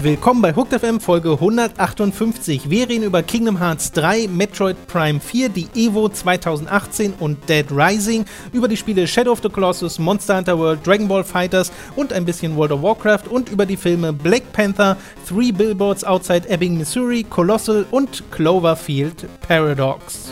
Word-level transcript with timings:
Willkommen 0.00 0.40
bei 0.40 0.54
Hooked 0.54 0.80
FM 0.80 1.00
Folge 1.00 1.32
158. 1.32 2.70
Wir 2.70 2.88
reden 2.88 3.02
über 3.02 3.22
Kingdom 3.22 3.58
Hearts 3.58 3.90
3, 3.92 4.28
Metroid 4.28 4.76
Prime 4.86 5.18
4, 5.18 5.48
die 5.48 5.66
Evo 5.74 6.08
2018 6.08 7.14
und 7.18 7.48
Dead 7.48 7.66
Rising, 7.70 8.24
über 8.52 8.68
die 8.68 8.76
Spiele 8.76 9.08
Shadow 9.08 9.32
of 9.32 9.40
the 9.42 9.48
Colossus, 9.48 9.98
Monster 9.98 10.36
Hunter 10.36 10.56
World, 10.56 10.86
Dragon 10.86 11.08
Ball 11.08 11.24
Fighters 11.24 11.72
und 11.96 12.12
ein 12.12 12.24
bisschen 12.24 12.56
World 12.56 12.72
of 12.72 12.82
Warcraft 12.82 13.28
und 13.28 13.50
über 13.50 13.66
die 13.66 13.76
Filme 13.76 14.12
Black 14.12 14.52
Panther, 14.52 14.96
Three 15.28 15.50
Billboards 15.50 16.04
Outside 16.04 16.48
Ebbing, 16.48 16.78
Missouri, 16.78 17.24
Colossal 17.24 17.84
und 17.90 18.22
Cloverfield 18.30 19.26
Paradox. 19.46 20.30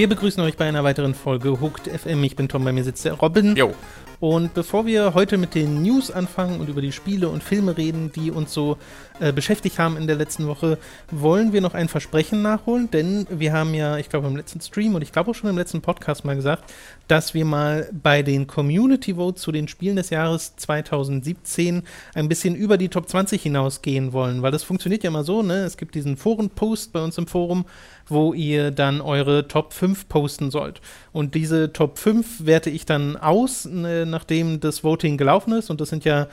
Wir 0.00 0.08
begrüßen 0.08 0.42
euch 0.42 0.56
bei 0.56 0.66
einer 0.66 0.82
weiteren 0.82 1.12
Folge 1.14 1.60
Hooked 1.60 1.86
FM. 1.86 2.24
Ich 2.24 2.34
bin 2.34 2.48
Tom, 2.48 2.64
bei 2.64 2.72
mir 2.72 2.82
sitzt 2.84 3.04
der 3.04 3.12
Robin. 3.12 3.54
Jo. 3.54 3.74
Und 4.18 4.52
bevor 4.52 4.84
wir 4.84 5.14
heute 5.14 5.38
mit 5.38 5.54
den 5.54 5.82
News 5.82 6.10
anfangen 6.10 6.60
und 6.60 6.68
über 6.68 6.82
die 6.82 6.92
Spiele 6.92 7.30
und 7.30 7.42
Filme 7.42 7.78
reden, 7.78 8.12
die 8.12 8.30
uns 8.30 8.52
so 8.52 8.76
äh, 9.18 9.32
beschäftigt 9.32 9.78
haben 9.78 9.96
in 9.96 10.06
der 10.06 10.16
letzten 10.16 10.46
Woche, 10.46 10.76
wollen 11.10 11.54
wir 11.54 11.62
noch 11.62 11.72
ein 11.72 11.88
Versprechen 11.88 12.42
nachholen, 12.42 12.90
denn 12.90 13.26
wir 13.30 13.54
haben 13.54 13.72
ja, 13.72 13.96
ich 13.96 14.10
glaube 14.10 14.26
im 14.26 14.36
letzten 14.36 14.60
Stream 14.60 14.94
und 14.94 15.00
ich 15.00 15.12
glaube 15.12 15.30
auch 15.30 15.34
schon 15.34 15.48
im 15.48 15.56
letzten 15.56 15.80
Podcast 15.80 16.26
mal 16.26 16.36
gesagt, 16.36 16.70
dass 17.08 17.32
wir 17.32 17.46
mal 17.46 17.88
bei 17.92 18.22
den 18.22 18.46
Community 18.46 19.14
Votes 19.14 19.40
zu 19.40 19.52
den 19.52 19.68
Spielen 19.68 19.96
des 19.96 20.10
Jahres 20.10 20.54
2017 20.56 21.82
ein 22.14 22.28
bisschen 22.28 22.54
über 22.54 22.76
die 22.76 22.90
Top 22.90 23.08
20 23.08 23.42
hinausgehen 23.42 24.12
wollen, 24.12 24.42
weil 24.42 24.52
das 24.52 24.64
funktioniert 24.64 25.02
ja 25.02 25.08
immer 25.08 25.24
so, 25.24 25.42
ne? 25.42 25.64
Es 25.64 25.78
gibt 25.78 25.94
diesen 25.94 26.18
Forenpost 26.18 26.92
bei 26.92 27.02
uns 27.02 27.16
im 27.16 27.26
Forum, 27.26 27.64
wo 28.10 28.34
ihr 28.34 28.70
dann 28.70 29.00
eure 29.00 29.48
Top 29.48 29.72
5 29.72 30.08
posten 30.08 30.50
sollt. 30.50 30.80
Und 31.12 31.34
diese 31.34 31.72
Top 31.72 31.98
5 31.98 32.46
werte 32.46 32.70
ich 32.70 32.86
dann 32.86 33.16
aus, 33.16 33.64
ne, 33.64 34.06
nachdem 34.06 34.60
das 34.60 34.84
Voting 34.84 35.16
gelaufen 35.16 35.52
ist. 35.52 35.70
Und 35.70 35.80
das 35.80 35.88
sind 35.88 36.04
ja, 36.04 36.28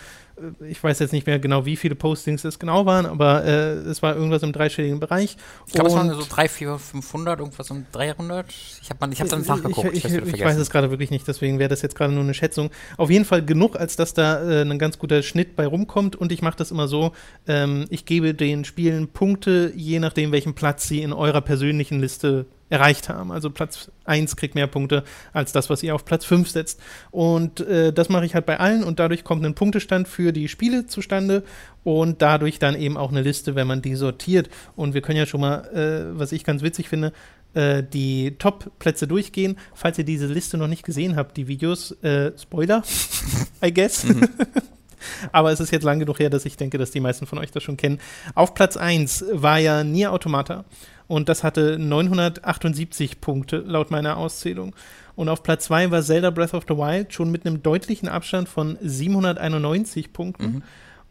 ich 0.68 0.84
weiß 0.84 1.00
jetzt 1.00 1.12
nicht 1.14 1.26
mehr 1.26 1.40
genau, 1.40 1.66
wie 1.66 1.76
viele 1.76 1.96
Postings 1.96 2.44
es 2.44 2.60
genau 2.60 2.86
waren, 2.86 3.06
aber 3.06 3.44
äh, 3.44 3.74
es 3.74 4.02
war 4.02 4.16
irgendwas 4.16 4.44
im 4.44 4.52
dreistelligen 4.52 5.00
Bereich. 5.00 5.38
Ich 5.66 5.74
glaube, 5.74 5.90
es 5.90 5.96
waren 5.96 6.10
so 6.14 6.24
3, 6.28 6.48
4, 6.48 6.78
500, 6.78 7.40
irgendwas 7.40 7.72
um 7.72 7.86
300. 7.92 8.46
Ich 8.50 8.90
habe 8.90 9.12
ich 9.12 9.22
hab 9.22 9.30
dann 9.30 9.42
nachgeguckt. 9.42 9.94
Ich, 9.94 10.06
ich, 10.06 10.14
ich, 10.14 10.34
ich 10.34 10.44
weiß 10.44 10.58
es 10.58 10.70
gerade 10.70 10.92
wirklich 10.92 11.10
nicht, 11.10 11.28
deswegen 11.28 11.60
wäre 11.60 11.70
das 11.70 11.82
jetzt 11.82 11.96
gerade 11.96 12.14
nur 12.14 12.24
eine 12.24 12.34
Schätzung. 12.34 12.70
Auf 12.98 13.10
jeden 13.10 13.26
Fall 13.26 13.44
genug, 13.44 13.76
als 13.76 13.96
dass 13.96 14.14
da 14.14 14.42
äh, 14.42 14.62
ein 14.62 14.80
ganz 14.80 15.00
guter 15.00 15.24
Schnitt 15.24 15.56
bei 15.56 15.66
rumkommt. 15.66 16.16
Und 16.16 16.32
ich 16.32 16.42
mache 16.42 16.58
das 16.58 16.72
immer 16.72 16.88
so, 16.88 17.14
ähm, 17.48 17.86
ich 17.90 18.06
gebe 18.06 18.34
den 18.34 18.66
Spielen 18.66 19.08
Punkte, 19.08 19.72
je 19.76 20.00
nachdem, 20.00 20.32
welchen 20.32 20.54
Platz 20.54 20.88
sie 20.88 21.02
in 21.02 21.14
eurer 21.14 21.42
persönlichen 21.42 22.00
Liste 22.00 22.46
erreicht 22.70 23.10
haben. 23.10 23.32
Also 23.32 23.50
Platz 23.50 23.92
1 24.06 24.36
kriegt 24.36 24.56
mehr 24.56 24.68
Punkte 24.68 25.04
als 25.34 25.52
das, 25.52 25.70
was 25.70 25.84
ihr 25.84 25.96
auf 25.96 26.06
Platz 26.06 26.26
5 26.26 26.50
setzt. 26.50 26.80
Und 27.12 27.62
äh, 27.62 27.94
das 27.94 28.10
mache 28.10 28.26
ich 28.26 28.36
halt 28.36 28.46
bei 28.46 28.60
allen 28.60 28.84
und 28.84 29.00
dadurch 29.00 29.24
kommt 29.24 29.46
ein 29.46 29.56
Punktestand 29.56 30.08
für 30.08 30.34
die 30.34 30.48
Spiele 30.48 30.86
zustande 30.86 31.44
und 31.84 32.22
dadurch 32.22 32.60
dann 32.60 32.76
eben 32.76 32.98
auch 32.98 33.12
eine 33.12 33.22
Liste, 33.22 33.56
wenn 33.56 33.68
man 33.68 33.82
die 33.82 33.96
sortiert. 33.96 34.50
Und 34.76 34.94
wir 34.94 35.02
können 35.02 35.18
ja 35.18 35.26
schon 35.26 35.42
mal, 35.42 35.66
äh, 35.74 36.20
was 36.20 36.32
ich 36.32 36.44
ganz 36.44 36.62
witzig 36.62 36.90
finde, 36.90 37.14
äh, 37.54 37.84
die 37.84 38.36
Top-Plätze 38.38 39.08
durchgehen. 39.08 39.58
Falls 39.74 39.98
ihr 39.98 40.04
diese 40.04 40.28
Liste 40.28 40.58
noch 40.58 40.68
nicht 40.68 40.84
gesehen 40.84 41.16
habt, 41.16 41.38
die 41.38 41.48
Videos, 41.48 41.92
äh, 42.04 42.32
Spoiler, 42.38 42.84
I 43.64 43.74
guess. 43.74 44.04
Mhm. 44.04 44.28
Aber 45.32 45.52
es 45.52 45.60
ist 45.60 45.72
jetzt 45.72 45.84
lang 45.84 46.00
genug 46.00 46.20
her, 46.20 46.30
dass 46.30 46.46
ich 46.46 46.58
denke, 46.58 46.78
dass 46.78 46.92
die 46.92 47.00
meisten 47.00 47.28
von 47.28 47.38
euch 47.38 47.52
das 47.52 47.64
schon 47.64 47.78
kennen. 47.78 48.00
Auf 48.36 48.54
Platz 48.54 48.78
1 48.78 49.26
war 49.32 49.60
ja 49.60 49.84
Nier 49.84 50.12
Automata 50.12 50.66
und 51.08 51.30
das 51.30 51.44
hatte 51.44 51.80
978 51.80 53.22
Punkte 53.22 53.58
laut 53.58 53.92
meiner 53.92 54.18
Auszählung. 54.18 54.76
Und 55.16 55.30
auf 55.30 55.42
Platz 55.42 55.66
2 55.66 55.90
war 55.92 56.04
Zelda 56.04 56.30
Breath 56.30 56.54
of 56.54 56.66
the 56.68 56.76
Wild 56.76 57.14
schon 57.14 57.32
mit 57.32 57.46
einem 57.46 57.64
deutlichen 57.64 58.10
Abstand 58.10 58.50
von 58.50 58.78
791 58.82 60.14
Punkten. 60.14 60.46
Mhm. 60.46 60.64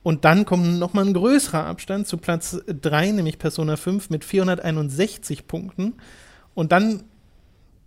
Und 0.03 0.25
dann 0.25 0.44
kommt 0.44 0.78
nochmal 0.78 1.06
ein 1.06 1.15
größerer 1.15 1.66
Abstand 1.66 2.06
zu 2.06 2.19
Platz 2.19 2.60
3, 2.69 3.10
nämlich 3.12 3.38
Persona 3.38 3.76
5 3.76 4.10
mit 4.10 4.25
461 4.25 5.48
Punkten. 5.48 5.94
Und 6.54 6.71
dann 6.71 7.03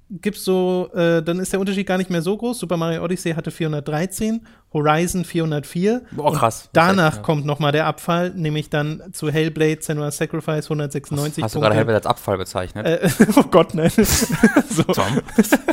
gibt's 0.10 0.44
so, 0.44 0.90
äh, 0.94 1.22
dann 1.22 1.40
ist 1.40 1.54
der 1.54 1.60
Unterschied 1.60 1.86
gar 1.86 1.98
nicht 1.98 2.10
mehr 2.10 2.22
so 2.22 2.36
groß. 2.36 2.60
Super 2.60 2.78
Mario 2.78 3.04
Odyssey 3.04 3.34
hatte 3.34 3.52
413, 3.52 4.46
Horizon 4.74 5.24
404. 5.24 6.02
Boah, 6.12 6.34
krass. 6.34 6.70
danach 6.74 7.18
ja. 7.18 7.22
kommt 7.22 7.46
noch 7.46 7.60
mal 7.60 7.72
der 7.72 7.86
Abfall, 7.86 8.32
nämlich 8.32 8.70
dann 8.70 9.04
zu 9.14 9.30
Hellblade, 9.30 9.82
Senua's 9.82 10.18
Sacrifice 10.18 10.66
196. 10.66 11.44
Hast, 11.44 11.44
hast 11.44 11.56
du 11.56 11.60
gerade 11.60 11.76
Hellblade 11.76 11.98
als 11.98 12.06
Abfall 12.08 12.38
bezeichnet? 12.38 12.86
Äh, 12.86 13.10
oh 13.36 13.44
Gott, 13.44 13.76
nein. 13.76 13.92
so. 14.70 14.84
Tom. 14.84 15.22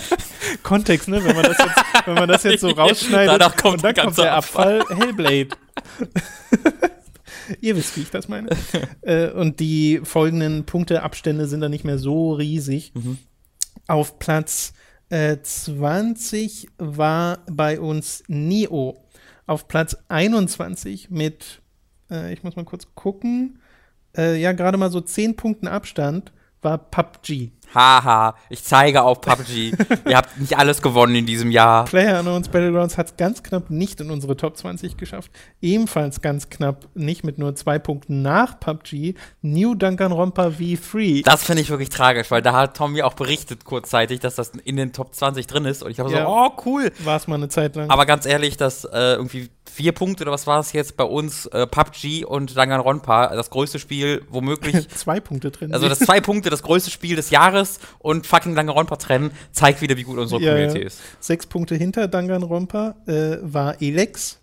Kontext, 0.62 1.08
ne? 1.08 1.24
Wenn 1.24 1.34
man 1.34 1.44
das 1.44 1.58
jetzt, 1.58 2.06
wenn 2.06 2.14
man 2.14 2.28
das 2.28 2.42
jetzt 2.42 2.60
so 2.60 2.70
rausschneidet 2.70 3.40
danach 3.40 3.56
kommt 3.56 3.76
und 3.76 3.84
dann 3.84 3.94
kommt 3.94 4.18
der 4.18 4.34
Abfall, 4.34 4.80
Abfall 4.82 4.98
Hellblade. 4.98 5.48
Ihr 7.60 7.76
wisst, 7.76 7.96
wie 7.96 8.02
ich 8.02 8.10
das 8.10 8.28
meine. 8.28 8.50
äh, 9.02 9.30
und 9.30 9.60
die 9.60 10.00
folgenden 10.02 10.64
Punkteabstände 10.66 11.46
sind 11.46 11.60
dann 11.60 11.70
nicht 11.70 11.84
mehr 11.84 11.98
so 11.98 12.32
riesig. 12.32 12.92
Mhm. 12.94 13.18
Auf 13.88 14.18
Platz 14.18 14.72
äh, 15.08 15.38
20 15.40 16.68
war 16.78 17.38
bei 17.50 17.80
uns 17.80 18.24
Nio. 18.26 19.04
Auf 19.46 19.68
Platz 19.68 19.96
21 20.08 21.10
mit, 21.10 21.62
äh, 22.10 22.32
ich 22.32 22.42
muss 22.42 22.56
mal 22.56 22.64
kurz 22.64 22.88
gucken, 22.94 23.60
äh, 24.16 24.40
ja, 24.40 24.52
gerade 24.52 24.78
mal 24.78 24.90
so 24.90 25.00
10 25.00 25.36
Punkten 25.36 25.68
Abstand 25.68 26.32
war 26.66 26.78
PUBG. 26.78 27.52
Haha, 27.74 28.34
ich 28.48 28.64
zeige 28.64 29.02
auf 29.02 29.20
PUBG. 29.20 29.72
Ihr 30.08 30.16
habt 30.16 30.38
nicht 30.40 30.58
alles 30.58 30.82
gewonnen 30.82 31.14
in 31.14 31.26
diesem 31.26 31.50
Jahr. 31.50 31.84
Player 31.84 32.18
Unknowns 32.18 32.48
Battlegrounds 32.48 32.98
hat 32.98 33.06
es 33.06 33.16
ganz 33.16 33.42
knapp 33.42 33.70
nicht 33.70 34.00
in 34.00 34.10
unsere 34.10 34.36
Top 34.36 34.56
20 34.56 34.96
geschafft. 34.96 35.30
Ebenfalls 35.60 36.20
ganz 36.22 36.50
knapp 36.50 36.88
nicht 36.94 37.22
mit 37.22 37.38
nur 37.38 37.54
zwei 37.54 37.78
Punkten 37.78 38.22
nach 38.22 38.58
PUBG. 38.58 39.14
New 39.42 39.74
Danganronpa 39.74 40.48
V3. 40.48 41.22
Das 41.24 41.44
finde 41.44 41.62
ich 41.62 41.70
wirklich 41.70 41.90
tragisch, 41.90 42.30
weil 42.30 42.42
da 42.42 42.52
hat 42.52 42.76
Tommy 42.76 43.02
auch 43.02 43.14
berichtet 43.14 43.64
kurzzeitig, 43.64 44.20
dass 44.20 44.34
das 44.34 44.50
in 44.64 44.76
den 44.76 44.92
Top 44.92 45.14
20 45.14 45.46
drin 45.46 45.66
ist. 45.66 45.84
Und 45.84 45.90
ich 45.92 46.00
habe 46.00 46.10
ja, 46.10 46.24
so, 46.24 46.28
oh 46.28 46.50
cool. 46.64 46.90
War 47.04 47.16
es 47.16 47.28
mal 47.28 47.36
eine 47.36 47.48
Zeit 47.48 47.76
lang. 47.76 47.90
Aber 47.90 48.06
ganz 48.06 48.26
ehrlich, 48.26 48.56
dass 48.56 48.84
äh, 48.84 49.14
irgendwie 49.14 49.50
vier 49.76 49.92
Punkte 49.92 50.24
oder 50.24 50.32
was 50.32 50.46
war 50.46 50.58
es 50.58 50.72
jetzt 50.72 50.96
bei 50.96 51.04
uns? 51.04 51.44
Äh, 51.46 51.66
PUBG 51.66 52.24
und 52.24 52.56
Danganronpa, 52.56 53.34
das 53.34 53.50
größte 53.50 53.78
Spiel, 53.78 54.22
womöglich. 54.30 54.88
zwei 54.96 55.20
Punkte 55.20 55.50
drin. 55.50 55.74
Also 55.74 55.86
das 55.88 55.98
zwei 55.98 56.20
Punkte, 56.20 56.48
das 56.48 56.62
größte 56.62 56.90
Spiel 56.90 57.14
des 57.14 57.28
Jahres 57.28 57.78
und 57.98 58.26
fucking 58.26 58.54
Danganronpa 58.54 58.96
trennen, 58.96 59.32
zeigt 59.52 59.82
wieder, 59.82 59.98
wie 59.98 60.04
gut 60.04 60.18
unsere 60.18 60.40
ja, 60.40 60.52
Community 60.52 60.80
ist. 60.80 61.00
Sechs 61.20 61.46
Punkte 61.46 61.74
hinter 61.74 62.08
Danganronpa 62.08 62.96
äh, 63.06 63.36
war 63.42 63.80
Elex. 63.82 64.40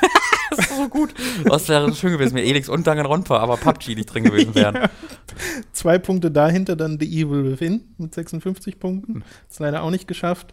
das 0.50 0.58
ist 0.58 0.76
so 0.76 0.88
gut. 0.88 1.14
Das 1.44 1.68
wäre 1.68 1.94
schön 1.94 2.12
gewesen, 2.12 2.34
wenn 2.34 2.44
Elix 2.44 2.68
und 2.68 2.86
Danganronpa, 2.86 3.38
aber 3.38 3.56
PUBG 3.56 3.94
nicht 3.94 4.12
drin 4.12 4.24
gewesen 4.24 4.54
wären. 4.54 4.74
ja. 4.74 4.90
Zwei 5.72 5.98
Punkte 5.98 6.30
dahinter 6.30 6.76
dann 6.76 6.98
The 7.00 7.06
Evil 7.06 7.50
Within 7.50 7.84
mit 7.96 8.14
56 8.14 8.78
Punkten. 8.78 9.24
Das 9.48 9.60
leider 9.60 9.82
auch 9.82 9.90
nicht 9.90 10.06
geschafft. 10.06 10.52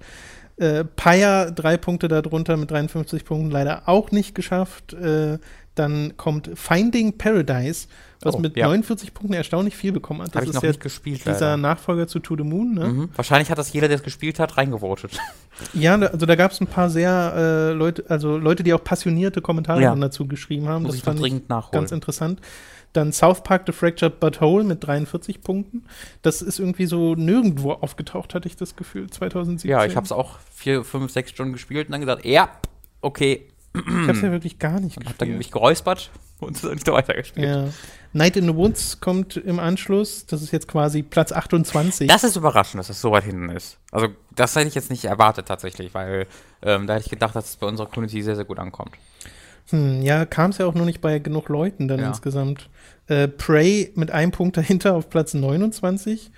Äh, 0.57 0.83
Paya 0.83 1.51
drei 1.51 1.77
Punkte 1.77 2.07
darunter 2.07 2.57
mit 2.57 2.71
53 2.71 3.25
Punkten, 3.25 3.51
leider 3.51 3.83
auch 3.87 4.11
nicht 4.11 4.35
geschafft. 4.35 4.93
Äh, 4.93 5.39
dann 5.75 6.17
kommt 6.17 6.49
Finding 6.55 7.17
Paradise, 7.17 7.87
was 8.21 8.35
oh, 8.35 8.39
mit 8.39 8.57
ja. 8.57 8.67
49 8.67 9.13
Punkten 9.13 9.33
erstaunlich 9.33 9.75
viel 9.75 9.93
bekommen 9.93 10.21
hat. 10.21 10.35
Das 10.35 10.41
Hab 10.41 10.49
ist 10.49 10.55
noch 10.55 10.63
ja 10.63 10.69
nicht 10.69 10.81
gespielt, 10.81 11.21
dieser 11.21 11.51
leider. 11.51 11.57
Nachfolger 11.57 12.07
zu 12.07 12.19
To 12.19 12.35
the 12.35 12.43
Moon. 12.43 12.73
Ne? 12.73 12.87
Mhm. 12.87 13.09
Wahrscheinlich 13.15 13.49
hat 13.49 13.57
das 13.57 13.71
jeder, 13.71 13.87
der 13.87 13.97
es 13.97 14.03
gespielt 14.03 14.39
hat, 14.39 14.57
reingevotet. 14.57 15.17
Ja, 15.73 15.95
also 15.95 16.25
da 16.25 16.35
gab 16.35 16.51
es 16.51 16.59
ein 16.59 16.67
paar 16.67 16.89
sehr 16.89 17.33
äh, 17.35 17.73
Leute, 17.73 18.05
also 18.09 18.37
Leute, 18.37 18.63
die 18.63 18.73
auch 18.73 18.83
passionierte 18.83 19.41
Kommentare 19.41 19.81
ja. 19.81 19.95
dazu 19.95 20.27
geschrieben 20.27 20.67
haben. 20.67 20.83
Muss 20.83 20.91
das 20.91 20.99
ich 20.99 21.03
fand 21.03 21.25
ich 21.25 21.47
nachholen. 21.47 21.81
ganz 21.81 21.91
interessant. 21.91 22.41
Dann 22.93 23.13
South 23.13 23.43
Park 23.43 23.63
The 23.65 23.71
Fractured 23.71 24.19
But 24.19 24.41
Whole 24.41 24.63
mit 24.63 24.85
43 24.85 25.41
Punkten. 25.41 25.85
Das 26.21 26.41
ist 26.41 26.59
irgendwie 26.59 26.85
so 26.85 27.15
nirgendwo 27.15 27.71
aufgetaucht, 27.71 28.33
hatte 28.33 28.47
ich 28.47 28.55
das 28.55 28.75
Gefühl, 28.75 29.09
2017. 29.09 29.69
Ja, 29.69 29.85
ich 29.85 29.95
habe 29.95 30.05
es 30.05 30.11
auch 30.11 30.39
vier, 30.53 30.83
fünf, 30.83 31.11
sechs 31.11 31.31
Stunden 31.31 31.53
gespielt 31.53 31.87
und 31.87 31.93
dann 31.93 32.01
gesagt, 32.01 32.25
ja, 32.25 32.49
okay. 33.01 33.47
Ich 33.73 33.81
habe 33.85 34.11
es 34.11 34.21
ja 34.21 34.31
wirklich 34.31 34.59
gar 34.59 34.79
nicht 34.81 34.97
gespielt. 34.97 35.03
Ich 35.03 35.07
habe 35.07 35.29
dann 35.29 35.37
mich 35.37 35.51
geräuspert 35.51 36.11
und 36.39 36.61
dann 36.63 36.73
nicht 36.73 36.87
weitergespielt. 36.87 37.47
Ja. 37.47 37.69
Night 38.13 38.35
in 38.35 38.45
the 38.45 38.55
Woods 38.55 38.99
kommt 38.99 39.37
im 39.37 39.59
Anschluss. 39.59 40.25
Das 40.25 40.41
ist 40.41 40.51
jetzt 40.51 40.67
quasi 40.67 41.01
Platz 41.01 41.31
28. 41.31 42.09
Das 42.09 42.25
ist 42.25 42.35
überraschend, 42.35 42.79
dass 42.79 42.87
das 42.87 42.99
so 42.99 43.11
weit 43.11 43.23
hinten 43.23 43.49
ist. 43.49 43.77
Also, 43.91 44.09
das 44.35 44.55
hätte 44.55 44.67
ich 44.67 44.75
jetzt 44.75 44.89
nicht 44.89 45.05
erwartet 45.05 45.47
tatsächlich, 45.47 45.93
weil 45.93 46.27
ähm, 46.61 46.87
da 46.87 46.95
hätte 46.95 47.05
ich 47.05 47.09
gedacht, 47.09 47.35
dass 47.35 47.49
es 47.49 47.55
bei 47.55 47.67
unserer 47.67 47.87
Community 47.87 48.21
sehr, 48.21 48.35
sehr 48.35 48.43
gut 48.43 48.59
ankommt. 48.59 48.91
Hm, 49.69 50.01
ja, 50.01 50.25
kam 50.25 50.51
es 50.51 50.57
ja 50.57 50.65
auch 50.65 50.73
nur 50.73 50.85
nicht 50.85 50.99
bei 50.99 51.19
genug 51.19 51.47
Leuten 51.47 51.87
dann 51.87 51.99
ja. 51.99 52.07
insgesamt. 52.09 52.69
Äh, 53.11 53.27
Prey 53.27 53.91
mit 53.95 54.09
einem 54.09 54.31
Punkt 54.31 54.55
dahinter 54.55 54.95
auf 54.95 55.09
Platz 55.09 55.33
29. 55.33 56.31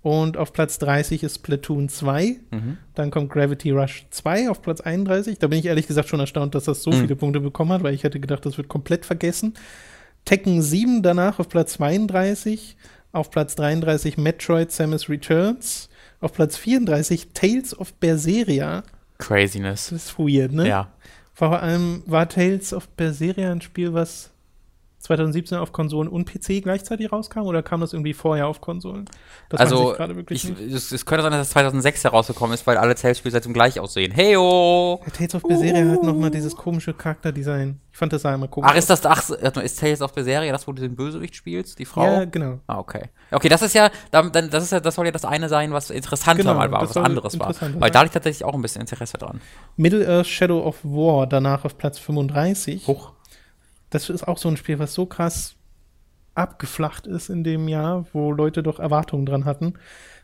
Und 0.00 0.36
auf 0.36 0.52
Platz 0.52 0.78
30 0.78 1.24
ist 1.24 1.40
Platoon 1.40 1.88
2. 1.88 2.36
Mhm. 2.50 2.78
Dann 2.94 3.10
kommt 3.10 3.30
Gravity 3.30 3.72
Rush 3.72 4.06
2 4.10 4.48
auf 4.48 4.62
Platz 4.62 4.80
31. 4.80 5.40
Da 5.40 5.48
bin 5.48 5.58
ich 5.58 5.66
ehrlich 5.66 5.88
gesagt 5.88 6.08
schon 6.08 6.20
erstaunt, 6.20 6.54
dass 6.54 6.64
das 6.64 6.84
so 6.84 6.92
mhm. 6.92 7.00
viele 7.00 7.16
Punkte 7.16 7.40
bekommen 7.40 7.72
hat, 7.72 7.82
weil 7.82 7.94
ich 7.94 8.04
hätte 8.04 8.20
gedacht, 8.20 8.46
das 8.46 8.56
wird 8.56 8.68
komplett 8.68 9.04
vergessen. 9.04 9.54
Tekken 10.24 10.62
7 10.62 11.02
danach 11.02 11.40
auf 11.40 11.48
Platz 11.48 11.72
32. 11.74 12.76
Auf 13.10 13.32
Platz 13.32 13.56
33 13.56 14.16
Metroid 14.16 14.70
Samus 14.70 15.08
Returns. 15.08 15.90
Auf 16.20 16.32
Platz 16.32 16.56
34 16.56 17.30
Tales 17.34 17.76
of 17.76 17.92
Berseria. 17.94 18.84
Craziness. 19.18 19.90
Das 19.90 20.04
ist 20.04 20.18
weird, 20.18 20.52
ne? 20.52 20.68
Ja. 20.68 20.92
Vor 21.34 21.60
allem 21.60 22.04
war 22.06 22.28
Tales 22.28 22.72
of 22.72 22.88
Berseria 22.90 23.50
ein 23.50 23.60
Spiel, 23.60 23.92
was 23.92 24.29
2017 25.00 25.56
auf 25.56 25.72
Konsolen 25.72 26.08
und 26.08 26.26
PC 26.26 26.62
gleichzeitig 26.62 27.10
rauskam 27.10 27.40
oder 27.40 27.62
kam 27.62 27.80
das 27.80 27.94
irgendwie 27.94 28.12
vorher 28.12 28.46
auf 28.46 28.60
Konsolen? 28.60 29.06
Das 29.48 29.58
also, 29.58 29.96
ich 30.28 30.44
es, 30.44 30.92
es 30.92 31.06
könnte 31.06 31.22
sein, 31.22 31.32
dass 31.32 31.46
es 31.46 31.52
2006 31.52 32.04
herausgekommen 32.04 32.52
ist, 32.52 32.66
weil 32.66 32.76
alle 32.76 32.94
Tales-Spiele 32.94 33.32
seitdem 33.32 33.54
gleich 33.54 33.80
aussehen. 33.80 34.12
Heyo! 34.12 35.00
Ja, 35.02 35.10
Tales 35.10 35.34
of 35.34 35.42
Berseria 35.42 35.90
hat 35.90 36.02
nochmal 36.02 36.30
dieses 36.30 36.54
komische 36.54 36.92
Charakterdesign. 36.92 37.80
Ich 37.90 37.98
fand 37.98 38.12
das 38.12 38.24
immer 38.24 38.46
komisch. 38.46 38.70
Ach, 38.70 38.76
ist 38.76 38.90
das, 38.90 39.04
ach, 39.06 39.30
ist 39.30 39.80
Tales 39.80 40.02
of 40.02 40.12
Berseria 40.12 40.52
das, 40.52 40.68
wo 40.68 40.72
du 40.72 40.82
den 40.82 40.94
Bösewicht 40.94 41.34
spielst, 41.34 41.78
die 41.78 41.86
Frau? 41.86 42.04
Ja, 42.04 42.24
genau. 42.26 42.60
Ah, 42.66 42.78
okay. 42.78 43.08
Okay, 43.30 43.48
das 43.48 43.62
ist 43.62 43.74
ja, 43.74 43.90
dann, 44.10 44.30
das 44.32 44.64
ist 44.64 44.72
ja, 44.72 44.80
das 44.80 44.94
soll 44.94 45.06
ja 45.06 45.12
das 45.12 45.24
eine 45.24 45.48
sein, 45.48 45.72
was 45.72 45.88
interessanter 45.88 46.42
Genau, 46.42 46.54
mal 46.54 46.70
war, 46.70 46.82
was 46.82 46.96
anderes 46.98 47.38
war. 47.38 47.54
Weil 47.78 47.90
da 47.90 48.02
liegt 48.02 48.14
tatsächlich 48.14 48.44
auch 48.44 48.54
ein 48.54 48.62
bisschen 48.62 48.82
Interesse 48.82 49.16
dran. 49.16 49.40
Middle-earth 49.76 50.26
Shadow 50.26 50.62
of 50.62 50.76
War 50.84 51.26
danach 51.26 51.64
auf 51.64 51.78
Platz 51.78 51.98
35. 51.98 52.86
Hoch. 52.86 53.12
Das 53.90 54.08
ist 54.08 54.26
auch 54.26 54.38
so 54.38 54.48
ein 54.48 54.56
Spiel, 54.56 54.78
was 54.78 54.94
so 54.94 55.06
krass 55.06 55.56
abgeflacht 56.34 57.06
ist 57.06 57.28
in 57.28 57.44
dem 57.44 57.68
Jahr, 57.68 58.06
wo 58.12 58.32
Leute 58.32 58.62
doch 58.62 58.78
Erwartungen 58.78 59.26
dran 59.26 59.44
hatten. 59.44 59.74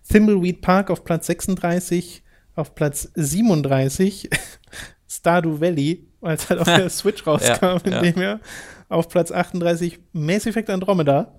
Thimbleweed 0.09 0.61
Park 0.61 0.91
auf 0.91 1.05
Platz 1.05 1.27
36, 1.27 2.23
auf 2.55 2.75
Platz 2.75 3.11
37 3.15 4.31
Stardew 5.09 5.61
Valley, 5.61 6.07
es 6.23 6.49
halt 6.49 6.61
auf 6.61 6.67
der 6.67 6.91
Switch 6.91 7.27
rauskam 7.27 7.79
in 7.85 7.93
ja. 7.93 8.03
dem 8.03 8.21
Jahr. 8.21 8.41
Auf 8.89 9.09
Platz 9.09 9.33
38 9.33 9.99
Mass 10.13 10.47
Effect 10.47 10.71
Andromeda. 10.71 11.35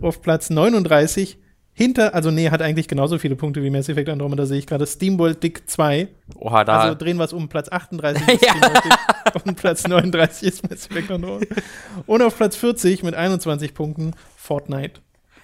Auf 0.00 0.22
Platz 0.22 0.50
39 0.50 1.38
hinter, 1.78 2.14
also 2.14 2.30
nee, 2.30 2.48
hat 2.50 2.62
eigentlich 2.62 2.88
genauso 2.88 3.18
viele 3.18 3.36
Punkte 3.36 3.62
wie 3.62 3.68
Mass 3.68 3.88
Effect 3.90 4.08
Andromeda, 4.08 4.46
sehe 4.46 4.58
ich 4.58 4.66
gerade. 4.66 4.86
SteamWorld 4.86 5.42
Dick 5.42 5.68
2. 5.68 6.08
Oha, 6.36 6.64
da. 6.64 6.80
Also 6.80 6.94
drehen 6.94 7.18
wir 7.18 7.24
es 7.24 7.34
um. 7.34 7.48
Platz 7.48 7.68
38 7.70 8.26
ist 8.28 8.42
Ja. 8.44 8.54
Dick 8.54 9.44
und 9.44 9.56
Platz 9.56 9.86
39 9.86 10.48
ist 10.48 10.68
Mass 10.70 10.88
Effect 10.90 11.10
Andromeda. 11.10 11.54
Und 12.06 12.22
auf 12.22 12.34
Platz 12.36 12.56
40 12.56 13.02
mit 13.02 13.14
21 13.14 13.74
Punkten 13.74 14.14
Fortnite. 14.36 15.00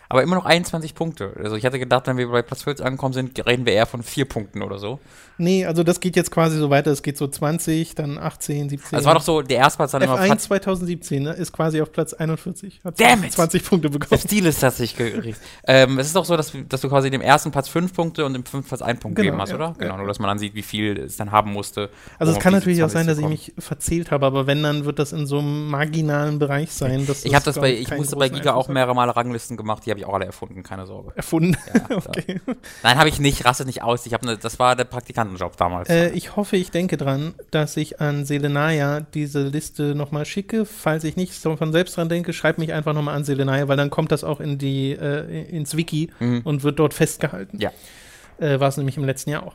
aber 0.09 0.23
immer 0.23 0.37
noch 0.37 0.47
21 0.47 0.95
Punkte. 0.95 1.35
Also 1.39 1.57
ich 1.57 1.67
hatte 1.67 1.79
gedacht, 1.79 2.07
wenn 2.07 2.17
wir 2.17 2.29
bei 2.29 2.41
Platz 2.43 2.63
40 2.63 2.85
angekommen 2.85 3.13
sind, 3.13 3.47
reden 3.47 3.67
wir 3.67 3.75
eher 3.75 3.87
von 3.87 4.03
vier 4.03 4.25
Punkten 4.25 4.63
oder 4.63 4.79
so. 4.79 5.01
Nee, 5.43 5.67
also 5.67 5.83
das 5.83 5.99
geht 5.99 6.15
jetzt 6.15 6.31
quasi 6.31 6.57
so 6.57 6.71
weiter. 6.71 6.91
Es 6.93 7.03
geht 7.03 7.19
so 7.19 7.27
20, 7.27 7.95
dann 7.97 8.17
18, 8.19 8.69
17. 8.69 8.97
Also 8.97 9.07
war 9.07 9.15
doch 9.15 9.23
so, 9.23 9.43
der 9.43 9.59
Erstplatz 9.59 9.91
dann 9.91 10.03
immer 10.03 10.15
F1 10.19 10.27
Platz. 10.27 10.43
2017 10.45 11.23
ne, 11.25 11.33
ist 11.33 11.53
quasi 11.53 11.83
auf 11.83 11.91
Platz 11.91 12.15
41. 12.15 12.81
Hat 12.85 13.01
Damn 13.01 13.25
it! 13.25 13.33
20 13.33 13.65
Punkte 13.65 13.91
Der 13.91 13.99
bekommen. 13.99 14.21
Stil 14.21 14.47
ist 14.47 14.61
tatsächlich 14.61 14.97
gerichtet. 15.13 15.43
ähm, 15.67 15.99
es 15.99 16.07
ist 16.07 16.17
doch 16.17 16.25
so, 16.25 16.37
dass, 16.37 16.53
dass 16.69 16.81
du 16.81 16.89
quasi 16.89 17.11
dem 17.11 17.21
ersten 17.21 17.51
Platz 17.51 17.69
fünf 17.69 17.93
Punkte 17.93 18.25
und 18.25 18.35
dem 18.35 18.45
fünften 18.45 18.69
Platz 18.69 18.83
einen 18.83 18.99
Punkt 19.01 19.17
Genau, 19.17 19.27
gegeben 19.27 19.43
hast, 19.43 19.51
ja, 19.51 19.57
oder? 19.57 19.67
ja. 19.67 19.75
Genau, 19.79 19.97
nur 19.97 20.07
dass 20.07 20.21
man 20.21 20.29
dann 20.29 20.39
sieht, 20.39 20.55
wie 20.55 20.63
viel 20.63 20.97
es 20.99 21.17
dann 21.17 21.33
haben 21.33 21.53
musste. 21.53 21.91
Also 22.19 22.33
um 22.33 22.39
es 22.39 22.43
kann 22.43 22.53
natürlich 22.53 22.85
auch 22.85 22.89
20 22.89 22.93
sein, 22.93 23.07
dass 23.09 23.19
ich 23.19 23.29
mich 23.29 23.53
verzählt 23.59 24.11
habe, 24.13 24.27
aber 24.27 24.47
wenn, 24.47 24.63
dann 24.63 24.85
wird 24.85 25.01
das 25.01 25.13
in 25.13 25.27
so 25.27 25.41
einem 25.41 25.69
marginalen 25.69 26.39
Bereich 26.39 26.71
sein. 26.71 27.05
Dass 27.07 27.25
Ich 27.25 27.35
habe 27.35 27.45
das 27.45 27.59
bei, 27.59 27.73
ich 27.75 27.91
musste 27.91 28.15
bei 28.17 28.29
Giga 28.29 28.53
auch 28.53 28.61
Einfluss 28.69 28.75
mehrere 28.75 28.95
Male 28.95 29.17
Ranglisten 29.17 29.57
gemacht, 29.57 29.85
die 29.87 29.91
habe 29.91 29.99
ich 29.99 30.07
auch 30.07 30.15
alle 30.15 30.27
erfunden, 30.27 30.63
keine 30.63 30.87
Sorge. 30.87 31.13
erfunden. 31.17 31.57
Ja, 31.75 31.97
okay. 32.07 32.41
Nein, 32.85 32.99
habe 32.99 33.09
ich 33.09 33.19
nicht, 33.19 33.45
rastet 33.45 33.67
nicht 33.67 33.83
aus. 33.83 34.07
Ich 34.07 34.15
habe 34.15 34.25
ne, 34.27 34.39
das 34.39 34.59
war 34.59 34.77
der 34.77 34.85
Praktikantenjob 35.37 35.57
damals. 35.57 35.89
Äh, 35.89 36.11
ich 36.11 36.37
hoffe, 36.37 36.57
ich 36.57 36.71
denke 36.71 36.97
dran, 36.97 37.35
dass 37.51 37.77
ich 37.77 38.01
an 38.01 38.25
Selenaya 38.25 39.01
diese 39.01 39.43
Liste 39.49 39.95
nochmal 39.95 40.25
schicke. 40.25 40.65
Falls 40.65 41.05
ich 41.05 41.17
nicht 41.17 41.33
von 41.35 41.73
selbst 41.73 41.97
dran 41.97 42.09
denke, 42.09 42.33
schreib 42.33 42.59
mich 42.59 42.73
einfach 42.73 42.93
nochmal 42.95 43.17
an 43.17 43.25
Selenaya, 43.25 43.69
weil 43.69 43.77
dann 43.77 43.91
kommt 43.91 44.13
das 44.13 44.25
auch 44.25 44.41
in 44.41 44.59
die, 44.59 44.93
äh, 44.93 45.43
ins 45.49 45.77
Wiki 45.77 46.11
Mhm. 46.21 46.41
und 46.45 46.63
wird 46.63 46.79
dort 46.79 46.95
festgehalten. 46.95 47.59
Ja. 47.61 47.71
Äh, 48.39 48.61
War 48.61 48.69
es 48.69 48.77
nämlich 48.77 48.97
im 48.97 49.05
letzten 49.05 49.31
Jahr 49.31 49.45
auch. 49.47 49.55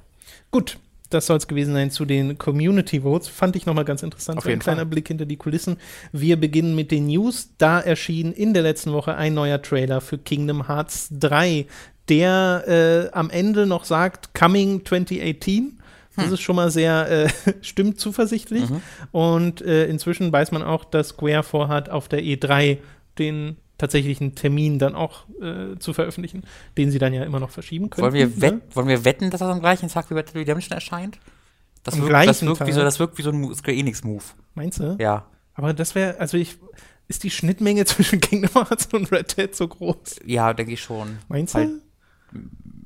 Gut. 0.52 0.78
Das 1.10 1.26
soll 1.26 1.38
es 1.38 1.48
gewesen 1.48 1.74
sein 1.74 1.90
zu 1.90 2.04
den 2.04 2.38
Community 2.38 3.00
Votes. 3.00 3.30
Fand 3.30 3.56
ich 3.56 3.66
nochmal 3.66 3.86
ganz 3.86 4.04
interessant. 4.04 4.40
Auf 4.40 4.44
so 4.44 4.50
ein 4.50 4.52
jeden 4.52 4.62
kleiner 4.62 4.80
Fall. 4.80 4.88
Blick 4.88 5.08
hinter 5.08 5.26
die 5.26 5.38
Kulissen. 5.38 5.78
Wir 6.12 6.36
beginnen 6.38 6.76
mit 6.76 6.92
den 6.92 7.08
News. 7.08 7.52
Da 7.58 7.80
erschien 7.80 8.34
in 8.34 8.54
der 8.54 8.62
letzten 8.64 8.92
Woche 8.92 9.16
ein 9.16 9.34
neuer 9.34 9.62
Trailer 9.62 10.02
für 10.02 10.18
Kingdom 10.18 10.68
Hearts 10.68 11.08
3, 11.12 11.66
der 12.10 13.10
äh, 13.12 13.16
am 13.16 13.30
Ende 13.30 13.66
noch 13.66 13.86
sagt, 13.86 14.34
Coming 14.34 14.86
2018. 14.86 15.80
Das 16.16 16.32
ist 16.32 16.42
schon 16.42 16.56
mal 16.56 16.72
sehr, 16.72 17.10
äh, 17.10 17.30
stimmt 17.62 18.00
zuversichtlich. 18.00 18.64
Und 19.12 19.62
äh, 19.62 19.86
inzwischen 19.86 20.32
weiß 20.32 20.52
man 20.52 20.64
auch, 20.64 20.84
dass 20.84 21.10
Square 21.10 21.44
vorhat, 21.44 21.90
auf 21.90 22.08
der 22.08 22.22
E3 22.22 22.80
den 23.20 23.58
tatsächlichen 23.78 24.34
Termin 24.36 24.80
dann 24.80 24.96
auch 24.96 25.26
äh, 25.42 25.78
zu 25.78 25.94
veröffentlichen, 25.94 26.44
den 26.78 26.90
sie 26.92 27.00
dann 27.00 27.14
ja 27.14 27.24
immer 27.24 27.40
noch 27.40 27.52
verschieben 27.52 27.90
können. 27.90 28.06
wollen, 28.12 28.14
wir 28.14 28.52
ne? 28.52 28.62
wollen 28.74 28.88
wir 28.88 29.06
wetten, 29.06 29.30
dass 29.30 29.40
das 29.40 29.50
am 29.50 29.60
gleichen 29.60 29.90
Tag 29.90 30.10
wie 30.10 30.16
Red 30.16 30.30
Dead 30.30 30.36
Redemption 30.38 30.74
erscheint? 30.74 31.20
Das 31.84 31.94
Am 31.94 32.02
wirkt, 32.02 32.14
das, 32.14 32.24
gleichen 32.24 32.48
wirkt 32.48 32.68
wie 32.68 32.72
so, 32.72 32.80
Tag? 32.80 32.88
das 32.88 33.00
wirkt 33.00 33.18
wie 33.18 33.22
so 33.22 33.30
ein 33.30 33.54
Square 33.54 33.78
Enix-Move. 33.78 34.24
Meinst 34.56 34.80
du? 34.80 34.98
Ja. 35.00 35.28
Aber 35.54 35.74
das 35.74 35.94
wäre, 35.94 36.20
also 36.20 36.38
ich, 36.38 36.58
ist 37.08 37.24
die 37.24 37.30
Schnittmenge 37.30 37.86
zwischen 37.86 38.20
Kingdom 38.20 38.54
Hearts 38.54 38.88
und 38.94 39.12
Red 39.12 39.38
Dead 39.38 39.56
so 39.56 39.68
groß? 39.68 40.22
Ja, 40.26 40.54
denke 40.54 40.74
ich 40.74 40.82
schon. 40.82 41.20
Meinst 41.28 41.56
du? 41.56 41.82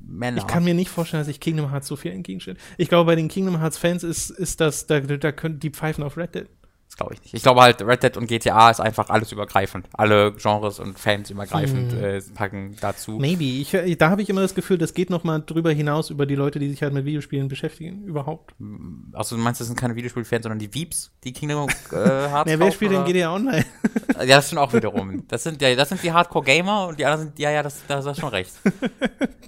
Männer. 0.06 0.38
Ich 0.38 0.46
kann 0.46 0.64
mir 0.64 0.74
nicht 0.74 0.90
vorstellen, 0.90 1.20
dass 1.20 1.26
sich 1.28 1.40
Kingdom 1.40 1.70
Hearts 1.70 1.86
so 1.88 1.96
viel 1.96 2.12
entgegenstellt. 2.12 2.58
Ich 2.76 2.88
glaube, 2.88 3.06
bei 3.06 3.16
den 3.16 3.28
Kingdom 3.28 3.60
Hearts 3.60 3.78
Fans 3.78 4.04
ist, 4.04 4.30
ist 4.30 4.60
das, 4.60 4.86
da, 4.86 5.00
da 5.00 5.32
können 5.32 5.58
die 5.58 5.70
pfeifen 5.70 6.04
auf 6.04 6.16
Red 6.16 6.34
Dead. 6.34 6.46
Das 6.88 6.98
glaube 6.98 7.14
ich 7.14 7.22
nicht. 7.22 7.32
Ich 7.32 7.42
glaube 7.42 7.62
halt, 7.62 7.80
Red 7.80 8.02
Dead 8.02 8.18
und 8.18 8.26
GTA 8.26 8.68
ist 8.68 8.78
einfach 8.78 9.08
alles 9.08 9.32
übergreifend. 9.32 9.88
Alle 9.94 10.34
Genres 10.34 10.78
und 10.78 10.98
Fans 10.98 11.30
übergreifend 11.30 11.92
Hm. 11.92 12.04
äh, 12.04 12.20
packen 12.34 12.76
dazu. 12.82 13.12
Maybe. 13.12 13.44
Ich, 13.44 13.72
äh, 13.72 13.96
da 13.96 14.10
habe 14.10 14.20
ich 14.20 14.28
immer 14.28 14.42
das 14.42 14.54
Gefühl, 14.54 14.76
das 14.76 14.92
geht 14.92 15.08
noch 15.08 15.24
mal 15.24 15.38
drüber 15.38 15.72
hinaus 15.72 16.10
über 16.10 16.26
die 16.26 16.34
Leute, 16.34 16.58
die 16.58 16.68
sich 16.68 16.82
halt 16.82 16.92
mit 16.92 17.06
Videospielen 17.06 17.48
beschäftigen. 17.48 18.04
Überhaupt. 18.04 18.54
Also 19.14 19.36
du 19.36 19.42
meinst, 19.42 19.62
das 19.62 19.68
sind 19.68 19.80
keine 19.80 19.96
Videospielfans, 19.96 20.42
sondern 20.42 20.58
die 20.58 20.74
Weeps, 20.74 21.10
die 21.24 21.32
Kingdom 21.32 21.66
äh, 21.70 21.94
Hearts 21.94 22.50
Nee, 22.50 22.58
wer 22.58 22.66
kaufen, 22.66 22.72
spielt 22.72 22.90
denn 22.92 22.98
oder? 23.04 23.10
GTA 23.10 23.34
Online? 23.34 23.64
Ja, 24.18 24.36
das 24.36 24.46
stimmt 24.46 24.60
auch 24.60 24.72
wiederum. 24.72 25.24
Das 25.28 25.42
sind, 25.42 25.60
ja, 25.62 25.74
das 25.74 25.88
sind 25.90 26.02
die 26.02 26.12
Hardcore-Gamer 26.12 26.86
und 26.88 26.98
die 26.98 27.04
anderen 27.04 27.26
sind, 27.28 27.38
ja, 27.38 27.50
ja, 27.50 27.62
das, 27.62 27.80
das 27.88 28.04
hast 28.06 28.20
schon 28.20 28.28
recht. 28.30 28.52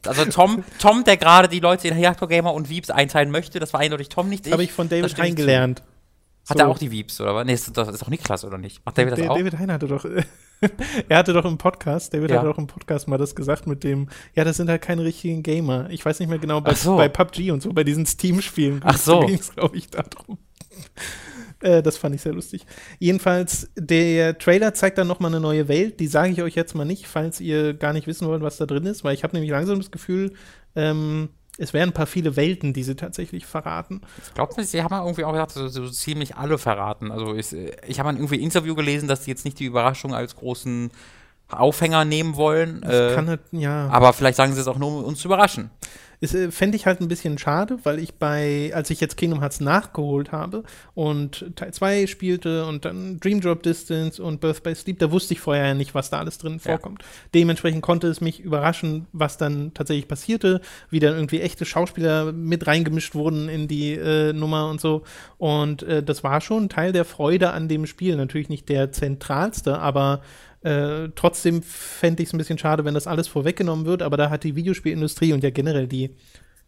Also 0.06 0.24
Tom, 0.26 0.64
Tom, 0.78 1.04
der 1.04 1.16
gerade 1.16 1.48
die 1.48 1.60
Leute 1.60 1.88
in 1.88 1.96
Hardcore-Gamer 1.96 2.52
und 2.52 2.68
Weeps 2.70 2.90
einteilen 2.90 3.30
möchte, 3.30 3.58
das 3.60 3.72
war 3.72 3.80
eindeutig 3.80 4.08
Tom, 4.08 4.28
nicht 4.28 4.44
Das 4.44 4.48
ich. 4.48 4.52
habe 4.52 4.62
ich 4.64 4.72
von 4.72 4.88
Da 4.88 4.96
David 5.00 5.18
Hein 5.18 5.34
gelernt. 5.34 5.82
Hat 6.48 6.58
So. 6.58 6.64
er 6.64 6.68
auch 6.68 6.78
die 6.78 6.92
Weeps, 6.92 7.20
oder 7.22 7.34
was? 7.34 7.46
Nee, 7.46 7.54
ist, 7.54 7.74
das 7.74 7.88
ist 7.88 8.02
auch 8.02 8.08
Niklas, 8.08 8.44
oder 8.44 8.58
nicht? 8.58 8.84
Macht 8.84 8.98
David 8.98 9.12
das 9.12 9.20
Da- 9.20 9.30
auch? 9.30 9.36
David 9.38 9.58
Hein 9.58 9.72
hatte 9.72 9.86
doch, 9.88 10.04
er 11.08 11.16
hatte 11.18 11.32
doch 11.32 11.44
im 11.46 11.56
Podcast, 11.56 12.12
David 12.12 12.30
Ja. 12.30 12.36
hatte 12.38 12.48
doch 12.48 12.58
im 12.58 12.66
Podcast 12.66 13.08
mal 13.08 13.16
das 13.16 13.34
gesagt 13.34 13.66
mit 13.66 13.82
dem, 13.82 14.08
ja, 14.34 14.44
das 14.44 14.58
sind 14.58 14.68
halt 14.68 14.82
keine 14.82 15.04
richtigen 15.04 15.42
Gamer. 15.42 15.88
Ich 15.88 16.04
weiß 16.04 16.20
nicht 16.20 16.28
mehr 16.28 16.38
genau, 16.38 16.60
bei, 16.60 16.74
so. 16.74 16.96
bei 16.96 17.08
PUBG 17.08 17.50
und 17.50 17.62
so, 17.62 17.72
bei 17.72 17.82
diesen 17.84 18.04
Steam-Spielen. 18.04 18.82
Ach 18.84 18.98
so. 18.98 19.20
ging 19.20 19.38
es, 19.38 19.52
glaube 19.54 19.74
ich, 19.76 19.88
darum. 19.88 20.36
Äh, 21.64 21.82
das 21.82 21.96
fand 21.96 22.14
ich 22.14 22.20
sehr 22.20 22.34
lustig. 22.34 22.66
Jedenfalls, 22.98 23.70
der 23.76 24.38
Trailer 24.38 24.74
zeigt 24.74 24.98
dann 24.98 25.06
nochmal 25.06 25.30
eine 25.30 25.40
neue 25.40 25.66
Welt. 25.68 25.98
Die 25.98 26.06
sage 26.06 26.30
ich 26.32 26.42
euch 26.42 26.54
jetzt 26.54 26.74
mal 26.74 26.84
nicht, 26.84 27.06
falls 27.06 27.40
ihr 27.40 27.72
gar 27.74 27.92
nicht 27.94 28.06
wissen 28.06 28.28
wollt, 28.28 28.42
was 28.42 28.58
da 28.58 28.66
drin 28.66 28.84
ist, 28.86 29.02
weil 29.02 29.14
ich 29.14 29.24
habe 29.24 29.34
nämlich 29.34 29.50
langsam 29.50 29.78
das 29.78 29.90
Gefühl, 29.90 30.34
ähm, 30.76 31.30
es 31.56 31.72
wären 31.72 31.90
ein 31.90 31.94
paar 31.94 32.06
viele 32.06 32.36
Welten, 32.36 32.72
die 32.72 32.82
sie 32.82 32.96
tatsächlich 32.96 33.46
verraten. 33.46 34.02
Ich 34.26 34.34
glaube, 34.34 34.62
sie 34.64 34.82
haben 34.82 34.92
ja 34.92 35.02
irgendwie 35.02 35.24
auch 35.24 35.32
gesagt, 35.32 35.52
so, 35.52 35.68
so 35.68 35.88
ziemlich 35.88 36.36
alle 36.36 36.58
verraten. 36.58 37.10
Also 37.12 37.34
ich, 37.34 37.52
ich 37.86 38.00
habe 38.00 38.10
irgendwie 38.10 38.36
ein 38.36 38.42
Interview 38.42 38.74
gelesen, 38.74 39.08
dass 39.08 39.24
sie 39.24 39.30
jetzt 39.30 39.44
nicht 39.44 39.58
die 39.60 39.64
Überraschung 39.64 40.14
als 40.14 40.34
großen 40.36 40.90
Aufhänger 41.48 42.04
nehmen 42.04 42.36
wollen. 42.36 42.80
Das 42.82 43.12
Äh, 43.12 43.14
kann 43.14 43.28
halt, 43.28 43.40
ja. 43.52 43.88
aber 43.88 44.12
vielleicht 44.12 44.36
sagen 44.36 44.52
sie 44.52 44.60
es 44.60 44.66
auch 44.66 44.78
nur, 44.78 44.98
um 44.98 45.04
uns 45.04 45.20
zu 45.20 45.28
überraschen. 45.28 45.70
Äh, 46.20 46.50
Fände 46.50 46.76
ich 46.76 46.86
halt 46.86 47.00
ein 47.00 47.08
bisschen 47.08 47.38
schade, 47.38 47.78
weil 47.84 47.98
ich 47.98 48.14
bei, 48.14 48.70
als 48.74 48.90
ich 48.90 49.00
jetzt 49.00 49.16
Kingdom 49.16 49.40
Hearts 49.40 49.60
nachgeholt 49.60 50.32
habe 50.32 50.62
und 50.94 51.44
Teil 51.56 51.72
2 51.72 52.06
spielte 52.06 52.66
und 52.66 52.84
dann 52.84 53.18
Dream 53.20 53.40
Drop 53.40 53.62
Distance 53.62 54.22
und 54.22 54.40
Birth 54.40 54.62
by 54.62 54.74
Sleep, 54.74 54.98
da 54.98 55.10
wusste 55.10 55.34
ich 55.34 55.40
vorher 55.40 55.66
ja 55.68 55.74
nicht, 55.74 55.94
was 55.94 56.10
da 56.10 56.18
alles 56.18 56.38
drin 56.38 56.54
Ja. 56.64 56.72
vorkommt. 56.72 57.02
Dementsprechend 57.34 57.82
konnte 57.82 58.06
es 58.08 58.20
mich 58.20 58.40
überraschen, 58.40 59.06
was 59.12 59.36
dann 59.36 59.72
tatsächlich 59.74 60.08
passierte, 60.08 60.60
wie 60.90 61.00
dann 61.00 61.14
irgendwie 61.14 61.40
echte 61.40 61.64
Schauspieler 61.64 62.32
mit 62.32 62.66
reingemischt 62.66 63.14
wurden 63.14 63.48
in 63.48 63.68
die 63.68 63.92
äh, 63.92 64.32
Nummer 64.32 64.68
und 64.70 64.80
so. 64.80 65.02
Und 65.38 65.82
äh, 65.82 66.02
das 66.02 66.24
war 66.24 66.40
schon 66.40 66.68
Teil 66.68 66.92
der 66.92 67.04
Freude 67.04 67.50
an 67.50 67.68
dem 67.68 67.86
Spiel. 67.86 68.16
Natürlich 68.16 68.48
nicht 68.48 68.68
der 68.68 68.92
zentralste, 68.92 69.78
aber 69.78 70.22
äh, 70.64 71.10
trotzdem 71.14 71.62
fände 71.62 72.22
ich 72.22 72.30
es 72.30 72.32
ein 72.32 72.38
bisschen 72.38 72.58
schade, 72.58 72.84
wenn 72.84 72.94
das 72.94 73.06
alles 73.06 73.28
vorweggenommen 73.28 73.84
wird, 73.84 74.02
aber 74.02 74.16
da 74.16 74.30
hat 74.30 74.44
die 74.44 74.56
Videospielindustrie 74.56 75.32
und 75.32 75.44
ja 75.44 75.50
generell 75.50 75.86
die, 75.86 76.16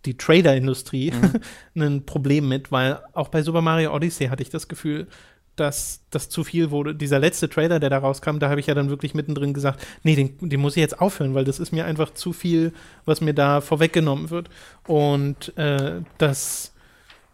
die 0.04 0.16
Trader-Industrie 0.16 1.12
ein 1.74 2.04
Problem 2.04 2.48
mit, 2.48 2.70
weil 2.70 3.00
auch 3.14 3.28
bei 3.28 3.42
Super 3.42 3.62
Mario 3.62 3.94
Odyssey 3.94 4.28
hatte 4.28 4.42
ich 4.42 4.50
das 4.50 4.68
Gefühl, 4.68 5.06
dass 5.56 6.02
das 6.10 6.28
zu 6.28 6.44
viel 6.44 6.70
wurde. 6.70 6.94
Dieser 6.94 7.18
letzte 7.18 7.48
Trailer, 7.48 7.80
der 7.80 7.88
da 7.88 7.98
rauskam, 7.98 8.38
da 8.38 8.50
habe 8.50 8.60
ich 8.60 8.66
ja 8.66 8.74
dann 8.74 8.90
wirklich 8.90 9.14
mittendrin 9.14 9.54
gesagt, 9.54 9.84
nee, 10.02 10.14
den, 10.14 10.36
den 10.50 10.60
muss 10.60 10.76
ich 10.76 10.82
jetzt 10.82 11.00
aufhören, 11.00 11.34
weil 11.34 11.44
das 11.44 11.58
ist 11.58 11.72
mir 11.72 11.86
einfach 11.86 12.12
zu 12.12 12.34
viel, 12.34 12.74
was 13.06 13.22
mir 13.22 13.32
da 13.32 13.62
vorweggenommen 13.62 14.28
wird. 14.28 14.50
Und 14.86 15.56
äh, 15.56 16.02
das 16.18 16.74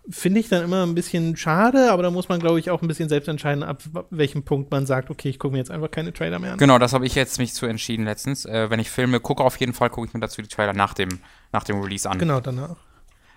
finde 0.09 0.41
ich 0.41 0.49
dann 0.49 0.65
immer 0.65 0.85
ein 0.85 0.95
bisschen 0.95 1.37
schade, 1.37 1.93
aber 1.93 2.03
da 2.03 2.11
muss 2.11 2.29
man, 2.29 2.41
glaube 2.41 2.59
ich, 2.59 2.71
auch 2.71 2.83
ein 2.83 2.89
bisschen 2.89 3.09
selbst 3.09 3.29
entscheiden, 3.29 3.63
ab 3.63 3.83
welchem 4.11 4.43
Punkt 4.43 4.71
man 4.71 4.87
sagt, 4.87 5.11
okay, 5.11 5.29
ich 5.29 5.39
gucke 5.39 5.53
mir 5.53 5.59
jetzt 5.59 5.71
einfach 5.71 5.91
keine 5.91 6.13
Trailer 6.13 6.39
mehr 6.39 6.53
an. 6.53 6.59
Genau, 6.59 6.79
das 6.79 6.93
habe 6.93 7.07
ich 7.07 7.15
jetzt 7.15 7.39
mich 7.39 7.55
zu 7.55 7.67
entschieden 7.67 8.05
letztens. 8.05 8.45
Äh, 8.45 8.71
wenn 8.71 8.81
ich 8.81 8.91
Filme 8.91 9.21
gucke, 9.21 9.45
auf 9.45 9.57
jeden 9.57 9.75
Fall 9.75 9.91
gucke 9.91 10.09
ich 10.09 10.15
mir 10.15 10.21
dazu 10.21 10.43
die 10.43 10.49
Trailer 10.49 10.73
nach 10.73 10.95
dem, 10.95 11.21
nach 11.53 11.65
dem 11.65 11.81
Release 11.81 12.09
an. 12.09 12.19
Genau, 12.19 12.41
danach. 12.41 12.77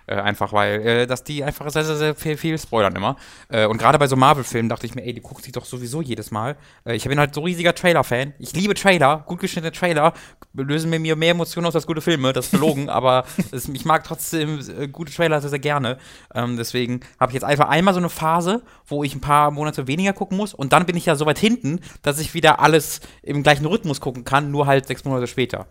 Äh, 0.08 0.14
einfach 0.14 0.52
weil, 0.52 0.80
äh, 0.86 1.06
dass 1.06 1.24
die 1.24 1.42
einfach 1.42 1.68
sehr, 1.70 1.84
sehr, 1.84 1.96
sehr 1.96 2.14
viel, 2.14 2.36
viel 2.36 2.58
spoilern 2.58 2.94
immer. 2.94 3.16
Äh, 3.48 3.66
und 3.66 3.78
gerade 3.78 3.98
bei 3.98 4.06
so 4.06 4.14
Marvel-Filmen 4.14 4.68
dachte 4.68 4.86
ich 4.86 4.94
mir, 4.94 5.02
ey, 5.02 5.12
die 5.12 5.20
guckst 5.20 5.46
dich 5.46 5.52
doch 5.52 5.64
sowieso 5.64 6.00
jedes 6.00 6.30
Mal. 6.30 6.56
Äh, 6.84 6.94
ich 6.94 7.04
bin 7.04 7.18
halt 7.18 7.34
so 7.34 7.40
riesiger 7.40 7.74
Trailer-Fan. 7.74 8.34
Ich 8.38 8.52
liebe 8.52 8.74
Trailer, 8.74 9.24
gut 9.26 9.40
geschnittene 9.40 9.72
Trailer, 9.72 10.12
lösen 10.54 10.90
mir 10.90 11.16
mehr 11.16 11.30
Emotionen 11.30 11.66
aus 11.66 11.74
als 11.74 11.86
gute 11.86 12.00
Filme, 12.00 12.32
das 12.32 12.46
ist 12.46 12.50
verlogen, 12.50 12.88
aber 12.96 13.24
es, 13.50 13.68
ich 13.68 13.84
mag 13.84 14.04
trotzdem 14.04 14.60
äh, 14.78 14.86
gute 14.86 15.12
Trailer 15.12 15.40
sehr, 15.40 15.50
sehr 15.50 15.58
gerne. 15.58 15.98
Ähm, 16.34 16.56
deswegen 16.56 17.00
habe 17.18 17.30
ich 17.30 17.34
jetzt 17.34 17.44
einfach 17.44 17.68
einmal 17.68 17.94
so 17.94 17.98
eine 18.00 18.08
Phase, 18.08 18.62
wo 18.86 19.02
ich 19.02 19.14
ein 19.14 19.20
paar 19.20 19.50
Monate 19.50 19.88
weniger 19.88 20.12
gucken 20.12 20.36
muss 20.36 20.54
und 20.54 20.72
dann 20.72 20.86
bin 20.86 20.96
ich 20.96 21.06
ja 21.06 21.16
so 21.16 21.26
weit 21.26 21.38
hinten, 21.38 21.80
dass 22.02 22.20
ich 22.20 22.32
wieder 22.32 22.60
alles 22.60 23.00
im 23.22 23.42
gleichen 23.42 23.66
Rhythmus 23.66 24.00
gucken 24.00 24.22
kann, 24.22 24.52
nur 24.52 24.66
halt 24.66 24.86
sechs 24.86 25.04
Monate 25.04 25.26
später. 25.26 25.66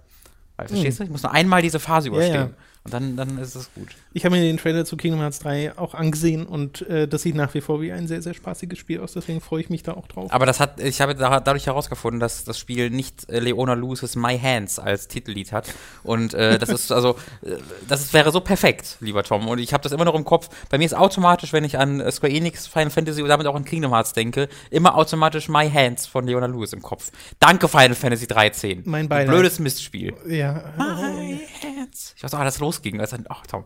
Weil, 0.57 0.67
verstehst 0.67 0.99
du? 0.99 1.03
Ich 1.03 1.09
muss 1.09 1.23
nur 1.23 1.31
einmal 1.31 1.61
diese 1.61 1.79
Phase 1.79 2.09
überstehen. 2.09 2.33
Ja, 2.33 2.41
ja. 2.41 2.49
Und 2.83 2.93
dann, 2.93 3.17
dann 3.17 3.37
ist 3.39 3.55
es 3.55 3.73
gut. 3.73 3.89
Ich 4.15 4.23
habe 4.23 4.33
mir 4.33 4.41
den 4.41 4.55
Trailer 4.55 4.85
zu 4.85 4.95
Kingdom 4.95 5.19
Hearts 5.19 5.39
3 5.39 5.77
auch 5.77 5.93
angesehen 5.93 6.45
und 6.45 6.87
äh, 6.87 7.05
das 7.05 7.23
sieht 7.23 7.35
nach 7.35 7.53
wie 7.53 7.59
vor 7.59 7.81
wie 7.81 7.91
ein 7.91 8.07
sehr, 8.07 8.21
sehr 8.21 8.33
spaßiges 8.33 8.79
Spiel 8.79 9.01
aus, 9.01 9.11
deswegen 9.11 9.41
freue 9.41 9.59
ich 9.59 9.69
mich 9.69 9.83
da 9.83 9.91
auch 9.91 10.07
drauf. 10.07 10.31
Aber 10.31 10.45
das 10.45 10.61
hat, 10.61 10.79
ich 10.79 11.01
habe 11.01 11.15
da, 11.15 11.41
dadurch 11.41 11.65
herausgefunden, 11.65 12.21
dass 12.21 12.45
das 12.45 12.57
Spiel 12.57 12.89
nicht 12.89 13.29
äh, 13.29 13.39
Leona 13.39 13.73
Lewis' 13.73 14.15
My 14.15 14.39
Hands 14.39 14.79
als 14.79 15.09
Titellied 15.09 15.51
hat. 15.51 15.67
Und 16.03 16.33
äh, 16.33 16.57
das 16.57 16.69
ist 16.69 16.93
also, 16.93 17.17
äh, 17.41 17.57
das 17.89 18.03
ist, 18.03 18.13
wäre 18.13 18.31
so 18.31 18.39
perfekt, 18.39 18.95
lieber 19.01 19.21
Tom. 19.23 19.49
Und 19.49 19.59
ich 19.59 19.73
habe 19.73 19.83
das 19.83 19.91
immer 19.91 20.05
noch 20.05 20.15
im 20.15 20.23
Kopf. 20.23 20.47
Bei 20.69 20.77
mir 20.77 20.85
ist 20.85 20.95
automatisch, 20.95 21.51
wenn 21.51 21.65
ich 21.65 21.77
an 21.77 21.99
äh, 21.99 22.09
Square 22.09 22.31
Enix, 22.31 22.67
Final 22.67 22.91
Fantasy 22.91 23.21
und 23.21 23.27
damit 23.27 23.47
auch 23.47 23.55
an 23.55 23.65
Kingdom 23.65 23.91
Hearts 23.91 24.13
denke, 24.13 24.47
immer 24.71 24.95
automatisch 24.95 25.49
My 25.49 25.69
Hands 25.69 26.07
von 26.07 26.25
Leona 26.25 26.45
Lewis 26.45 26.71
im 26.71 26.81
Kopf. 26.81 27.11
Danke, 27.41 27.67
Final 27.67 27.95
Fantasy 27.95 28.27
13. 28.27 28.83
Mein 28.85 29.09
Beileid. 29.09 29.27
Blödes 29.27 29.59
Mistspiel. 29.59 30.13
Ja. 30.25 30.73
My 30.77 31.41
Hands. 31.61 32.13
Ich 32.15 32.23
weiß 32.23 32.33
auch, 32.33 32.39
als 32.39 32.53
das 32.53 32.61
losging. 32.61 33.01
Als 33.01 33.09
dann, 33.09 33.25
ach, 33.27 33.45
Tom. 33.45 33.65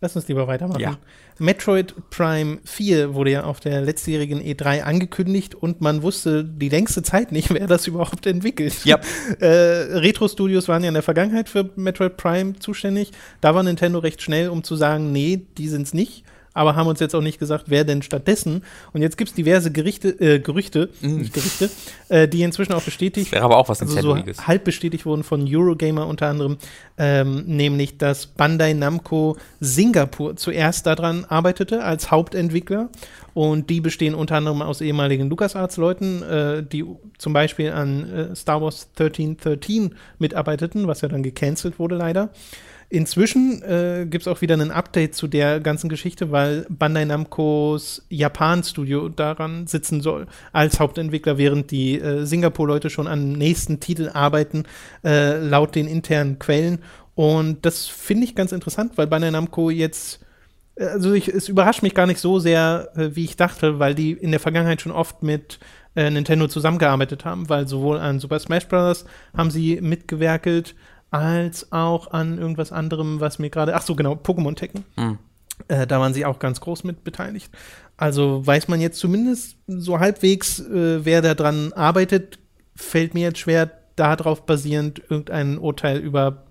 Lass 0.00 0.14
uns 0.14 0.28
lieber 0.28 0.46
weitermachen. 0.46 0.80
Ja. 0.80 0.98
Metroid 1.40 1.92
Prime 2.10 2.58
4 2.64 3.14
wurde 3.14 3.32
ja 3.32 3.44
auf 3.44 3.58
der 3.58 3.80
letztjährigen 3.80 4.40
E3 4.40 4.82
angekündigt 4.82 5.56
und 5.56 5.80
man 5.80 6.02
wusste 6.02 6.44
die 6.44 6.68
längste 6.68 7.02
Zeit 7.02 7.32
nicht, 7.32 7.50
wer 7.54 7.66
das 7.66 7.86
überhaupt 7.88 8.26
entwickelt. 8.26 8.84
Ja. 8.84 9.00
äh, 9.40 9.46
Retro 9.46 10.28
Studios 10.28 10.68
waren 10.68 10.82
ja 10.82 10.88
in 10.88 10.94
der 10.94 11.02
Vergangenheit 11.02 11.48
für 11.48 11.70
Metroid 11.74 12.16
Prime 12.16 12.58
zuständig. 12.60 13.10
Da 13.40 13.56
war 13.56 13.62
Nintendo 13.64 13.98
recht 13.98 14.22
schnell, 14.22 14.50
um 14.50 14.62
zu 14.62 14.76
sagen, 14.76 15.10
nee, 15.10 15.46
die 15.58 15.68
sind's 15.68 15.94
nicht. 15.94 16.24
Aber 16.58 16.74
haben 16.74 16.88
uns 16.88 16.98
jetzt 16.98 17.14
auch 17.14 17.22
nicht 17.22 17.38
gesagt, 17.38 17.66
wer 17.68 17.84
denn 17.84 18.02
stattdessen. 18.02 18.64
Und 18.92 19.02
jetzt 19.02 19.16
gibt's 19.16 19.32
diverse 19.32 19.70
Gerichte, 19.70 20.08
äh, 20.20 20.40
Gerüchte, 20.40 20.90
nicht 21.00 21.32
Gerichte, 21.32 21.70
äh, 22.08 22.26
die 22.26 22.42
inzwischen 22.42 22.72
auch 22.72 22.82
bestätigt 22.82 23.30
Wäre 23.30 23.44
aber 23.44 23.56
auch 23.56 23.68
was 23.68 23.80
also 23.80 24.00
so 24.00 24.16
halb 24.16 24.64
bestätigt 24.64 25.06
wurden 25.06 25.22
von 25.22 25.46
Eurogamer 25.48 26.06
unter 26.06 26.26
anderem, 26.26 26.56
ähm, 26.98 27.44
nämlich 27.46 27.96
dass 27.96 28.26
Bandai 28.26 28.72
Namco 28.72 29.36
Singapur 29.60 30.36
zuerst 30.36 30.86
daran 30.86 31.24
arbeitete 31.26 31.84
als 31.84 32.10
Hauptentwickler 32.10 32.88
und 33.34 33.70
die 33.70 33.80
bestehen 33.80 34.16
unter 34.16 34.36
anderem 34.36 34.62
aus 34.62 34.80
ehemaligen 34.80 35.30
LucasArts-Leuten, 35.30 36.22
äh, 36.22 36.62
die 36.64 36.84
zum 37.18 37.32
Beispiel 37.32 37.70
an 37.70 38.10
äh, 38.10 38.34
Star 38.34 38.60
Wars 38.60 38.88
1313 38.98 39.94
mitarbeiteten, 40.18 40.88
was 40.88 41.02
ja 41.02 41.08
dann 41.08 41.22
gecancelt 41.22 41.78
wurde 41.78 41.94
leider. 41.94 42.30
Inzwischen 42.90 43.62
äh, 43.62 44.06
gibt 44.08 44.22
es 44.22 44.28
auch 44.28 44.40
wieder 44.40 44.56
ein 44.56 44.70
Update 44.70 45.14
zu 45.14 45.26
der 45.26 45.60
ganzen 45.60 45.90
Geschichte, 45.90 46.30
weil 46.30 46.64
Bandai 46.70 47.04
Namcos 47.04 48.06
Japan-Studio 48.08 49.10
daran 49.10 49.66
sitzen 49.66 50.00
soll 50.00 50.26
als 50.52 50.80
Hauptentwickler, 50.80 51.36
während 51.36 51.70
die 51.70 52.00
äh, 52.00 52.24
Singapur-Leute 52.24 52.88
schon 52.88 53.06
am 53.06 53.32
nächsten 53.32 53.78
Titel 53.78 54.10
arbeiten, 54.14 54.64
äh, 55.04 55.36
laut 55.36 55.74
den 55.74 55.86
internen 55.86 56.38
Quellen. 56.38 56.78
Und 57.14 57.66
das 57.66 57.86
finde 57.86 58.24
ich 58.24 58.34
ganz 58.34 58.52
interessant, 58.52 58.92
weil 58.96 59.06
Bandai 59.06 59.32
Namco 59.32 59.68
jetzt 59.68 60.20
äh, 60.78 60.84
also 60.86 61.12
ich, 61.12 61.28
es 61.28 61.48
überrascht 61.48 61.82
mich 61.82 61.94
gar 61.94 62.06
nicht 62.06 62.20
so 62.20 62.38
sehr, 62.38 62.88
äh, 62.96 63.14
wie 63.14 63.24
ich 63.24 63.36
dachte, 63.36 63.78
weil 63.78 63.94
die 63.94 64.12
in 64.12 64.30
der 64.30 64.40
Vergangenheit 64.40 64.80
schon 64.80 64.92
oft 64.92 65.22
mit 65.22 65.58
äh, 65.94 66.10
Nintendo 66.10 66.48
zusammengearbeitet 66.48 67.24
haben, 67.24 67.48
weil 67.48 67.66
sowohl 67.66 67.98
an 67.98 68.20
Super 68.20 68.38
Smash 68.38 68.66
Bros. 68.68 69.04
haben 69.36 69.50
sie 69.50 69.80
mitgewerkelt, 69.80 70.74
als 71.10 71.72
auch 71.72 72.10
an 72.12 72.38
irgendwas 72.38 72.72
anderem, 72.72 73.20
was 73.20 73.38
mir 73.38 73.50
gerade, 73.50 73.74
ach 73.74 73.82
so 73.82 73.94
genau, 73.94 74.12
Pokémon 74.14 74.54
Tekken. 74.54 74.84
Mhm. 74.96 75.18
Äh, 75.68 75.86
da 75.86 75.98
waren 76.00 76.14
sie 76.14 76.24
auch 76.24 76.38
ganz 76.38 76.60
groß 76.60 76.84
mit 76.84 77.02
beteiligt. 77.04 77.50
Also 77.96 78.46
weiß 78.46 78.68
man 78.68 78.80
jetzt 78.80 78.98
zumindest 78.98 79.56
so 79.66 79.98
halbwegs, 79.98 80.60
äh, 80.60 81.04
wer 81.04 81.20
da 81.22 81.34
dran 81.34 81.72
arbeitet, 81.72 82.38
fällt 82.76 83.14
mir 83.14 83.22
jetzt 83.22 83.40
schwer, 83.40 83.70
darauf 83.96 84.46
basierend 84.46 85.02
irgendein 85.08 85.58
Urteil 85.58 85.98
über 85.98 86.44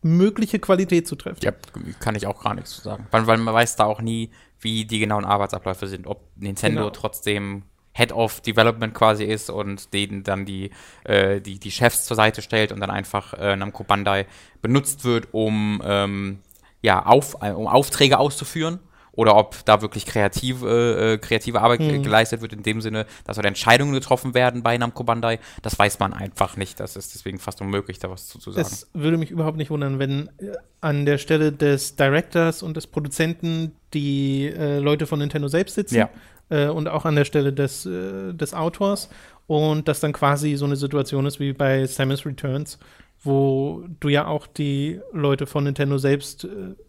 mögliche 0.00 0.58
Qualität 0.58 1.06
zu 1.06 1.16
treffen. 1.16 1.40
Ja, 1.42 1.52
kann 2.00 2.14
ich 2.14 2.26
auch 2.26 2.42
gar 2.42 2.54
nichts 2.54 2.70
zu 2.70 2.80
sagen. 2.82 3.06
Weil, 3.10 3.26
weil 3.26 3.38
man 3.38 3.52
weiß 3.52 3.76
da 3.76 3.84
auch 3.84 4.00
nie, 4.00 4.30
wie 4.60 4.86
die 4.86 4.98
genauen 4.98 5.24
Arbeitsabläufe 5.26 5.86
sind. 5.86 6.06
Ob 6.06 6.22
Nintendo 6.36 6.80
Genau. 6.80 6.90
trotzdem 6.90 7.62
Head 7.94 8.12
of 8.12 8.40
Development 8.40 8.92
quasi 8.92 9.24
ist 9.24 9.50
und 9.50 9.92
denen 9.94 10.24
dann 10.24 10.44
die, 10.44 10.70
äh, 11.04 11.40
die, 11.40 11.58
die 11.58 11.70
Chefs 11.70 12.04
zur 12.04 12.16
Seite 12.16 12.42
stellt 12.42 12.72
und 12.72 12.80
dann 12.80 12.90
einfach 12.90 13.34
äh, 13.34 13.56
Namco 13.56 13.84
Bandai 13.84 14.26
benutzt 14.62 15.04
wird, 15.04 15.28
um, 15.32 15.80
ähm, 15.84 16.40
ja, 16.82 17.06
auf, 17.06 17.36
äh, 17.40 17.50
um 17.50 17.68
Aufträge 17.68 18.18
auszuführen. 18.18 18.80
Oder 19.16 19.36
ob 19.36 19.64
da 19.64 19.80
wirklich 19.80 20.06
kreative, 20.06 21.14
äh, 21.14 21.18
kreative 21.18 21.60
Arbeit 21.60 21.80
Mhm. 21.80 22.02
geleistet 22.02 22.40
wird, 22.42 22.52
in 22.52 22.62
dem 22.62 22.80
Sinne, 22.80 23.06
dass 23.24 23.36
dort 23.36 23.46
Entscheidungen 23.46 23.92
getroffen 23.94 24.34
werden 24.34 24.62
bei 24.62 24.76
Namco 24.76 25.04
Bandai. 25.04 25.38
Das 25.62 25.78
weiß 25.78 25.98
man 26.00 26.12
einfach 26.12 26.56
nicht. 26.56 26.80
Das 26.80 26.96
ist 26.96 27.14
deswegen 27.14 27.38
fast 27.38 27.60
unmöglich, 27.60 27.98
da 28.00 28.10
was 28.10 28.26
zu, 28.26 28.38
zu 28.38 28.50
sagen. 28.50 28.66
Es 28.66 28.88
würde 28.92 29.16
mich 29.16 29.30
überhaupt 29.30 29.56
nicht 29.56 29.70
wundern, 29.70 29.98
wenn 29.98 30.28
äh, 30.38 30.52
an 30.80 31.06
der 31.06 31.18
Stelle 31.18 31.52
des 31.52 31.94
Directors 31.96 32.62
und 32.62 32.76
des 32.76 32.86
Produzenten 32.88 33.72
die 33.94 34.46
äh, 34.46 34.78
Leute 34.80 35.06
von 35.06 35.18
Nintendo 35.20 35.46
selbst 35.48 35.76
sitzen 35.76 35.94
Ja. 35.96 36.10
äh, 36.50 36.66
und 36.68 36.88
auch 36.88 37.04
an 37.04 37.14
der 37.14 37.24
Stelle 37.24 37.52
des, 37.52 37.86
äh, 37.86 38.32
des 38.34 38.52
Autors 38.52 39.08
und 39.46 39.86
das 39.86 40.00
dann 40.00 40.12
quasi 40.12 40.56
so 40.56 40.64
eine 40.64 40.74
Situation 40.76 41.24
ist 41.26 41.38
wie 41.38 41.52
bei 41.52 41.86
Samus 41.86 42.26
Returns, 42.26 42.78
wo 43.22 43.84
du 44.00 44.08
ja 44.08 44.26
auch 44.26 44.46
die 44.46 45.00
Leute 45.12 45.46
von 45.46 45.64
Nintendo 45.64 45.98
selbst 45.98 46.44
äh, 46.44 46.48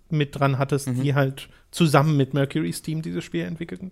mit 0.10 0.38
dran 0.40 0.58
hattest, 0.58 0.88
Mhm. 0.90 1.02
die 1.02 1.14
halt 1.16 1.50
zusammen 1.76 2.18
mit 2.18 2.34
Mercury 2.34 2.74
Steam 2.74 3.02
dieses 3.02 3.24
Spiel 3.24 3.44
entwickelten. 3.44 3.92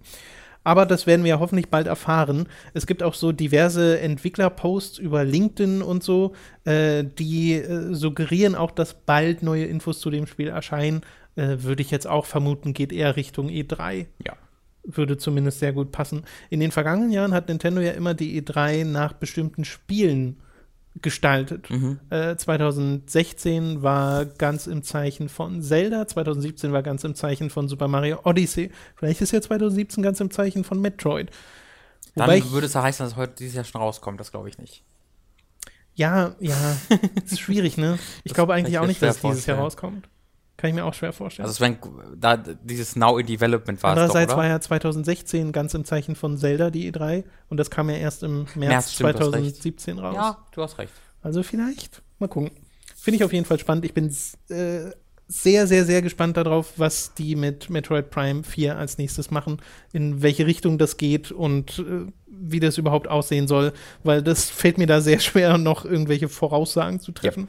Aber 0.63 0.85
das 0.85 1.05
werden 1.05 1.23
wir 1.23 1.31
ja 1.31 1.39
hoffentlich 1.39 1.69
bald 1.69 1.87
erfahren. 1.87 2.47
Es 2.73 2.87
gibt 2.87 3.03
auch 3.03 3.13
so 3.13 3.33
diverse 3.33 3.99
Entwicklerposts 3.99 4.97
über 4.97 5.25
LinkedIn 5.25 5.81
und 5.81 6.03
so, 6.03 6.33
äh, 6.63 7.03
die 7.03 7.55
äh, 7.55 7.93
suggerieren 7.93 8.55
auch, 8.55 8.71
dass 8.71 8.93
bald 8.93 9.43
neue 9.43 9.65
Infos 9.65 9.99
zu 9.99 10.09
dem 10.09 10.25
Spiel 10.25 10.47
erscheinen. 10.47 11.01
Äh, 11.35 11.57
Würde 11.59 11.81
ich 11.81 11.91
jetzt 11.91 12.07
auch 12.07 12.25
vermuten, 12.25 12.73
geht 12.73 12.93
eher 12.93 13.17
Richtung 13.17 13.49
E3. 13.49 14.05
Ja. 14.25 14.37
Würde 14.85 15.17
zumindest 15.17 15.59
sehr 15.59 15.73
gut 15.73 15.91
passen. 15.91 16.23
In 16.49 16.61
den 16.61 16.71
vergangenen 16.71 17.11
Jahren 17.11 17.33
hat 17.33 17.49
Nintendo 17.49 17.81
ja 17.81 17.91
immer 17.91 18.13
die 18.13 18.41
E3 18.41 18.85
nach 18.85 19.13
bestimmten 19.13 19.65
Spielen 19.65 20.37
gestaltet. 21.01 21.69
Mhm. 21.69 21.99
Äh, 22.09 22.35
2016 22.35 23.81
war 23.81 24.25
ganz 24.25 24.67
im 24.67 24.83
Zeichen 24.83 25.27
von 25.29 25.61
Zelda, 25.61 26.07
2017 26.07 26.71
war 26.71 26.83
ganz 26.83 27.03
im 27.03 27.15
Zeichen 27.15 27.49
von 27.49 27.67
Super 27.67 27.87
Mario 27.87 28.19
Odyssey. 28.23 28.71
Vielleicht 28.95 29.21
ist 29.21 29.31
ja 29.31 29.41
2017 29.41 30.03
ganz 30.03 30.19
im 30.19 30.31
Zeichen 30.31 30.63
von 30.63 30.79
Metroid. 30.81 31.31
Dann 32.15 32.27
Wobei 32.27 32.37
ich- 32.37 32.51
würde 32.51 32.67
es 32.67 32.73
ja 32.73 32.83
heißen, 32.83 33.05
dass 33.05 33.15
heute 33.15 33.33
dieses 33.39 33.55
Jahr 33.55 33.63
schon 33.63 33.81
rauskommt. 33.81 34.19
Das 34.19 34.31
glaube 34.31 34.49
ich 34.49 34.57
nicht. 34.59 34.83
Ja, 35.95 36.35
ja, 36.39 36.55
ist 37.25 37.39
schwierig, 37.39 37.77
ne? 37.77 37.99
Ich 38.23 38.31
Das 38.31 38.33
glaube 38.33 38.53
eigentlich 38.53 38.73
ich 38.73 38.79
auch 38.79 38.87
nicht, 38.87 39.01
dass 39.01 39.19
dieses 39.21 39.45
Jahr 39.45 39.59
rauskommt. 39.59 40.09
Kann 40.57 40.69
ich 40.69 40.75
mir 40.75 40.85
auch 40.85 40.93
schwer 40.93 41.13
vorstellen. 41.13 41.47
Also 41.47 41.55
es 41.55 41.61
wenn 41.61 41.77
da 42.15 42.37
dieses 42.37 42.95
Now 42.95 43.17
in 43.17 43.25
Development 43.25 43.81
war 43.81 43.91
es 43.91 43.95
doch, 43.95 44.01
Andererseits 44.03 44.33
oder? 44.33 44.41
war 44.41 44.47
ja 44.47 44.59
2016 44.59 45.51
ganz 45.51 45.73
im 45.73 45.83
Zeichen 45.83 46.15
von 46.15 46.37
Zelda 46.37 46.69
die 46.69 46.91
E3 46.91 47.23
und 47.49 47.57
das 47.57 47.71
kam 47.71 47.89
ja 47.89 47.95
erst 47.95 48.23
im 48.23 48.43
März, 48.43 48.55
März, 48.55 48.93
stimmt, 48.93 49.15
du 49.15 49.19
hast 49.19 49.33
recht. 49.33 49.55
2017 49.55 49.99
raus. 49.99 50.15
ja, 50.15 50.37
du 50.51 50.61
hast 50.61 50.77
recht. 50.77 50.93
Also 51.21 51.41
vielleicht. 51.41 52.01
Mal 52.19 52.27
gucken. 52.27 52.51
Finde 52.95 53.17
ich 53.17 53.23
auf 53.23 53.33
jeden 53.33 53.45
Fall 53.45 53.59
spannend. 53.59 53.83
Ich 53.85 53.93
bin 53.93 54.15
äh, 54.49 54.91
sehr, 55.27 55.67
sehr, 55.67 55.85
sehr 55.85 56.01
gespannt 56.01 56.37
darauf, 56.37 56.73
was 56.77 57.13
die 57.15 57.35
mit 57.35 57.69
Metroid 57.69 58.09
Prime 58.09 58.43
4 58.43 58.77
als 58.77 58.97
nächstes 58.97 59.31
machen, 59.31 59.61
in 59.91 60.21
welche 60.21 60.45
Richtung 60.45 60.77
das 60.77 60.97
geht 60.97 61.31
und 61.31 61.79
äh, 61.79 62.11
wie 62.27 62.59
das 62.59 62.77
überhaupt 62.77 63.07
aussehen 63.07 63.47
soll, 63.47 63.73
weil 64.03 64.21
das 64.21 64.49
fällt 64.49 64.77
mir 64.77 64.87
da 64.87 65.01
sehr 65.01 65.19
schwer, 65.19 65.57
noch 65.57 65.85
irgendwelche 65.85 66.29
Voraussagen 66.29 66.99
zu 66.99 67.11
treffen. 67.11 67.47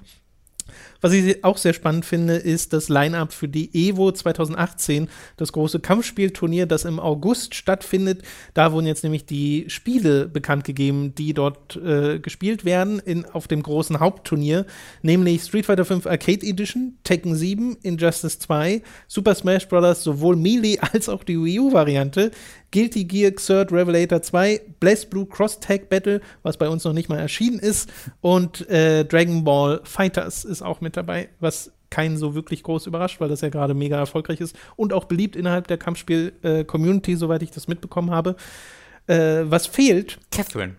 Was 1.05 1.13
ich 1.13 1.45
auch 1.45 1.59
sehr 1.59 1.75
spannend 1.75 2.07
finde, 2.07 2.37
ist 2.37 2.73
das 2.73 2.89
Line-Up 2.89 3.35
für 3.35 3.47
die 3.47 3.69
Evo 3.75 4.11
2018, 4.11 5.11
das 5.37 5.53
große 5.53 5.81
Kampfspielturnier, 5.81 6.65
das 6.65 6.87
im 6.87 6.99
August 6.99 7.55
stattfindet. 7.55 8.23
Da 8.55 8.73
wurden 8.73 8.87
jetzt 8.87 9.05
nämlich 9.05 9.27
die 9.27 9.67
Spiele 9.69 10.27
bekannt 10.27 10.65
gegeben, 10.65 11.15
die 11.15 11.35
dort 11.35 11.77
äh, 11.77 12.21
gespielt 12.21 12.65
werden 12.65 13.01
in, 13.01 13.27
auf 13.27 13.49
dem 13.49 13.63
großen 13.63 14.01
Hauptturnier, 14.01 14.65
nämlich 15.03 15.43
Street 15.43 15.67
Fighter 15.67 15.85
V 15.85 16.09
Arcade 16.09 16.47
Edition, 16.47 16.97
Tekken 17.05 17.35
7, 17.35 17.77
Injustice 17.83 18.39
2, 18.39 18.81
Super 19.07 19.35
Smash 19.35 19.69
Bros. 19.69 20.05
sowohl 20.05 20.37
Melee 20.37 20.79
als 20.79 21.11
auch 21.11 21.23
die 21.23 21.37
Wii 21.39 21.61
U-Variante, 21.61 22.31
Guilty 22.75 23.05
Gear 23.05 23.31
Xrd 23.31 23.71
Revelator 23.71 24.21
2, 24.21 24.61
Blaze 24.81 25.07
Blue 25.07 25.27
Cross 25.27 25.61
Tag 25.61 25.89
Battle, 25.89 26.21
was 26.43 26.57
bei 26.57 26.69
uns 26.69 26.83
noch 26.83 26.93
nicht 26.93 27.09
mal 27.09 27.21
erschienen 27.21 27.61
ist, 27.61 27.89
und 28.21 28.69
äh, 28.69 29.05
Dragon 29.05 29.45
Ball 29.45 29.81
Fighters 29.85 30.45
ist 30.45 30.61
auch 30.61 30.81
mit 30.81 30.97
dabei, 30.97 31.29
was 31.39 31.71
keinen 31.91 32.17
so 32.17 32.35
wirklich 32.35 32.65
groß 32.65 32.89
überrascht, 32.89 33.21
weil 33.21 33.29
das 33.29 33.43
ja 33.43 33.49
gerade 33.49 33.75
mega 33.75 33.97
erfolgreich 33.97 34.41
ist 34.41 34.57
und 34.75 34.93
auch 34.93 35.05
beliebt 35.05 35.37
innerhalb 35.37 35.69
der 35.69 35.79
Kampfspiel-Community, 35.79 37.13
äh, 37.13 37.17
soweit 37.17 37.45
ich 37.45 37.53
das 37.53 37.69
mitbekommen 37.69 38.11
habe. 38.11 38.35
Äh, 39.07 39.43
was 39.45 39.69
fehlt? 39.69 40.19
Catherine. 40.33 40.75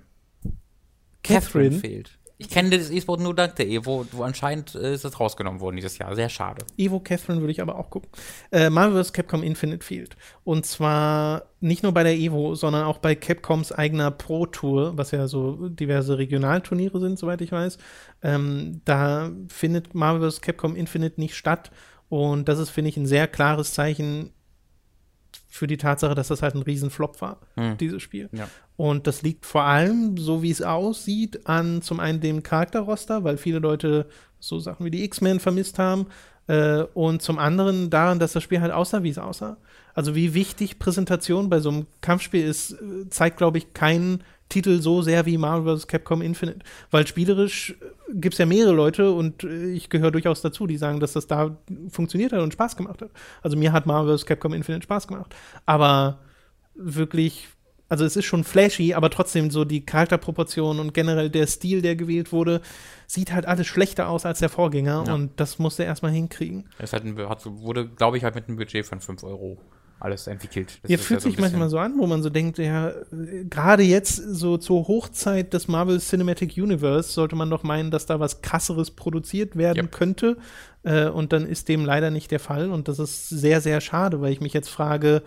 Catherine. 1.23 1.69
Catherine 1.69 1.79
fehlt. 1.79 2.14
Ich 2.37 2.49
kenne 2.49 2.69
das 2.69 2.89
E-Sport 2.89 3.21
nur 3.21 3.33
dank 3.33 3.55
der 3.55 3.67
Evo, 3.67 4.05
wo 4.11 4.23
anscheinend 4.23 4.75
äh, 4.75 4.93
ist 4.93 5.05
das 5.05 5.19
rausgenommen 5.19 5.61
worden 5.61 5.77
dieses 5.77 5.97
Jahr. 5.97 6.13
Sehr 6.15 6.27
schade. 6.27 6.65
Evo 6.77 6.99
Catherine 6.99 7.39
würde 7.39 7.51
ich 7.51 7.61
aber 7.61 7.77
auch 7.77 7.89
gucken. 7.89 8.09
Äh, 8.51 8.69
Marvel 8.69 9.01
vs. 9.01 9.13
Capcom 9.13 9.41
Infinite 9.41 9.85
fehlt. 9.85 10.17
Und 10.43 10.65
zwar 10.65 11.43
nicht 11.61 11.83
nur 11.83 11.93
bei 11.93 12.03
der 12.03 12.15
Evo, 12.15 12.55
sondern 12.55 12.83
auch 12.83 12.97
bei 12.97 13.15
Capcoms 13.15 13.71
eigener 13.71 14.11
Pro 14.11 14.45
Tour, 14.45 14.97
was 14.97 15.11
ja 15.11 15.27
so 15.27 15.69
diverse 15.69 16.17
Regionalturniere 16.17 16.99
sind, 16.99 17.17
soweit 17.17 17.39
ich 17.39 17.53
weiß. 17.53 17.77
Ähm, 18.21 18.81
da 18.83 19.31
findet 19.47 19.95
Marvel 19.95 20.29
vs. 20.29 20.41
Capcom 20.41 20.75
Infinite 20.75 21.21
nicht 21.21 21.35
statt. 21.35 21.71
Und 22.09 22.49
das 22.49 22.59
ist, 22.59 22.69
finde 22.69 22.89
ich, 22.89 22.97
ein 22.97 23.07
sehr 23.07 23.27
klares 23.27 23.73
Zeichen 23.73 24.33
für 25.55 25.67
die 25.67 25.77
Tatsache, 25.77 26.15
dass 26.15 26.27
das 26.27 26.41
halt 26.41 26.55
ein 26.55 26.62
Riesenflop 26.62 27.21
war, 27.21 27.39
Hm. 27.55 27.77
dieses 27.77 28.01
Spiel. 28.01 28.29
Ja. 28.33 28.47
Und 28.77 29.07
das 29.07 29.21
liegt 29.21 29.45
vor 29.45 29.63
allem, 29.63 30.17
so 30.17 30.43
wie 30.43 30.51
es 30.51 30.62
aussieht, 30.62 31.47
an 31.47 31.81
zum 31.81 32.00
einen 32.00 32.19
dem 32.19 32.43
Charakterroster, 32.43 33.24
weil 33.24 33.38
viele 33.38 33.59
Leute 33.59 34.07
so 34.39 34.59
Sachen 34.59 34.85
wie 34.85 34.91
die 34.91 35.03
X-Men 35.05 35.39
vermisst 35.39 35.79
haben. 35.79 36.07
Äh, 36.47 36.83
und 36.93 37.21
zum 37.21 37.39
anderen 37.39 37.89
daran, 37.89 38.19
dass 38.19 38.33
das 38.33 38.43
Spiel 38.43 38.62
halt 38.62 38.71
aussah, 38.74 39.01
wie 39.01 39.09
es 39.09 39.17
aussah. 39.17 39.57
Also 39.93 40.13
wie 40.13 40.33
wichtig 40.33 40.77
Präsentation 40.77 41.50
bei 41.50 41.59
so 41.59 41.69
einem 41.69 41.88
Kampfspiel 42.01 42.45
ist, 42.45 42.74
äh, 42.74 43.09
zeigt, 43.09 43.38
glaube 43.38 43.57
ich, 43.57 43.74
kein 43.74 44.24
Titel 44.49 44.79
so 44.81 45.01
sehr 45.01 45.25
wie 45.25 45.37
Marvel 45.37 45.75
vs. 45.77 45.87
Capcom 45.87 46.21
Infinite. 46.21 46.59
Weil 46.91 47.07
spielerisch 47.07 47.75
gibt 48.13 48.33
es 48.35 48.37
ja 48.39 48.45
mehrere 48.45 48.73
Leute 48.73 49.11
und 49.11 49.43
äh, 49.43 49.71
ich 49.71 49.89
gehöre 49.89 50.11
durchaus 50.11 50.41
dazu, 50.41 50.67
die 50.67 50.77
sagen, 50.77 50.99
dass 50.99 51.13
das 51.13 51.27
da 51.27 51.57
funktioniert 51.89 52.31
hat 52.31 52.41
und 52.41 52.53
Spaß 52.53 52.77
gemacht 52.77 53.01
hat. 53.01 53.09
Also 53.41 53.57
mir 53.57 53.71
hat 53.73 53.85
Marvel 53.85 54.15
vs. 54.17 54.25
Capcom 54.25 54.53
Infinite 54.53 54.83
Spaß 54.83 55.07
gemacht. 55.07 55.33
Aber 55.65 56.19
wirklich, 56.75 57.47
also 57.89 58.05
es 58.05 58.15
ist 58.15 58.25
schon 58.25 58.43
flashy, 58.43 58.93
aber 58.93 59.09
trotzdem 59.09 59.49
so 59.49 59.65
die 59.65 59.85
Charakterproportionen 59.85 60.79
und 60.79 60.93
generell 60.93 61.29
der 61.29 61.47
Stil, 61.47 61.81
der 61.81 61.95
gewählt 61.95 62.31
wurde, 62.31 62.61
sieht 63.07 63.31
halt 63.33 63.45
alles 63.45 63.67
schlechter 63.67 64.09
aus 64.09 64.25
als 64.25 64.39
der 64.39 64.49
Vorgänger 64.49 65.05
Ja. 65.07 65.13
und 65.13 65.39
das 65.39 65.57
musste 65.59 65.83
er 65.83 65.89
erstmal 65.89 66.11
hinkriegen. 66.11 66.69
Es 66.79 66.93
hat 66.93 67.03
ein, 67.03 67.17
hat, 67.29 67.45
wurde, 67.45 67.87
glaube 67.87 68.17
ich, 68.17 68.23
halt 68.23 68.35
mit 68.35 68.47
einem 68.47 68.57
Budget 68.57 68.85
von 68.85 68.99
5 68.99 69.23
Euro 69.23 69.57
alles 69.99 70.27
entwickelt. 70.27 70.79
Das 70.83 70.91
Ja, 70.91 70.97
fühlt 70.97 71.21
so 71.21 71.29
ein 71.29 71.31
sich 71.31 71.39
manchmal 71.39 71.69
so 71.69 71.79
an, 71.79 71.97
wo 71.97 72.05
man 72.07 72.21
so 72.21 72.29
denkt, 72.29 72.57
ja, 72.57 72.91
gerade 73.49 73.83
jetzt 73.83 74.15
so 74.15 74.57
zur 74.57 74.87
Hochzeit 74.87 75.53
des 75.53 75.67
Marvel 75.67 75.99
Cinematic 75.99 76.57
Universe 76.57 77.11
sollte 77.11 77.35
man 77.35 77.49
doch 77.49 77.63
meinen, 77.63 77.91
dass 77.91 78.05
da 78.05 78.19
was 78.19 78.41
krasseres 78.41 78.91
produziert 78.91 79.55
werden 79.55 79.85
Yep. 79.85 79.91
könnte. 79.91 80.37
Äh, 80.83 81.07
und 81.07 81.33
dann 81.33 81.45
ist 81.47 81.69
dem 81.69 81.85
leider 81.85 82.11
nicht 82.11 82.29
der 82.31 82.39
Fall. 82.39 82.69
Und 82.69 82.87
das 82.87 82.99
ist 82.99 83.29
sehr, 83.29 83.61
sehr 83.61 83.81
schade, 83.81 84.21
weil 84.21 84.31
ich 84.31 84.41
mich 84.41 84.53
jetzt 84.53 84.69
frage, 84.69 85.23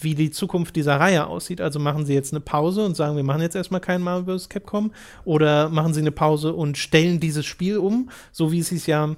wie 0.00 0.14
die 0.16 0.30
Zukunft 0.30 0.74
dieser 0.76 0.98
Reihe 0.98 1.26
aussieht. 1.26 1.60
Also 1.60 1.78
machen 1.78 2.04
sie 2.06 2.14
jetzt 2.14 2.32
eine 2.32 2.40
Pause 2.40 2.84
und 2.84 2.96
sagen, 2.96 3.16
wir 3.16 3.22
machen 3.22 3.42
jetzt 3.42 3.54
erstmal 3.54 3.80
kein 3.80 4.00
Marvel 4.02 4.38
vs. 4.38 4.48
Capcom 4.48 4.92
oder 5.24 5.68
machen 5.68 5.94
sie 5.94 6.00
eine 6.00 6.10
Pause 6.10 6.52
und 6.52 6.78
stellen 6.78 7.20
dieses 7.20 7.46
Spiel 7.46 7.78
um, 7.78 8.10
so 8.32 8.50
wie 8.50 8.62
sie 8.62 8.76
es 8.76 8.86
ja 8.86 9.14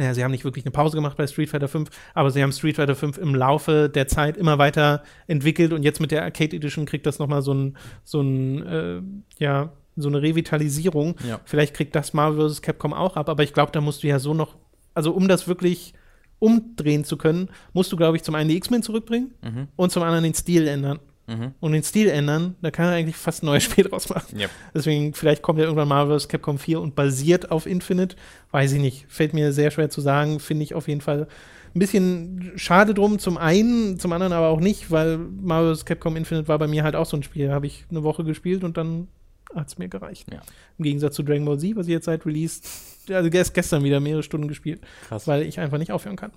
naja, 0.00 0.14
sie 0.14 0.24
haben 0.24 0.30
nicht 0.30 0.44
wirklich 0.44 0.64
eine 0.64 0.72
Pause 0.72 0.96
gemacht 0.96 1.16
bei 1.18 1.26
Street 1.26 1.50
Fighter 1.50 1.68
5, 1.68 1.90
aber 2.14 2.30
sie 2.30 2.42
haben 2.42 2.52
Street 2.52 2.76
Fighter 2.76 2.94
5 2.94 3.18
im 3.18 3.34
Laufe 3.34 3.90
der 3.90 4.08
Zeit 4.08 4.36
immer 4.38 4.56
weiter 4.56 5.02
entwickelt 5.26 5.72
und 5.74 5.82
jetzt 5.82 6.00
mit 6.00 6.10
der 6.10 6.22
Arcade 6.24 6.56
Edition 6.56 6.86
kriegt 6.86 7.04
das 7.04 7.18
nochmal 7.18 7.42
so 7.42 7.52
ein, 7.52 7.76
so 8.02 8.22
ein, 8.22 8.66
äh, 8.66 9.02
ja, 9.38 9.72
so 9.96 10.08
eine 10.08 10.22
Revitalisierung. 10.22 11.16
Ja. 11.28 11.40
Vielleicht 11.44 11.74
kriegt 11.74 11.94
das 11.94 12.14
Marvel 12.14 12.48
vs. 12.48 12.62
Capcom 12.62 12.94
auch 12.94 13.16
ab, 13.16 13.28
aber 13.28 13.42
ich 13.42 13.52
glaube, 13.52 13.72
da 13.72 13.80
musst 13.82 14.02
du 14.02 14.06
ja 14.08 14.18
so 14.18 14.32
noch, 14.32 14.56
also 14.94 15.12
um 15.12 15.28
das 15.28 15.46
wirklich 15.46 15.92
umdrehen 16.38 17.04
zu 17.04 17.16
können, 17.18 17.50
musst 17.74 17.92
du, 17.92 17.96
glaube 17.96 18.16
ich, 18.16 18.22
zum 18.22 18.34
einen 18.34 18.48
die 18.48 18.56
X-Men 18.56 18.82
zurückbringen 18.82 19.34
Mhm. 19.42 19.68
und 19.76 19.92
zum 19.92 20.02
anderen 20.02 20.24
den 20.24 20.32
Stil 20.34 20.66
ändern. 20.66 20.98
Mhm. 21.30 21.54
Und 21.60 21.72
den 21.72 21.82
Stil 21.82 22.08
ändern, 22.08 22.56
da 22.60 22.70
kann 22.70 22.86
er 22.86 22.92
eigentlich 22.92 23.16
fast 23.16 23.42
ein 23.42 23.46
neues 23.46 23.62
Spiel 23.64 23.84
draus 23.84 24.08
machen. 24.08 24.38
Yep. 24.38 24.50
Deswegen, 24.74 25.14
vielleicht 25.14 25.42
kommt 25.42 25.58
ja 25.58 25.64
irgendwann 25.64 25.88
Marvel 25.88 26.18
vs. 26.18 26.28
Capcom 26.28 26.58
4 26.58 26.80
und 26.80 26.94
basiert 26.96 27.50
auf 27.50 27.66
Infinite. 27.66 28.16
Weiß 28.50 28.72
ich 28.72 28.80
nicht. 28.80 29.06
Fällt 29.08 29.32
mir 29.32 29.52
sehr 29.52 29.70
schwer 29.70 29.90
zu 29.90 30.00
sagen. 30.00 30.40
Finde 30.40 30.64
ich 30.64 30.74
auf 30.74 30.88
jeden 30.88 31.00
Fall 31.00 31.28
ein 31.74 31.78
bisschen 31.78 32.52
schade 32.56 32.94
drum. 32.94 33.20
Zum 33.20 33.38
einen, 33.38 34.00
zum 34.00 34.12
anderen 34.12 34.32
aber 34.32 34.48
auch 34.48 34.60
nicht, 34.60 34.90
weil 34.90 35.18
Marvel 35.18 35.74
vs. 35.76 35.84
Capcom 35.84 36.16
Infinite 36.16 36.48
war 36.48 36.58
bei 36.58 36.66
mir 36.66 36.82
halt 36.82 36.96
auch 36.96 37.06
so 37.06 37.16
ein 37.16 37.22
Spiel. 37.22 37.52
Habe 37.52 37.66
ich 37.66 37.84
eine 37.90 38.02
Woche 38.02 38.24
gespielt 38.24 38.64
und 38.64 38.76
dann 38.76 39.06
hat 39.54 39.68
es 39.68 39.78
mir 39.78 39.88
gereicht. 39.88 40.26
Ja. 40.32 40.40
Im 40.78 40.84
Gegensatz 40.84 41.14
zu 41.14 41.22
Dragon 41.22 41.44
Ball 41.44 41.58
Z, 41.58 41.76
was 41.76 41.86
ich 41.86 41.92
jetzt 41.92 42.04
seit 42.06 42.24
Release, 42.26 42.60
also 43.08 43.28
erst 43.30 43.54
gestern 43.54 43.82
wieder 43.84 44.00
mehrere 44.00 44.22
Stunden 44.22 44.48
gespielt, 44.48 44.80
Krass. 45.08 45.26
weil 45.26 45.42
ich 45.42 45.58
einfach 45.58 45.78
nicht 45.78 45.92
aufhören 45.92 46.16
kann. 46.16 46.30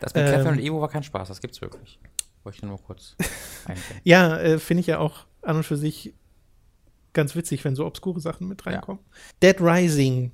Das 0.00 0.14
mit 0.14 0.24
Ähm, 0.24 0.30
Catherine 0.30 0.50
und 0.58 0.64
Evo 0.64 0.80
war 0.80 0.88
kein 0.88 1.02
Spaß, 1.02 1.28
das 1.28 1.40
gibt's 1.40 1.60
wirklich. 1.60 1.98
Wollte 2.44 2.56
ich 2.58 2.62
nur 2.62 2.78
kurz. 2.82 3.16
Ja, 4.04 4.38
äh, 4.38 4.58
finde 4.58 4.80
ich 4.80 4.88
ja 4.88 4.98
auch 4.98 5.26
an 5.42 5.56
und 5.56 5.62
für 5.62 5.76
sich 5.76 6.12
ganz 7.12 7.36
witzig, 7.36 7.64
wenn 7.64 7.76
so 7.76 7.86
obskure 7.86 8.18
Sachen 8.20 8.48
mit 8.48 8.66
reinkommen. 8.66 9.00
Dead 9.42 9.56
Rising 9.60 10.32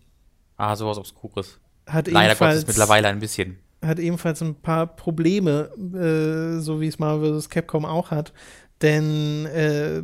Ah, 0.57 0.75
sowas 0.75 0.97
Obskures. 0.99 1.61
hat 1.87 2.09
Leider 2.09 2.35
Gottes 2.35 2.66
mittlerweile 2.66 3.09
ein 3.09 3.21
bisschen. 3.21 3.59
hat 3.85 3.99
ebenfalls 3.99 4.40
ein 4.40 4.55
paar 4.55 4.87
Probleme, 4.87 5.71
äh, 5.94 6.61
so 6.61 6.81
wie 6.81 6.88
es 6.88 6.99
Marvel 6.99 7.38
vs. 7.38 7.49
Capcom 7.51 7.85
auch 7.85 8.11
hat. 8.11 8.33
Denn 8.81 9.44
äh, 9.47 10.03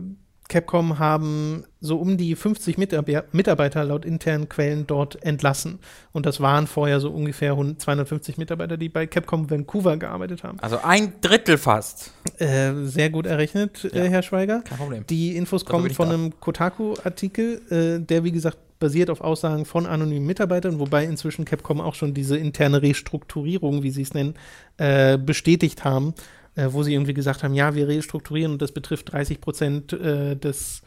Capcom 0.49 0.99
haben 0.99 1.65
so 1.81 1.99
um 1.99 2.17
die 2.17 2.35
50 2.35 2.77
Mitab 2.79 3.09
Mitarbeiter 3.33 3.85
laut 3.85 4.05
internen 4.05 4.49
Quellen 4.49 4.87
dort 4.87 5.23
entlassen. 5.23 5.79
Und 6.13 6.27
das 6.27 6.41
waren 6.41 6.67
vorher 6.67 7.01
so 7.01 7.11
ungefähr 7.11 7.53
100 7.53 7.81
250 7.81 8.39
Mitarbeiter, 8.39 8.77
die 8.77 8.89
bei 8.89 9.07
Capcom 9.07 9.51
Vancouver 9.51 9.97
gearbeitet 9.97 10.45
haben. 10.45 10.59
Also 10.61 10.79
ein 10.83 11.15
Drittel 11.21 11.59
fast. 11.59 12.13
Äh, 12.39 12.73
sehr 12.85 13.11
gut 13.11 13.27
errechnet, 13.27 13.85
äh, 13.93 14.05
Ja. 14.05 14.11
Herr 14.11 14.23
Schweiger. 14.23 14.61
Kein 14.61 14.79
Problem. 14.79 15.07
Die 15.09 15.37
Infos 15.37 15.65
kommen 15.65 15.91
von 15.91 16.09
da. 16.09 16.15
einem 16.15 16.41
Kotaku-Artikel, 16.41 17.63
äh, 17.71 18.05
der 18.05 18.25
wie 18.25 18.33
gesagt 18.33 18.59
basiert 18.81 19.09
auf 19.09 19.21
Aussagen 19.23 19.65
von 19.65 19.87
anonymen 19.87 20.27
Mitarbeitern, 20.27 20.79
wobei 20.79 21.05
inzwischen 21.05 21.45
Capcom 21.45 21.81
auch 21.81 21.95
schon 21.95 22.13
diese 22.13 22.37
interne 22.37 22.83
Restrukturierung, 22.83 23.83
wie 23.83 23.91
sie 23.91 24.03
es 24.03 24.13
nennen, 24.15 24.35
äh, 24.77 25.17
bestätigt 25.17 25.85
haben, 25.85 26.13
äh, 26.57 26.69
wo 26.71 26.83
sie 26.83 26.93
irgendwie 26.95 27.14
gesagt 27.14 27.43
haben, 27.43 27.55
ja, 27.55 27.75
wir 27.75 27.88
restrukturieren 27.88 28.53
und 28.53 28.62
das 28.62 28.73
betrifft 28.73 29.12
30 29.12 29.40
Prozent 29.40 29.93
äh, 29.93 30.37
des 30.37 30.83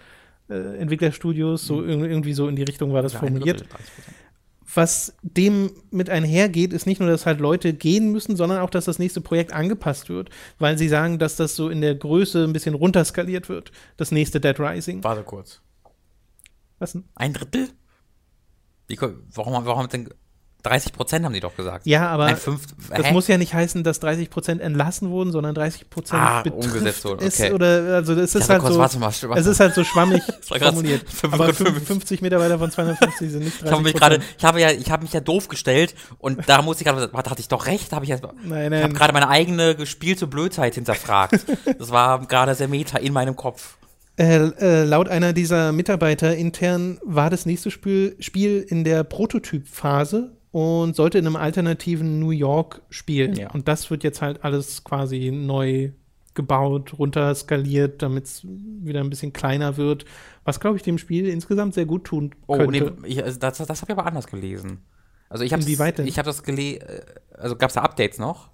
äh, 0.49 0.77
Entwicklerstudios, 0.77 1.65
so 1.65 1.80
irg- 1.82 2.06
irgendwie 2.08 2.34
so 2.34 2.47
in 2.47 2.56
die 2.56 2.63
Richtung 2.63 2.93
war 2.93 3.01
das 3.01 3.13
Ja, 3.13 3.19
formuliert. 3.19 3.62
Drittel, 3.62 3.75
30%. 3.75 3.80
Was 4.75 5.15
dem 5.21 5.71
mit 5.91 6.10
einhergeht, 6.10 6.73
ist 6.73 6.86
nicht 6.86 6.99
nur, 6.99 7.10
dass 7.10 7.25
halt 7.25 7.39
Leute 7.39 7.73
gehen 7.73 8.12
müssen, 8.12 8.36
sondern 8.36 8.60
auch, 8.60 8.69
dass 8.69 8.84
das 8.86 8.99
nächste 8.99 9.21
Projekt 9.21 9.53
angepasst 9.53 10.10
wird, 10.10 10.30
weil 10.60 10.77
sie 10.77 10.89
sagen, 10.89 11.19
dass 11.19 11.38
das 11.38 11.56
so 11.56 11.69
in 11.69 11.80
der 11.82 11.95
Größe 11.95 12.43
ein 12.43 12.51
bisschen 12.53 12.75
runterskaliert 12.75 13.47
wird, 13.47 13.71
das 13.95 14.12
nächste 14.12 14.41
Dead 14.41 14.60
Rising. 14.60 15.03
Warte 15.06 15.23
kurz. 15.23 15.62
Was 16.80 16.91
denn? 16.91 17.06
Ein 17.15 17.34
Drittel? 17.34 17.69
Wie, 18.88 18.97
warum, 19.34 19.65
warum 19.65 19.88
denn 19.88 20.10
30 20.63 20.91
Prozent 20.91 21.24
haben 21.24 21.34
die 21.34 21.39
doch 21.39 21.56
gesagt? 21.56 21.86
Ja, 21.86 22.10
aber 22.10 22.36
Fünft, 22.36 22.72
das 22.89 23.12
muss 23.12 23.28
ja 23.28 23.38
nicht 23.38 23.54
heißen, 23.54 23.84
dass 23.84 24.00
30 24.00 24.30
Prozent 24.30 24.60
entlassen 24.62 25.10
wurden, 25.10 25.32
sondern 25.32 25.56
30 25.56 25.89
Prozent 25.89 26.22
Ah, 26.22 26.41
umgesetzt 26.41 27.06
wurden, 27.06 27.26
es 27.26 27.39
okay. 27.39 27.54
oder 27.54 27.96
also 27.96 28.15
das 28.15 28.36
Ich 28.36 28.41
ist 28.41 28.50
halt 28.50 28.62
kurz, 28.62 28.74
so. 28.74 28.80
warte 28.80 29.00
mal, 29.00 29.13
warte 29.22 29.39
Es 29.39 29.46
ist 29.48 29.60
halt 29.60 29.76
so 29.76 29.84
schwammig 29.84 30.24
formuliert. 30.41 31.06
Aber 31.32 31.54
fünf- 31.54 31.86
50 31.88 32.22
Mitarbeiter 32.22 32.60
von 32.60 32.70
250 32.72 33.32
sind 33.32 33.43
nicht 33.46 33.62
30 33.62 33.65
Ich 33.65 33.72
habe 33.72 33.84
mich 33.84 33.93
gerade, 33.93 34.20
ich 34.38 34.43
habe 34.46 34.60
ja, 34.60 34.72
ich 34.72 34.91
habe 34.91 35.04
mich 35.04 35.13
ja 35.13 35.20
doof 35.22 35.48
gestellt 35.48 35.96
und 36.20 36.48
da 36.50 36.62
musste 36.62 36.84
ich 36.84 36.88
gerade, 36.89 37.13
warte, 37.13 37.30
hatte 37.30 37.39
ich 37.41 37.48
doch 37.48 37.65
recht, 37.67 37.93
habe 37.93 38.04
ich 38.06 38.10
ja, 38.10 38.17
Nein, 38.17 38.34
ich 38.43 38.54
habe 38.54 38.70
nein. 38.70 38.93
gerade 38.93 39.13
meine 39.13 39.30
eigene 39.30 39.76
gespielte 39.76 40.28
Blödheit 40.28 40.76
hinterfragt. 40.76 41.46
das 41.80 41.91
war 41.91 42.26
gerade 42.28 42.56
sehr 42.56 42.67
meta 42.67 42.98
in 42.98 43.13
meinem 43.13 43.36
Kopf. 43.36 43.78
Äh, 44.20 44.48
äh, 44.60 44.84
laut 44.84 45.08
einer 45.10 45.32
dieser 45.32 45.72
Mitarbeiter 45.72 46.36
intern 46.36 46.98
war 47.04 47.30
das 47.30 47.46
nächste 47.46 47.70
Spiel, 47.70 48.15
Spiel 48.20 48.65
in 48.67 48.84
der 48.84 49.04
Prototypphase 49.04 50.32
und 50.58 50.96
sollte 50.96 51.20
in 51.20 51.28
einem 51.28 51.36
alternativen 51.36 52.20
New 52.20 52.32
York 52.32 52.82
spielen. 52.89 53.36
Ja. 53.36 53.52
Und 53.52 53.67
das 53.67 53.91
wird 53.91 54.04
jetzt 54.04 54.24
halt 54.24 54.43
alles 54.43 54.84
quasi 54.84 55.30
neu 55.32 55.91
gebaut, 56.34 56.98
runterskaliert, 56.98 58.02
damit 58.02 58.26
es 58.26 58.43
wieder 58.43 59.02
ein 59.02 59.12
bisschen 59.12 59.34
kleiner 59.34 59.78
wird. 59.78 60.06
Was, 60.46 60.60
glaube 60.60 60.78
ich, 60.78 60.82
dem 60.82 60.98
Spiel 60.98 61.28
insgesamt 61.28 61.76
sehr 61.76 61.86
gut 61.86 62.06
tun 62.06 62.34
Oh, 62.48 62.58
könnte. 62.58 62.96
nee, 63.02 63.08
ich, 63.08 63.24
also 63.24 63.38
das, 63.38 63.60
das 63.60 63.82
habe 63.84 63.91
ich 63.91 63.98
aber 64.00 64.08
anders 64.08 64.26
gelesen. 64.26 64.80
Also 65.30 65.43
ich 65.43 65.54
habe 65.54 65.62
ich 65.62 66.15
das 66.15 66.41
gelesen, 66.41 66.84
also 67.34 67.56
gab 67.56 67.70
es 67.70 67.76
da 67.76 67.82
Updates 67.82 68.17
noch? 68.17 68.50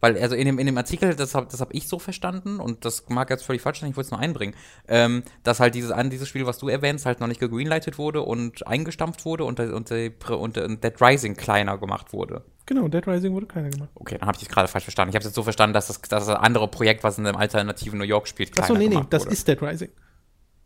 Weil, 0.00 0.16
also 0.18 0.34
in 0.34 0.46
dem, 0.46 0.58
in 0.58 0.66
dem 0.66 0.78
Artikel, 0.78 1.14
das 1.14 1.34
habe 1.34 1.46
das 1.50 1.60
hab 1.60 1.74
ich 1.74 1.86
so 1.86 1.98
verstanden, 1.98 2.58
und 2.58 2.84
das 2.84 3.08
mag 3.08 3.28
jetzt 3.28 3.44
völlig 3.44 3.60
falsch 3.60 3.80
sein, 3.80 3.90
ich 3.90 3.96
wollte 3.96 4.06
es 4.06 4.10
nur 4.10 4.20
einbringen, 4.20 4.54
ähm, 4.88 5.22
dass 5.42 5.60
halt 5.60 5.74
dieses, 5.74 5.90
an 5.90 6.08
dieses 6.08 6.28
Spiel, 6.28 6.46
was 6.46 6.58
du 6.58 6.68
erwähnst, 6.68 7.04
halt 7.04 7.20
noch 7.20 7.26
nicht 7.26 7.40
gegreenlightet 7.40 7.98
wurde 7.98 8.22
und 8.22 8.66
eingestampft 8.66 9.24
wurde 9.26 9.44
und, 9.44 9.60
und, 9.60 9.90
und, 9.92 10.58
und 10.58 10.84
Dead 10.84 10.94
Rising 11.00 11.36
kleiner 11.36 11.76
gemacht 11.76 12.12
wurde. 12.12 12.44
Genau, 12.64 12.88
Dead 12.88 13.06
Rising 13.06 13.34
wurde 13.34 13.46
keiner 13.46 13.68
gemacht. 13.68 13.90
Okay, 13.94 14.16
dann 14.18 14.28
habe 14.28 14.36
ich 14.36 14.44
es 14.44 14.48
gerade 14.48 14.68
falsch 14.68 14.84
verstanden. 14.84 15.10
Ich 15.10 15.16
habe 15.16 15.20
es 15.20 15.26
jetzt 15.26 15.34
so 15.34 15.42
verstanden, 15.42 15.74
dass 15.74 15.88
das, 15.88 16.00
dass 16.00 16.26
das 16.26 16.38
andere 16.38 16.68
Projekt, 16.68 17.04
was 17.04 17.18
in 17.18 17.26
einem 17.26 17.36
alternativen 17.36 17.98
New 17.98 18.04
York 18.04 18.26
spielt, 18.26 18.52
kleiner 18.52 18.64
Achso, 18.64 18.74
nee, 18.74 18.84
nee, 18.84 18.94
gemacht 18.94 19.12
das 19.12 19.24
wurde. 19.24 19.32
ist 19.32 19.48
Dead 19.48 19.60
Rising. 19.60 19.90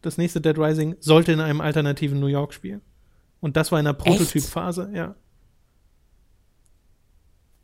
Das 0.03 0.19
nächste 0.19 0.41
Dead 0.41 0.57
Rising 0.59 0.97
sollte 1.01 1.33
in 1.33 1.41
einem 1.41 1.61
alternativen 1.61 2.21
New 2.21 2.27
York 2.27 2.53
spielen. 2.53 2.83
Und 3.41 3.57
das 3.57 3.73
war 3.73 3.79
in 3.79 3.87
der 3.87 3.95
Prototypphase, 3.95 4.91
ja. 4.95 5.15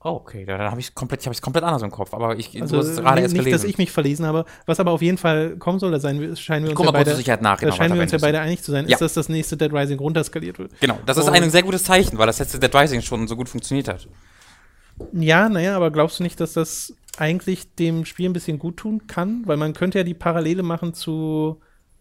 Oh, 0.03 0.13
okay, 0.13 0.47
dann 0.47 0.59
habe 0.63 0.81
ich 0.81 0.95
komplett, 0.95 1.21
ich 1.21 1.27
habe 1.27 1.35
es 1.35 1.43
komplett 1.43 1.63
anders 1.63 1.83
im 1.83 1.91
Kopf, 1.91 2.15
aber 2.15 2.35
ich, 2.39 2.59
Also 2.63 2.79
es 2.79 2.97
gerade 2.97 3.21
erst 3.21 3.35
nicht, 3.35 3.45
gelesen. 3.45 3.63
dass 3.63 3.71
ich 3.71 3.77
mich 3.77 3.91
verlesen 3.93 4.25
habe. 4.25 4.47
Was 4.65 4.81
aber 4.81 4.93
auf 4.93 5.03
jeden 5.03 5.19
Fall 5.19 5.57
kommen 5.59 5.79
soll, 5.79 5.91
da 5.93 6.03
wir- 6.03 6.37
scheinen 6.37 6.65
wir 6.65 6.71
uns 6.75 6.83
ja 6.87 6.91
beide, 6.91 7.15
Sicherheit 7.17 7.43
nach, 7.43 7.61
genau, 7.61 7.73
scheinen 7.75 7.95
wir 7.97 8.03
uns 8.03 8.13
ja 8.13 8.17
beide 8.19 8.41
einig 8.41 8.63
zu 8.63 8.71
sein, 8.71 8.89
Ja. 8.89 8.95
ist, 8.97 9.01
dass 9.03 9.13
das 9.13 9.29
nächste 9.29 9.59
Dead 9.59 9.71
Rising 9.71 9.99
runterskaliert 9.99 10.59
wird. 10.59 10.73
genau, 10.81 10.99
das 11.05 11.19
ist 11.19 11.29
Und- 11.29 11.35
ein 11.35 11.51
sehr 11.51 11.63
gutes 11.63 11.85
Zeichen, 11.85 12.17
weil 12.17 12.27
das 12.27 12.39
letzte 12.39 12.59
Dead 12.59 12.75
Rising 12.75 13.03
schon 13.03 13.29
so 13.29 13.37
gut 13.37 13.51
funktioniert 13.51 13.89
hat. 13.89 14.09
Ja, 15.13 15.49
naja, 15.51 15.77
aber 15.77 15.91
glaubst 15.91 16.19
du 16.19 16.23
nicht, 16.23 16.41
dass 16.41 16.55
das 16.55 16.95
eigentlich 17.19 17.75
dem 17.75 18.05
Spiel 18.07 18.29
ein 18.29 18.33
bisschen 18.33 18.59
gut 18.59 18.79
tun 18.79 19.07
kann? 19.07 19.43
Weil 19.47 19.57
man 19.59 19.73
könnte 19.75 19.99
ja 19.99 20.05
die 20.05 20.15
Parallele 20.15 20.63
machen 20.63 20.95
zu 20.95 21.61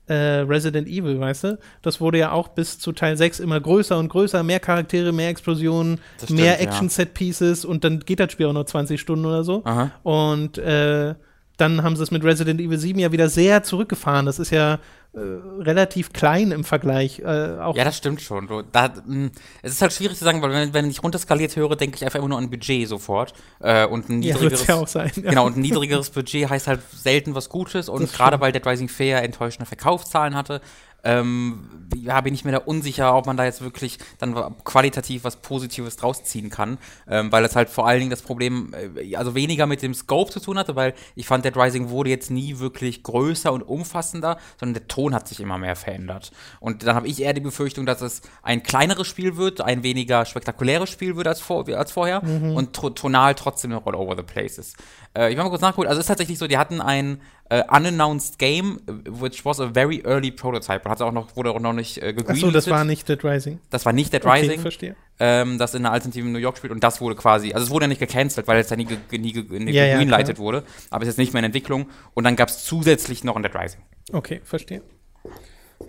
äh, 0.09 0.39
Resident 0.41 0.87
Evil, 0.87 1.19
weißt 1.19 1.43
du? 1.45 1.59
Das 1.81 2.01
wurde 2.01 2.17
ja 2.17 2.31
auch 2.31 2.49
bis 2.49 2.79
zu 2.79 2.91
Teil 2.91 3.15
6 3.15 3.39
immer 3.39 3.59
größer 3.59 3.97
und 3.97 4.09
größer, 4.09 4.43
mehr 4.43 4.59
Charaktere, 4.59 5.11
mehr 5.11 5.29
Explosionen, 5.29 5.99
stimmt, 6.17 6.39
mehr. 6.39 6.59
Action-Set-Pieces 6.61 7.65
und 7.65 7.83
dann 7.83 7.99
geht 7.99 8.19
das 8.19 8.31
Spiel 8.31 8.47
auch 8.47 8.53
nur 8.53 8.65
20 8.65 8.99
Stunden 8.99 9.25
oder 9.25 9.43
so. 9.43 9.63
Aha. 9.65 9.91
Und 10.03 10.57
äh, 10.57 11.15
dann 11.57 11.83
haben 11.83 11.95
sie 11.95 12.03
es 12.03 12.11
mit 12.11 12.23
Resident 12.23 12.59
Evil 12.61 12.77
7 12.77 12.99
ja 12.99 13.11
wieder 13.11 13.29
sehr 13.29 13.63
zurückgefahren. 13.63 14.25
Das 14.25 14.39
ist 14.39 14.49
ja 14.49 14.79
äh, 15.13 15.19
relativ 15.19 16.13
klein 16.13 16.51
im 16.51 16.63
Vergleich. 16.63 17.19
Äh, 17.19 17.57
auch 17.59 17.75
Ja, 17.75 17.83
das 17.83 17.97
stimmt 17.97 18.21
schon. 18.21 18.47
Du, 18.47 18.61
da, 18.61 18.93
mh, 19.05 19.31
es 19.63 19.71
ist 19.71 19.81
halt 19.81 19.91
schwierig 19.91 20.17
zu 20.17 20.23
sagen, 20.23 20.41
weil 20.41 20.51
wenn, 20.51 20.73
wenn 20.73 20.89
ich 20.89 21.01
runterskaliert 21.01 21.55
höre, 21.55 21.75
denke 21.75 21.95
ich 21.95 22.05
einfach 22.05 22.19
immer 22.19 22.29
nur 22.29 22.37
an 22.37 22.49
Budget 22.49 22.87
sofort. 22.87 23.33
Äh, 23.59 23.87
und 23.87 24.07
ein 24.09 24.21
ja, 24.21 24.35
niedrigeres, 24.35 24.67
ja 24.67 24.75
auch 24.75 24.87
sein. 24.87 25.11
Ja. 25.15 25.31
Genau, 25.31 25.47
und 25.47 25.57
ein 25.57 25.61
niedrigeres 25.61 26.11
Budget 26.11 26.49
heißt 26.49 26.67
halt 26.67 26.81
selten 26.93 27.33
was 27.33 27.49
Gutes. 27.49 27.89
Und 27.89 28.13
gerade 28.13 28.39
weil 28.39 28.51
Dead 28.51 28.65
Rising 28.65 28.87
fair 28.87 29.23
enttäuschende 29.23 29.65
Verkaufszahlen 29.65 30.35
hatte, 30.35 30.61
ähm, 31.03 31.87
ja, 31.95 32.21
bin 32.21 32.33
ich 32.33 32.45
mir 32.45 32.51
da 32.51 32.57
unsicher, 32.59 33.15
ob 33.15 33.25
man 33.25 33.37
da 33.37 33.45
jetzt 33.45 33.61
wirklich 33.61 33.97
dann 34.19 34.35
qualitativ 34.63 35.23
was 35.23 35.37
Positives 35.37 35.95
draus 35.97 36.23
ziehen 36.23 36.49
kann, 36.49 36.77
ähm, 37.07 37.31
weil 37.31 37.43
es 37.45 37.55
halt 37.55 37.69
vor 37.69 37.87
allen 37.87 37.99
Dingen 37.99 38.11
das 38.11 38.21
Problem, 38.21 38.73
äh, 38.95 39.15
also 39.15 39.35
weniger 39.35 39.65
mit 39.65 39.81
dem 39.81 39.93
Scope 39.93 40.31
zu 40.31 40.39
tun 40.39 40.57
hatte, 40.57 40.75
weil 40.75 40.93
ich 41.15 41.25
fand, 41.25 41.45
Dead 41.45 41.55
Rising 41.55 41.89
wurde 41.89 42.09
jetzt 42.09 42.31
nie 42.31 42.59
wirklich 42.59 43.03
größer 43.03 43.51
und 43.51 43.63
umfassender, 43.63 44.37
sondern 44.59 44.73
der 44.75 44.87
Ton 44.87 45.13
hat 45.13 45.27
sich 45.27 45.39
immer 45.39 45.57
mehr 45.57 45.75
verändert. 45.75 46.31
Und 46.59 46.85
dann 46.85 46.95
habe 46.95 47.07
ich 47.07 47.21
eher 47.21 47.33
die 47.33 47.41
Befürchtung, 47.41 47.85
dass 47.85 48.01
es 48.01 48.21
ein 48.43 48.63
kleineres 48.63 49.07
Spiel 49.07 49.37
wird, 49.37 49.61
ein 49.61 49.83
weniger 49.83 50.25
spektakuläres 50.25 50.89
Spiel 50.89 51.15
wird 51.15 51.27
als, 51.27 51.41
vor, 51.41 51.67
als 51.69 51.91
vorher 51.91 52.21
und 52.23 52.73
to 52.73 52.89
tonal 52.89 53.35
trotzdem 53.35 53.71
noch 53.71 53.85
all 53.85 53.95
over 53.95 54.15
the 54.15 54.23
place 54.23 54.57
ist. 54.57 54.77
Äh, 55.19 55.31
ich 55.31 55.37
war 55.37 55.43
mal 55.43 55.49
kurz 55.49 55.61
nachgeholt, 55.61 55.89
also 55.89 55.99
es 55.99 56.05
ist 56.05 56.07
tatsächlich 56.07 56.37
so, 56.37 56.47
die 56.47 56.57
hatten 56.57 56.79
ein 56.79 57.19
äh, 57.49 57.61
unannounced 57.69 58.39
game, 58.39 58.79
äh, 58.87 58.91
which 59.05 59.43
was 59.43 59.59
a 59.59 59.71
very 59.73 60.01
early 60.05 60.31
prototype 60.31 60.85
und 60.85 60.91
hatte 60.91 61.05
auch 61.05 61.11
noch, 61.11 61.35
wurde 61.35 61.51
auch 61.51 61.59
noch 61.59 61.73
nicht 61.73 61.97
äh, 61.97 62.13
gegreenlightet. 62.13 62.43
Achso, 62.43 62.51
das 62.51 62.69
war 62.69 62.85
nicht 62.85 63.09
Dead 63.09 63.21
Rising. 63.23 63.59
Das 63.69 63.85
war 63.85 63.91
nicht 63.91 64.13
Dead 64.13 64.25
Okay, 64.25 64.41
Rising, 64.41 64.59
verstehe. 64.61 64.95
ähm, 65.19 65.57
das 65.57 65.73
in 65.73 65.85
einer 65.85 65.91
alternativen 65.91 66.31
New 66.31 66.39
York 66.39 66.57
spielt 66.57 66.71
und 66.71 66.83
das 66.83 67.01
wurde 67.01 67.15
quasi, 67.15 67.51
also 67.51 67.65
es 67.65 67.69
wurde 67.69 67.83
ja 67.83 67.87
nicht 67.89 67.99
gecancelt, 67.99 68.47
weil 68.47 68.59
es 68.59 68.69
ja 68.69 68.77
nie, 68.77 68.87
nie, 69.11 69.33
nie 69.33 69.71
Ja, 69.71 69.85
ja, 70.01 70.37
wurde, 70.37 70.63
aber 70.89 71.03
es 71.03 71.09
ist 71.09 71.13
jetzt 71.13 71.17
nicht 71.17 71.33
mehr 71.33 71.41
in 71.41 71.45
Entwicklung 71.45 71.89
und 72.13 72.23
dann 72.23 72.37
gab 72.37 72.47
es 72.47 72.63
zusätzlich 72.63 73.25
noch 73.25 73.35
ein 73.35 73.43
Dead 73.43 73.53
Rising. 73.53 73.81
Okay, 74.13 74.39
verstehe. 74.45 74.81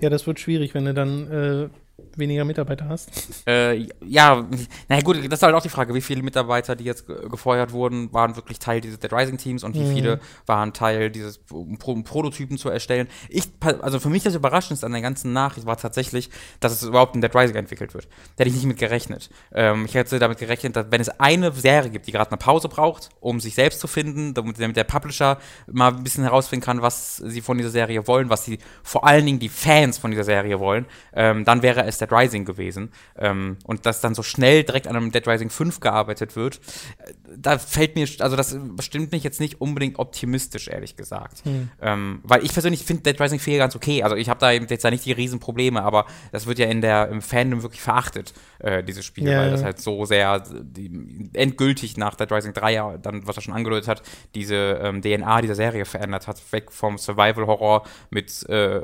Ja, 0.00 0.10
das 0.10 0.26
wird 0.26 0.40
schwierig, 0.40 0.74
wenn 0.74 0.84
du 0.86 0.94
dann 0.94 1.30
äh, 1.30 1.68
weniger 2.18 2.44
Mitarbeiter 2.44 2.88
hast. 2.88 3.10
Äh, 3.46 3.86
ja, 4.04 4.46
naja 4.88 5.02
gut, 5.02 5.16
das 5.30 5.38
ist 5.38 5.42
halt 5.42 5.54
auch 5.54 5.62
die 5.62 5.68
Frage, 5.68 5.94
wie 5.94 6.00
viele 6.00 6.22
Mitarbeiter, 6.22 6.76
die 6.76 6.84
jetzt 6.84 7.06
ge- 7.06 7.28
gefeuert 7.28 7.72
wurden, 7.72 8.12
waren 8.12 8.36
wirklich 8.36 8.58
Teil 8.58 8.80
dieses 8.80 8.98
Dead 8.98 9.12
Rising 9.12 9.38
Teams 9.38 9.64
und 9.64 9.74
wie 9.76 9.80
Mhm. 9.84 9.92
viele 9.92 10.20
waren 10.46 10.72
Teil 10.72 11.10
dieses, 11.10 11.40
um, 11.50 11.78
um 11.84 12.04
Prototypen 12.04 12.58
zu 12.58 12.68
erstellen. 12.68 13.08
Ich, 13.28 13.44
also 13.60 14.00
für 14.00 14.08
mich 14.10 14.22
das 14.22 14.34
Überraschendste 14.34 14.86
an 14.86 14.92
der 14.92 15.00
ganzen 15.02 15.32
Nachricht 15.32 15.66
war 15.66 15.76
tatsächlich, 15.76 16.30
dass 16.60 16.72
es 16.72 16.82
überhaupt 16.82 17.14
ein 17.14 17.20
Dead 17.20 17.34
Rising 17.34 17.56
entwickelt 17.56 17.94
wird. 17.94 18.06
Da 18.36 18.42
hätte 18.42 18.48
ich 18.50 18.54
nicht 18.56 18.66
mit 18.66 18.78
gerechnet. 18.78 19.30
Ähm, 19.52 19.84
ich 19.84 19.94
hätte 19.94 20.18
damit 20.18 20.38
gerechnet, 20.38 20.76
dass 20.76 20.86
wenn 20.90 21.00
es 21.00 21.08
eine 21.20 21.52
Serie 21.52 21.90
gibt, 21.90 22.06
die 22.06 22.12
gerade 22.12 22.30
eine 22.30 22.38
Pause 22.38 22.68
braucht, 22.68 23.10
um 23.20 23.40
sich 23.40 23.54
selbst 23.54 23.80
zu 23.80 23.86
finden, 23.86 24.34
damit, 24.34 24.60
damit 24.60 24.76
der 24.76 24.84
Publisher 24.84 25.38
mal 25.70 25.92
ein 25.94 26.02
bisschen 26.02 26.24
herausfinden 26.24 26.64
kann, 26.64 26.82
was 26.82 27.18
sie 27.18 27.40
von 27.40 27.56
dieser 27.58 27.70
Serie 27.70 28.06
wollen, 28.06 28.30
was 28.30 28.44
sie 28.44 28.58
vor 28.82 29.06
allen 29.06 29.26
Dingen 29.26 29.38
die 29.38 29.48
Fans 29.48 29.98
von 29.98 30.10
dieser 30.10 30.24
Serie 30.24 30.58
wollen, 30.58 30.86
ähm, 31.12 31.44
dann 31.44 31.62
wäre 31.62 31.84
es 31.84 31.99
Dead 32.00 32.10
Rising 32.10 32.44
gewesen. 32.44 32.90
Ähm, 33.16 33.58
und 33.64 33.86
dass 33.86 34.00
dann 34.00 34.14
so 34.14 34.22
schnell 34.22 34.64
direkt 34.64 34.86
an 34.86 34.96
einem 34.96 35.12
Dead 35.12 35.26
Rising 35.26 35.50
5 35.50 35.80
gearbeitet 35.80 36.36
wird, 36.36 36.60
äh, 36.98 37.12
da 37.36 37.58
fällt 37.58 37.94
mir, 37.96 38.08
also 38.20 38.36
das 38.36 38.56
stimmt 38.80 39.12
mich 39.12 39.22
jetzt 39.22 39.40
nicht 39.40 39.60
unbedingt 39.60 39.98
optimistisch, 39.98 40.68
ehrlich 40.68 40.96
gesagt. 40.96 41.42
Ähm, 41.80 42.20
weil 42.22 42.44
ich 42.44 42.52
persönlich 42.52 42.84
finde 42.84 43.02
Dead 43.02 43.20
Rising 43.20 43.38
4 43.38 43.58
ganz 43.58 43.76
okay. 43.76 44.02
Also 44.02 44.16
ich 44.16 44.28
habe 44.28 44.40
da 44.40 44.50
jetzt 44.50 44.84
da 44.84 44.90
nicht 44.90 45.04
die 45.04 45.12
Riesenprobleme, 45.12 45.82
aber 45.82 46.06
das 46.32 46.46
wird 46.46 46.58
ja 46.58 46.66
in 46.66 46.80
der, 46.80 47.08
im 47.08 47.22
Fandom 47.22 47.62
wirklich 47.62 47.80
verachtet, 47.80 48.32
äh, 48.58 48.82
dieses 48.82 49.04
Spiel, 49.04 49.28
Ja, 49.28 49.38
weil 49.38 49.46
ja. 49.46 49.52
das 49.52 49.62
halt 49.62 49.80
so 49.80 50.04
sehr 50.04 50.40
die, 50.40 51.30
endgültig 51.34 51.96
nach 51.96 52.14
Dead 52.14 52.30
Rising 52.30 52.52
3 52.52 52.72
ja 52.72 52.98
dann, 52.98 53.26
was 53.26 53.36
er 53.36 53.42
schon 53.42 53.54
angedeutet 53.54 53.88
hat, 53.88 54.02
diese 54.34 54.80
ähm, 54.82 55.02
DNA 55.02 55.42
dieser 55.42 55.54
Serie 55.54 55.84
verändert 55.84 56.26
hat, 56.26 56.40
weg 56.52 56.72
vom 56.72 56.98
Survival-Horror 56.98 57.84
mit 58.10 58.48
äh, 58.48 58.80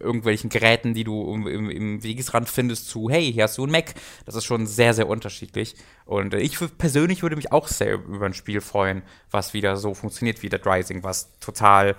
irgendwelchen 0.00 0.50
Geräten, 0.50 0.94
die 0.94 1.04
du 1.04 1.32
im, 1.32 1.46
im, 1.46 1.70
im 1.70 2.02
Wegesrand 2.02 2.48
findest, 2.56 2.88
zu 2.88 3.08
hey, 3.08 3.32
hier 3.32 3.44
hast 3.44 3.56
du 3.58 3.64
ein 3.64 3.70
Mac. 3.70 3.94
Das 4.24 4.34
ist 4.34 4.44
schon 4.44 4.66
sehr, 4.66 4.92
sehr 4.94 5.08
unterschiedlich. 5.08 5.76
Und 6.04 6.34
äh, 6.34 6.38
ich 6.38 6.58
persönlich 6.76 7.22
würde 7.22 7.36
mich 7.36 7.52
auch 7.52 7.68
sehr 7.68 7.94
über 7.94 8.26
ein 8.26 8.34
Spiel 8.34 8.60
freuen, 8.60 9.02
was 9.30 9.54
wieder 9.54 9.76
so 9.76 9.94
funktioniert 9.94 10.42
wie 10.42 10.48
Dead 10.48 10.66
Rising, 10.66 11.04
was 11.04 11.38
total 11.38 11.94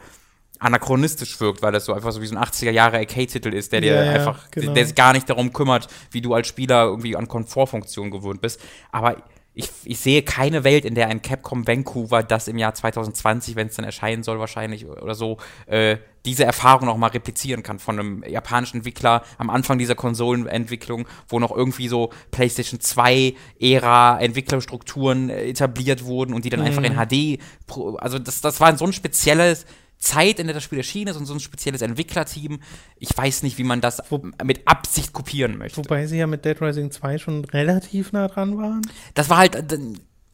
anachronistisch 0.59 1.39
wirkt, 1.39 1.61
weil 1.61 1.71
das 1.71 1.85
so 1.85 1.93
einfach 1.93 2.11
so 2.11 2.21
wie 2.21 2.27
so 2.27 2.35
ein 2.35 2.43
80er 2.43 2.71
Jahre 2.71 2.97
Arcade-Titel 2.97 3.53
ist, 3.53 3.71
der 3.71 3.81
dir 3.81 3.93
ja, 3.93 4.11
einfach, 4.11 4.49
genau. 4.51 4.73
der 4.73 4.85
sich 4.85 4.95
gar 4.95 5.13
nicht 5.13 5.29
darum 5.29 5.53
kümmert, 5.53 5.87
wie 6.11 6.21
du 6.21 6.33
als 6.33 6.47
Spieler 6.47 6.85
irgendwie 6.85 7.15
an 7.15 7.27
Komfortfunktionen 7.27 8.11
gewöhnt 8.11 8.41
bist. 8.41 8.59
Aber 8.91 9.17
ich, 9.57 9.71
ich 9.85 9.99
sehe 9.99 10.21
keine 10.21 10.63
Welt, 10.63 10.85
in 10.85 10.93
der 10.93 11.07
ein 11.07 11.23
Capcom 11.23 11.65
Vancouver 11.65 12.21
das 12.21 12.47
im 12.47 12.59
Jahr 12.59 12.75
2020, 12.75 13.55
wenn 13.55 13.67
es 13.67 13.75
dann 13.75 13.85
erscheinen 13.85 14.21
soll, 14.21 14.39
wahrscheinlich 14.39 14.85
oder 14.85 15.15
so, 15.15 15.37
äh, 15.65 15.97
diese 16.25 16.45
Erfahrung 16.45 16.85
noch 16.85 16.97
mal 16.97 17.07
replizieren 17.07 17.63
kann 17.63 17.79
von 17.79 17.99
einem 17.99 18.23
japanischen 18.27 18.77
Entwickler 18.77 19.23
am 19.39 19.49
Anfang 19.49 19.79
dieser 19.79 19.95
Konsolenentwicklung, 19.95 21.07
wo 21.27 21.39
noch 21.39 21.51
irgendwie 21.51 21.87
so 21.87 22.11
PlayStation 22.29 22.79
2 22.79 23.33
Ära 23.59 24.19
Entwicklerstrukturen 24.19 25.31
äh, 25.31 25.49
etabliert 25.49 26.05
wurden 26.05 26.35
und 26.35 26.45
die 26.45 26.49
dann 26.49 26.61
einfach 26.61 26.83
in 26.83 26.93
HD, 26.93 27.41
pro, 27.65 27.95
also 27.95 28.19
das, 28.19 28.41
das 28.41 28.59
war 28.59 28.77
so 28.77 28.85
ein 28.85 28.93
spezielles 28.93 29.65
Zeit, 29.99 30.39
in 30.39 30.47
der 30.47 30.53
das 30.53 30.63
Spiel 30.63 30.77
erschienen 30.77 31.07
ist 31.09 31.17
und 31.17 31.25
so 31.25 31.33
ein 31.33 31.39
spezielles 31.39 31.81
Entwicklerteam. 31.81 32.59
Ich 32.97 33.09
weiß 33.17 33.43
nicht, 33.43 33.57
wie 33.57 33.63
man 33.63 33.81
das 33.81 34.01
Wo- 34.09 34.25
mit 34.43 34.67
Absicht 34.67 35.13
kopieren 35.13 35.57
möchte. 35.57 35.77
Wobei 35.77 36.05
sie 36.07 36.17
ja 36.17 36.27
mit 36.27 36.45
Dead 36.45 36.61
Rising 36.61 36.91
2 36.91 37.17
schon 37.17 37.45
relativ 37.45 38.11
nah 38.11 38.27
dran 38.27 38.57
waren. 38.57 38.81
Das 39.15 39.29
war 39.29 39.37
halt, 39.37 39.55
äh, 39.55 39.79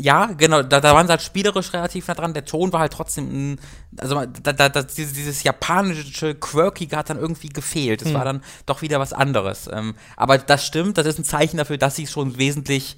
ja, 0.02 0.26
genau, 0.26 0.64
da, 0.64 0.82
da 0.82 0.94
waren 0.94 1.08
sie 1.08 1.12
halt 1.12 1.22
spielerisch 1.22 1.72
relativ 1.72 2.08
nah 2.08 2.14
dran. 2.16 2.34
Der 2.34 2.44
Ton 2.44 2.74
war 2.74 2.82
halt 2.82 2.92
trotzdem, 2.92 3.58
also 3.98 4.26
da, 4.26 4.52
da, 4.52 4.68
da, 4.68 4.84
dieses, 4.84 5.44
japanische 5.44 6.36
Quirkige 6.36 6.98
hat 6.98 7.10
dann 7.10 7.18
irgendwie 7.20 7.50
gefehlt. 7.50 8.02
Es 8.02 8.14
war 8.14 8.26
dann 8.26 8.44
doch 8.66 8.82
wieder 8.82 9.00
was 9.00 9.14
anderes. 9.14 9.70
Ähm, 9.72 9.96
aber 10.18 10.38
das 10.40 10.66
stimmt, 10.66 10.98
das 10.98 11.06
ist 11.08 11.20
ein 11.20 11.24
Zeichen 11.24 11.58
dafür, 11.58 11.78
dass 11.78 11.96
sie 11.96 12.04
es 12.04 12.12
schon 12.12 12.38
wesentlich 12.38 12.98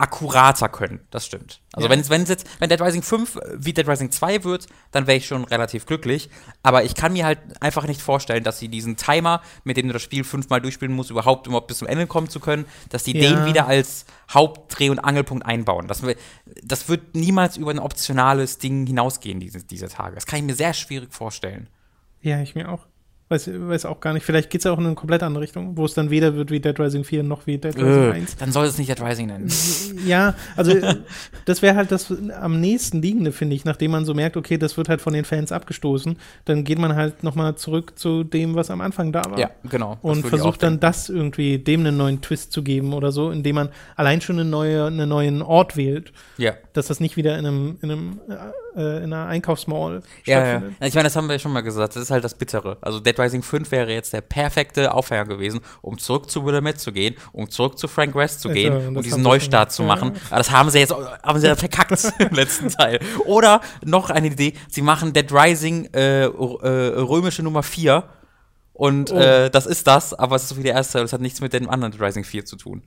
akkurater 0.00 0.68
können. 0.68 1.00
Das 1.10 1.26
stimmt. 1.26 1.60
Also 1.72 1.86
Ja. 1.86 1.90
wenn 1.92 2.00
es 2.00 2.10
wenn 2.10 2.22
es 2.22 2.28
jetzt, 2.28 2.46
wenn 2.58 2.68
Dead 2.70 2.80
Rising 2.80 3.02
5 3.02 3.38
wie 3.54 3.72
Dead 3.72 3.86
Rising 3.86 4.10
2 4.10 4.44
wird, 4.44 4.66
dann 4.92 5.06
wäre 5.06 5.18
ich 5.18 5.26
schon 5.26 5.44
relativ 5.44 5.86
glücklich. 5.86 6.30
Aber 6.62 6.84
ich 6.84 6.94
kann 6.94 7.12
mir 7.12 7.24
halt 7.26 7.38
einfach 7.60 7.86
nicht 7.86 8.00
vorstellen, 8.00 8.42
dass 8.42 8.58
sie 8.58 8.68
diesen 8.68 8.96
Timer, 8.96 9.42
mit 9.64 9.76
dem 9.76 9.86
du 9.88 9.92
das 9.92 10.02
Spiel 10.02 10.24
fünfmal 10.24 10.60
durchspielen 10.60 10.94
musst, 10.94 11.10
überhaupt 11.10 11.46
überhaupt 11.46 11.66
bis 11.68 11.78
zum 11.78 11.88
Ende 11.88 12.06
kommen 12.06 12.28
zu 12.28 12.40
können, 12.40 12.64
dass 12.88 13.04
die 13.04 13.16
Ja. 13.16 13.30
den 13.30 13.46
wieder 13.46 13.66
als 13.66 14.06
Hauptdreh- 14.30 14.90
und 14.90 14.98
Angelpunkt 15.00 15.44
einbauen. 15.44 15.86
Das, 15.86 16.02
das 16.62 16.88
wird 16.88 17.14
niemals 17.14 17.56
über 17.56 17.70
ein 17.70 17.78
optionales 17.78 18.58
Ding 18.58 18.86
hinausgehen, 18.86 19.38
diese, 19.40 19.62
diese 19.64 19.88
Tage. 19.88 20.14
Das 20.14 20.26
kann 20.26 20.38
ich 20.40 20.44
mir 20.46 20.54
sehr 20.54 20.72
schwierig 20.74 21.12
vorstellen. 21.12 21.68
Ja, 22.22 22.40
ich 22.40 22.54
mir 22.54 22.68
auch. 22.70 22.86
Weiß, 23.32 23.48
weiß 23.54 23.86
auch 23.86 24.00
gar 24.00 24.12
nicht. 24.12 24.24
Vielleicht 24.26 24.50
geht 24.50 24.60
es 24.60 24.64
ja 24.64 24.72
auch 24.72 24.78
in 24.78 24.86
eine 24.86 24.96
komplett 24.96 25.22
andere 25.22 25.44
Richtung, 25.44 25.76
wo 25.76 25.84
es 25.84 25.94
dann 25.94 26.10
weder 26.10 26.34
wird 26.34 26.50
wie 26.50 26.58
Dead 26.58 26.76
Rising 26.80 27.04
4 27.04 27.22
noch 27.22 27.46
wie 27.46 27.58
Dead 27.58 27.76
Rising 27.76 28.10
Äh, 28.10 28.12
1. 28.12 28.36
dann 28.38 28.50
soll 28.50 28.66
es 28.66 28.76
nicht 28.76 28.90
Dead 28.90 29.00
Rising 29.00 29.28
nennen. 29.28 29.48
Ja, 30.04 30.34
also 30.56 30.72
äh, 30.72 30.96
das 31.44 31.62
wäre 31.62 31.76
halt 31.76 31.92
das 31.92 32.12
am 32.40 32.58
nächsten 32.60 33.00
liegende, 33.02 33.30
finde 33.30 33.54
ich, 33.54 33.64
nachdem 33.64 33.92
man 33.92 34.04
so 34.04 34.14
merkt, 34.14 34.36
okay, 34.36 34.58
das 34.58 34.76
wird 34.76 34.88
halt 34.88 35.00
von 35.00 35.12
den 35.12 35.24
Fans 35.24 35.52
abgestoßen, 35.52 36.16
dann 36.46 36.64
geht 36.64 36.78
man 36.80 36.96
halt 36.96 37.22
nochmal 37.22 37.54
zurück 37.54 37.92
zu 37.98 38.24
dem, 38.24 38.56
was 38.56 38.68
am 38.70 38.80
Anfang 38.80 39.12
da 39.12 39.22
war. 39.30 39.38
ja, 39.38 39.50
genau. 39.68 39.98
Und 40.02 40.26
versucht 40.26 40.62
dann 40.64 40.80
das 40.80 41.08
irgendwie 41.08 41.58
dem 41.58 41.80
einen 41.80 41.96
neuen 41.96 42.20
Twist 42.22 42.50
zu 42.52 42.62
geben 42.64 42.92
oder 42.94 43.12
so, 43.12 43.30
indem 43.30 43.54
man 43.56 43.68
allein 43.94 44.20
schon 44.22 44.40
eine 44.40 44.48
neue, 44.48 44.86
einen 44.86 45.08
neuen 45.08 45.40
Ort 45.42 45.76
wählt, 45.76 46.12
Ja. 46.36 46.54
dass 46.72 46.88
das 46.88 46.98
nicht 46.98 47.16
wieder 47.16 47.38
in 47.38 47.46
einem, 47.46 47.78
in 47.82 47.90
einem 47.92 48.20
äh, 48.76 48.98
in 49.04 49.12
einer 49.12 49.26
Einkaufsmall 49.26 50.02
Ja, 50.24 50.38
ja. 50.38 50.46
stattfindet. 50.60 50.76
Ich 50.88 50.94
meine, 50.94 51.04
das 51.04 51.16
haben 51.16 51.26
wir 51.26 51.32
ja 51.34 51.38
schon 51.38 51.52
mal 51.52 51.60
gesagt. 51.62 51.96
Das 51.96 52.02
ist 52.02 52.10
halt 52.10 52.24
das 52.24 52.34
Bittere. 52.34 52.78
Also 52.80 53.00
Dead 53.00 53.18
Rising 53.18 53.42
5 53.42 53.70
wäre 53.70 53.92
jetzt 53.92 54.12
der 54.12 54.20
perfekte 54.20 54.94
Aufhänger 54.94 55.24
gewesen, 55.26 55.60
um 55.82 55.98
zurück 55.98 56.30
zu 56.30 56.44
Willamette 56.46 56.78
zu 56.78 56.92
gehen, 56.92 57.16
um 57.32 57.48
zurück 57.50 57.78
zu 57.78 57.88
Frank 57.88 58.14
West 58.14 58.40
zu 58.40 58.48
Ja, 58.48 58.54
gehen 58.54 58.72
und 58.74 58.96
haben 58.96 59.02
diesen 59.02 59.22
Neustart 59.22 59.72
zu 59.72 59.82
machen. 59.82 60.12
Aber 60.28 60.38
das 60.38 60.50
haben 60.50 60.70
sie 60.70 60.78
jetzt 60.78 60.92
haben 60.92 61.38
sie 61.40 61.46
ja 61.46 61.56
verkackt 61.56 62.12
im 62.18 62.34
letzten 62.34 62.68
Teil. 62.70 63.00
Oder 63.26 63.60
noch 63.84 64.10
eine 64.10 64.28
Idee, 64.28 64.54
sie 64.68 64.82
machen 64.82 65.12
Dead 65.12 65.30
Rising 65.32 65.86
äh, 65.94 66.24
äh, 66.24 66.28
römische 66.28 67.42
Nummer 67.42 67.62
4 67.62 68.04
und 68.72 69.10
Oh. 69.12 69.16
äh, 69.18 69.50
das 69.50 69.66
ist 69.66 69.86
das, 69.86 70.14
aber 70.14 70.36
es 70.36 70.44
ist 70.44 70.48
so 70.50 70.56
wie 70.56 70.62
der 70.62 70.74
erste 70.74 70.94
Teil. 70.94 71.02
Das 71.02 71.12
hat 71.12 71.20
nichts 71.20 71.40
mit 71.40 71.52
dem 71.52 71.68
anderen 71.68 71.92
Dead 71.92 72.00
Rising 72.00 72.24
4 72.24 72.44
zu 72.46 72.56
tun. 72.56 72.82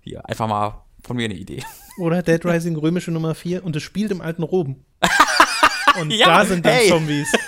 Hier, 0.00 0.26
einfach 0.28 0.48
mal 0.48 0.82
von 1.02 1.16
mir 1.16 1.24
eine 1.24 1.34
Idee. 1.34 1.62
Oder 1.98 2.22
Dead 2.22 2.44
Rising 2.44 2.76
römische 2.76 3.10
Nummer 3.10 3.34
4 3.34 3.64
und 3.64 3.76
es 3.76 3.82
spielt 3.82 4.10
im 4.10 4.20
alten 4.20 4.42
Rom. 4.42 4.84
Und 6.00 6.12
Ja, 6.12 6.38
da 6.38 6.44
sind 6.44 6.64
dann 6.64 6.72
hey. 6.72 6.88
Zombies. 6.88 7.32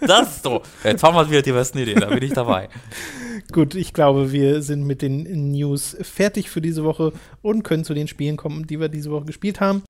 Das 0.00 0.36
ist 0.36 0.42
so. 0.42 0.62
Jetzt 0.82 1.02
haben 1.02 1.14
wir 1.14 1.28
wieder 1.28 1.42
die 1.42 1.52
besten 1.52 1.78
Ideen, 1.78 2.00
da 2.00 2.08
bin 2.08 2.22
ich 2.22 2.32
dabei. 2.32 2.70
Gut, 3.52 3.74
ich 3.74 3.92
glaube, 3.92 4.32
wir 4.32 4.62
sind 4.62 4.84
mit 4.84 5.02
den 5.02 5.52
News 5.52 5.96
fertig 6.00 6.48
für 6.48 6.62
diese 6.62 6.84
Woche 6.84 7.12
und 7.42 7.64
können 7.64 7.84
zu 7.84 7.94
den 7.94 8.08
Spielen 8.08 8.36
kommen, 8.36 8.66
die 8.66 8.80
wir 8.80 8.88
diese 8.88 9.10
Woche 9.10 9.26
gespielt 9.26 9.60
haben. 9.60 9.82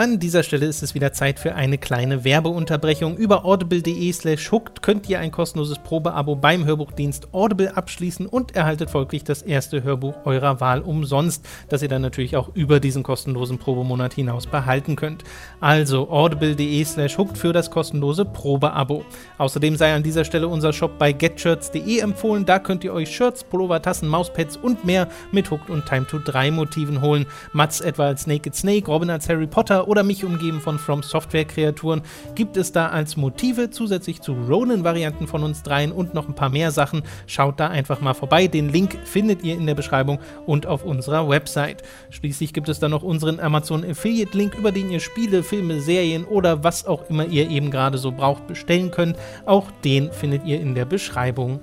An 0.00 0.18
dieser 0.18 0.42
Stelle 0.42 0.64
ist 0.64 0.82
es 0.82 0.94
wieder 0.94 1.12
Zeit 1.12 1.38
für 1.38 1.54
eine 1.54 1.76
kleine 1.76 2.24
Werbeunterbrechung. 2.24 3.18
Über 3.18 3.44
audible.de 3.44 4.10
slash 4.14 4.50
hooked 4.50 4.80
könnt 4.80 5.06
ihr 5.10 5.20
ein 5.20 5.30
kostenloses 5.30 5.78
Probeabo 5.78 6.36
beim 6.36 6.64
Hörbuchdienst 6.64 7.34
Audible 7.34 7.76
abschließen 7.76 8.24
und 8.24 8.56
erhaltet 8.56 8.88
folglich 8.88 9.24
das 9.24 9.42
erste 9.42 9.82
Hörbuch 9.82 10.14
eurer 10.24 10.58
Wahl 10.58 10.80
umsonst, 10.80 11.46
das 11.68 11.82
ihr 11.82 11.90
dann 11.90 12.00
natürlich 12.00 12.34
auch 12.34 12.48
über 12.54 12.80
diesen 12.80 13.02
kostenlosen 13.02 13.58
Probemonat 13.58 14.14
hinaus 14.14 14.46
behalten 14.46 14.96
könnt. 14.96 15.22
Also 15.60 16.10
audible.de 16.10 16.82
slash 16.82 17.18
hooked 17.18 17.36
für 17.36 17.52
das 17.52 17.70
kostenlose 17.70 18.24
Probeabo. 18.24 19.04
Außerdem 19.36 19.76
sei 19.76 19.92
an 19.92 20.02
dieser 20.02 20.24
Stelle 20.24 20.48
unser 20.48 20.72
Shop 20.72 20.98
bei 20.98 21.12
getshirts.de 21.12 21.98
empfohlen. 21.98 22.46
Da 22.46 22.58
könnt 22.58 22.84
ihr 22.84 22.94
euch 22.94 23.14
Shirts, 23.14 23.44
Pullover, 23.44 23.82
Tassen, 23.82 24.08
Mauspads 24.08 24.56
und 24.56 24.82
mehr 24.82 25.08
mit 25.30 25.50
Hooked 25.50 25.68
und 25.68 25.84
Time 25.84 26.06
to 26.06 26.18
3 26.18 26.52
Motiven 26.52 27.02
holen. 27.02 27.26
Mats 27.52 27.82
etwa 27.82 28.06
als 28.06 28.26
Naked 28.26 28.54
Snake, 28.56 28.86
Robin 28.86 29.10
als 29.10 29.28
Harry 29.28 29.46
Potter 29.46 29.89
oder 29.90 30.04
mich 30.04 30.24
umgeben 30.24 30.60
von 30.60 30.78
From 30.78 31.02
Software 31.02 31.44
Kreaturen 31.44 32.02
gibt 32.36 32.56
es 32.56 32.70
da 32.70 32.90
als 32.90 33.16
Motive 33.16 33.70
zusätzlich 33.70 34.22
zu 34.22 34.32
Ronin-Varianten 34.32 35.26
von 35.26 35.42
uns 35.42 35.64
dreien 35.64 35.90
und 35.90 36.14
noch 36.14 36.28
ein 36.28 36.34
paar 36.36 36.48
mehr 36.48 36.70
Sachen. 36.70 37.02
Schaut 37.26 37.58
da 37.58 37.66
einfach 37.66 38.00
mal 38.00 38.14
vorbei. 38.14 38.46
Den 38.46 38.68
Link 38.68 38.96
findet 39.04 39.42
ihr 39.42 39.54
in 39.56 39.66
der 39.66 39.74
Beschreibung 39.74 40.20
und 40.46 40.66
auf 40.66 40.84
unserer 40.84 41.28
Website. 41.28 41.82
Schließlich 42.10 42.52
gibt 42.52 42.68
es 42.68 42.78
dann 42.78 42.92
noch 42.92 43.02
unseren 43.02 43.40
Amazon 43.40 43.84
Affiliate 43.84 44.38
Link, 44.38 44.54
über 44.54 44.70
den 44.70 44.92
ihr 44.92 45.00
Spiele, 45.00 45.42
Filme, 45.42 45.80
Serien 45.80 46.24
oder 46.24 46.62
was 46.62 46.86
auch 46.86 47.10
immer 47.10 47.26
ihr 47.26 47.50
eben 47.50 47.72
gerade 47.72 47.98
so 47.98 48.12
braucht 48.12 48.46
bestellen 48.46 48.92
könnt. 48.92 49.16
Auch 49.44 49.72
den 49.84 50.12
findet 50.12 50.44
ihr 50.44 50.60
in 50.60 50.76
der 50.76 50.84
Beschreibung. 50.84 51.58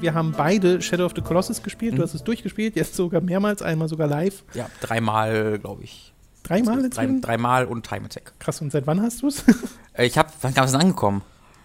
Wir 0.00 0.14
haben 0.14 0.32
beide 0.36 0.80
Shadow 0.80 1.04
of 1.06 1.12
the 1.16 1.22
Colossus 1.22 1.62
gespielt. 1.62 1.98
Du 1.98 2.02
hast 2.02 2.14
es 2.14 2.22
durchgespielt, 2.22 2.76
jetzt 2.76 2.94
sogar 2.94 3.20
mehrmals, 3.20 3.62
einmal 3.62 3.88
sogar 3.88 4.06
live. 4.06 4.44
Ja, 4.54 4.68
dreimal, 4.80 5.58
glaube 5.58 5.82
ich. 5.84 6.12
Dreimal 6.44 6.76
Drei, 6.78 6.84
inzwischen? 6.84 7.20
dreimal 7.20 7.64
und 7.66 7.86
Time 7.86 8.04
Attack. 8.06 8.32
Krass, 8.38 8.60
und 8.60 8.70
seit 8.70 8.86
wann 8.86 9.02
hast 9.02 9.22
du 9.22 9.28
es? 9.28 9.44
Äh, 9.94 10.06
Ich 10.06 10.16
habe, 10.16 10.28
wann 10.40 10.54
kam 10.54 10.64
es 10.66 10.70
denn 10.72 10.80
angekommen? 10.80 11.22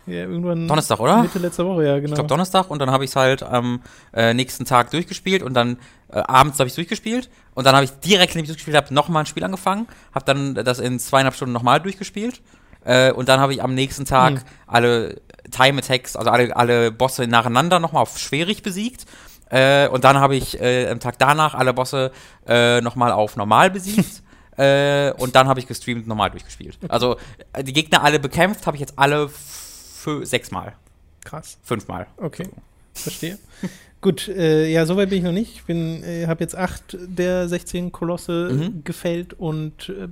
ja, 0.08 0.16
irgendwann. 0.24 0.68
Donnerstag, 0.68 1.00
oder? 1.00 1.22
Mitte 1.22 1.38
letzter 1.38 1.66
Woche, 1.66 1.86
ja, 1.86 1.96
genau. 2.00 2.08
Ich 2.10 2.14
glaube 2.16 2.28
Donnerstag 2.28 2.70
und 2.72 2.80
dann 2.80 2.90
habe 2.90 3.04
ich 3.06 3.12
es 3.12 3.16
halt 3.16 3.44
am 3.44 3.82
äh, 4.14 4.34
nächsten 4.34 4.66
Tag 4.66 4.90
durchgespielt 4.92 5.44
und 5.44 5.54
dann 5.54 5.78
äh, 6.12 6.18
abends 6.20 6.58
habe 6.60 6.68
ich 6.68 6.74
durchgespielt 6.76 7.30
und 7.54 7.66
dann 7.68 7.76
habe 7.76 7.86
ich 7.86 7.92
direkt, 7.92 8.32
nachdem 8.32 8.42
ich 8.46 8.50
durchgespielt 8.50 8.76
habe, 8.76 8.92
nochmal 8.94 9.24
ein 9.24 9.26
Spiel 9.28 9.44
angefangen, 9.44 9.88
habe 10.14 10.26
dann 10.26 10.56
das 10.56 10.80
in 10.80 11.00
zweieinhalb 11.00 11.36
Stunden 11.36 11.54
nochmal 11.54 11.80
durchgespielt 11.80 12.42
äh, 12.84 13.12
und 13.14 13.30
dann 13.30 13.40
habe 13.40 13.54
ich 13.54 13.62
am 13.64 13.76
nächsten 13.76 14.04
Tag 14.06 14.34
Hm. 14.34 14.42
alle 14.66 15.22
Time 15.52 15.80
Attacks, 15.80 16.16
also 16.16 16.30
alle, 16.30 16.56
alle 16.56 16.92
Bosse 16.92 17.28
nacheinander 17.28 17.80
nochmal 17.80 18.02
auf 18.04 18.18
schwierig 18.18 18.64
besiegt. 18.64 19.06
Äh, 19.50 19.88
und 19.90 20.04
dann 20.04 20.18
habe 20.18 20.36
ich 20.36 20.60
äh, 20.60 20.88
am 20.90 21.00
Tag 21.00 21.20
danach 21.20 21.54
alle 21.54 21.74
Bosse 21.74 22.12
äh, 22.48 22.82
nochmal 22.82 23.12
auf 23.12 23.36
normal 23.36 23.70
besiegt. 23.70 24.24
äh, 24.58 25.12
und 25.14 25.36
dann 25.36 25.48
habe 25.48 25.60
ich 25.60 25.68
gestreamt 25.68 26.08
normal 26.08 26.32
durchgespielt. 26.32 26.78
Also 26.88 27.18
äh, 27.54 27.64
die 27.64 27.74
Gegner 27.74 28.04
alle 28.04 28.20
bekämpft, 28.20 28.66
habe 28.66 28.78
ich 28.78 28.82
jetzt 28.82 28.94
alle 28.98 29.30
sechsmal, 30.24 30.74
Krass. 31.24 31.58
fünfmal. 31.64 32.08
Okay, 32.18 32.50
verstehe. 32.94 33.38
Gut, 34.02 34.28
äh, 34.28 34.68
ja, 34.70 34.86
soweit 34.86 35.10
bin 35.10 35.20
ich 35.20 35.24
noch 35.24 35.32
nicht. 35.32 35.54
Ich 35.56 35.64
bin, 35.64 36.04
äh, 36.04 36.28
habe 36.28 36.44
jetzt 36.44 36.58
acht 36.58 36.98
der 37.00 37.48
16 37.48 37.92
Kolosse 37.94 38.50
Mhm. 38.52 38.84
gefällt 38.84 39.34
und 39.34 39.88
äh, 39.90 40.10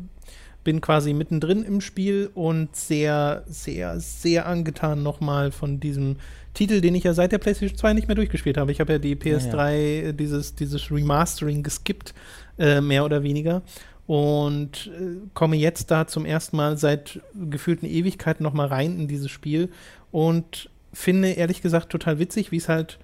bin 0.63 0.81
quasi 0.81 1.13
mittendrin 1.13 1.63
im 1.63 1.81
Spiel 1.81 2.29
und 2.33 2.75
sehr, 2.75 3.43
sehr, 3.47 3.99
sehr 3.99 4.45
angetan 4.45 5.03
nochmal 5.03 5.51
von 5.51 5.79
diesem 5.79 6.17
Titel, 6.53 6.81
den 6.81 6.95
ich 6.95 7.03
ja 7.03 7.13
seit 7.13 7.31
der 7.31 7.37
PlayStation 7.37 7.77
2 7.77 7.93
nicht 7.93 8.07
mehr 8.07 8.15
durchgespielt 8.15 8.57
habe. 8.57 8.71
Ich 8.71 8.79
habe 8.79 8.93
ja 8.93 8.99
die 8.99 9.15
PS3, 9.15 9.73
äh, 9.73 10.13
dieses, 10.13 10.55
dieses 10.55 10.91
Remastering 10.91 11.63
geskippt, 11.63 12.13
äh, 12.59 12.81
mehr 12.81 13.05
oder 13.05 13.23
weniger. 13.23 13.61
Und 14.05 14.91
äh, 14.99 15.27
komme 15.33 15.55
jetzt 15.55 15.89
da 15.89 16.07
zum 16.07 16.25
ersten 16.25 16.57
Mal 16.57 16.77
seit 16.77 17.21
gefühlten 17.33 17.87
Ewigkeiten 17.87 18.43
nochmal 18.43 18.67
rein 18.67 18.99
in 18.99 19.07
dieses 19.07 19.31
Spiel 19.31 19.69
und 20.11 20.69
finde 20.91 21.29
ehrlich 21.31 21.61
gesagt 21.61 21.89
total 21.89 22.19
witzig, 22.19 22.51
wie 22.51 22.57
es 22.57 22.67
halt 22.67 22.99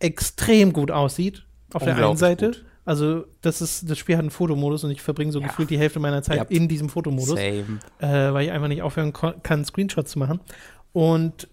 extrem 0.00 0.72
gut 0.74 0.90
aussieht 0.90 1.44
auf 1.72 1.84
der 1.84 1.96
einen 1.96 2.16
Seite. 2.16 2.46
gut. 2.48 2.64
Also 2.84 3.24
das 3.40 3.62
ist 3.62 3.88
das 3.88 3.98
Spiel 3.98 4.16
hat 4.16 4.22
einen 4.22 4.30
Fotomodus 4.30 4.84
und 4.84 4.90
ich 4.90 5.00
verbringe 5.02 5.32
so 5.32 5.40
Ja. 5.40 5.46
gefühlt 5.46 5.70
die 5.70 5.78
Hälfte 5.78 6.00
meiner 6.00 6.22
Zeit 6.22 6.36
Ja. 6.36 6.44
in 6.48 6.68
diesem 6.68 6.88
Fotomodus, 6.88 7.38
äh, 7.38 7.62
weil 8.00 8.44
ich 8.46 8.50
einfach 8.52 8.68
nicht 8.68 8.82
aufhören 8.82 9.12
kann, 9.12 9.64
Screenshots 9.64 10.10
zu 10.12 10.18
machen. 10.18 10.40
Und 10.92 11.48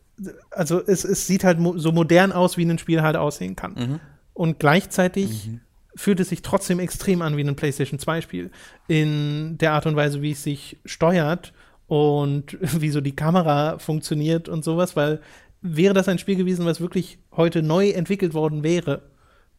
also 0.51 0.81
es, 0.85 1.03
es 1.03 1.25
sieht 1.27 1.43
halt 1.43 1.59
mo 1.59 1.77
so 1.77 1.91
modern 1.91 2.31
aus, 2.31 2.57
wie 2.57 2.65
ein 2.65 2.77
Spiel 2.77 3.01
halt 3.01 3.15
aussehen 3.15 3.55
kann. 3.55 3.73
Mhm. 3.73 3.99
Und 4.33 4.59
gleichzeitig 4.59 5.49
fühlt 5.95 6.19
es 6.19 6.29
sich 6.29 6.41
trotzdem 6.41 6.79
extrem 6.79 7.21
an 7.21 7.37
wie 7.37 7.41
ein 7.43 7.55
PlayStation 7.55 7.99
2-Spiel. 7.99 8.51
In 8.87 9.57
der 9.57 9.73
Art 9.73 9.85
und 9.85 9.95
Weise, 9.95 10.21
wie 10.21 10.31
es 10.31 10.43
sich 10.43 10.77
steuert 10.85 11.53
und 11.87 12.57
wie 12.81 12.89
so 12.89 13.01
die 13.01 13.15
Kamera 13.15 13.79
funktioniert 13.79 14.47
und 14.49 14.63
sowas, 14.63 14.95
weil 14.95 15.21
wäre 15.61 15.93
das 15.93 16.07
ein 16.07 16.17
Spiel 16.17 16.35
gewesen, 16.35 16.65
was 16.65 16.81
wirklich 16.81 17.19
heute 17.35 17.61
neu 17.61 17.89
entwickelt 17.89 18.33
worden 18.33 18.63
wäre, 18.63 19.03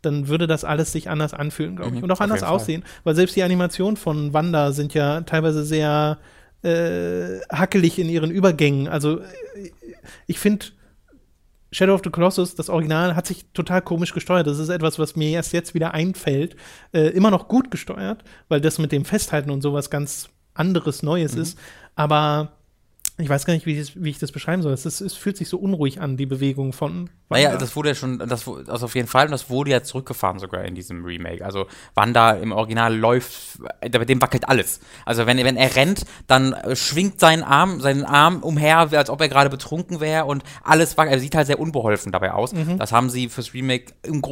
dann 0.02 0.28
würde 0.28 0.46
das 0.46 0.64
alles 0.64 0.92
sich 0.92 1.08
anders 1.08 1.32
anfühlen, 1.34 1.76
glaube 1.76 1.92
ich. 1.92 1.98
Mhm, 1.98 2.04
und 2.04 2.10
auch 2.12 2.20
anders 2.20 2.42
aussehen, 2.42 2.84
weil 3.04 3.14
selbst 3.14 3.36
die 3.36 3.42
Animationen 3.42 3.96
von 3.96 4.32
Wanda 4.32 4.72
sind 4.72 4.94
ja 4.94 5.22
teilweise 5.22 5.64
sehr 5.64 6.18
äh, 6.62 7.40
hackelig 7.50 7.98
in 7.98 8.08
ihren 8.08 8.30
Übergängen. 8.30 8.88
Also 8.88 9.20
äh, 9.20 9.70
ich 10.26 10.38
finde, 10.38 10.66
Shadow 11.72 11.94
of 11.94 12.02
the 12.04 12.10
Colossus, 12.10 12.54
das 12.54 12.68
Original, 12.68 13.16
hat 13.16 13.26
sich 13.26 13.46
total 13.54 13.80
komisch 13.80 14.12
gesteuert. 14.12 14.46
Das 14.46 14.58
ist 14.58 14.68
etwas, 14.68 14.98
was 14.98 15.16
mir 15.16 15.30
erst 15.30 15.52
jetzt 15.54 15.72
wieder 15.74 15.94
einfällt. 15.94 16.54
Äh, 16.92 17.08
immer 17.08 17.30
noch 17.30 17.48
gut 17.48 17.70
gesteuert, 17.70 18.22
weil 18.48 18.60
das 18.60 18.78
mit 18.78 18.92
dem 18.92 19.04
Festhalten 19.04 19.50
und 19.50 19.62
sowas 19.62 19.88
ganz 19.88 20.28
anderes 20.54 21.02
Neues 21.02 21.34
Mhm. 21.34 21.42
ist. 21.42 21.58
Aber 21.94 22.52
ich 23.18 23.28
weiß 23.28 23.44
gar 23.44 23.52
nicht, 23.54 23.66
wie, 23.66 23.78
ich- 23.78 24.02
wie 24.02 24.10
ich 24.10 24.18
das 24.18 24.32
beschreiben 24.32 24.62
soll. 24.62 24.72
Es, 24.72 24.86
ist, 24.86 25.00
es 25.00 25.14
fühlt 25.14 25.36
sich 25.36 25.48
so 25.48 25.58
unruhig 25.58 26.00
an, 26.00 26.16
die 26.16 26.26
Bewegung 26.26 26.72
von. 26.72 27.10
Naja, 27.28 27.48
Wanda. 27.50 27.58
das 27.60 27.76
wurde 27.76 27.90
ja 27.90 27.94
schon, 27.94 28.18
das, 28.18 28.46
also 28.48 28.86
auf 28.86 28.94
jeden 28.94 29.08
Fall, 29.08 29.26
und 29.26 29.32
das 29.32 29.48
wurde 29.48 29.70
ja 29.70 29.82
zurückgefahren 29.82 30.38
sogar 30.38 30.64
in 30.64 30.74
diesem 30.74 31.04
Remake. 31.04 31.44
Also 31.44 31.66
Wanda 31.94 32.32
im 32.32 32.52
Original 32.52 32.94
läuft, 32.96 33.58
äh, 33.80 33.88
bei 33.90 34.04
dem 34.04 34.20
wackelt 34.20 34.48
alles. 34.48 34.80
Also 35.06 35.26
wenn, 35.26 35.38
wenn 35.38 35.56
er 35.56 35.74
rennt, 35.76 36.04
dann 36.26 36.52
äh, 36.54 36.74
schwingt 36.76 37.20
sein 37.20 37.42
Arm, 37.42 37.80
seinen 37.80 38.04
Arm 38.04 38.42
umher, 38.42 38.78
als 38.78 39.08
ob 39.10 39.20
er 39.20 39.28
gerade 39.28 39.50
betrunken 39.50 40.00
wäre 40.00 40.24
und 40.24 40.42
alles 40.62 40.96
wackelt. 40.98 41.14
Er 41.14 41.20
sieht 41.20 41.34
halt 41.34 41.46
sehr 41.46 41.60
unbeholfen 41.60 42.12
dabei 42.12 42.32
aus. 42.32 42.52
Das 42.78 42.92
haben 42.92 43.08
sie 43.10 43.28
fürs 43.28 43.54
Remake 43.54 43.92
im, 44.02 44.22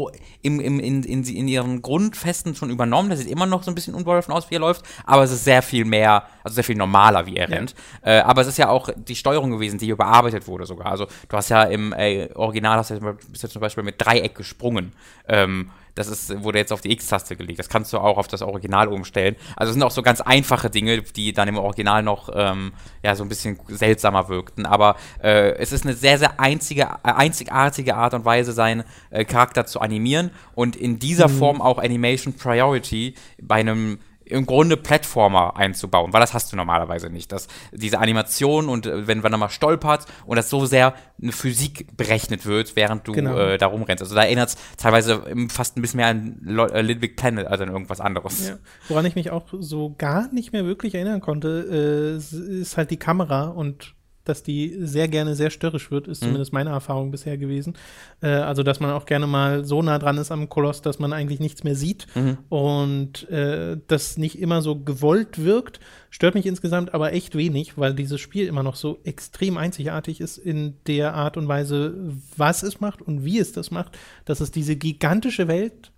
im, 0.42 0.60
im, 0.60 0.80
in, 0.80 1.02
in, 1.02 1.24
in 1.24 1.48
ihren 1.48 1.82
Grundfesten 1.82 2.54
schon 2.54 2.70
übernommen. 2.70 3.10
Das 3.10 3.18
sieht 3.18 3.28
immer 3.30 3.46
noch 3.46 3.62
so 3.62 3.70
ein 3.70 3.74
bisschen 3.74 3.94
unbeholfen 3.94 4.32
aus, 4.34 4.50
wie 4.50 4.56
er 4.56 4.60
läuft, 4.60 4.84
aber 5.04 5.22
es 5.22 5.30
ist 5.32 5.44
sehr 5.44 5.62
viel 5.62 5.84
mehr, 5.84 6.24
also 6.44 6.54
sehr 6.54 6.64
viel 6.64 6.76
normaler, 6.76 7.26
wie 7.26 7.36
er 7.36 7.48
Ja. 7.48 7.56
rennt. 7.56 7.74
Äh, 8.02 8.18
aber 8.20 8.42
es 8.42 8.46
ist 8.48 8.58
ja 8.58 8.68
auch 8.68 8.79
auch 8.80 8.90
die 8.96 9.16
Steuerung 9.16 9.50
gewesen, 9.50 9.78
die 9.78 9.88
überarbeitet 9.88 10.46
wurde 10.46 10.66
sogar. 10.66 10.86
Also 10.86 11.06
du 11.28 11.36
hast 11.36 11.48
ja 11.50 11.64
im 11.64 11.92
äh, 11.92 12.28
Original 12.34 12.78
hast 12.78 12.90
du 12.90 13.00
bist 13.30 13.42
ja 13.42 13.48
zum 13.48 13.60
Beispiel 13.60 13.84
mit 13.84 13.96
Dreieck 13.98 14.34
gesprungen. 14.34 14.92
Ähm, 15.28 15.70
das 15.94 16.08
ist, 16.08 16.42
wurde 16.42 16.58
jetzt 16.58 16.72
auf 16.72 16.80
die 16.80 16.92
X-Taste 16.92 17.36
gelegt. 17.36 17.58
Das 17.58 17.68
kannst 17.68 17.92
du 17.92 17.98
auch 17.98 18.16
auf 18.16 18.28
das 18.28 18.42
Original 18.42 18.88
umstellen. 18.88 19.36
Also 19.56 19.70
es 19.70 19.74
sind 19.74 19.82
auch 19.82 19.90
so 19.90 20.02
ganz 20.02 20.20
einfache 20.20 20.70
Dinge, 20.70 21.02
die 21.02 21.32
dann 21.32 21.48
im 21.48 21.58
Original 21.58 22.02
noch 22.02 22.30
ähm, 22.32 22.72
ja 23.02 23.14
so 23.14 23.24
ein 23.24 23.28
bisschen 23.28 23.58
seltsamer 23.68 24.28
wirkten. 24.28 24.66
Aber 24.66 24.96
äh, 25.22 25.52
es 25.56 25.72
ist 25.72 25.84
eine 25.84 25.94
sehr, 25.94 26.18
sehr 26.18 26.40
einzige, 26.40 26.82
äh, 26.82 27.12
einzigartige 27.12 27.96
Art 27.96 28.14
und 28.14 28.24
Weise, 28.24 28.52
seinen 28.52 28.84
äh, 29.10 29.24
Charakter 29.24 29.66
zu 29.66 29.80
animieren 29.80 30.30
und 30.54 30.76
in 30.76 30.98
dieser 30.98 31.28
mhm. 31.28 31.38
Form 31.38 31.62
auch 31.62 31.78
Animation 31.78 32.34
Priority 32.34 33.14
bei 33.42 33.56
einem 33.56 33.98
im 34.30 34.46
Grunde 34.46 34.76
Plattformer 34.76 35.56
einzubauen, 35.56 36.12
weil 36.12 36.20
das 36.20 36.34
hast 36.34 36.52
du 36.52 36.56
normalerweise 36.56 37.10
nicht. 37.10 37.32
Dass 37.32 37.48
diese 37.72 37.98
Animation 37.98 38.68
und 38.68 38.86
äh, 38.86 39.06
wenn 39.06 39.20
man 39.20 39.38
mal 39.38 39.48
stolpert 39.48 40.06
und 40.26 40.36
das 40.36 40.50
so 40.50 40.66
sehr 40.66 40.94
eine 41.20 41.32
Physik 41.32 41.96
berechnet 41.96 42.46
wird, 42.46 42.76
während 42.76 43.06
du 43.06 43.12
genau. 43.12 43.36
äh, 43.36 43.58
da 43.58 43.66
rumrennst. 43.66 44.02
Also 44.02 44.14
da 44.14 44.24
erinnert 44.24 44.50
es 44.50 44.56
teilweise 44.76 45.22
fast 45.48 45.76
ein 45.76 45.82
bisschen 45.82 45.98
mehr 45.98 46.08
an 46.08 46.40
äh, 46.46 46.80
Little 46.80 47.00
Big 47.00 47.16
Planet 47.16 47.46
als 47.46 47.60
an 47.60 47.68
irgendwas 47.68 48.00
anderes. 48.00 48.48
Ja. 48.48 48.56
Woran 48.88 49.06
ich 49.06 49.14
mich 49.14 49.30
auch 49.30 49.46
so 49.52 49.94
gar 49.96 50.32
nicht 50.32 50.52
mehr 50.52 50.64
wirklich 50.64 50.94
erinnern 50.94 51.20
konnte, 51.20 52.18
äh, 52.20 52.60
ist 52.60 52.76
halt 52.76 52.90
die 52.90 52.98
Kamera 52.98 53.48
und 53.48 53.94
dass 54.24 54.42
die 54.42 54.76
sehr 54.80 55.08
gerne 55.08 55.34
sehr 55.34 55.50
störrisch 55.50 55.90
wird, 55.90 56.08
ist 56.08 56.22
mhm. 56.22 56.26
zumindest 56.26 56.52
meine 56.52 56.70
Erfahrung 56.70 57.10
bisher 57.10 57.38
gewesen. 57.38 57.74
Äh, 58.22 58.28
also, 58.28 58.62
dass 58.62 58.80
man 58.80 58.90
auch 58.90 59.06
gerne 59.06 59.26
mal 59.26 59.64
so 59.64 59.82
nah 59.82 59.98
dran 59.98 60.18
ist 60.18 60.30
am 60.30 60.48
Koloss, 60.48 60.82
dass 60.82 60.98
man 60.98 61.12
eigentlich 61.12 61.40
nichts 61.40 61.64
mehr 61.64 61.74
sieht 61.74 62.06
mhm. 62.14 62.38
und 62.48 63.28
äh, 63.30 63.78
das 63.86 64.18
nicht 64.18 64.38
immer 64.38 64.62
so 64.62 64.78
gewollt 64.78 65.42
wirkt, 65.42 65.80
stört 66.10 66.34
mich 66.34 66.46
insgesamt 66.46 66.92
aber 66.94 67.12
echt 67.12 67.36
wenig, 67.36 67.78
weil 67.78 67.94
dieses 67.94 68.20
Spiel 68.20 68.46
immer 68.46 68.62
noch 68.62 68.76
so 68.76 68.98
extrem 69.04 69.56
einzigartig 69.56 70.20
ist 70.20 70.38
in 70.38 70.76
der 70.86 71.14
Art 71.14 71.36
und 71.36 71.48
Weise, 71.48 71.94
was 72.36 72.62
es 72.62 72.80
macht 72.80 73.02
und 73.02 73.24
wie 73.24 73.38
es 73.38 73.52
das 73.52 73.70
macht, 73.70 73.98
dass 74.24 74.40
es 74.40 74.50
diese 74.50 74.76
gigantische 74.76 75.48
Welt 75.48 75.92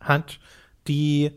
hat, 0.00 0.38
die 0.86 1.32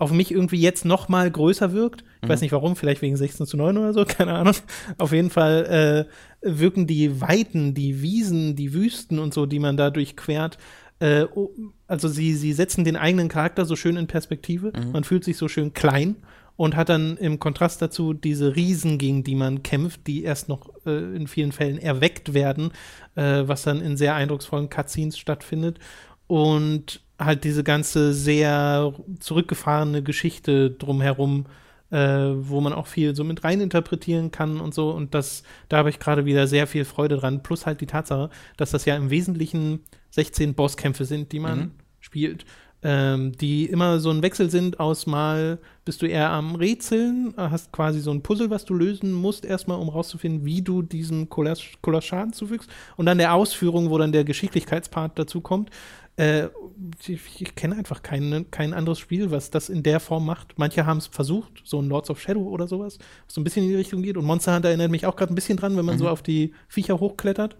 auf 0.00 0.12
mich 0.12 0.32
irgendwie 0.32 0.60
jetzt 0.60 0.84
noch 0.84 1.08
mal 1.08 1.30
größer 1.30 1.72
wirkt. 1.72 2.02
Ich 2.22 2.28
mhm. 2.28 2.32
weiß 2.32 2.40
nicht 2.40 2.52
warum, 2.52 2.74
vielleicht 2.74 3.02
wegen 3.02 3.16
16 3.16 3.46
zu 3.46 3.56
9 3.56 3.76
oder 3.76 3.92
so, 3.92 4.04
keine 4.08 4.32
Ahnung. 4.34 4.54
Auf 4.98 5.12
jeden 5.12 5.30
Fall 5.30 6.08
äh, 6.42 6.50
wirken 6.50 6.86
die 6.86 7.20
Weiten, 7.20 7.74
die 7.74 8.02
Wiesen, 8.02 8.56
die 8.56 8.72
Wüsten 8.72 9.18
und 9.18 9.34
so, 9.34 9.46
die 9.46 9.58
man 9.58 9.76
da 9.76 9.90
durchquert, 9.90 10.58
äh, 11.00 11.26
also 11.86 12.08
sie, 12.08 12.34
sie 12.34 12.52
setzen 12.52 12.84
den 12.84 12.96
eigenen 12.96 13.28
Charakter 13.28 13.64
so 13.64 13.76
schön 13.76 13.96
in 13.96 14.06
Perspektive. 14.06 14.72
Mhm. 14.74 14.92
Man 14.92 15.04
fühlt 15.04 15.24
sich 15.24 15.36
so 15.36 15.48
schön 15.48 15.74
klein 15.74 16.16
und 16.56 16.76
hat 16.76 16.90
dann 16.90 17.16
im 17.16 17.38
Kontrast 17.38 17.80
dazu 17.80 18.12
diese 18.12 18.54
Riesen, 18.54 18.98
gegen 18.98 19.24
die 19.24 19.34
man 19.34 19.62
kämpft, 19.62 20.06
die 20.06 20.24
erst 20.24 20.48
noch 20.48 20.70
äh, 20.84 21.16
in 21.16 21.26
vielen 21.26 21.52
Fällen 21.52 21.78
erweckt 21.78 22.34
werden, 22.34 22.72
äh, 23.14 23.42
was 23.46 23.62
dann 23.62 23.80
in 23.80 23.96
sehr 23.96 24.14
eindrucksvollen 24.14 24.68
Cutscenes 24.68 25.18
stattfindet. 25.18 25.78
Und 26.30 27.00
halt 27.18 27.42
diese 27.42 27.64
ganze 27.64 28.14
sehr 28.14 28.94
zurückgefahrene 29.18 30.00
Geschichte 30.00 30.70
drumherum, 30.70 31.46
äh, 31.90 31.98
wo 31.98 32.60
man 32.60 32.72
auch 32.72 32.86
viel 32.86 33.16
so 33.16 33.24
mit 33.24 33.42
reininterpretieren 33.42 34.30
kann 34.30 34.60
und 34.60 34.72
so. 34.72 34.92
Und 34.92 35.12
das, 35.12 35.42
da 35.68 35.78
habe 35.78 35.90
ich 35.90 35.98
gerade 35.98 36.26
wieder 36.26 36.46
sehr 36.46 36.68
viel 36.68 36.84
Freude 36.84 37.16
dran. 37.16 37.42
Plus 37.42 37.66
halt 37.66 37.80
die 37.80 37.86
Tatsache, 37.86 38.30
dass 38.56 38.70
das 38.70 38.84
ja 38.84 38.94
im 38.94 39.10
Wesentlichen 39.10 39.80
16 40.10 40.54
Bosskämpfe 40.54 41.04
sind, 41.04 41.32
die 41.32 41.40
man 41.40 41.58
mhm. 41.58 41.70
spielt. 41.98 42.44
Ähm, 42.82 43.32
die 43.32 43.66
immer 43.66 43.98
so 43.98 44.10
ein 44.10 44.22
Wechsel 44.22 44.48
sind 44.48 44.78
aus 44.78 45.06
mal 45.06 45.58
bist 45.84 46.02
du 46.02 46.06
eher 46.06 46.30
am 46.30 46.54
Rätseln, 46.54 47.34
hast 47.36 47.72
quasi 47.72 48.00
so 48.00 48.12
ein 48.12 48.22
Puzzle, 48.22 48.48
was 48.48 48.64
du 48.64 48.74
lösen 48.74 49.12
musst, 49.12 49.44
erstmal, 49.44 49.78
um 49.80 49.88
rauszufinden, 49.88 50.44
wie 50.44 50.62
du 50.62 50.82
diesem 50.82 51.28
Koloss, 51.28 51.62
Koloss 51.82 52.04
Schaden 52.04 52.32
zufügst. 52.32 52.70
Und 52.96 53.06
dann 53.06 53.18
der 53.18 53.34
Ausführung, 53.34 53.90
wo 53.90 53.98
dann 53.98 54.12
der 54.12 54.24
Geschicklichkeitspart 54.24 55.18
dazu 55.18 55.40
kommt. 55.40 55.70
Äh, 56.20 56.50
ich, 57.06 57.40
ich 57.40 57.54
kenne 57.54 57.76
einfach 57.76 58.02
kein, 58.02 58.46
kein 58.50 58.74
anderes 58.74 58.98
Spiel, 58.98 59.30
was 59.30 59.50
das 59.50 59.70
in 59.70 59.82
der 59.82 60.00
Form 60.00 60.26
macht. 60.26 60.58
Manche 60.58 60.84
haben 60.84 60.98
es 60.98 61.06
versucht, 61.06 61.62
so 61.64 61.80
ein 61.80 61.88
Lords 61.88 62.10
of 62.10 62.20
Shadow 62.20 62.42
oder 62.42 62.66
sowas, 62.68 62.98
was 63.26 63.34
so 63.34 63.40
ein 63.40 63.44
bisschen 63.44 63.62
in 63.62 63.70
die 63.70 63.76
Richtung 63.76 64.02
geht. 64.02 64.18
Und 64.18 64.26
Monster 64.26 64.54
Hunter 64.54 64.68
erinnert 64.68 64.90
mich 64.90 65.06
auch 65.06 65.16
gerade 65.16 65.32
ein 65.32 65.34
bisschen 65.34 65.56
dran, 65.56 65.76
wenn 65.78 65.84
man 65.84 65.94
mhm. 65.94 66.00
so 66.00 66.08
auf 66.08 66.22
die 66.22 66.52
Viecher 66.68 67.00
hochklettert. 67.00 67.56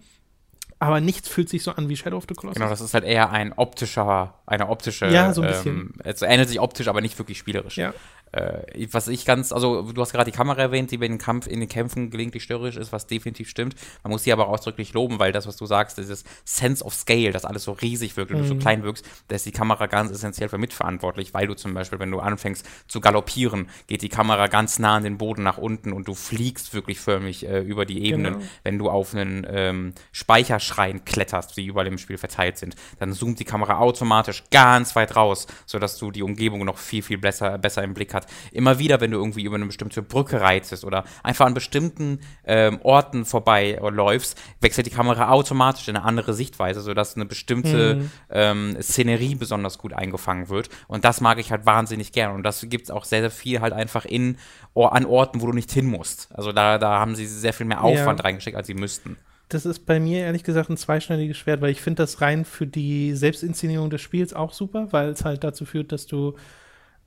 Aber 0.78 1.00
nichts 1.00 1.28
fühlt 1.28 1.48
sich 1.48 1.62
so 1.62 1.72
an 1.72 1.88
wie 1.88 1.96
Shadow 1.96 2.16
of 2.18 2.24
the 2.28 2.34
Colossus. 2.34 2.56
Genau, 2.56 2.70
das 2.70 2.80
ist 2.80 2.92
halt 2.92 3.04
eher 3.04 3.30
ein 3.30 3.52
optischer, 3.54 4.34
eine 4.46 4.68
optische. 4.68 5.08
Ja, 5.08 5.32
so 5.32 5.42
ein 5.42 5.48
bisschen. 5.48 5.76
Ähm, 5.76 5.94
es 6.04 6.22
ähnelt 6.22 6.48
sich 6.48 6.60
optisch, 6.60 6.88
aber 6.88 7.00
nicht 7.00 7.18
wirklich 7.18 7.38
spielerisch. 7.38 7.76
Ja. 7.76 7.94
Äh, 8.32 8.86
was 8.92 9.08
ich 9.08 9.24
ganz, 9.24 9.52
also 9.52 9.82
du 9.82 10.00
hast 10.00 10.12
gerade 10.12 10.30
die 10.30 10.36
Kamera 10.36 10.60
erwähnt, 10.60 10.90
die 10.90 10.98
bei 10.98 11.08
den 11.08 11.18
Kampf, 11.18 11.46
in 11.46 11.60
den 11.60 11.68
Kämpfen 11.68 12.10
gelegentlich 12.10 12.44
störrisch 12.44 12.76
ist, 12.76 12.92
was 12.92 13.06
definitiv 13.06 13.48
stimmt. 13.48 13.74
Man 14.02 14.12
muss 14.12 14.24
sie 14.24 14.32
aber 14.32 14.46
auch 14.46 14.52
ausdrücklich 14.52 14.92
loben, 14.92 15.18
weil 15.18 15.32
das, 15.32 15.46
was 15.46 15.56
du 15.56 15.66
sagst, 15.66 15.98
dieses 15.98 16.24
Sense 16.44 16.84
of 16.84 16.94
Scale, 16.94 17.32
dass 17.32 17.44
alles 17.44 17.64
so 17.64 17.72
riesig 17.72 18.16
wirkt 18.16 18.30
und 18.30 18.38
mhm. 18.38 18.42
du 18.42 18.48
so 18.48 18.54
mhm. 18.54 18.60
klein 18.60 18.82
wirkst, 18.82 19.04
da 19.28 19.36
ist 19.36 19.46
die 19.46 19.52
Kamera 19.52 19.86
ganz 19.86 20.10
essentiell 20.10 20.48
für 20.48 20.58
mitverantwortlich, 20.58 21.34
weil 21.34 21.46
du 21.46 21.54
zum 21.54 21.74
Beispiel, 21.74 21.98
wenn 21.98 22.10
du 22.10 22.20
anfängst 22.20 22.66
zu 22.86 23.00
galoppieren, 23.00 23.68
geht 23.88 24.02
die 24.02 24.08
Kamera 24.08 24.46
ganz 24.46 24.78
nah 24.78 24.96
an 24.96 25.04
den 25.04 25.18
Boden 25.18 25.42
nach 25.42 25.58
unten 25.58 25.92
und 25.92 26.06
du 26.06 26.14
fliegst 26.14 26.72
wirklich 26.72 27.00
förmlich 27.00 27.46
äh, 27.46 27.60
über 27.60 27.84
die 27.84 28.04
Ebenen. 28.04 28.34
Genau. 28.34 28.46
Wenn 28.62 28.78
du 28.78 28.90
auf 28.90 29.14
einen 29.14 29.46
ähm, 29.50 29.92
Speicherschrein 30.12 31.04
kletterst, 31.04 31.56
die 31.56 31.66
überall 31.66 31.86
im 31.88 31.98
Spiel 31.98 32.18
verteilt 32.18 32.58
sind, 32.58 32.76
dann 32.98 33.12
zoomt 33.12 33.40
die 33.40 33.44
Kamera 33.44 33.78
automatisch 33.78 34.44
ganz 34.50 34.94
weit 34.94 35.16
raus, 35.16 35.46
sodass 35.66 35.98
du 35.98 36.10
die 36.10 36.22
Umgebung 36.22 36.64
noch 36.64 36.78
viel, 36.78 37.02
viel 37.02 37.18
besser, 37.18 37.58
besser 37.58 37.82
im 37.82 37.94
Blick 37.94 38.14
hast 38.14 38.19
hat. 38.22 38.26
Immer 38.52 38.78
wieder, 38.78 39.00
wenn 39.00 39.10
du 39.10 39.18
irgendwie 39.18 39.42
über 39.42 39.56
eine 39.56 39.66
bestimmte 39.66 40.02
Brücke 40.02 40.40
reizest 40.40 40.84
oder 40.84 41.04
einfach 41.22 41.46
an 41.46 41.54
bestimmten 41.54 42.20
ähm, 42.44 42.80
Orten 42.82 43.24
vorbeiläufst, 43.24 44.38
wechselt 44.60 44.86
die 44.86 44.90
Kamera 44.90 45.30
automatisch 45.30 45.88
in 45.88 45.96
eine 45.96 46.04
andere 46.04 46.34
Sichtweise, 46.34 46.80
sodass 46.80 47.16
eine 47.16 47.26
bestimmte 47.26 47.96
mhm. 47.96 48.10
ähm, 48.30 48.76
Szenerie 48.80 49.34
besonders 49.34 49.78
gut 49.78 49.92
eingefangen 49.92 50.48
wird. 50.48 50.68
Und 50.88 51.04
das 51.04 51.20
mag 51.20 51.38
ich 51.38 51.50
halt 51.50 51.66
wahnsinnig 51.66 52.12
gern. 52.12 52.32
Und 52.32 52.42
das 52.42 52.64
gibt 52.68 52.84
es 52.84 52.90
auch 52.90 53.04
sehr, 53.04 53.20
sehr 53.20 53.30
viel 53.30 53.60
halt 53.60 53.72
einfach 53.72 54.04
in, 54.04 54.36
an 54.74 55.04
Orten, 55.04 55.40
wo 55.40 55.46
du 55.46 55.52
nicht 55.52 55.72
hin 55.72 55.86
musst. 55.86 56.28
Also 56.34 56.52
da, 56.52 56.78
da 56.78 56.98
haben 56.98 57.14
sie 57.14 57.26
sehr 57.26 57.52
viel 57.52 57.66
mehr 57.66 57.82
Aufwand 57.82 58.20
ja. 58.20 58.24
reingesteckt, 58.24 58.56
als 58.56 58.66
sie 58.66 58.74
müssten 58.74 59.16
das 59.50 59.66
ist 59.66 59.80
bei 59.80 60.00
mir 60.00 60.20
ehrlich 60.20 60.44
gesagt 60.44 60.70
ein 60.70 60.76
zweischneidiges 60.76 61.36
Schwert, 61.36 61.60
weil 61.60 61.70
ich 61.70 61.82
finde 61.82 62.02
das 62.02 62.20
rein 62.20 62.44
für 62.44 62.66
die 62.66 63.14
Selbstinszenierung 63.14 63.90
des 63.90 64.00
Spiels 64.00 64.32
auch 64.32 64.52
super, 64.52 64.88
weil 64.92 65.10
es 65.10 65.24
halt 65.24 65.44
dazu 65.44 65.64
führt, 65.64 65.92
dass 65.92 66.06
du 66.06 66.36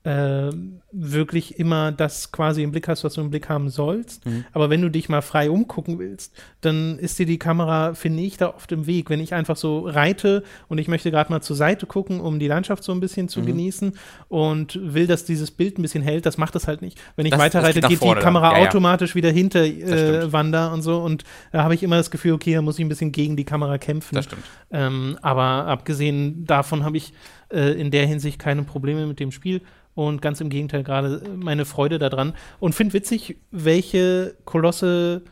äh, 0.04 0.52
wirklich 0.92 1.60
immer 1.60 1.92
das 1.94 2.32
quasi 2.32 2.62
im 2.62 2.72
Blick 2.72 2.88
hast, 2.89 3.04
was 3.04 3.13
du 3.13 3.22
im 3.22 3.30
Blick 3.30 3.48
haben 3.48 3.70
sollst. 3.70 4.26
Mhm. 4.26 4.44
Aber 4.52 4.70
wenn 4.70 4.82
du 4.82 4.89
dich 4.89 5.08
mal 5.08 5.22
frei 5.22 5.50
umgucken 5.50 5.98
willst, 5.98 6.34
dann 6.62 7.00
ist 7.00 7.18
dir 7.20 7.26
die 7.26 7.39
Kamera, 7.39 7.94
finde 7.94 8.22
ich, 8.22 8.36
da 8.36 8.50
oft 8.50 8.72
im 8.74 8.86
Weg. 8.86 9.10
Wenn 9.10 9.22
ich 9.22 9.34
einfach 9.34 9.56
so 9.56 9.88
reite 9.88 10.44
und 10.68 10.78
ich 10.78 10.89
möchte 10.89 11.10
gerade 11.10 11.32
mal 11.32 11.42
zur 11.42 11.56
Seite 11.56 11.86
gucken, 11.86 12.20
um 12.20 12.38
die 12.38 12.48
Landschaft 12.48 12.84
so 12.84 12.92
ein 12.92 13.00
bisschen 13.00 13.30
zu 13.30 13.39
mhm. 13.39 13.46
genießen 13.46 13.94
und 14.28 14.78
will, 14.94 15.08
dass 15.08 15.24
dieses 15.24 15.52
Bild 15.52 15.80
ein 15.80 15.82
bisschen 15.82 16.04
hält, 16.04 16.26
das 16.26 16.38
macht 16.38 16.56
es 16.56 16.68
halt 16.68 16.82
nicht. 16.82 17.00
Wenn 17.16 17.26
ich 17.26 17.32
das, 17.32 17.39
weiterreite, 17.39 17.80
geht, 17.80 17.89
geht 17.89 18.02
die 18.04 18.16
Kamera 18.16 18.60
ja, 18.60 18.68
automatisch 18.68 19.12
ja. 19.12 19.16
wieder 19.16 19.32
hinter 19.32 19.63
äh, 19.63 20.32
Wander 20.34 20.74
und 20.74 20.82
so 20.82 21.02
und 21.02 21.24
da 21.54 21.63
habe 21.63 21.76
ich 21.76 21.82
immer 21.82 21.96
das 21.96 22.12
Gefühl, 22.12 22.34
okay, 22.34 22.54
da 22.54 22.62
muss 22.62 22.78
ich 22.78 22.84
ein 22.84 22.89
bisschen 22.89 23.13
gegen 23.13 23.38
die 23.38 23.46
Kamera 23.46 23.78
kämpfen. 23.78 24.16
Das 24.16 24.26
stimmt. 24.26 24.44
Ähm, 24.70 25.18
aber 25.22 25.68
abgesehen 25.68 26.46
davon 26.46 26.84
habe 26.84 26.98
ich 26.98 27.13
äh, 27.54 27.80
in 27.80 27.89
der 27.89 28.06
Hinsicht 28.06 28.38
keine 28.38 28.63
Probleme 28.63 29.06
mit 29.06 29.20
dem 29.20 29.32
Spiel 29.32 29.62
und 29.96 30.22
ganz 30.22 30.42
im 30.42 30.50
Gegenteil 30.50 30.84
gerade 30.84 31.22
meine 31.36 31.66
Freude 31.66 32.00
daran 32.00 32.34
und 32.60 32.74
finde 32.74 32.94
witzig, 32.94 33.38
welche 33.52 34.36
Kolosse 34.46 35.24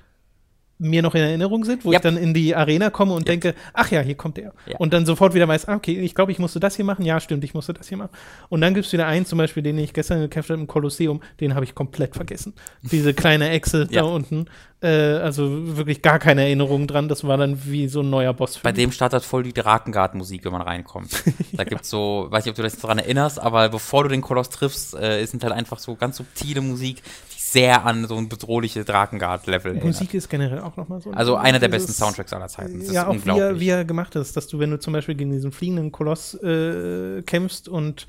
mir 0.82 1.04
noch 1.04 1.14
in 1.14 1.22
Erinnerung 1.22 1.64
sind, 1.64 1.86
wo 1.86 1.92
yep. 1.92 2.00
ich 2.00 2.02
dann 2.02 2.18
in 2.18 2.34
die 2.34 2.56
Arena 2.56 2.90
komme 2.90 3.14
und 3.14 3.22
yep. 3.22 3.28
denke, 3.28 3.56
ach 3.74 3.92
ja, 3.92 4.02
hier 4.02 4.16
kommt 4.16 4.38
der. 4.38 4.52
Ja. 4.66 4.78
Und 4.80 4.94
dann 4.94 5.06
sofort 5.06 5.36
wieder 5.36 5.48
weiß, 5.48 5.68
ah, 5.68 5.76
okay, 5.76 6.00
ich 6.00 6.16
glaube, 6.16 6.32
ich 6.32 6.40
musste 6.40 6.60
das 6.60 6.76
hier 6.76 6.86
machen. 6.86 7.06
Ja, 7.06 7.20
stimmt, 7.20 7.44
ich 7.44 7.54
musste 7.54 7.74
das 7.74 7.88
hier 7.88 8.00
machen. 8.00 8.10
Und 8.50 8.62
dann 8.62 8.74
gibt 8.74 8.88
es 8.88 8.94
wieder 8.94 9.06
einen, 9.06 9.28
zum 9.28 9.38
Beispiel, 9.38 9.62
den 9.62 9.78
ich 9.78 9.94
gestern 9.94 10.22
gekämpft 10.22 10.50
habe 10.50 10.60
im 10.60 10.66
Kolosseum, 10.66 11.22
den 11.40 11.54
habe 11.54 11.66
ich 11.66 11.76
komplett 11.76 12.16
vergessen. 12.16 12.56
Diese 12.82 13.14
kleine 13.14 13.52
Echse 13.52 13.88
ja. 13.92 14.02
da 14.02 14.08
unten. 14.08 14.46
Äh, 14.82 14.88
also 14.88 15.78
wirklich 15.78 16.02
gar 16.02 16.18
keine 16.18 16.42
Erinnerung 16.42 16.88
dran. 16.88 17.08
Das 17.08 17.24
war 17.24 17.38
dann 17.38 17.66
wie 17.66 17.88
so 17.88 18.02
ein 18.02 18.10
neuer 18.10 18.34
Boss. 18.34 18.58
Bei 18.60 18.72
dem 18.72 18.92
startet 18.92 19.24
voll 19.24 19.44
die 19.44 19.54
Drakengard-Musik, 19.54 20.44
wenn 20.46 20.52
man 20.52 20.62
reinkommt. 20.62 21.24
Da 21.54 21.64
ja. 21.64 21.70
gibt's 21.70 21.90
so, 21.90 22.28
weiß 22.30 22.46
nicht, 22.46 22.52
ob 22.52 22.56
du 22.56 22.64
dich 22.64 22.80
daran 22.80 22.98
erinnerst, 22.98 23.40
aber 23.40 23.68
bevor 23.68 24.04
du 24.04 24.10
den 24.10 24.22
Koloss 24.22 24.50
triffst, 24.50 24.96
äh, 24.96 25.24
sind 25.26 25.44
halt 25.44 25.54
einfach 25.54 25.80
so 25.80 25.96
ganz 25.96 26.18
subtile 26.18 26.62
Musik, 26.62 27.04
sehr 27.52 27.86
an 27.86 28.08
so 28.08 28.16
ein 28.16 28.30
bedrohliches 28.30 28.86
Drakengard-Level 28.86 29.74
Musik 29.84 30.14
ist 30.14 30.30
generell 30.30 30.60
auch 30.60 30.78
nochmal 30.78 31.02
so. 31.02 31.12
Also 31.12 31.36
einer 31.36 31.60
der 31.60 31.68
besten 31.68 31.92
Soundtracks 31.92 32.32
aller 32.32 32.48
Zeiten. 32.48 32.80
Das 32.80 32.92
ja, 32.92 33.08
auch 33.08 33.16
wie 33.26 33.38
er, 33.38 33.60
wie 33.60 33.70
er 33.70 33.84
gemacht 33.84 34.16
ist, 34.16 34.38
dass 34.38 34.48
du, 34.48 34.60
wenn 34.60 34.72
du 34.72 34.80
zum 34.80 34.94
Beispiel 34.94 35.16
gegen 35.16 35.32
diesen 35.32 35.52
fliegenden 35.52 35.92
Koloss 35.92 36.34
äh, 36.36 37.22
kämpfst 37.24 37.68
und 37.68 38.08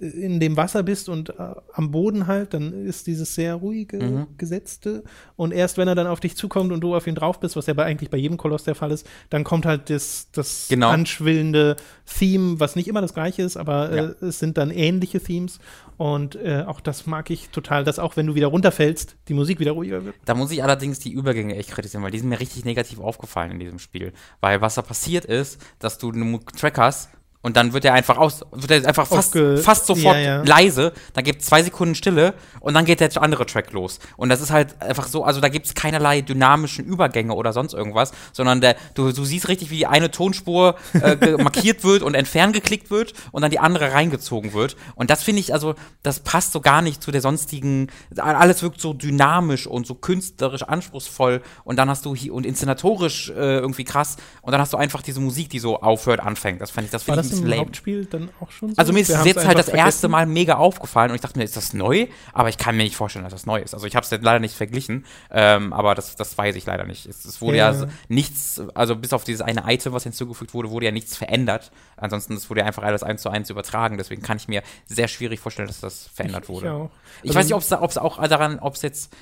in 0.00 0.40
dem 0.40 0.56
Wasser 0.56 0.82
bist 0.82 1.08
und 1.10 1.28
äh, 1.30 1.34
am 1.74 1.90
Boden 1.90 2.26
halt, 2.26 2.54
dann 2.54 2.72
ist 2.86 3.06
dieses 3.06 3.34
sehr 3.34 3.54
ruhige, 3.56 3.98
Mhm. 3.98 4.26
gesetzte. 4.38 5.04
Und 5.36 5.52
erst 5.52 5.76
wenn 5.76 5.88
er 5.88 5.94
dann 5.94 6.06
auf 6.06 6.20
dich 6.20 6.36
zukommt 6.36 6.72
und 6.72 6.80
du 6.80 6.94
auf 6.96 7.06
ihn 7.06 7.14
drauf 7.14 7.38
bist, 7.38 7.54
was 7.54 7.66
ja 7.66 7.74
bei, 7.74 7.84
eigentlich 7.84 8.08
bei 8.08 8.16
jedem 8.16 8.38
Koloss 8.38 8.64
der 8.64 8.74
Fall 8.74 8.92
ist, 8.92 9.06
dann 9.28 9.44
kommt 9.44 9.66
halt 9.66 9.90
das, 9.90 10.28
das 10.32 10.66
Genau. 10.70 10.88
anschwillende 10.88 11.76
Theme, 12.18 12.58
was 12.58 12.76
nicht 12.76 12.88
immer 12.88 13.02
das 13.02 13.12
gleiche 13.12 13.42
ist, 13.42 13.56
aber 13.58 13.94
Ja. 13.94 14.04
äh, 14.06 14.24
es 14.24 14.38
sind 14.38 14.56
dann 14.56 14.70
ähnliche 14.70 15.20
Themes. 15.20 15.58
Und 15.98 16.34
äh, 16.36 16.64
auch 16.66 16.80
das 16.80 17.04
mag 17.06 17.28
ich 17.28 17.50
total, 17.50 17.84
dass 17.84 17.98
auch 17.98 18.16
wenn 18.16 18.26
du 18.26 18.34
wieder 18.34 18.46
runterfällst, 18.46 19.16
die 19.28 19.34
Musik 19.34 19.60
wieder 19.60 19.72
ruhiger 19.72 20.02
wird. 20.02 20.14
Da 20.24 20.34
muss 20.34 20.50
ich 20.50 20.62
allerdings 20.64 20.98
die 20.98 21.12
Übergänge 21.12 21.56
echt 21.56 21.72
kritisieren, 21.72 22.02
weil 22.02 22.10
die 22.10 22.18
sind 22.20 22.30
mir 22.30 22.40
richtig 22.40 22.64
negativ 22.64 23.00
aufgefallen 23.00 23.50
in 23.50 23.58
diesem 23.58 23.78
Spiel. 23.78 24.14
Weil 24.40 24.62
was 24.62 24.76
da 24.76 24.82
passiert 24.82 25.26
ist, 25.26 25.60
dass 25.78 25.98
du 25.98 26.10
einen 26.10 26.40
Track 26.56 26.78
hast 26.78 27.10
und 27.42 27.56
dann 27.56 27.72
wird 27.72 27.84
er 27.84 27.94
einfach 27.94 28.18
aus, 28.18 28.44
wird 28.52 28.70
er 28.70 28.86
einfach 28.86 29.06
fast, 29.06 29.36
fast 29.62 29.86
sofort 29.86 30.16
Ja, 30.16 30.20
ja. 30.20 30.42
leise, 30.42 30.92
dann 31.14 31.24
gibt 31.24 31.40
es 31.40 31.46
zwei 31.46 31.62
Sekunden 31.62 31.94
Stille 31.94 32.34
und 32.60 32.74
dann 32.74 32.84
geht 32.84 33.00
der 33.00 33.10
andere 33.22 33.46
Track 33.46 33.72
los. 33.72 33.98
Und 34.16 34.28
das 34.28 34.40
ist 34.40 34.50
halt 34.50 34.80
einfach 34.82 35.08
so, 35.08 35.24
also 35.24 35.40
da 35.40 35.48
gibt 35.48 35.66
es 35.66 35.74
keinerlei 35.74 36.20
dynamischen 36.20 36.84
Übergänge 36.84 37.34
oder 37.34 37.52
sonst 37.52 37.72
irgendwas, 37.72 38.12
sondern 38.32 38.60
der, 38.60 38.76
du, 38.94 39.10
du 39.12 39.24
siehst 39.24 39.48
richtig, 39.48 39.70
wie 39.70 39.78
die 39.78 39.86
eine 39.86 40.10
Tonspur 40.10 40.76
äh, 40.92 41.36
markiert 41.42 41.82
wird 41.82 42.02
und 42.02 42.14
entfernt 42.14 42.52
geklickt 42.52 42.90
wird 42.90 43.14
und 43.32 43.42
dann 43.42 43.50
die 43.50 43.58
andere 43.58 43.92
reingezogen 43.92 44.52
wird. 44.52 44.76
Und 44.94 45.10
das 45.10 45.22
finde 45.22 45.40
ich, 45.40 45.54
also, 45.54 45.74
das 46.02 46.20
passt 46.20 46.52
so 46.52 46.60
gar 46.60 46.82
nicht 46.82 47.02
zu 47.02 47.10
der 47.10 47.22
sonstigen, 47.22 47.88
alles 48.16 48.62
wirkt 48.62 48.80
so 48.80 48.92
dynamisch 48.92 49.66
und 49.66 49.86
so 49.86 49.94
künstlerisch 49.94 50.62
anspruchsvoll 50.62 51.40
und 51.64 51.76
dann 51.76 51.88
hast 51.88 52.04
du 52.04 52.14
hier 52.14 52.34
und 52.34 52.44
inszenatorisch 52.44 53.30
äh, 53.30 53.58
irgendwie 53.58 53.84
krass 53.84 54.16
und 54.42 54.52
dann 54.52 54.60
hast 54.60 54.72
du 54.72 54.76
einfach 54.76 55.02
diese 55.02 55.20
Musik, 55.20 55.48
die 55.48 55.58
so 55.58 55.80
aufhört, 55.80 56.20
anfängt. 56.20 56.60
Das 56.60 56.70
fand 56.70 56.84
ich, 56.84 56.90
das 56.90 57.04
finde 57.04 57.20
ich 57.20 57.29
ein 57.32 57.38
im 57.44 57.46
lame. 57.46 57.60
Hauptspiel 57.62 58.04
dann 58.06 58.30
auch 58.40 58.50
schon 58.50 58.70
so? 58.70 58.74
Also 58.76 58.92
mir 58.92 59.00
ist 59.00 59.10
es 59.10 59.24
jetzt 59.24 59.46
halt 59.46 59.58
das 59.58 59.68
erste 59.68 59.76
vergessen? 59.76 60.10
Mal 60.10 60.26
mega 60.26 60.54
aufgefallen 60.56 61.10
und 61.10 61.14
ich 61.16 61.20
dachte 61.20 61.38
mir, 61.38 61.44
ist 61.44 61.56
das 61.56 61.72
neu? 61.72 62.06
Aber 62.32 62.48
ich 62.48 62.58
kann 62.58 62.76
mir 62.76 62.84
nicht 62.84 62.96
vorstellen, 62.96 63.24
dass 63.24 63.32
das 63.32 63.46
neu 63.46 63.60
ist. 63.60 63.74
Also 63.74 63.86
ich 63.86 63.96
habe 63.96 64.04
es 64.04 64.10
leider 64.10 64.38
nicht 64.38 64.54
verglichen, 64.54 65.04
ähm, 65.30 65.72
aber 65.72 65.94
das, 65.94 66.16
das 66.16 66.36
weiß 66.36 66.56
ich 66.56 66.66
leider 66.66 66.84
nicht. 66.84 67.06
Es, 67.06 67.24
es 67.24 67.40
wurde 67.40 67.56
ja. 67.58 67.72
Ja. 67.72 67.86
nichts, 68.08 68.60
also 68.74 68.96
bis 68.96 69.12
auf 69.12 69.24
dieses 69.24 69.40
eine 69.42 69.64
Item, 69.66 69.92
was 69.92 70.02
hinzugefügt 70.02 70.54
wurde, 70.54 70.70
wurde 70.70 70.86
ja 70.86 70.92
nichts 70.92 71.16
verändert. 71.16 71.70
Ansonsten 71.96 72.34
es 72.34 72.48
wurde 72.50 72.60
ja 72.60 72.66
einfach 72.66 72.82
alles 72.82 73.02
eins 73.02 73.22
zu 73.22 73.30
eins 73.30 73.50
übertragen. 73.50 73.96
Deswegen 73.98 74.22
kann 74.22 74.36
ich 74.36 74.48
mir 74.48 74.62
sehr 74.86 75.08
schwierig 75.08 75.40
vorstellen, 75.40 75.68
dass 75.68 75.80
das 75.80 76.08
verändert 76.12 76.44
Ich 76.44 76.48
wurde. 76.50 76.72
auch. 76.72 76.90
Ich 77.22 77.30
Also- 77.30 77.38
weiß 77.38 77.44
nicht, 77.46 77.82
ob 77.82 77.90
es 77.90 77.98
auch 77.98 78.26
daran, 78.28 78.58
ob 78.58 78.74
es 78.74 78.82
jetzt 78.82 79.12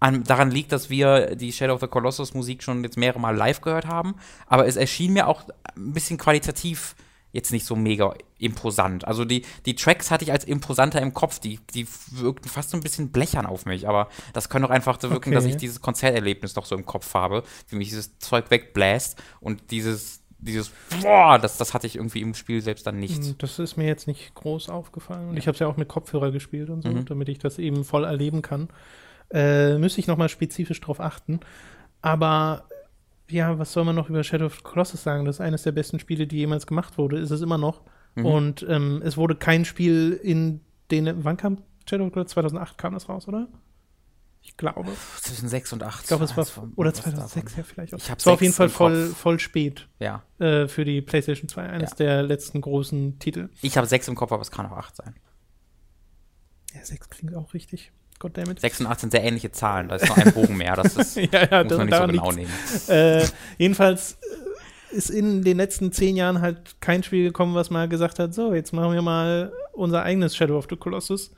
an, 0.00 0.22
daran 0.24 0.50
liegt, 0.50 0.72
dass 0.72 0.90
wir 0.90 1.34
die 1.34 1.52
Shadow 1.52 1.74
of 1.74 1.80
the 1.80 1.86
Colossus 1.86 2.34
Musik 2.34 2.62
schon 2.62 2.82
jetzt 2.84 2.98
mehrere 2.98 3.20
Mal 3.20 3.34
live 3.34 3.62
gehört 3.62 3.86
haben, 3.86 4.16
aber 4.46 4.66
es 4.66 4.76
erschien 4.76 5.12
mir 5.14 5.26
auch 5.28 5.44
ein 5.76 5.92
bisschen 5.92 6.18
qualitativ 6.18 6.94
jetzt 7.34 7.52
nicht 7.52 7.66
so 7.66 7.76
mega 7.76 8.14
imposant. 8.38 9.06
Also 9.06 9.24
die, 9.26 9.44
die 9.66 9.74
Tracks 9.74 10.10
hatte 10.10 10.24
ich 10.24 10.32
als 10.32 10.44
imposanter 10.44 11.02
im 11.02 11.12
Kopf, 11.12 11.38
die, 11.40 11.58
die 11.74 11.86
wirkten 12.12 12.48
fast 12.48 12.70
so 12.70 12.76
ein 12.78 12.82
bisschen 12.82 13.10
blechern 13.10 13.44
auf 13.44 13.66
mich, 13.66 13.86
aber 13.88 14.08
das 14.32 14.48
kann 14.48 14.62
doch 14.62 14.70
einfach 14.70 14.98
so 15.00 15.10
wirken, 15.10 15.28
Okay. 15.30 15.34
dass 15.34 15.44
ich 15.44 15.56
dieses 15.56 15.80
Konzerterlebnis 15.82 16.54
noch 16.56 16.64
so 16.64 16.74
im 16.74 16.86
Kopf 16.86 17.12
habe, 17.12 17.42
wie 17.68 17.76
mich 17.76 17.88
dieses 17.88 18.18
Zeug 18.20 18.50
wegbläst 18.50 19.20
und 19.40 19.70
dieses, 19.70 20.22
dieses, 20.38 20.70
boah, 21.02 21.38
das, 21.38 21.56
das 21.58 21.74
hatte 21.74 21.86
ich 21.86 21.96
irgendwie 21.96 22.20
im 22.20 22.34
Spiel 22.34 22.60
selbst 22.60 22.86
dann 22.86 22.98
nicht. 23.00 23.22
Hm, 23.22 23.34
Das 23.38 23.58
ist 23.58 23.76
mir 23.76 23.86
jetzt 23.86 24.06
nicht 24.06 24.34
groß 24.34 24.68
aufgefallen. 24.68 25.30
Und 25.30 25.36
ich 25.36 25.46
habe 25.46 25.54
es 25.54 25.58
ja 25.58 25.66
auch 25.66 25.76
mit 25.76 25.88
Kopfhörer 25.88 26.30
gespielt 26.30 26.70
und 26.70 26.82
so, 26.82 26.88
Mhm. 26.90 27.04
damit 27.06 27.28
ich 27.28 27.38
das 27.38 27.58
eben 27.58 27.84
voll 27.84 28.04
erleben 28.04 28.42
kann. 28.42 28.68
Äh, 29.32 29.78
müsste 29.78 30.00
ich 30.00 30.06
nochmal 30.06 30.28
spezifisch 30.28 30.80
drauf 30.80 31.00
achten. 31.00 31.40
Aber 32.02 32.64
ja, 33.30 33.58
was 33.58 33.72
soll 33.72 33.84
man 33.84 33.94
noch 33.96 34.08
über 34.10 34.22
Shadow 34.22 34.46
of 34.46 34.56
the 34.56 34.62
Colossus 34.62 35.02
sagen? 35.02 35.24
Das 35.24 35.36
ist 35.36 35.40
eines 35.40 35.62
der 35.62 35.72
besten 35.72 35.98
Spiele, 35.98 36.26
die 36.26 36.36
jemals 36.36 36.66
gemacht 36.66 36.98
wurde. 36.98 37.18
Ist 37.18 37.30
es 37.30 37.40
immer 37.40 37.58
noch. 37.58 37.82
Mhm. 38.14 38.26
Und 38.26 38.66
ähm, 38.68 39.02
es 39.04 39.16
wurde 39.16 39.34
kein 39.34 39.64
Spiel 39.64 40.12
in 40.22 40.60
den. 40.90 41.24
Wann 41.24 41.36
kam 41.36 41.62
Shadow 41.88 42.04
of 42.04 42.08
the 42.10 42.12
Colossus? 42.14 42.32
2008 42.34 42.78
kam 42.78 42.94
das 42.94 43.08
raus, 43.08 43.26
oder? 43.28 43.48
Ich 44.42 44.58
glaube. 44.58 44.90
Zwischen 45.22 45.48
6 45.48 45.72
und 45.72 45.82
8. 45.82 46.02
Ich 46.02 46.08
glaube, 46.08 46.24
es 46.24 46.36
war. 46.36 46.44
Von- 46.44 46.74
Oder 46.76 46.90
was 46.92 47.00
2006 47.00 47.52
davon. 47.52 47.56
ja 47.56 47.62
vielleicht 47.64 47.94
auch. 47.94 47.98
Ich 47.98 48.10
es 48.10 48.26
war 48.26 48.34
auf 48.34 48.42
jeden 48.42 48.52
Fall 48.52 48.68
voll, 48.68 49.06
Kopf. 49.08 49.16
voll 49.16 49.40
spät 49.40 49.88
Ja. 49.98 50.22
äh, 50.38 50.68
für 50.68 50.84
die 50.84 51.00
PlayStation 51.00 51.48
2. 51.48 51.66
Eines 51.70 51.90
Ja. 51.92 51.96
der 51.96 52.22
letzten 52.24 52.60
großen 52.60 53.18
Titel. 53.20 53.48
Ich 53.62 53.78
habe 53.78 53.86
6 53.86 54.06
im 54.08 54.14
Kopf, 54.16 54.32
aber 54.32 54.42
es 54.42 54.50
kann 54.50 54.66
auch 54.66 54.76
8 54.76 54.96
sein. 54.96 55.14
Ja, 56.74 56.84
6 56.84 57.08
klingt 57.08 57.34
auch 57.34 57.54
richtig. 57.54 57.90
Goddammit. 58.24 58.60
6 58.60 58.80
und 58.80 58.86
8 58.86 59.00
sind 59.00 59.10
sehr 59.12 59.22
ähnliche 59.22 59.52
Zahlen. 59.52 59.88
Da 59.88 59.96
ist 59.96 60.08
nur 60.08 60.16
ein 60.16 60.32
Bogen 60.32 60.56
mehr. 60.56 60.74
Das 60.76 60.96
ist, 60.96 61.16
ja, 61.32 61.46
ja, 61.50 61.62
muss 61.64 61.76
man 61.76 61.86
nicht 61.86 61.96
so 61.96 62.06
genau 62.06 62.30
liegt's. 62.30 62.88
nehmen. 62.88 63.20
Äh, 63.20 63.26
jedenfalls 63.58 64.16
äh, 64.92 64.96
ist 64.96 65.10
in 65.10 65.42
den 65.42 65.56
letzten 65.56 65.92
zehn 65.92 66.16
Jahren 66.16 66.40
halt 66.40 66.80
kein 66.80 67.02
Spiel 67.02 67.24
gekommen, 67.24 67.54
was 67.54 67.70
mal 67.70 67.88
gesagt 67.88 68.18
hat, 68.18 68.32
so, 68.34 68.54
jetzt 68.54 68.72
machen 68.72 68.92
wir 68.94 69.02
mal 69.02 69.52
unser 69.72 70.02
eigenes 70.02 70.34
Shadow 70.36 70.56
of 70.58 70.66
the 70.70 70.76
Colossus. 70.76 71.32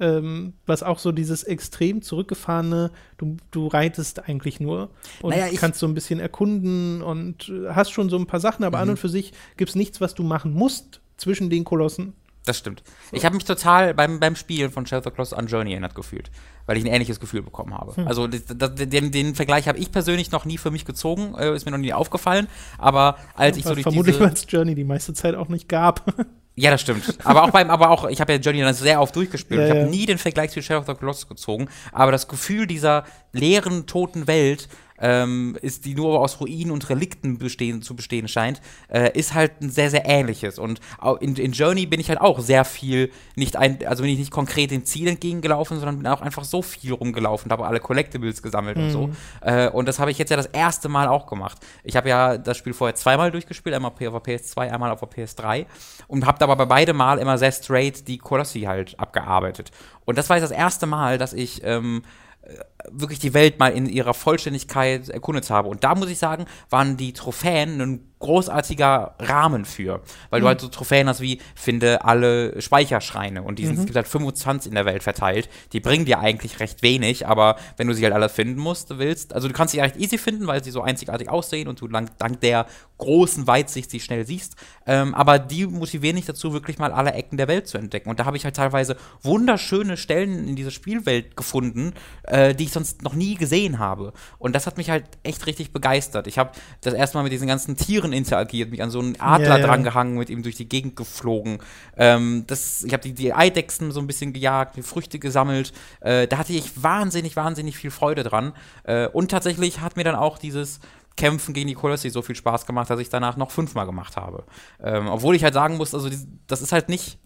Ähm, 0.00 0.52
was 0.64 0.84
auch 0.84 1.00
so 1.00 1.10
dieses 1.10 1.42
extrem 1.42 2.02
zurückgefahrene, 2.02 2.92
du, 3.16 3.36
du 3.50 3.66
reitest 3.66 4.28
eigentlich 4.28 4.60
nur 4.60 4.90
und 5.22 5.30
Naja, 5.36 5.48
kannst 5.58 5.80
so 5.80 5.88
ein 5.88 5.94
bisschen 5.94 6.20
erkunden 6.20 7.02
und 7.02 7.48
äh, 7.48 7.70
hast 7.70 7.90
schon 7.90 8.08
so 8.08 8.16
ein 8.16 8.26
paar 8.26 8.38
Sachen, 8.38 8.62
aber 8.64 8.78
Mhm. 8.78 8.82
an 8.82 8.90
und 8.90 8.96
für 8.98 9.08
sich 9.08 9.32
gibt 9.56 9.70
es 9.70 9.74
nichts, 9.74 10.00
was 10.00 10.14
du 10.14 10.22
machen 10.22 10.52
musst 10.52 11.00
zwischen 11.16 11.50
den 11.50 11.64
Kolossen. 11.64 12.12
Das 12.48 12.56
stimmt. 12.56 12.82
Ich 13.12 13.26
habe 13.26 13.34
mich 13.34 13.44
total 13.44 13.92
beim, 13.92 14.20
beim 14.20 14.34
Spielen 14.34 14.70
von 14.70 14.86
Shadow 14.86 15.00
of 15.00 15.04
the 15.04 15.10
Colossus 15.10 15.34
an 15.34 15.48
Journey 15.48 15.72
erinnert 15.72 15.94
gefühlt, 15.94 16.30
weil 16.64 16.78
ich 16.78 16.84
ein 16.84 16.90
ähnliches 16.90 17.20
Gefühl 17.20 17.42
bekommen 17.42 17.74
habe. 17.74 17.94
Hm. 17.94 18.08
Also 18.08 18.26
das, 18.26 18.44
das, 18.46 18.74
den, 18.74 19.10
den 19.10 19.34
Vergleich 19.34 19.68
habe 19.68 19.76
ich 19.76 19.92
persönlich 19.92 20.30
noch 20.30 20.46
nie 20.46 20.56
für 20.56 20.70
mich 20.70 20.86
gezogen, 20.86 21.34
äh, 21.38 21.54
ist 21.54 21.66
mir 21.66 21.72
noch 21.72 21.78
nie 21.78 21.92
aufgefallen, 21.92 22.48
aber 22.78 23.18
als 23.34 23.58
ich 23.58 23.64
so 23.64 23.74
durch 23.74 23.82
Vermutlich, 23.82 24.18
weil 24.18 24.32
es 24.32 24.46
Journey 24.48 24.74
die 24.74 24.84
meiste 24.84 25.12
Zeit 25.12 25.34
auch 25.34 25.48
nicht 25.48 25.68
gab. 25.68 26.14
Ja, 26.60 26.72
das 26.72 26.80
stimmt. 26.80 27.04
Aber 27.22 27.44
auch 27.44 27.50
beim, 27.50 27.70
aber 27.70 27.90
auch, 27.90 28.08
ich 28.08 28.20
habe 28.20 28.32
ja 28.32 28.40
Journey 28.40 28.62
dann 28.62 28.74
sehr 28.74 29.00
oft 29.00 29.14
durchgespielt. 29.14 29.60
Ja, 29.60 29.66
ich 29.66 29.70
habe 29.70 29.80
ja. 29.82 29.86
nie 29.86 30.06
den 30.06 30.18
Vergleich 30.18 30.50
zu 30.50 30.60
Shadow 30.60 30.80
of 30.80 30.86
the 30.88 30.94
Colossus 30.94 31.28
gezogen. 31.28 31.68
Aber 31.92 32.10
das 32.10 32.26
Gefühl 32.26 32.66
dieser 32.66 33.04
leeren, 33.32 33.86
toten 33.86 34.26
Welt, 34.26 34.68
ähm, 35.00 35.56
ist, 35.60 35.84
die 35.84 35.94
nur 35.94 36.20
aus 36.20 36.40
Ruinen 36.40 36.70
und 36.70 36.88
Relikten 36.88 37.38
bestehen, 37.38 37.82
zu 37.82 37.94
bestehen 37.94 38.28
scheint, 38.28 38.60
äh, 38.88 39.16
ist 39.18 39.34
halt 39.34 39.60
ein 39.60 39.70
sehr, 39.70 39.90
sehr 39.90 40.06
ähnliches. 40.06 40.58
Und 40.58 40.80
in, 41.20 41.36
in 41.36 41.52
Journey 41.52 41.86
bin 41.86 42.00
ich 42.00 42.08
halt 42.08 42.20
auch 42.20 42.40
sehr 42.40 42.64
viel 42.64 43.10
nicht 43.36 43.56
ein, 43.56 43.86
also 43.86 44.02
bin 44.02 44.12
ich 44.12 44.18
nicht 44.18 44.30
konkret 44.30 44.70
dem 44.70 44.84
Ziel 44.84 45.08
entgegengelaufen, 45.08 45.78
sondern 45.78 45.98
bin 45.98 46.06
auch 46.06 46.20
einfach 46.20 46.44
so 46.44 46.62
viel 46.62 46.92
rumgelaufen, 46.92 47.50
habe 47.50 47.66
alle 47.66 47.80
Collectibles 47.80 48.42
gesammelt 48.42 48.76
und 48.76 48.90
so. 48.90 49.10
Äh, 49.40 49.68
und 49.68 49.86
das 49.86 49.98
habe 49.98 50.10
ich 50.10 50.18
jetzt 50.18 50.30
ja 50.30 50.36
das 50.36 50.46
erste 50.46 50.88
Mal 50.88 51.08
auch 51.08 51.26
gemacht. 51.26 51.58
Ich 51.84 51.96
habe 51.96 52.08
ja 52.08 52.38
das 52.38 52.56
Spiel 52.56 52.72
vorher 52.72 52.94
zweimal 52.94 53.30
durchgespielt, 53.30 53.74
einmal 53.74 53.90
auf 53.90 53.98
der 53.98 54.38
PS2, 54.38 54.70
einmal 54.70 54.90
auf 54.90 55.00
der 55.00 55.08
PS3 55.08 55.66
und 56.06 56.26
habe 56.26 56.42
aber 56.42 56.56
bei 56.56 56.66
beide 56.66 56.92
Mal 56.92 57.18
immer 57.18 57.38
sehr 57.38 57.52
straight 57.52 58.06
die 58.06 58.18
Colossi 58.18 58.62
halt 58.62 58.98
abgearbeitet. 58.98 59.70
Und 60.04 60.16
das 60.16 60.28
war 60.30 60.36
jetzt 60.36 60.50
das 60.50 60.56
erste 60.56 60.86
Mal, 60.86 61.18
dass 61.18 61.32
ich 61.32 61.62
ähm, 61.64 62.02
äh, 62.42 62.54
wirklich 62.90 63.18
die 63.18 63.34
Welt 63.34 63.58
mal 63.58 63.72
in 63.72 63.86
ihrer 63.86 64.14
Vollständigkeit 64.14 65.08
erkundet 65.08 65.50
habe. 65.50 65.68
Und 65.68 65.84
da 65.84 65.94
muss 65.94 66.10
ich 66.10 66.18
sagen, 66.18 66.46
waren 66.70 66.96
die 66.96 67.12
Trophäen 67.12 67.80
ein 67.80 68.08
großartiger 68.18 69.14
Rahmen 69.20 69.64
für. 69.64 70.02
Weil 70.30 70.40
du 70.40 70.46
halt 70.46 70.60
so 70.60 70.68
Trophäen 70.68 71.08
hast 71.08 71.20
wie, 71.20 71.40
finde 71.54 72.04
alle 72.04 72.60
Speicherschreine. 72.60 73.42
Und 73.42 73.58
die 73.58 73.66
sind, 73.66 73.78
es 73.78 73.84
gibt 73.84 73.96
halt 73.96 74.08
25 74.08 74.70
in 74.70 74.74
der 74.74 74.84
Welt 74.84 75.02
verteilt. 75.02 75.48
Die 75.72 75.80
bringen 75.80 76.04
dir 76.04 76.18
eigentlich 76.18 76.60
recht 76.60 76.82
wenig, 76.82 77.26
aber 77.26 77.56
wenn 77.76 77.86
du 77.86 77.94
sie 77.94 78.04
halt 78.04 78.14
alle 78.14 78.28
finden 78.28 78.60
musst, 78.60 78.98
willst, 78.98 79.34
also 79.34 79.46
du 79.48 79.54
kannst 79.54 79.72
sie 79.72 79.80
recht 79.80 79.96
easy 79.96 80.18
finden, 80.18 80.46
weil 80.46 80.64
sie 80.64 80.70
so 80.70 80.82
einzigartig 80.82 81.28
aussehen 81.28 81.68
und 81.68 81.80
du 81.80 81.88
dank, 81.88 82.10
dank 82.18 82.40
der 82.40 82.66
großen 82.98 83.46
Weitsicht 83.46 83.90
sie 83.90 84.00
schnell 84.00 84.26
siehst. 84.26 84.56
Ähm, 84.86 85.14
aber 85.14 85.38
die 85.38 85.66
motivieren 85.66 86.16
dich 86.16 86.26
dazu, 86.26 86.52
wirklich 86.52 86.78
mal 86.78 86.90
alle 86.90 87.12
Ecken 87.12 87.36
der 87.36 87.46
Welt 87.46 87.68
zu 87.68 87.78
entdecken. 87.78 88.10
Und 88.10 88.18
da 88.18 88.24
habe 88.24 88.36
ich 88.36 88.44
halt 88.44 88.56
teilweise 88.56 88.96
wunderschöne 89.22 89.96
Stellen 89.96 90.48
in 90.48 90.56
dieser 90.56 90.72
Spielwelt 90.72 91.36
gefunden, 91.36 91.92
äh, 92.24 92.54
die 92.54 92.67
ich 92.68 92.72
sonst 92.72 93.02
noch 93.02 93.14
nie 93.14 93.34
gesehen 93.34 93.78
habe. 93.78 94.12
Und 94.38 94.54
das 94.54 94.66
hat 94.66 94.76
mich 94.76 94.90
halt 94.90 95.04
echt 95.22 95.46
richtig 95.46 95.72
begeistert. 95.72 96.26
Ich 96.26 96.38
habe 96.38 96.52
das 96.80 96.94
erste 96.94 97.18
Mal 97.18 97.24
mit 97.24 97.32
diesen 97.32 97.48
ganzen 97.48 97.76
Tieren 97.76 98.12
interagiert, 98.12 98.70
mich 98.70 98.82
an 98.82 98.90
so 98.90 99.00
einen 99.00 99.20
Adler 99.20 99.48
Ja, 99.48 99.58
ja. 99.58 99.66
dran 99.66 99.82
gehangen, 99.82 100.16
mit 100.16 100.30
ihm 100.30 100.42
durch 100.42 100.54
die 100.54 100.68
Gegend 100.68 100.96
geflogen. 100.96 101.58
Ähm, 101.96 102.44
das, 102.46 102.84
ich 102.84 102.92
habe 102.92 103.02
die, 103.02 103.14
die 103.14 103.34
Eidechsen 103.34 103.90
so 103.90 104.00
ein 104.00 104.06
bisschen 104.06 104.32
gejagt, 104.32 104.76
die 104.76 104.82
Früchte 104.82 105.18
gesammelt. 105.18 105.72
Äh, 106.00 106.28
da 106.28 106.38
hatte 106.38 106.52
ich 106.52 106.82
wahnsinnig, 106.82 107.36
wahnsinnig 107.36 107.76
viel 107.76 107.90
Freude 107.90 108.22
dran. 108.22 108.52
Äh, 108.84 109.08
und 109.08 109.30
tatsächlich 109.30 109.80
hat 109.80 109.96
mir 109.96 110.04
dann 110.04 110.14
auch 110.14 110.38
dieses 110.38 110.80
Kämpfen 111.16 111.52
gegen 111.52 111.66
die 111.66 111.74
Kolossi 111.74 112.10
so 112.10 112.22
viel 112.22 112.36
Spaß 112.36 112.64
gemacht, 112.64 112.88
dass 112.90 113.00
ich 113.00 113.08
danach 113.08 113.36
noch 113.36 113.50
fünfmal 113.50 113.86
gemacht 113.86 114.16
habe. 114.16 114.44
Ähm, 114.80 115.08
obwohl 115.08 115.34
ich 115.34 115.42
halt 115.42 115.54
sagen 115.54 115.76
muss, 115.76 115.94
also 115.94 116.08
das 116.46 116.62
ist 116.62 116.72
halt 116.72 116.88
nicht 116.88 117.18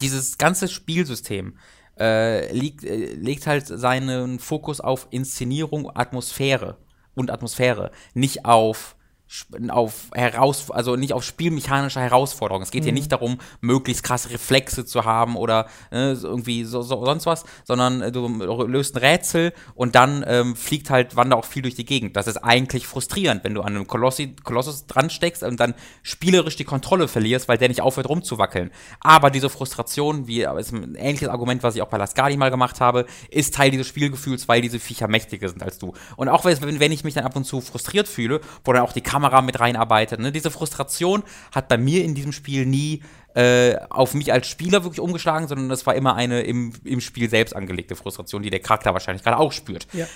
dieses 0.00 0.38
ganze 0.38 0.68
Spielsystem 0.68 1.58
äh, 1.98 2.52
liegt, 2.52 2.84
äh, 2.84 3.14
legt 3.14 3.46
halt 3.46 3.66
seinen 3.66 4.38
Fokus 4.38 4.80
auf 4.80 5.08
Inszenierung, 5.10 5.90
Atmosphäre 5.94 6.76
und 7.14 7.30
Atmosphäre, 7.30 7.90
nicht 8.14 8.44
auf 8.44 8.96
auf 9.68 10.10
heraus, 10.14 10.70
also 10.70 10.96
nicht 10.96 11.12
auf 11.12 11.22
spielmechanische 11.22 12.00
Herausforderungen. 12.00 12.62
Es 12.62 12.70
geht 12.70 12.82
mhm. 12.82 12.86
hier 12.86 12.92
nicht 12.94 13.12
darum, 13.12 13.38
möglichst 13.60 14.02
krasse 14.02 14.30
Reflexe 14.30 14.86
zu 14.86 15.04
haben 15.04 15.36
oder 15.36 15.66
äh, 15.90 16.12
irgendwie 16.12 16.64
so, 16.64 16.82
so, 16.82 17.04
sonst 17.04 17.26
was, 17.26 17.44
sondern 17.64 18.00
äh, 18.00 18.10
du 18.10 18.26
löst 18.66 18.96
ein 18.96 19.00
Rätsel 19.00 19.52
und 19.74 19.94
dann 19.94 20.24
ähm, 20.26 20.56
fliegt 20.56 20.90
halt 20.90 21.14
Wanda 21.16 21.36
auch 21.36 21.44
viel 21.44 21.62
durch 21.62 21.74
die 21.74 21.84
Gegend. 21.84 22.16
Das 22.16 22.26
ist 22.26 22.38
eigentlich 22.38 22.86
frustrierend, 22.86 23.44
wenn 23.44 23.54
du 23.54 23.60
an 23.60 23.76
einem 23.76 23.86
Kolossi, 23.86 24.34
Kolossus 24.44 24.86
dran 24.86 25.10
steckst 25.10 25.42
und 25.42 25.60
dann 25.60 25.74
spielerisch 26.02 26.56
die 26.56 26.64
Kontrolle 26.64 27.06
verlierst, 27.06 27.48
weil 27.48 27.58
der 27.58 27.68
nicht 27.68 27.82
aufhört 27.82 28.08
rumzuwackeln. 28.08 28.70
Aber 29.00 29.30
diese 29.30 29.50
Frustration, 29.50 30.26
wie 30.26 30.42
ist 30.42 30.72
ein 30.72 30.94
ähnliches 30.94 31.28
Argument, 31.28 31.62
was 31.62 31.76
ich 31.76 31.82
auch 31.82 31.88
bei 31.88 31.98
Lascadi 31.98 32.36
mal 32.36 32.50
gemacht 32.50 32.80
habe, 32.80 33.04
ist 33.30 33.54
Teil 33.54 33.70
dieses 33.70 33.86
Spielgefühls, 33.86 34.48
weil 34.48 34.62
diese 34.62 34.78
Viecher 34.78 35.06
mächtiger 35.06 35.48
sind 35.48 35.62
als 35.62 35.78
du. 35.78 35.92
Und 36.16 36.28
auch 36.28 36.44
wenn, 36.44 36.80
wenn 36.80 36.92
ich 36.92 37.04
mich 37.04 37.14
dann 37.14 37.24
ab 37.24 37.36
und 37.36 37.44
zu 37.44 37.60
frustriert 37.60 38.08
fühle, 38.08 38.40
wo 38.64 38.72
dann 38.72 38.82
auch 38.82 38.92
die 38.92 39.02
Kamera 39.02 39.17
Kamera 39.18 39.42
mit 39.42 39.58
reinarbeitet. 39.58 40.20
Ne? 40.20 40.30
Diese 40.30 40.50
Frustration 40.50 41.24
hat 41.52 41.68
bei 41.68 41.76
mir 41.76 42.04
in 42.04 42.14
diesem 42.14 42.32
Spiel 42.32 42.66
nie 42.66 43.02
äh, 43.34 43.76
auf 43.90 44.14
mich 44.14 44.32
als 44.32 44.46
Spieler 44.46 44.84
wirklich 44.84 45.00
umgeschlagen, 45.00 45.48
sondern 45.48 45.68
das 45.68 45.86
war 45.86 45.96
immer 45.96 46.14
eine 46.14 46.42
im, 46.42 46.72
im 46.84 47.00
Spiel 47.00 47.28
selbst 47.28 47.54
angelegte 47.54 47.96
Frustration, 47.96 48.42
die 48.42 48.50
der 48.50 48.60
Charakter 48.60 48.92
wahrscheinlich 48.92 49.24
gerade 49.24 49.38
auch 49.38 49.52
spürt. 49.52 49.88
Ja 49.92 50.06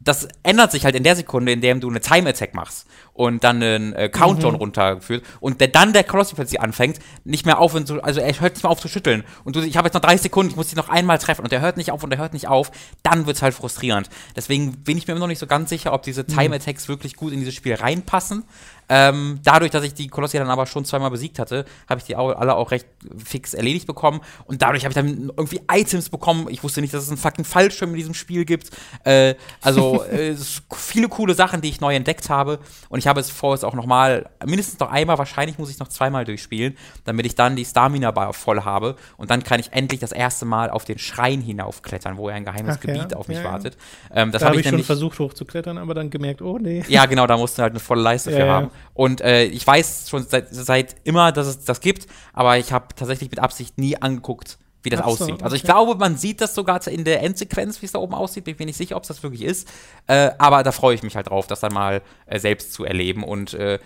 das 0.00 0.28
ändert 0.42 0.72
sich 0.72 0.84
halt 0.84 0.94
in 0.94 1.04
der 1.04 1.14
Sekunde, 1.14 1.52
in 1.52 1.60
der 1.60 1.74
du 1.74 1.88
eine 1.88 2.00
Time 2.00 2.28
Attack 2.30 2.54
machst 2.54 2.86
und 3.12 3.44
dann 3.44 3.62
einen 3.62 3.92
äh, 3.92 4.08
Countdown 4.08 4.54
mhm. 4.54 4.58
runterführt 4.58 5.24
und 5.40 5.60
der, 5.60 5.68
dann 5.68 5.92
der 5.92 6.04
Colossi 6.04 6.34
plötzlich 6.34 6.60
anfängt, 6.60 6.98
nicht 7.24 7.44
mehr 7.44 7.58
auf, 7.58 7.72
zu, 7.84 8.02
also 8.02 8.20
er 8.20 8.40
hört 8.40 8.54
nicht 8.54 8.62
mehr 8.62 8.70
auf 8.70 8.80
zu 8.80 8.88
schütteln 8.88 9.24
und 9.44 9.56
du, 9.56 9.60
ich 9.60 9.76
habe 9.76 9.86
jetzt 9.86 9.94
noch 9.94 10.00
30 10.00 10.22
Sekunden, 10.22 10.50
ich 10.50 10.56
muss 10.56 10.68
dich 10.68 10.76
noch 10.76 10.88
einmal 10.88 11.18
treffen 11.18 11.42
und 11.42 11.52
er 11.52 11.60
hört 11.60 11.76
nicht 11.76 11.90
auf 11.90 12.02
und 12.02 12.12
er 12.12 12.18
hört 12.18 12.32
nicht 12.32 12.48
auf, 12.48 12.72
dann 13.02 13.26
wird's 13.26 13.42
halt 13.42 13.54
frustrierend. 13.54 14.08
Deswegen 14.34 14.72
bin 14.82 14.96
ich 14.96 15.06
mir 15.06 15.12
immer 15.12 15.20
noch 15.20 15.26
nicht 15.26 15.38
so 15.38 15.46
ganz 15.46 15.68
sicher, 15.68 15.92
ob 15.92 16.02
diese 16.02 16.26
Time 16.26 16.56
Attacks 16.56 16.88
mhm. 16.88 16.92
wirklich 16.92 17.16
gut 17.16 17.32
in 17.32 17.40
dieses 17.40 17.54
Spiel 17.54 17.74
reinpassen. 17.74 18.44
Ähm, 18.92 19.38
dadurch, 19.44 19.70
dass 19.70 19.84
ich 19.84 19.94
die 19.94 20.08
Kolossi 20.08 20.36
dann 20.36 20.50
aber 20.50 20.66
schon 20.66 20.84
zweimal 20.84 21.10
besiegt 21.10 21.38
hatte, 21.38 21.64
habe 21.88 22.00
ich 22.00 22.06
die 22.06 22.16
alle 22.16 22.56
auch 22.56 22.72
recht 22.72 22.88
fix 23.24 23.54
erledigt 23.54 23.86
bekommen. 23.86 24.20
Und 24.46 24.62
dadurch 24.62 24.84
habe 24.84 24.90
ich 24.90 24.96
dann 24.96 25.30
irgendwie 25.36 25.60
Items 25.70 26.10
bekommen. 26.10 26.48
Ich 26.50 26.64
wusste 26.64 26.80
nicht, 26.80 26.92
dass 26.92 27.04
es 27.04 27.08
einen 27.08 27.16
fucking 27.16 27.44
Fallschirm 27.44 27.90
in 27.90 27.96
diesem 27.96 28.14
Spiel 28.14 28.44
gibt. 28.44 28.70
Äh, 29.04 29.36
also 29.62 30.04
äh, 30.10 30.34
viele 30.74 31.08
coole 31.08 31.34
Sachen, 31.34 31.60
die 31.60 31.68
ich 31.68 31.80
neu 31.80 31.94
entdeckt 31.94 32.28
habe. 32.28 32.58
Und 32.88 32.98
ich 32.98 33.06
habe 33.06 33.20
es 33.20 33.30
vor, 33.30 33.54
es 33.54 33.62
auch 33.62 33.74
noch 33.74 33.86
mal, 33.86 34.28
mindestens 34.44 34.80
noch 34.80 34.90
einmal, 34.90 35.18
wahrscheinlich 35.18 35.56
muss 35.56 35.70
ich 35.70 35.78
noch 35.78 35.88
zweimal 35.88 36.24
durchspielen, 36.24 36.76
damit 37.04 37.26
ich 37.26 37.36
dann 37.36 37.54
die 37.54 37.64
Stamina-Bar 37.64 38.32
voll 38.32 38.64
habe. 38.64 38.96
Und 39.16 39.30
dann 39.30 39.44
kann 39.44 39.60
ich 39.60 39.72
endlich 39.72 40.00
das 40.00 40.10
erste 40.10 40.46
Mal 40.46 40.68
auf 40.68 40.84
den 40.84 40.98
Schrein 40.98 41.40
hinaufklettern, 41.40 42.16
wo 42.16 42.28
ein 42.28 42.44
geheimes 42.44 42.76
Ach, 42.76 42.80
Gebiet 42.80 43.12
ja, 43.12 43.16
auf 43.16 43.28
mich 43.28 43.38
ja, 43.38 43.44
wartet. 43.44 43.76
Ähm, 44.12 44.32
das 44.32 44.40
da 44.40 44.48
habe 44.48 44.56
ich, 44.56 44.66
ich 44.66 44.70
schon 44.70 44.82
versucht 44.82 45.18
hochzuklettern, 45.20 45.78
aber 45.78 45.94
dann 45.94 46.10
gemerkt, 46.10 46.42
oh 46.42 46.58
nee. 46.58 46.84
Ja, 46.88 47.06
genau, 47.06 47.28
da 47.28 47.36
musst 47.36 47.56
du 47.56 47.62
halt 47.62 47.72
eine 47.72 47.80
volle 47.80 48.02
Leiste 48.02 48.30
für 48.32 48.50
haben. 48.50 48.70
Und 48.94 49.20
äh, 49.20 49.44
ich 49.44 49.66
weiß 49.66 50.10
schon 50.10 50.24
seit, 50.24 50.48
seit, 50.50 50.96
immer, 51.04 51.32
dass 51.32 51.46
es 51.46 51.64
das 51.64 51.80
gibt, 51.80 52.06
aber 52.32 52.58
ich 52.58 52.72
habe 52.72 52.94
tatsächlich 52.94 53.30
mit 53.30 53.38
Absicht 53.38 53.78
nie 53.78 53.96
angeguckt, 53.96 54.58
wie 54.82 54.90
das 54.90 55.00
so, 55.00 55.06
aussieht. 55.06 55.34
Okay. 55.34 55.44
Also 55.44 55.56
ich 55.56 55.62
glaube, 55.62 55.94
man 55.96 56.16
sieht 56.16 56.40
das 56.40 56.54
sogar 56.54 56.86
in 56.86 57.04
der 57.04 57.22
Endsequenz, 57.22 57.82
wie 57.82 57.86
es 57.86 57.92
da 57.92 57.98
oben 57.98 58.14
aussieht. 58.14 58.44
Bin 58.44 58.54
ich 58.54 58.58
mir 58.58 58.66
nicht 58.66 58.76
sicher, 58.76 58.96
ob 58.96 59.02
es 59.02 59.08
das 59.08 59.22
wirklich 59.22 59.42
ist. 59.42 59.68
Äh, 60.06 60.30
aber 60.38 60.62
da 60.62 60.72
freue 60.72 60.94
ich 60.94 61.02
mich 61.02 61.16
halt 61.16 61.28
drauf, 61.28 61.46
das 61.46 61.60
dann 61.60 61.72
mal 61.72 62.02
äh, 62.26 62.38
selbst 62.38 62.72
zu 62.72 62.84
erleben. 62.84 63.22
Und 63.22 63.54
äh, 63.54 63.78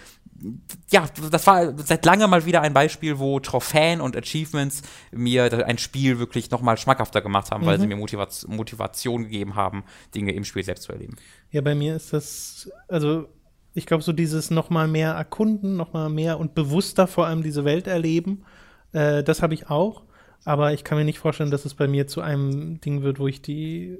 ja, 0.91 1.07
das 1.31 1.47
war 1.47 1.77
seit 1.79 2.05
langem 2.05 2.31
mal 2.31 2.45
wieder 2.45 2.61
ein 2.61 2.75
Beispiel, 2.75 3.19
wo 3.19 3.41
Trophäen 3.41 4.01
und 4.01 4.17
Achievements 4.17 4.83
mir 5.13 5.67
ein 5.67 5.79
Spiel 5.79 6.19
wirklich 6.19 6.51
nochmal 6.51 6.77
schmackhafter 6.77 7.21
gemacht 7.21 7.51
haben, 7.51 7.63
mhm. 7.63 7.67
weil 7.67 7.81
sie 7.81 7.87
mir 7.87 7.97
Motivaz 7.97 8.47
Motivation 8.47 9.25
gegeben 9.25 9.55
haben, 9.55 9.85
Dinge 10.15 10.33
im 10.33 10.45
Spiel 10.45 10.65
selbst 10.65 10.85
zu 10.85 10.93
erleben. 10.93 11.17
Ja, 11.51 11.61
bei 11.61 11.75
mir 11.75 11.97
ist 11.97 12.13
das, 12.13 12.71
also 12.89 13.29
ich 13.75 13.87
glaube, 13.87 14.03
so 14.03 14.13
dieses 14.13 14.51
nochmal 14.51 14.89
mehr 14.89 15.13
erkunden, 15.13 15.77
nochmal 15.77 16.09
mehr 16.09 16.39
und 16.39 16.55
bewusster 16.55 17.07
vor 17.07 17.27
allem 17.27 17.43
diese 17.43 17.65
Welt 17.65 17.87
erleben, 17.87 18.45
äh, 18.93 19.23
das 19.23 19.43
habe 19.43 19.55
ich 19.55 19.69
auch. 19.69 20.03
Aber 20.45 20.73
ich 20.73 20.85
kann 20.85 20.99
mir 20.99 21.05
nicht 21.05 21.19
vorstellen, 21.19 21.51
dass 21.51 21.65
es 21.65 21.75
bei 21.75 21.89
mir 21.89 22.07
zu 22.07 22.21
einem 22.21 22.81
Ding 22.81 23.03
wird, 23.03 23.19
wo 23.19 23.27
ich 23.27 23.43
die 23.43 23.99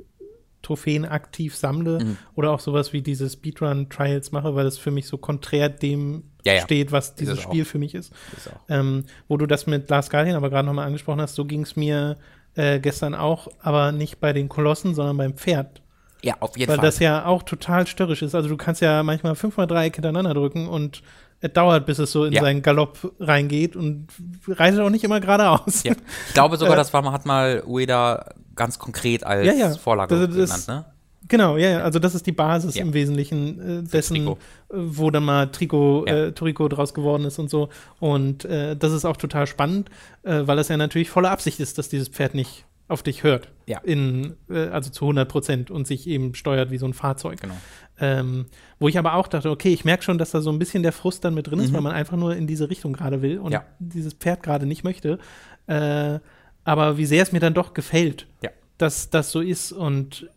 Trophäen 0.63 1.05
aktiv 1.05 1.55
sammle 1.55 2.05
mhm. 2.05 2.17
oder 2.35 2.51
auch 2.51 2.61
sowas 2.61 2.93
wie 2.93 3.03
diese 3.03 3.29
Speedrun-Trials 3.29 4.33
mache, 4.33 4.55
weil 4.55 4.65
das 4.65 4.79
für 4.79 4.91
mich 4.91 5.07
so 5.07 5.19
konträr 5.19 5.69
dem 5.69 6.25
ja, 6.45 6.55
ja. 6.55 6.61
steht, 6.63 6.93
was 6.93 7.15
dieses 7.15 7.41
Spiel 7.41 7.63
auch. 7.63 7.67
für 7.67 7.79
mich 7.79 7.95
ist. 7.95 8.13
ist 8.37 8.51
ähm, 8.69 9.05
wo 9.29 9.37
du 9.37 9.47
das 9.47 9.67
mit 9.67 9.89
Last 9.91 10.11
Guardian 10.11 10.37
aber 10.37 10.51
gerade 10.51 10.67
nochmal 10.67 10.87
angesprochen 10.87 11.21
hast, 11.21 11.35
so 11.35 11.45
ging 11.45 11.63
es 11.63 11.77
mir 11.77 12.17
äh, 12.55 12.81
gestern 12.81 13.15
auch, 13.15 13.49
aber 13.61 13.93
nicht 13.93 14.21
bei 14.21 14.33
den 14.33 14.49
Kolossen, 14.49 14.95
sondern 14.95 15.17
beim 15.17 15.35
Pferd. 15.35 15.83
Ja, 16.25 16.37
auf 16.41 16.57
jeden 16.57 16.71
Weil 16.71 16.77
Fall. 16.77 16.83
Weil 16.83 16.89
das 16.89 16.99
ja 17.01 17.27
auch 17.27 17.43
total 17.43 17.87
störrisch 17.87 18.23
ist. 18.23 18.35
Also 18.35 18.49
du 18.49 18.57
kannst 18.57 18.81
ja 18.81 19.03
manchmal 19.03 19.35
fünfmal 19.35 19.67
Dreiecke 19.67 19.97
hintereinander 19.97 20.33
drücken 20.33 20.69
und 20.69 21.03
es 21.41 21.53
dauert, 21.53 21.85
bis 21.85 21.99
es 21.99 22.13
so 22.13 22.25
in 22.25 22.33
ja. 22.33 22.41
seinen 22.41 22.63
Galopp 22.63 23.13
reingeht 23.21 23.77
und 23.77 24.09
reitet 24.49 24.81
auch 24.81 24.89
nicht 24.89 25.05
immer 25.05 25.21
geradeaus. 25.21 25.83
Ja. 25.85 25.93
Ich 26.29 26.35
glaube 26.35 26.57
sogar, 26.57 26.73
äh, 26.75 26.77
das 26.77 26.95
war, 26.95 27.13
hat 27.13 27.27
mal 27.27 27.63
Ueda 27.67 28.33
ganz 28.57 28.79
konkret 28.79 29.25
als 29.25 29.47
ja, 29.47 29.53
ja. 29.53 29.71
Vorlage 29.75 30.27
das, 30.27 30.35
genannt, 30.35 30.69
ne? 30.69 30.85
Genau, 31.27 31.57
ja, 31.57 31.71
ja, 31.71 31.79
also 31.81 31.99
das 31.99 32.15
ist 32.15 32.27
die 32.27 32.33
Basis 32.33 32.77
im 32.77 32.93
Wesentlichen 32.93 33.81
äh, 33.81 33.83
dessen, 33.83 34.29
äh, 34.29 34.37
wo 34.69 35.11
dann 35.11 35.25
mal 35.25 35.47
Trico, 35.47 36.05
äh, 36.05 36.33
Trico 36.33 36.69
draus 36.69 36.93
geworden 36.93 37.25
ist 37.25 37.39
und 37.39 37.49
so. 37.49 37.71
Und 37.99 38.45
äh, 38.45 38.77
das 38.77 38.93
ist 38.93 39.07
auch 39.07 39.17
total 39.17 39.47
spannend, 39.47 39.89
äh, 40.23 40.43
weil 40.45 40.59
es 40.59 40.69
ja 40.69 40.77
natürlich 40.77 41.09
voller 41.09 41.31
Absicht 41.31 41.61
ist, 41.61 41.79
dass 41.79 41.89
dieses 41.89 42.09
Pferd 42.09 42.35
nicht 42.35 42.67
auf 42.89 43.03
dich 43.03 43.23
hört. 43.23 43.49
Ja. 43.67 43.79
In, 43.79 44.37
äh, 44.51 44.67
also 44.69 44.91
zu 44.91 45.05
100 45.05 45.29
Prozent 45.29 45.71
und 45.71 45.87
sich 45.87 46.07
eben 46.07 46.35
steuert 46.35 46.71
wie 46.71 46.79
so 46.79 46.87
ein 46.87 46.93
Fahrzeug. 46.93 47.41
Genau. 47.41 47.57
Ähm, 47.99 48.47
wo 48.79 48.89
ich 48.89 48.99
aber 48.99 49.15
auch 49.15 49.29
dachte, 49.29 49.51
okay, 49.51 49.73
ich 49.73 49.85
merke 49.85 50.03
schon, 50.03 50.19
dass 50.19 50.33
da 50.33 50.41
so 50.41 50.51
ein 50.51 50.59
bisschen 50.59 50.83
der 50.83 50.93
Frust 50.93 51.25
dann 51.25 51.35
mit 51.35 51.47
drin 51.47 51.61
ist, 51.61 51.71
mhm. 51.71 51.75
weil 51.75 51.83
man 51.83 51.93
einfach 51.93 52.17
nur 52.17 52.35
in 52.37 52.47
diese 52.47 52.69
Richtung 52.69 52.93
gerade 52.93 53.23
will 53.23 53.39
und 53.39 53.53
ja. 53.53 53.65
dieses 53.79 54.13
Pferd 54.15 54.43
gerade 54.43 54.67
nicht 54.67 54.85
möchte. 54.85 55.19
Äh, 55.67 56.19
aber 56.65 56.99
wie 56.99 57.07
sehr 57.07 57.23
es 57.23 57.33
mir 57.33 57.41
dann 57.41 57.55
doch 57.55 57.75
gefällt, 57.75 58.27
ja. 58.43 58.51
dass 58.79 59.11
das 59.11 59.31
so 59.31 59.41
ist 59.41 59.73
und 59.73 60.29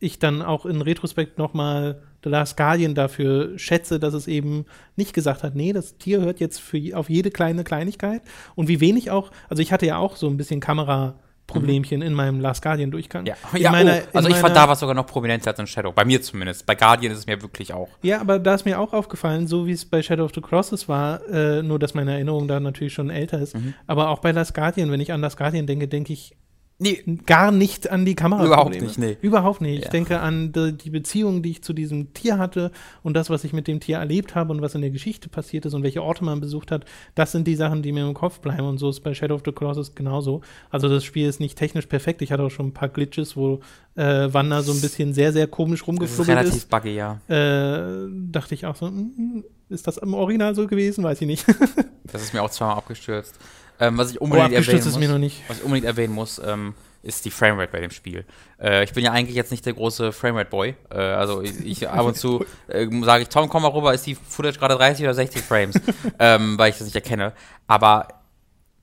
ich 0.00 0.18
dann 0.18 0.42
auch 0.42 0.66
in 0.66 0.80
Retrospekt 0.80 1.38
noch 1.38 1.54
mal 1.54 2.02
The 2.22 2.30
Last 2.30 2.56
Guardian 2.56 2.94
dafür 2.94 3.58
schätze, 3.58 3.98
dass 3.98 4.14
es 4.14 4.26
eben 4.26 4.66
nicht 4.96 5.12
gesagt 5.12 5.42
hat, 5.42 5.54
nee, 5.54 5.72
das 5.72 5.98
Tier 5.98 6.20
hört 6.20 6.40
jetzt 6.40 6.60
für, 6.60 6.96
auf 6.96 7.08
jede 7.08 7.30
kleine 7.30 7.64
Kleinigkeit 7.64 8.22
und 8.54 8.68
wie 8.68 8.80
wenig 8.80 9.10
auch, 9.10 9.30
also 9.48 9.62
ich 9.62 9.72
hatte 9.72 9.86
ja 9.86 9.98
auch 9.98 10.16
so 10.16 10.28
ein 10.28 10.36
bisschen 10.36 10.60
Kamera 10.60 11.18
Problemchen 11.48 12.02
in 12.02 12.12
meinem 12.12 12.40
Last 12.40 12.62
Guardian 12.62 12.90
Durchgang. 12.90 13.26
Ja, 13.26 13.34
ja 13.56 13.72
meiner, 13.72 14.02
oh, 14.12 14.16
also 14.18 14.28
ich 14.28 14.36
fand 14.36 14.54
da 14.54 14.68
was 14.68 14.80
sogar 14.80 14.94
noch 14.94 15.06
prominenter 15.06 15.50
als 15.50 15.58
in 15.58 15.66
Shadow. 15.66 15.92
Bei 15.92 16.04
mir 16.04 16.20
zumindest. 16.20 16.66
Bei 16.66 16.74
Guardian 16.74 17.10
ist 17.10 17.20
es 17.20 17.26
mir 17.26 17.40
wirklich 17.40 17.72
auch. 17.72 17.88
Ja, 18.02 18.20
aber 18.20 18.38
da 18.38 18.54
ist 18.54 18.66
mir 18.66 18.78
auch 18.78 18.92
aufgefallen, 18.92 19.46
so 19.46 19.66
wie 19.66 19.72
es 19.72 19.86
bei 19.86 20.02
Shadow 20.02 20.24
of 20.24 20.32
the 20.34 20.42
Crosses 20.42 20.88
war, 20.88 21.26
äh, 21.28 21.62
nur 21.62 21.78
dass 21.78 21.94
meine 21.94 22.12
Erinnerung 22.12 22.48
da 22.48 22.60
natürlich 22.60 22.92
schon 22.92 23.08
älter 23.08 23.40
ist. 23.40 23.56
Mhm. 23.56 23.74
Aber 23.86 24.10
auch 24.10 24.18
bei 24.18 24.30
Last 24.30 24.54
Guardian, 24.54 24.92
wenn 24.92 25.00
ich 25.00 25.10
an 25.10 25.22
Last 25.22 25.38
Guardian 25.38 25.66
denke, 25.66 25.88
denke 25.88 26.12
ich, 26.12 26.36
Nee. 26.80 27.02
Gar 27.26 27.50
nicht 27.50 27.90
an 27.90 28.04
die 28.04 28.14
Kamera. 28.14 28.44
Überhaupt 28.44 28.80
nicht, 28.80 28.98
nee. 28.98 29.16
Überhaupt 29.20 29.60
nicht. 29.60 29.80
Ja. 29.80 29.84
Ich 29.84 29.90
denke 29.90 30.20
an 30.20 30.52
die, 30.52 30.90
Beziehung, 30.90 31.42
die 31.42 31.50
ich 31.50 31.62
zu 31.62 31.72
diesem 31.72 32.14
Tier 32.14 32.38
hatte 32.38 32.70
und 33.02 33.14
das, 33.14 33.30
was 33.30 33.42
ich 33.42 33.52
mit 33.52 33.66
dem 33.66 33.80
Tier 33.80 33.98
erlebt 33.98 34.36
habe 34.36 34.52
und 34.52 34.62
was 34.62 34.76
in 34.76 34.82
der 34.82 34.90
Geschichte 34.90 35.28
passiert 35.28 35.66
ist 35.66 35.74
und 35.74 35.82
welche 35.82 36.02
Orte 36.02 36.24
man 36.24 36.40
besucht 36.40 36.70
hat. 36.70 36.84
Das 37.16 37.32
sind 37.32 37.48
die 37.48 37.56
Sachen, 37.56 37.82
die 37.82 37.90
mir 37.90 38.06
im 38.06 38.14
Kopf 38.14 38.38
bleiben 38.38 38.66
und 38.66 38.78
so 38.78 38.90
ist 38.90 39.00
bei 39.00 39.12
Shadow 39.12 39.34
of 39.34 39.42
the 39.44 39.50
Colossus 39.50 39.96
genauso. 39.96 40.42
Also 40.70 40.88
das 40.88 41.04
Spiel 41.04 41.28
ist 41.28 41.40
nicht 41.40 41.58
technisch 41.58 41.86
perfekt. 41.86 42.22
Ich 42.22 42.30
hatte 42.30 42.44
auch 42.44 42.50
schon 42.50 42.68
ein 42.68 42.74
paar 42.74 42.88
Glitches, 42.88 43.36
wo 43.36 43.60
äh, 43.96 44.32
Wanda 44.32 44.62
so 44.62 44.72
ein 44.72 44.80
bisschen 44.80 45.12
sehr, 45.12 45.32
sehr 45.32 45.48
komisch 45.48 45.84
rumgeflubbelt 45.84 46.28
ist. 46.28 46.44
Relativ 46.44 46.66
buggy, 46.68 46.94
ja. 46.94 47.20
Äh, 47.26 48.08
dachte 48.30 48.54
ich 48.54 48.66
auch 48.66 48.76
so, 48.76 48.86
mm, 48.86 49.42
ist 49.68 49.88
das 49.88 49.96
im 49.96 50.14
Original 50.14 50.54
so 50.54 50.68
gewesen? 50.68 51.02
Weiß 51.02 51.20
ich 51.20 51.26
nicht. 51.26 51.44
das 52.04 52.22
ist 52.22 52.34
mir 52.34 52.42
auch 52.42 52.50
zweimal 52.50 52.76
abgestürzt. 52.76 53.34
Ähm, 53.80 53.98
was 53.98 54.10
ich 54.10 54.20
unbedingt 54.20 54.50
oh, 54.50 54.54
erwähnen 54.54 54.84
muss, 54.84 55.40
was 55.48 55.58
ich 55.58 55.64
unbedingt 55.64 55.86
erwähnen 55.86 56.14
muss, 56.14 56.40
ähm, 56.44 56.74
ist 57.02 57.24
die 57.24 57.30
Framerate 57.30 57.70
bei 57.70 57.80
dem 57.80 57.90
Spiel. 57.90 58.24
Äh, 58.60 58.84
ich 58.84 58.92
bin 58.92 59.04
ja 59.04 59.12
eigentlich 59.12 59.36
jetzt 59.36 59.50
nicht 59.50 59.64
der 59.64 59.72
große 59.72 60.12
Framerate-Boy. 60.12 60.74
Äh, 60.90 60.96
also 60.96 61.42
ich, 61.42 61.64
ich, 61.64 61.88
ab 61.88 62.06
und 62.06 62.16
zu 62.16 62.44
äh, 62.68 62.86
sage 63.02 63.22
ich, 63.22 63.28
Tom, 63.28 63.48
komm 63.48 63.62
mal 63.62 63.68
rüber, 63.68 63.94
ist 63.94 64.06
die 64.06 64.14
Footage 64.14 64.58
gerade 64.58 64.76
30 64.76 65.04
oder 65.04 65.14
60 65.14 65.42
Frames, 65.42 65.80
ähm, 66.18 66.58
weil 66.58 66.70
ich 66.70 66.78
das 66.78 66.86
nicht 66.86 66.96
erkenne. 66.96 67.32
Aber 67.66 68.08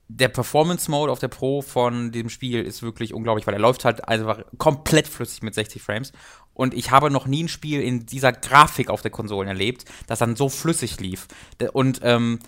der 0.08 0.28
Performance-Mode 0.28 1.10
auf 1.10 1.18
der 1.18 1.28
Pro 1.28 1.62
von 1.62 2.12
dem 2.12 2.28
Spiel 2.30 2.62
ist 2.62 2.82
wirklich 2.82 3.12
unglaublich, 3.12 3.46
weil 3.46 3.54
er 3.54 3.60
läuft 3.60 3.84
halt 3.84 4.08
einfach 4.08 4.44
komplett 4.56 5.08
flüssig 5.08 5.42
mit 5.42 5.54
60 5.54 5.82
Frames. 5.82 6.12
Und 6.54 6.74
ich 6.74 6.90
habe 6.90 7.10
noch 7.10 7.26
nie 7.26 7.44
ein 7.44 7.48
Spiel 7.48 7.82
in 7.82 8.06
dieser 8.06 8.32
Grafik 8.32 8.88
auf 8.88 9.02
der 9.02 9.10
Konsole 9.10 9.48
erlebt, 9.48 9.84
das 10.06 10.20
dann 10.20 10.36
so 10.36 10.48
flüssig 10.48 11.00
lief. 11.00 11.26
Und 11.72 12.00
ähm, 12.02 12.38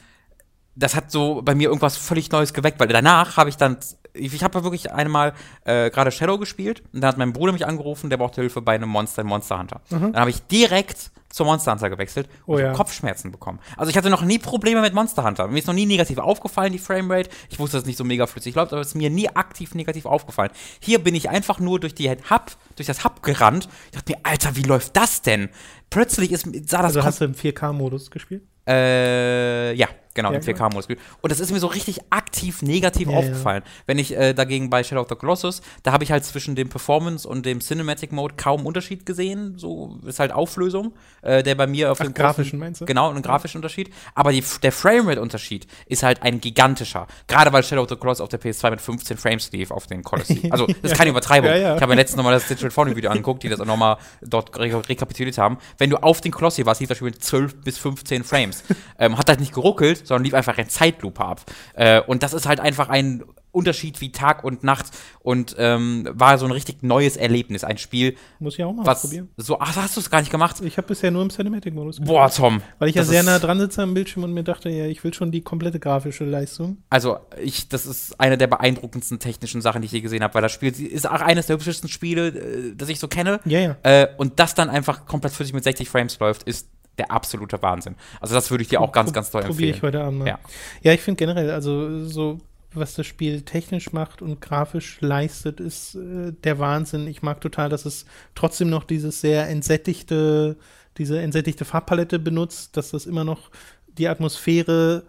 das 0.78 0.94
hat 0.94 1.10
so 1.10 1.42
bei 1.42 1.54
mir 1.54 1.68
irgendwas 1.68 1.96
völlig 1.96 2.30
Neues 2.30 2.52
geweckt, 2.52 2.78
weil 2.78 2.88
danach 2.88 3.36
habe 3.36 3.50
ich 3.50 3.56
dann, 3.56 3.78
ich, 4.14 4.42
habe 4.44 4.62
wirklich 4.62 4.92
einmal 4.92 5.34
äh, 5.64 5.90
gerade 5.90 6.12
Shadow 6.12 6.38
gespielt 6.38 6.82
und 6.92 7.00
dann 7.00 7.08
hat 7.08 7.18
mein 7.18 7.32
Bruder 7.32 7.52
mich 7.52 7.66
angerufen, 7.66 8.10
der 8.10 8.16
brauchte 8.16 8.40
Hilfe 8.40 8.62
bei 8.62 8.74
einem 8.74 8.88
Monster, 8.88 9.24
Monster 9.24 9.58
Hunter. 9.58 9.80
Mhm. 9.90 10.12
Dann 10.12 10.20
habe 10.20 10.30
ich 10.30 10.42
direkt 10.42 11.10
zum 11.30 11.46
Monster 11.46 11.72
Hunter 11.72 11.90
gewechselt 11.90 12.28
und 12.46 12.56
oh, 12.56 12.58
ja. 12.58 12.72
Kopfschmerzen 12.72 13.32
bekommen. 13.32 13.58
Also 13.76 13.90
ich 13.90 13.96
hatte 13.96 14.08
noch 14.08 14.22
nie 14.22 14.38
Probleme 14.38 14.80
mit 14.80 14.94
Monster 14.94 15.24
Hunter. 15.24 15.48
Mir 15.48 15.58
ist 15.58 15.66
noch 15.66 15.74
nie 15.74 15.84
negativ 15.84 16.18
aufgefallen, 16.18 16.72
die 16.72 16.78
Framerate. 16.78 17.28
Ich 17.50 17.58
wusste, 17.58 17.76
dass 17.76 17.82
es 17.82 17.86
nicht 17.86 17.98
so 17.98 18.04
mega 18.04 18.26
flüssig 18.26 18.54
läuft, 18.54 18.72
aber 18.72 18.80
es 18.80 18.88
ist 18.88 18.94
mir 18.94 19.10
nie 19.10 19.28
aktiv 19.28 19.74
negativ 19.74 20.06
aufgefallen. 20.06 20.50
Hier 20.80 21.02
bin 21.02 21.14
ich 21.14 21.28
einfach 21.28 21.58
nur 21.58 21.80
durch 21.80 21.94
die 21.94 22.08
Hub, 22.08 22.52
durch 22.76 22.86
das 22.86 23.04
Hub 23.04 23.22
gerannt. 23.22 23.68
Ich 23.86 23.98
dachte 23.98 24.12
mir, 24.12 24.18
Alter, 24.22 24.56
wie 24.56 24.62
läuft 24.62 24.96
das 24.96 25.22
denn? 25.22 25.50
Plötzlich 25.90 26.32
ist, 26.32 26.44
sah 26.68 26.82
das. 26.82 26.96
Also 26.96 27.04
hast 27.04 27.20
du 27.20 27.26
im 27.26 27.34
4K-Modus 27.34 28.10
gespielt? 28.10 28.42
Äh, 28.66 29.74
ja, 29.74 29.88
genau, 30.18 30.32
Ja, 30.32 30.38
im 30.38 30.42
4K-Modus 30.44 30.88
gespielt. 30.88 31.00
Und 31.22 31.30
das 31.30 31.40
ist 31.40 31.52
mir 31.52 31.60
so 31.60 31.68
richtig 31.68 32.00
aktiv 32.10 32.62
negativ 32.62 33.06
Ja, 33.08 33.12
ja. 33.14 33.18
aufgefallen. 33.20 33.62
Wenn 33.86 33.98
ich 33.98 34.16
äh, 34.16 34.34
dagegen 34.34 34.68
bei 34.70 34.82
Shadow 34.82 35.02
of 35.02 35.08
the 35.08 35.14
Colossus, 35.14 35.62
da 35.82 35.92
habe 35.92 36.04
ich 36.04 36.10
halt 36.12 36.24
zwischen 36.24 36.54
dem 36.56 36.68
Performance 36.68 37.26
und 37.28 37.46
dem 37.46 37.60
Cinematic 37.60 38.12
Mode 38.12 38.34
kaum 38.36 38.66
Unterschied 38.66 39.06
gesehen. 39.06 39.54
So 39.56 39.98
ist 40.06 40.18
halt 40.18 40.32
Auflösung, 40.32 40.92
äh, 41.22 41.42
der 41.42 41.54
bei 41.54 41.66
mir 41.66 41.92
auf 41.92 42.00
Ach, 42.00 42.04
dem 42.04 42.14
grafischen 42.14 42.58
meinst 42.58 42.80
du? 42.80 42.86
Genau, 42.86 43.10
einen 43.10 43.22
grafischen 43.22 43.58
Unterschied. 43.58 43.90
Aber 44.14 44.32
die, 44.32 44.42
der 44.62 44.72
Framerate-Unterschied 44.72 45.66
ist 45.86 46.02
halt 46.02 46.22
ein 46.22 46.40
gigantischer. 46.40 47.06
Gerade 47.28 47.52
weil 47.52 47.62
Shadow 47.62 47.82
of 47.82 47.88
the 47.88 47.96
Colossus 47.96 48.20
auf 48.20 48.28
der 48.28 48.40
PS2 48.40 48.70
mit 48.70 48.80
15 48.80 49.16
Frames 49.16 49.52
lief 49.52 49.70
auf 49.70 49.86
den 49.86 50.02
Colossi. 50.02 50.42
Also, 50.50 50.66
das 50.66 50.92
ist 50.92 50.96
keine 50.96 51.10
Übertreibung. 51.10 51.50
Ja, 51.50 51.56
ja. 51.56 51.76
Ich 51.76 51.82
habe 51.82 51.90
mir 51.92 51.96
letztens 51.96 52.16
nochmal 52.16 52.32
das 52.32 52.48
Digital 52.48 52.70
Foundry 52.70 52.96
Video 52.96 53.10
angeguckt, 53.10 53.42
die 53.42 53.48
das 53.48 53.60
auch 53.60 53.66
nochmal 53.66 53.98
dort 54.22 54.58
re 54.58 54.82
rekapituliert 54.88 55.36
haben. 55.38 55.58
Wenn 55.76 55.90
du 55.90 55.98
auf 55.98 56.20
den 56.20 56.32
Colossi 56.32 56.64
warst, 56.66 56.80
lief 56.80 56.88
das 56.88 56.96
Spiel 56.98 57.10
mit 57.10 57.22
12 57.22 57.56
bis 57.62 57.78
15 57.78 58.24
Frames. 58.24 58.64
ähm, 58.98 59.18
hat 59.18 59.28
halt 59.28 59.40
nicht 59.40 59.52
geruckelt, 59.52 60.06
sondern 60.08 60.24
lief 60.24 60.34
einfach 60.34 60.58
in 60.58 60.68
Zeitlupe 60.68 61.24
ab. 61.24 61.42
Äh, 61.74 62.00
und 62.00 62.22
das 62.22 62.32
ist 62.32 62.46
halt 62.46 62.60
einfach 62.60 62.88
ein 62.88 63.22
Unterschied 63.50 64.00
wie 64.00 64.12
Tag 64.12 64.44
und 64.44 64.62
Nacht 64.62 64.86
und 65.20 65.56
ähm, 65.58 66.08
war 66.12 66.38
so 66.38 66.44
ein 66.44 66.52
richtig 66.52 66.82
neues 66.82 67.16
Erlebnis. 67.16 67.64
Ein 67.64 67.78
Spiel, 67.78 68.16
Muss 68.38 68.58
ich 68.58 68.64
auch 68.64 68.72
mal 68.72 68.86
was 68.86 68.98
ausprobieren. 68.98 69.30
so, 69.36 69.58
ach, 69.58 69.74
hast 69.74 69.96
du 69.96 70.00
es 70.00 70.10
gar 70.10 70.20
nicht 70.20 70.30
gemacht? 70.30 70.60
Ich 70.62 70.76
habe 70.76 70.86
bisher 70.86 71.10
nur 71.10 71.22
im 71.22 71.30
Cinematic-Modus 71.30 72.00
Boah, 72.00 72.30
Tom. 72.30 72.62
Weil 72.78 72.90
ich 72.90 72.94
ja 72.94 73.04
sehr 73.04 73.22
nah 73.22 73.38
dran 73.38 73.58
sitze 73.58 73.82
am 73.82 73.94
Bildschirm 73.94 74.24
und 74.24 74.32
mir 74.32 74.44
dachte, 74.44 74.68
ja, 74.68 74.86
ich 74.86 75.02
will 75.02 75.14
schon 75.14 75.32
die 75.32 75.40
komplette 75.40 75.80
grafische 75.80 76.24
Leistung. 76.24 76.78
Also, 76.90 77.18
ich, 77.42 77.68
das 77.68 77.86
ist 77.86 78.20
eine 78.20 78.36
der 78.36 78.48
beeindruckendsten 78.48 79.18
technischen 79.18 79.60
Sachen, 79.60 79.80
die 79.82 79.86
ich 79.86 79.92
je 79.92 80.02
gesehen 80.02 80.22
habe, 80.22 80.34
weil 80.34 80.42
das 80.42 80.52
Spiel 80.52 80.70
ist 80.70 81.08
auch 81.08 81.20
eines 81.20 81.46
der 81.46 81.56
hübschesten 81.56 81.88
Spiele, 81.88 82.28
äh, 82.28 82.74
das 82.76 82.88
ich 82.90 82.98
so 83.00 83.08
kenne. 83.08 83.40
Ja, 83.44 83.60
ja. 83.60 83.76
Äh, 83.82 84.08
und 84.18 84.38
das 84.38 84.54
dann 84.54 84.68
einfach 84.68 85.06
komplett 85.06 85.32
flüssig 85.32 85.54
mit 85.54 85.64
60 85.64 85.88
Frames 85.88 86.18
läuft, 86.18 86.42
ist 86.42 86.68
der 86.98 87.10
absolute 87.10 87.60
Wahnsinn. 87.62 87.94
Also, 88.20 88.34
das 88.34 88.50
würde 88.50 88.62
ich 88.62 88.68
dir 88.68 88.80
auch 88.80 88.92
ganz, 88.92 89.12
ganz 89.12 89.30
toll 89.30 89.42
Probiere 89.42 89.70
empfehlen. 89.72 89.74
ich 89.76 89.82
heute 89.82 90.02
Abend 90.04 90.18
mal. 90.20 90.26
Ja. 90.28 90.38
Ja, 90.82 90.92
ich 90.92 91.00
finde 91.00 91.18
generell, 91.18 91.50
also 91.50 92.04
so, 92.04 92.38
was 92.74 92.94
das 92.94 93.06
Spiel 93.06 93.42
technisch 93.42 93.92
macht 93.92 94.20
und 94.20 94.40
grafisch 94.40 94.98
leistet, 95.00 95.58
ist 95.60 95.94
äh, 95.94 96.32
der 96.44 96.58
Wahnsinn. 96.58 97.06
Ich 97.06 97.22
mag 97.22 97.40
total, 97.40 97.68
dass 97.70 97.84
es 97.86 98.04
trotzdem 98.34 98.68
noch 98.68 98.84
dieses 98.84 99.20
sehr 99.20 99.48
entsättigte, 99.48 100.56
diese 100.98 101.20
entsättigte 101.20 101.64
Farbpalette 101.64 102.18
benutzt, 102.18 102.76
dass 102.76 102.90
das 102.90 103.06
immer 103.06 103.24
noch 103.24 103.50
die 103.86 104.08
Atmosphäre 104.08 105.04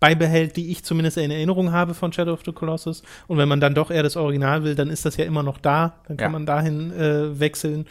beibehält, 0.00 0.56
die 0.56 0.70
ich 0.70 0.84
zumindest 0.84 1.16
in 1.16 1.30
Erinnerung 1.30 1.72
habe 1.72 1.94
von 1.94 2.12
Shadow 2.12 2.32
of 2.32 2.40
the 2.44 2.52
Colossus. 2.52 3.02
Und 3.26 3.38
wenn 3.38 3.48
man 3.48 3.60
dann 3.60 3.74
doch 3.74 3.90
eher 3.90 4.02
das 4.02 4.16
Original 4.16 4.62
will, 4.64 4.74
dann 4.74 4.90
ist 4.90 5.04
das 5.06 5.16
ja 5.16 5.24
immer 5.24 5.42
noch 5.42 5.58
da. 5.58 5.94
Dann 6.08 6.16
kann 6.16 6.26
Ja. 6.26 6.32
man 6.32 6.46
dahin 6.46 6.92
äh, 6.92 7.38
wechseln. 7.40 7.86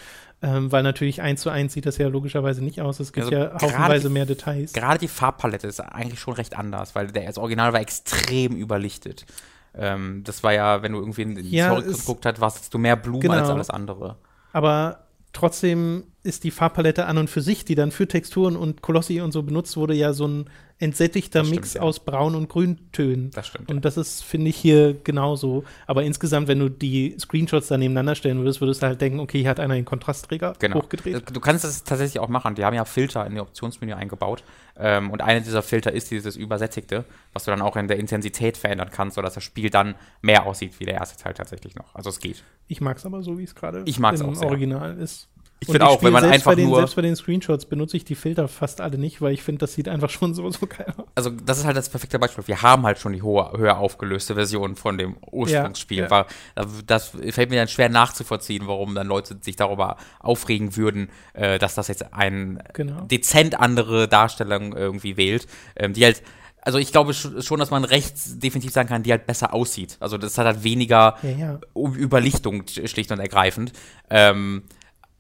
Ähm, 0.46 0.72
weil 0.74 0.84
natürlich 0.84 1.22
eins 1.22 1.40
zu 1.42 1.50
eins 1.50 1.72
sieht 1.72 1.86
das 1.86 1.98
ja 1.98 2.10
logischerweise 2.10 2.62
nicht 2.62 2.82
aus. 2.82 3.00
Es 3.00 3.14
gibt 3.14 3.28
Also 3.28 3.38
ja 3.38 3.54
haufenweise 3.62 4.10
die- 4.10 4.14
mehr 4.14 4.26
Details. 4.26 4.74
Gerade 4.74 5.00
die 5.00 5.08
Farbpalette 5.08 5.68
ist 5.68 5.80
eigentlich 5.80 6.20
schon 6.20 6.34
recht 6.34 6.58
anders, 6.58 6.96
weil 6.96 7.08
der, 7.08 7.26
das 7.28 7.38
Original 7.38 7.72
war 7.72 7.80
extrem 7.80 8.54
überlichtet. 8.58 9.26
Ähm, 9.74 10.22
das 10.26 10.44
war 10.44 10.52
ja, 10.54 10.84
wenn 10.84 10.92
du 10.92 11.00
irgendwie 11.00 11.22
in 11.22 11.36
die 11.36 11.50
Ja, 11.50 11.68
Story 11.72 11.94
geguckt 11.94 12.26
hast, 12.26 12.42
warst 12.42 12.74
du 12.74 12.78
mehr 12.78 12.98
Blumen 12.98 13.22
Genau. 13.22 13.36
als 13.36 13.50
alles 13.50 13.70
andere. 13.70 14.18
aber 14.52 15.00
trotzdem 15.32 16.04
ist 16.24 16.44
die 16.44 16.52
Farbpalette 16.52 17.06
an 17.08 17.18
und 17.18 17.30
für 17.30 17.42
sich, 17.42 17.66
die 17.66 17.74
dann 17.76 17.90
für 17.92 18.08
Texturen 18.08 18.56
und 18.56 18.82
Kolossi 18.84 19.20
und 19.22 19.32
so 19.32 19.42
benutzt 19.44 19.76
wurde, 19.78 19.94
ja 19.96 20.14
so 20.14 20.28
ein 20.28 20.46
entsättigter 20.84 21.44
stimmt, 21.44 21.56
Mix 21.56 21.74
ja. 21.76 21.82
aus 21.82 22.00
Braun- 22.00 22.36
und 22.36 22.50
Grüntönen. 22.50 23.32
Das 23.32 23.48
stimmt. 23.48 23.70
Und 23.70 23.84
das 23.86 23.98
ist, 23.98 24.24
finde 24.24 24.50
ich, 24.50 24.58
hier 24.58 24.94
genauso. 25.04 25.64
Aber 25.88 26.04
insgesamt, 26.04 26.48
wenn 26.48 26.60
du 26.60 26.70
die 26.70 27.16
Screenshots 27.20 27.68
da 27.68 27.78
nebeneinander 27.78 28.16
stellen 28.16 28.40
würdest, 28.40 28.62
würdest 28.62 28.84
du 28.84 28.88
halt 28.88 29.02
denken, 29.02 29.20
okay, 29.20 29.40
hier 29.40 29.50
hat 29.50 29.60
einer 29.60 29.76
den 29.76 29.86
Kontrastträger 29.86 30.54
Genau. 30.60 30.78
hochgedreht. 30.82 31.24
Du 31.34 31.40
kannst 31.40 31.64
das 31.64 31.84
tatsächlich 31.84 32.20
auch 32.20 32.28
machen. 32.28 32.56
Die 32.56 32.66
haben 32.66 32.76
ja 32.76 32.86
Filter 32.86 33.26
in 33.26 33.36
ihr 33.36 33.42
Optionsmenü 33.42 33.94
eingebaut. 33.94 34.44
Ähm, 34.78 35.12
und 35.12 35.22
einer 35.22 35.40
dieser 35.40 35.62
Filter 35.62 35.92
ist 35.92 36.12
dieses 36.12 36.36
Übersättigte, 36.36 37.06
was 37.32 37.46
du 37.46 37.52
dann 37.52 37.62
auch 37.62 37.76
in 37.76 37.88
der 37.88 37.98
Intensität 37.98 38.58
verändern 38.58 38.90
kannst, 38.92 39.16
sodass 39.16 39.36
das 39.36 39.44
Spiel 39.44 39.70
dann 39.70 39.96
mehr 40.22 40.46
aussieht 40.46 40.80
wie 40.80 40.86
der 40.86 40.96
erste 40.96 41.22
Teil 41.22 41.34
tatsächlich 41.34 41.76
noch. 41.76 41.96
Also 41.96 42.10
es 42.10 42.20
geht. 42.20 42.44
Ich 42.68 42.82
mag 42.82 42.98
es 42.98 43.06
aber 43.06 43.22
so, 43.22 43.38
wie 43.38 43.44
es 43.44 43.56
gerade 43.56 43.80
im 43.80 44.06
auch 44.06 44.36
sehr. 44.36 44.48
Original 44.48 44.98
ist. 44.98 45.30
Ich 45.64 45.72
finde 45.72 45.88
auch, 45.88 46.02
wenn 46.04 46.14
man 46.14 46.22
selbst 46.22 46.36
einfach 46.36 46.52
bei 46.52 46.56
den, 46.56 46.68
nur. 46.70 46.78
Selbst 46.78 46.96
bei 46.96 47.02
den 47.02 47.16
Screenshots 47.16 47.66
benutze 47.66 47.98
ich 47.98 48.06
die 48.06 48.16
Filter 48.16 48.48
fast 48.48 48.82
alle 48.82 48.98
nicht, 48.98 49.22
weil 49.22 49.34
ich 49.34 49.44
finde, 49.44 49.60
das 49.60 49.74
sieht 49.74 49.88
einfach 49.90 50.10
schon 50.10 50.34
so, 50.34 50.50
so 50.50 50.68
geil 50.68 50.94
aus. 50.98 51.06
Also, 51.16 51.30
das 51.30 51.60
ist 51.60 51.66
halt 51.66 51.78
das 51.78 51.90
perfekte 51.90 52.20
Beispiel. 52.20 52.48
Wir 52.48 52.62
haben 52.62 52.84
halt 52.84 53.00
schon 53.00 53.14
die 53.14 53.22
hohe, 53.22 53.52
höher 53.58 53.78
aufgelöste 53.78 54.36
Version 54.36 54.76
von 54.76 54.98
dem 54.98 55.18
Ursprungsspiel. 55.32 56.08
Ja, 56.10 56.26
ja. 56.56 56.66
Das 56.86 57.10
fällt 57.30 57.50
mir 57.50 57.56
dann 57.58 57.68
schwer 57.68 57.90
nachzuvollziehen, 57.90 58.68
warum 58.68 58.96
dann 58.96 59.08
Leute 59.08 59.38
sich 59.42 59.56
darüber 59.56 59.98
aufregen 60.20 60.76
würden, 60.76 61.10
äh, 61.34 61.60
dass 61.60 61.76
das 61.76 61.88
jetzt 61.88 62.14
eine 62.14 62.64
Genau. 62.74 63.02
dezent 63.02 63.60
andere 63.60 64.08
Darstellung 64.08 64.76
irgendwie 64.76 65.18
wählt, 65.18 65.48
ähm, 65.76 65.94
die 65.94 66.04
halt. 66.06 66.22
Also 66.66 66.78
ich 66.78 66.94
glaube 66.94 67.12
sch- 67.12 67.42
schon, 67.46 67.60
dass 67.60 67.72
man 67.72 67.84
recht 67.84 68.16
definitiv 68.42 68.72
sagen 68.72 68.88
kann, 68.88 69.04
die 69.04 69.12
halt 69.12 69.26
besser 69.26 69.54
aussieht. 69.54 69.98
Also 70.00 70.18
das 70.18 70.38
hat 70.38 70.46
halt 70.46 70.64
weniger 70.64 71.18
Ja, 71.22 71.30
ja. 71.30 71.60
Überlichtung 71.76 72.62
sch- 72.64 72.88
schlicht 72.88 73.12
und 73.12 73.20
ergreifend. 73.20 73.74
Ähm, 74.10 74.64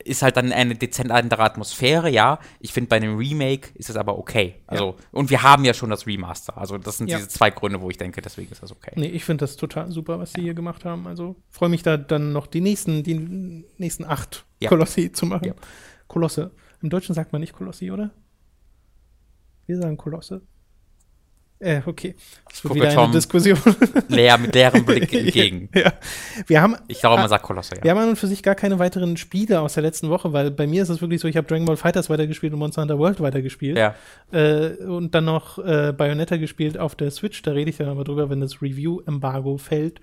ist 0.06 0.22
halt 0.22 0.38
dann 0.38 0.52
eine 0.52 0.76
dezent 0.76 1.12
andere 1.12 1.44
Atmosphäre, 1.44 2.10
ja. 2.10 2.40
Ich 2.60 2.74
finde, 2.74 2.90
bei 2.90 2.98
einem 2.98 3.18
Remake 3.18 3.70
ist 3.76 3.90
es 3.90 3.96
aber 3.96 4.18
okay. 4.18 4.56
Also, 4.68 4.96
und 5.12 5.30
wir 5.30 5.44
haben 5.44 5.66
ja 5.66 5.74
schon 5.74 5.90
das 5.90 6.06
Remaster. 6.08 6.58
Also, 6.58 6.78
das 6.78 6.98
sind 6.98 7.10
Ja. 7.10 7.18
diese 7.18 7.30
zwei 7.30 7.50
Gründe, 7.50 7.82
wo 7.82 7.90
ich 7.90 7.98
denke, 7.98 8.22
deswegen 8.22 8.52
ist 8.52 8.62
das 8.64 8.72
okay. 8.72 8.92
Nee, 8.96 9.08
ich 9.08 9.24
finde 9.26 9.44
das 9.44 9.56
total 9.56 9.92
super, 9.92 10.20
was 10.20 10.34
die 10.34 10.42
hier 10.42 10.54
gemacht 10.54 10.86
haben. 10.86 11.08
Also 11.08 11.36
freue 11.50 11.70
mich 11.70 11.84
da 11.84 11.98
dann 11.98 12.32
noch 12.34 12.48
die 12.48 12.62
nächsten, 12.62 13.04
die 13.04 13.16
nächsten 13.78 14.04
acht 14.06 14.46
Ja. 14.60 14.70
Kolossi 14.70 15.12
zu 15.12 15.26
machen. 15.26 15.46
Ja. 15.48 15.54
Kolosse. 16.08 16.52
Im 16.82 16.90
Deutschen 16.90 17.16
sagt 17.16 17.32
man 17.32 17.42
nicht 17.42 17.54
Kolossi, 17.54 17.92
oder? 17.92 18.12
Wir 19.66 19.78
sagen 19.78 19.98
Kolosse. 19.98 20.42
Äh, 21.64 21.82
okay. 21.86 22.16
Das 22.50 22.64
wird 22.64 22.76
wieder 22.76 22.88
eine 22.88 22.96
Tom 22.96 23.12
Diskussion. 23.12 23.58
Leer 24.10 24.38
mit 24.38 24.54
leerem 24.54 24.86
Blick 24.86 25.14
entgegen. 25.14 25.70
ja. 25.74 25.94
Wir 26.46 26.62
haben, 26.62 26.76
Ich 26.88 27.00
glaube, 27.00 27.18
man 27.18 27.30
sagt 27.30 27.44
Kolosse, 27.44 27.76
ja. 27.78 27.84
wir 27.84 27.92
haben 27.92 28.00
an 28.00 28.10
und 28.10 28.16
für 28.18 28.28
sich 28.28 28.44
gar 28.44 28.56
keine 28.56 28.80
weiteren 28.80 29.16
Spiele 29.16 29.62
aus 29.62 29.76
der 29.76 29.84
letzten 29.84 30.10
Woche, 30.10 30.34
weil 30.34 30.52
bei 30.52 30.68
mir 30.68 30.84
ist 30.84 30.90
es 30.90 31.02
wirklich 31.02 31.22
so, 31.22 31.28
ich 31.28 31.38
habe 31.38 31.48
Dragon 31.48 31.66
Ball 31.66 31.78
Fighters 31.78 32.10
weitergespielt 32.10 32.52
und 32.52 32.60
Monster 32.60 32.82
Hunter 32.82 33.00
World 33.00 33.22
weitergespielt. 33.22 33.78
Ja. 33.78 33.96
Äh, 34.32 34.76
und 34.84 35.16
dann 35.16 35.26
noch 35.26 35.58
äh, 35.60 35.94
Bayonetta 35.96 36.38
gespielt 36.38 36.78
auf 36.78 36.96
der 36.96 37.12
Switch. 37.12 37.42
Da 37.42 37.52
rede 37.52 37.70
ich 37.70 37.78
dann 37.78 37.88
aber 37.88 38.04
drüber, 38.04 38.30
wenn 38.30 38.42
das 38.42 38.62
Review-Embargo 38.62 39.58
fällt. 39.58 40.02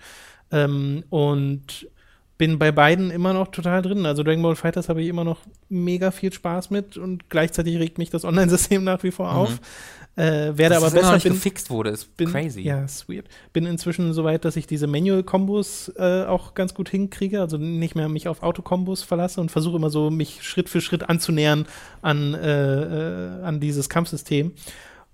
Ähm, 0.51 1.05
und 1.11 1.87
bin 2.41 2.59
bei 2.59 2.73
beiden 2.73 3.11
immer 3.11 3.35
noch 3.35 3.49
total 3.49 3.83
drin. 3.83 4.07
Also 4.07 4.23
Dragon 4.23 4.43
Ball 4.43 4.57
Fighters 4.57 4.89
habe 4.89 5.03
ich 5.03 5.09
immer 5.09 5.25
noch 5.25 5.41
mega 5.69 6.11
viel 6.11 6.33
Spaß 6.33 6.71
mit 6.71 6.97
und 6.97 7.29
gleichzeitig 7.29 7.79
regt 7.79 7.99
mich 7.99 8.09
das 8.09 8.25
Online-System 8.25 8.83
nach 8.83 9.03
wie 9.03 9.11
vor 9.11 9.35
auf. 9.35 9.61
Äh, 10.17 10.57
werde 10.57 10.75
Dass 10.75 10.77
aber 10.79 10.87
noch 10.87 10.93
besser 10.95 11.15
nicht 11.15 11.25
bin, 11.25 11.35
gefixt 11.35 11.69
wurde, 11.69 11.91
ist 11.91 12.17
bin 12.17 12.31
crazy. 12.31 12.63
Ja, 12.63 12.83
ist 12.83 13.11
weird. 13.11 13.27
Bin 13.53 13.67
inzwischen 13.67 14.15
so 14.15 14.25
weit, 14.25 14.47
dass 14.47 14.57
ich 14.57 14.67
diese 14.67 14.87
Manual-Kombos 14.87 15.93
äh, 15.99 16.25
auch 16.25 16.55
ganz 16.55 16.73
gut 16.73 16.89
hinkriege, 16.89 17.43
also 17.43 17.59
nicht 17.59 17.95
mehr 17.95 18.09
mich 18.09 18.27
auf 18.27 18.43
Autokombos 18.43 19.03
verlasse 19.03 19.43
und 19.43 19.51
versuche 19.51 19.77
immer 19.77 19.91
so, 19.91 20.11
mich 20.11 20.43
Schritt 20.43 20.71
für 20.71 20.81
Schritt 20.81 21.11
anzunähern 21.11 21.67
an, 22.01 22.33
äh, 22.33 23.37
äh, 23.37 23.43
an 23.43 23.61
dieses 23.61 23.91
Kampfsystem. 23.91 24.53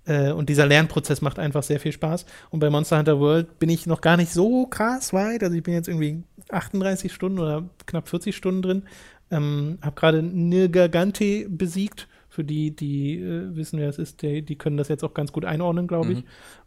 Äh, 0.07 0.31
und 0.31 0.49
dieser 0.49 0.65
Lernprozess 0.65 1.21
macht 1.21 1.37
einfach 1.37 1.63
sehr 1.63 1.79
viel 1.79 1.91
Spaß. 1.91 2.25
Und 2.49 2.59
bei 2.59 2.69
Monster 2.69 2.97
Hunter 2.97 3.19
World 3.19 3.59
bin 3.59 3.69
ich 3.69 3.85
noch 3.85 4.01
gar 4.01 4.17
nicht 4.17 4.31
so 4.31 4.65
krass 4.65 5.13
weit. 5.13 5.43
Also 5.43 5.55
ich 5.55 5.63
bin 5.63 5.73
jetzt 5.73 5.87
irgendwie 5.87 6.23
38 6.49 7.13
Stunden 7.13 7.39
oder 7.39 7.63
knapp 7.85 8.07
40 8.07 8.35
Stunden 8.35 8.61
drin. 8.61 8.83
Ähm, 9.29 9.77
hab 9.81 9.95
gerade 9.95 10.23
Nirgagante 10.23 11.47
besiegt. 11.49 12.07
Für 12.29 12.43
die, 12.43 12.75
die 12.75 13.19
äh, 13.19 13.55
wissen, 13.55 13.79
wer 13.79 13.89
es 13.89 13.97
ist, 13.97 14.21
die, 14.21 14.43
die 14.43 14.57
können 14.57 14.77
das 14.77 14.89
jetzt 14.89 15.03
auch 15.03 15.15
ganz 15.15 15.31
gut 15.31 15.43
einordnen, 15.43 15.87
glaube 15.87 16.11
ich. 16.11 16.19
Mhm. 16.19 16.23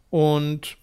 Und 0.09 0.77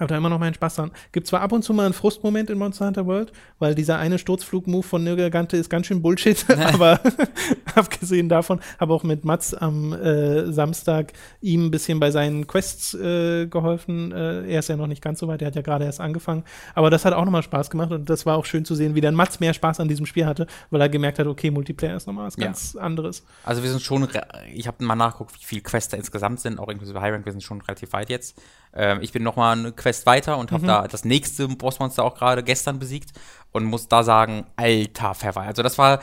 habe 0.00 0.08
da 0.08 0.16
immer 0.16 0.28
noch 0.28 0.38
meinen 0.38 0.54
Spaß 0.54 0.76
dran. 0.76 0.90
Gibt 1.12 1.26
zwar 1.26 1.40
ab 1.40 1.52
und 1.52 1.62
zu 1.62 1.72
mal 1.72 1.84
einen 1.84 1.94
Frustmoment 1.94 2.50
in 2.50 2.58
Monster 2.58 2.86
Hunter 2.86 3.06
World, 3.06 3.32
weil 3.58 3.74
dieser 3.74 3.98
eine 3.98 4.18
Sturzflug-Move 4.18 4.82
von 4.82 5.04
Nirgagante 5.04 5.56
ist 5.56 5.68
ganz 5.70 5.86
schön 5.86 6.02
Bullshit, 6.02 6.44
aber 6.72 7.00
abgesehen 7.74 8.28
davon 8.28 8.60
habe 8.78 8.92
auch 8.92 9.02
mit 9.02 9.24
Mats 9.24 9.54
am 9.54 9.92
äh, 9.92 10.50
Samstag 10.52 11.12
ihm 11.40 11.66
ein 11.66 11.70
bisschen 11.70 12.00
bei 12.00 12.10
seinen 12.10 12.46
Quests 12.46 12.94
äh, 12.94 13.46
geholfen. 13.46 14.12
Äh, 14.12 14.50
er 14.50 14.60
ist 14.60 14.68
ja 14.68 14.76
noch 14.76 14.86
nicht 14.86 15.02
ganz 15.02 15.18
so 15.20 15.28
weit, 15.28 15.42
er 15.42 15.48
hat 15.48 15.56
ja 15.56 15.62
gerade 15.62 15.84
erst 15.84 16.00
angefangen. 16.00 16.44
Aber 16.74 16.90
das 16.90 17.04
hat 17.04 17.14
auch 17.14 17.24
nochmal 17.24 17.42
Spaß 17.42 17.70
gemacht 17.70 17.92
und 17.92 18.08
das 18.08 18.26
war 18.26 18.36
auch 18.36 18.44
schön 18.44 18.64
zu 18.64 18.74
sehen, 18.74 18.94
wie 18.94 19.00
dann 19.00 19.14
Mats 19.14 19.40
mehr 19.40 19.54
Spaß 19.54 19.80
an 19.80 19.88
diesem 19.88 20.06
Spiel 20.06 20.26
hatte, 20.26 20.46
weil 20.70 20.80
er 20.80 20.88
gemerkt 20.88 21.18
hat, 21.18 21.26
okay, 21.26 21.50
Multiplayer 21.50 21.96
ist 21.96 22.06
nochmal 22.06 22.26
was 22.26 22.36
Ja. 22.36 22.46
ganz 22.46 22.76
anderes. 22.76 23.24
Also 23.44 23.62
wir 23.62 23.70
sind 23.70 23.82
schon, 23.82 24.06
ich 24.52 24.66
habe 24.66 24.84
mal 24.84 24.94
nachgeguckt, 24.96 25.34
wie 25.40 25.44
viele 25.44 25.62
Quests 25.62 25.90
da 25.90 25.96
insgesamt 25.96 26.40
sind, 26.40 26.58
auch 26.58 26.68
inklusive 26.68 27.00
High 27.00 27.12
Rank, 27.12 27.24
wir 27.24 27.32
sind 27.32 27.42
schon 27.42 27.60
relativ 27.60 27.92
weit 27.92 28.10
jetzt. 28.10 28.40
Ähm, 28.78 29.00
ich 29.02 29.12
bin 29.12 29.24
noch 29.24 29.34
mal 29.34 29.58
eine 29.58 29.72
Quest 29.72 30.06
weiter 30.06 30.38
und 30.38 30.52
habe 30.52 30.64
da 30.66 30.86
das 30.86 31.04
nächste 31.04 31.48
Bossmonster 31.48 32.04
auch 32.04 32.14
gerade 32.14 32.44
gestern 32.44 32.78
besiegt 32.78 33.10
und 33.50 33.64
muss 33.64 33.88
da 33.88 34.04
sagen, 34.04 34.46
alter 34.54 35.14
Pfeffer. 35.16 35.40
Also 35.40 35.62
das 35.62 35.78
war 35.78 36.00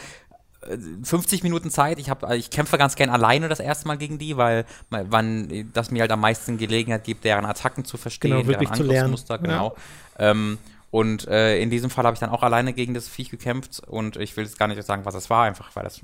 äh, 0.67 0.77
50 1.03 1.41
Minuten 1.43 1.69
Zeit. 1.69 1.99
Ich, 1.99 2.09
hab, 2.09 2.29
ich 2.33 2.49
kämpfe 2.49 2.77
ganz 2.77 2.95
gern 2.95 3.09
alleine 3.09 3.47
das 3.47 3.61
erste 3.61 3.87
Mal 3.87 3.97
gegen 3.97 4.19
die, 4.19 4.35
weil 4.35 4.65
wann 4.89 5.71
das 5.73 5.89
mir 5.89 6.01
halt 6.01 6.11
am 6.11 6.19
meisten 6.19 6.57
Gelegenheit 6.57 7.05
gibt, 7.05 7.23
deren 7.23 7.45
Attacken 7.45 7.85
zu 7.85 7.95
verstehen, 7.95 8.31
Genau, 8.31 8.43
deren. 8.43 8.67
Angriffsmuster, 8.67 9.37
genau. 9.37 9.75
Ähm, 10.19 10.57
und 10.91 11.27
äh, 11.27 11.59
in 11.59 11.69
diesem 11.69 11.89
Fall 11.89 12.05
habe 12.05 12.13
ich 12.13 12.19
dann 12.19 12.29
auch 12.29 12.43
alleine 12.43 12.73
gegen 12.73 12.93
das 12.93 13.07
Viech 13.07 13.29
gekämpft 13.29 13.81
und 13.85 14.17
ich 14.17 14.35
will 14.37 14.43
jetzt 14.43 14.59
gar 14.59 14.67
nicht 14.67 14.81
sagen, 14.83 15.05
was 15.05 15.15
es 15.15 15.29
war, 15.29 15.45
einfach 15.45 15.75
weil 15.75 15.83
das 15.83 16.01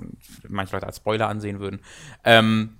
manche 0.47 0.73
Leute 0.73 0.85
als 0.85 0.97
Spoiler 0.97 1.27
ansehen 1.27 1.59
würden. 1.59 1.79
Ähm, 2.23 2.77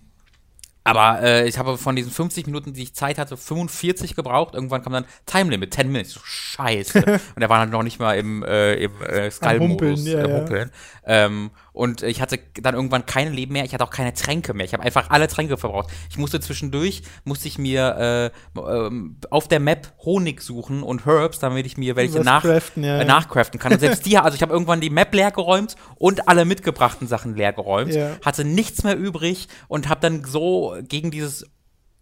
Aber 0.84 1.22
äh, 1.22 1.48
ich 1.48 1.58
habe 1.58 1.78
von 1.78 1.96
diesen 1.96 2.12
50 2.12 2.48
Minuten, 2.48 2.74
die 2.74 2.84
ich 2.84 2.94
Zeit 2.94 3.18
hatte, 3.18 3.38
45 3.38 4.16
gebraucht. 4.16 4.56
Irgendwann 4.56 4.82
kam 4.82 4.94
dann 4.94 5.06
Time 5.26 5.52
Limit, 5.52 5.74
10 5.74 5.92
Minutes. 5.92 6.14
So, 6.14 6.22
scheiße. 6.24 7.00
und 7.36 7.42
er 7.42 7.50
war 7.50 7.60
dann 7.60 7.70
noch 7.70 7.84
nicht 7.84 8.00
mal 8.00 8.18
im, 8.18 8.44
äh, 8.44 8.76
im 8.76 9.02
äh, 9.02 9.30
Skull-Modus. 9.30 10.08
Ja, 10.08 10.24
äh, 10.24 10.60
ja. 10.60 10.66
Ähm, 11.06 11.52
und 11.74 12.04
ich 12.04 12.22
hatte 12.22 12.40
dann 12.62 12.76
irgendwann 12.76 13.06
keine 13.06 13.30
Leben 13.30 13.54
mehr. 13.54 13.64
Ich 13.64 13.74
hatte 13.74 13.84
auch 13.84 13.92
keine 13.92 14.14
Tränke 14.14 14.54
mehr. 14.54 14.66
Ich 14.66 14.74
habe 14.74 14.84
einfach 14.84 15.10
alle 15.10 15.28
Tränke 15.28 15.58
verbraucht. 15.58 15.90
Ich 16.10 16.18
musste 16.18 16.40
zwischendurch, 16.40 17.04
musste 17.24 17.48
ich 17.48 17.58
mir 17.58 18.32
äh, 18.56 18.60
ähm, 18.60 19.18
auf 19.30 19.48
der 19.48 19.60
Map 19.60 19.94
Honig 20.04 20.42
suchen 20.42 20.84
und 20.84 21.06
Herbs, 21.06 21.40
damit 21.40 21.66
ich 21.66 21.78
mir 21.78 21.96
welche 21.96 22.20
nach, 22.20 22.42
craften, 22.42 22.84
ja, 22.84 23.00
äh, 23.00 23.06
nachcraften 23.06 23.60
kann. 23.60 23.72
Und 23.74 23.80
selbst 23.80 24.06
die, 24.06 24.18
also 24.18 24.36
ich 24.36 24.42
habe 24.42 24.52
irgendwann 24.52 24.82
die 24.82 24.90
Map 24.90 25.14
leer 25.14 25.32
geräumt 25.32 25.76
und 25.96 26.28
alle 26.28 26.44
mitgebrachten 26.44 27.08
Sachen 27.08 27.36
leer 27.36 27.54
geräumt. 27.54 27.94
Ja. 27.94 28.18
Hatte 28.24 28.44
nichts 28.44 28.84
mehr 28.84 28.98
übrig 28.98 29.48
und 29.68 29.88
habe 29.88 30.02
dann 30.02 30.26
so 30.26 30.76
gegen 30.84 31.10
dieses 31.10 31.46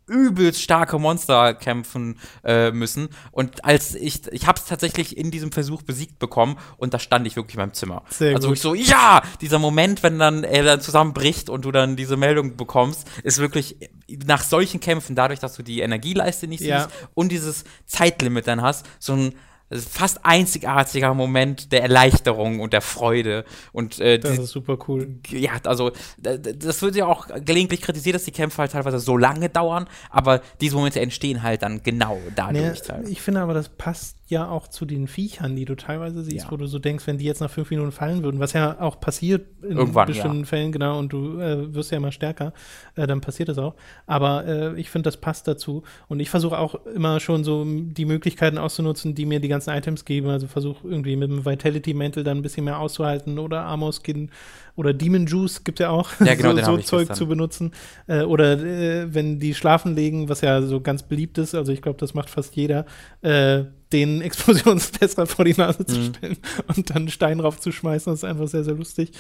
übelst 0.10 0.62
starke 0.62 1.00
Monster 1.00 1.54
kämpfen 1.54 2.20
äh, 2.44 2.72
müssen. 2.72 3.10
Und 3.32 3.64
als 3.64 3.96
ich, 3.96 4.28
ich 4.32 4.48
habe 4.48 4.60
es 4.60 4.66
tatsächlich 4.66 5.18
in 5.18 5.32
diesem 5.32 5.52
Versuch 5.52 5.84
besiegt 5.84 6.20
bekommen 6.20 6.58
und 6.78 6.94
da 6.94 7.00
stand 7.00 7.28
ich 7.28 7.36
wirklich 7.36 7.56
in 7.56 7.62
meinem 7.62 7.74
Zimmer. 7.74 8.04
Sehr 8.10 8.36
also 8.36 8.50
gut. 8.50 8.58
ich 8.58 8.62
so, 8.62 8.74
ja, 8.74 9.22
dieser 9.42 9.60
Moment, 9.60 10.04
wenn 10.04 10.20
dann 10.20 10.44
er 10.44 10.64
dann 10.64 10.82
zusammenbricht 10.82 11.50
und 11.50 11.66
du 11.66 11.72
dann 11.72 11.96
diese 11.96 12.18
Meldung 12.18 12.58
bekommst, 12.58 13.08
ist 13.24 13.38
wirklich 13.38 13.78
nach 14.26 14.44
solchen 14.44 14.80
Kämpfen, 14.80 15.16
dadurch, 15.16 15.40
dass 15.40 15.56
du 15.56 15.64
die 15.64 15.82
Energieleiste 15.82 16.48
nicht 16.48 16.62
Ja. 16.62 16.82
siehst 16.82 16.90
und 17.14 17.32
dieses 17.32 17.64
Zeitlimit 17.86 18.48
dann 18.48 18.62
hast, 18.62 18.86
so 19.00 19.14
ein 19.14 19.34
fast 19.72 20.26
einzigartiger 20.26 21.14
Moment 21.14 21.72
der 21.72 21.84
Erleichterung 21.84 22.60
und 22.60 22.74
der 22.74 22.82
Freude 22.82 23.46
und 23.72 24.00
äh, 24.00 24.18
Das 24.20 24.34
die- 24.36 24.42
ist 24.44 24.50
super 24.50 24.78
cool. 24.88 25.20
ja, 25.30 25.52
also 25.64 25.92
das 26.18 26.82
wird 26.82 26.96
ja 26.96 27.06
auch 27.06 27.28
gelegentlich 27.46 27.82
kritisiert, 27.82 28.16
dass 28.16 28.24
die 28.24 28.32
Kämpfe 28.32 28.60
halt 28.60 28.72
teilweise 28.72 29.00
so 29.00 29.16
lange 29.18 29.50
dauern, 29.50 29.88
aber 30.10 30.42
diese 30.62 30.76
Momente 30.76 31.00
entstehen 31.02 31.44
halt 31.44 31.62
dann 31.62 31.84
genau 31.84 32.16
Nee, 32.26 32.32
dadurch. 32.36 32.82
teilweise. 32.82 33.12
ich 33.12 33.22
finde 33.22 33.42
aber, 33.42 33.54
das 33.54 33.70
passt 33.70 34.16
ja 34.30 34.48
auch 34.50 34.68
zu 34.68 34.86
den 34.86 35.08
Viechern, 35.08 35.56
die 35.56 35.66
du 35.66 35.76
teilweise 35.76 36.24
siehst, 36.24 36.46
Ja. 36.46 36.52
wo 36.52 36.58
du 36.58 36.66
so 36.68 36.80
denkst, 36.80 37.06
wenn 37.08 37.18
die 37.18 37.26
jetzt 37.26 37.42
nach 37.42 37.50
fünf 37.50 37.70
Minuten 37.70 37.92
fallen 37.92 38.24
würden, 38.24 38.40
was 38.40 38.54
ja 38.54 38.80
auch 38.80 39.00
passiert 39.00 39.48
in 39.64 39.78
Irgendwann, 39.78 40.08
bestimmten 40.08 40.46
Fällen, 40.46 40.72
genau, 40.72 40.98
und 41.00 41.12
du 41.12 41.40
äh, 41.40 41.74
wirst 41.74 41.92
ja 41.92 41.98
immer 41.98 42.12
stärker, 42.12 42.54
äh, 42.96 43.08
dann 43.08 43.22
passiert 43.22 43.50
das 43.50 43.58
auch. 43.58 43.76
Aber 44.06 44.46
äh, 44.46 44.80
ich 44.80 44.90
finde, 44.90 45.08
das 45.08 45.18
passt 45.18 45.48
dazu. 45.48 45.84
Und 46.08 46.20
ich 46.20 46.30
versuche 46.30 46.58
auch 46.58 46.76
immer 46.96 47.20
schon 47.20 47.44
so 47.44 47.66
die 47.66 48.06
Möglichkeiten 48.06 48.58
auszunutzen, 48.58 49.16
die 49.16 49.26
mir 49.26 49.40
die 49.40 49.48
ganzen 49.48 49.72
Items 49.72 50.06
geben. 50.06 50.28
Also 50.30 50.48
versuche 50.48 50.88
irgendwie 50.88 51.16
mit 51.16 51.30
dem 51.30 51.46
Vitality 51.46 51.94
Mantle 51.94 52.24
dann 52.24 52.38
ein 52.38 52.42
bisschen 52.42 52.66
mehr 52.66 52.80
auszuhalten 52.80 53.40
oder 53.40 53.62
Armor 53.62 53.92
Skin 53.94 54.30
oder 54.76 54.94
Demon 54.94 55.26
Juice 55.26 55.64
gibt 55.64 55.80
ja 55.80 55.90
auch, 55.90 56.10
Ja, 56.24 56.36
genau, 56.36 56.56
so, 56.64 56.76
so 56.76 56.78
Zeug 56.78 57.00
gestern. 57.08 57.16
zu 57.18 57.28
benutzen. 57.28 57.72
Äh, 58.08 58.22
oder 58.24 58.54
äh, 58.64 59.14
wenn 59.14 59.40
die 59.40 59.54
schlafen 59.54 59.96
legen, 59.96 60.30
was 60.30 60.42
ja 60.42 60.62
so 60.62 60.80
ganz 60.82 61.04
beliebt 61.04 61.38
ist, 61.38 61.56
also 61.56 61.72
ich 61.74 61.82
glaube, 61.82 61.98
das 62.00 62.14
macht 62.14 62.30
fast 62.30 62.56
jeder, 62.56 62.86
äh, 63.22 63.64
den 63.92 64.22
Explosionsfässer 64.22 65.26
vor 65.28 65.46
die 65.46 65.54
Nase 65.54 65.86
zu 65.86 65.98
Mhm. 65.98 66.14
stellen 66.14 66.38
und 66.76 66.90
dann 66.90 67.10
Stein 67.10 67.40
drauf 67.40 67.60
zu 67.60 67.72
schmeißen, 67.72 68.12
das 68.12 68.20
ist 68.20 68.24
einfach 68.24 68.48
sehr, 68.48 68.64
sehr 68.64 68.76
lustig. 68.76 69.12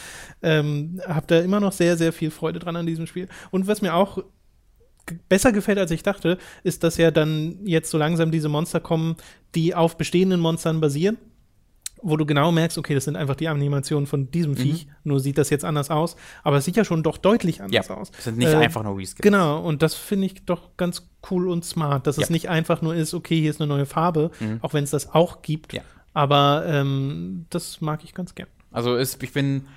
Ähm, 0.41 1.01
hab 1.07 1.27
da 1.27 1.39
immer 1.39 1.59
noch 1.59 1.71
sehr, 1.71 1.97
sehr 1.97 2.13
viel 2.13 2.31
Freude 2.31 2.59
dran 2.59 2.75
an 2.75 2.85
diesem 2.85 3.07
Spiel. 3.07 3.27
Und 3.51 3.67
was 3.67 3.81
mir 3.81 3.95
auch 3.95 4.23
besser 5.27 5.51
gefällt, 5.51 5.79
als 5.79 5.91
ich 5.91 6.03
dachte, 6.03 6.37
ist, 6.63 6.83
dass 6.83 6.97
ja 6.97 7.09
dann 7.09 7.65
jetzt 7.65 7.89
so 7.89 7.97
langsam 7.97 8.31
diese 8.31 8.49
Monster 8.49 8.79
kommen, 8.79 9.15
die 9.55 9.73
auf 9.73 9.97
bestehenden 9.97 10.39
Monstern 10.39 10.79
basieren 10.81 11.17
wo 12.01 12.17
du 12.17 12.25
genau 12.25 12.51
merkst, 12.51 12.77
okay, 12.77 12.93
das 12.95 13.05
sind 13.05 13.15
einfach 13.15 13.35
die 13.35 13.47
Animationen 13.47 14.07
von 14.07 14.31
diesem 14.31 14.55
Viech, 14.55 14.87
nur 15.03 15.19
sieht 15.19 15.37
das 15.37 15.49
jetzt 15.49 15.65
anders 15.65 15.89
aus, 15.89 16.15
aber 16.43 16.57
es 16.57 16.65
sieht 16.65 16.75
ja 16.77 16.85
schon 16.85 17.03
doch 17.03 17.17
deutlich 17.17 17.57
Ja, 17.57 17.65
anders 17.65 17.89
aus. 17.89 18.11
es 18.17 18.23
sind 18.25 18.37
nicht 18.37 18.47
Äh, 18.53 18.55
einfach 18.57 18.83
nur 18.83 18.97
Reskins. 18.97 19.21
Genau, 19.21 19.61
und 19.61 19.81
das 19.81 19.95
finde 19.95 20.25
ich 20.27 20.45
doch 20.45 20.77
ganz 20.77 21.09
cool 21.29 21.49
und 21.49 21.65
smart, 21.65 22.07
dass 22.07 22.17
es 22.17 22.29
Ja. 22.29 22.33
nicht 22.33 22.49
einfach 22.49 22.81
nur 22.81 22.95
ist, 22.95 23.13
okay, 23.13 23.39
hier 23.41 23.49
ist 23.49 23.59
eine 23.61 23.67
neue 23.67 23.85
Farbe, 23.85 24.31
Mhm. 24.39 24.59
auch 24.61 24.73
wenn 24.73 24.83
es 24.83 24.91
das 24.91 25.13
auch 25.13 25.41
gibt, 25.41 25.73
Ja. 25.73 25.81
aber 26.13 26.63
ähm, 26.67 27.45
das 27.49 27.81
mag 27.81 28.03
ich 28.03 28.13
ganz 28.13 28.35
gern. 28.35 28.47
Also 28.71 28.95
es, 28.95 29.17
ich 29.21 29.33
bin 29.33 29.67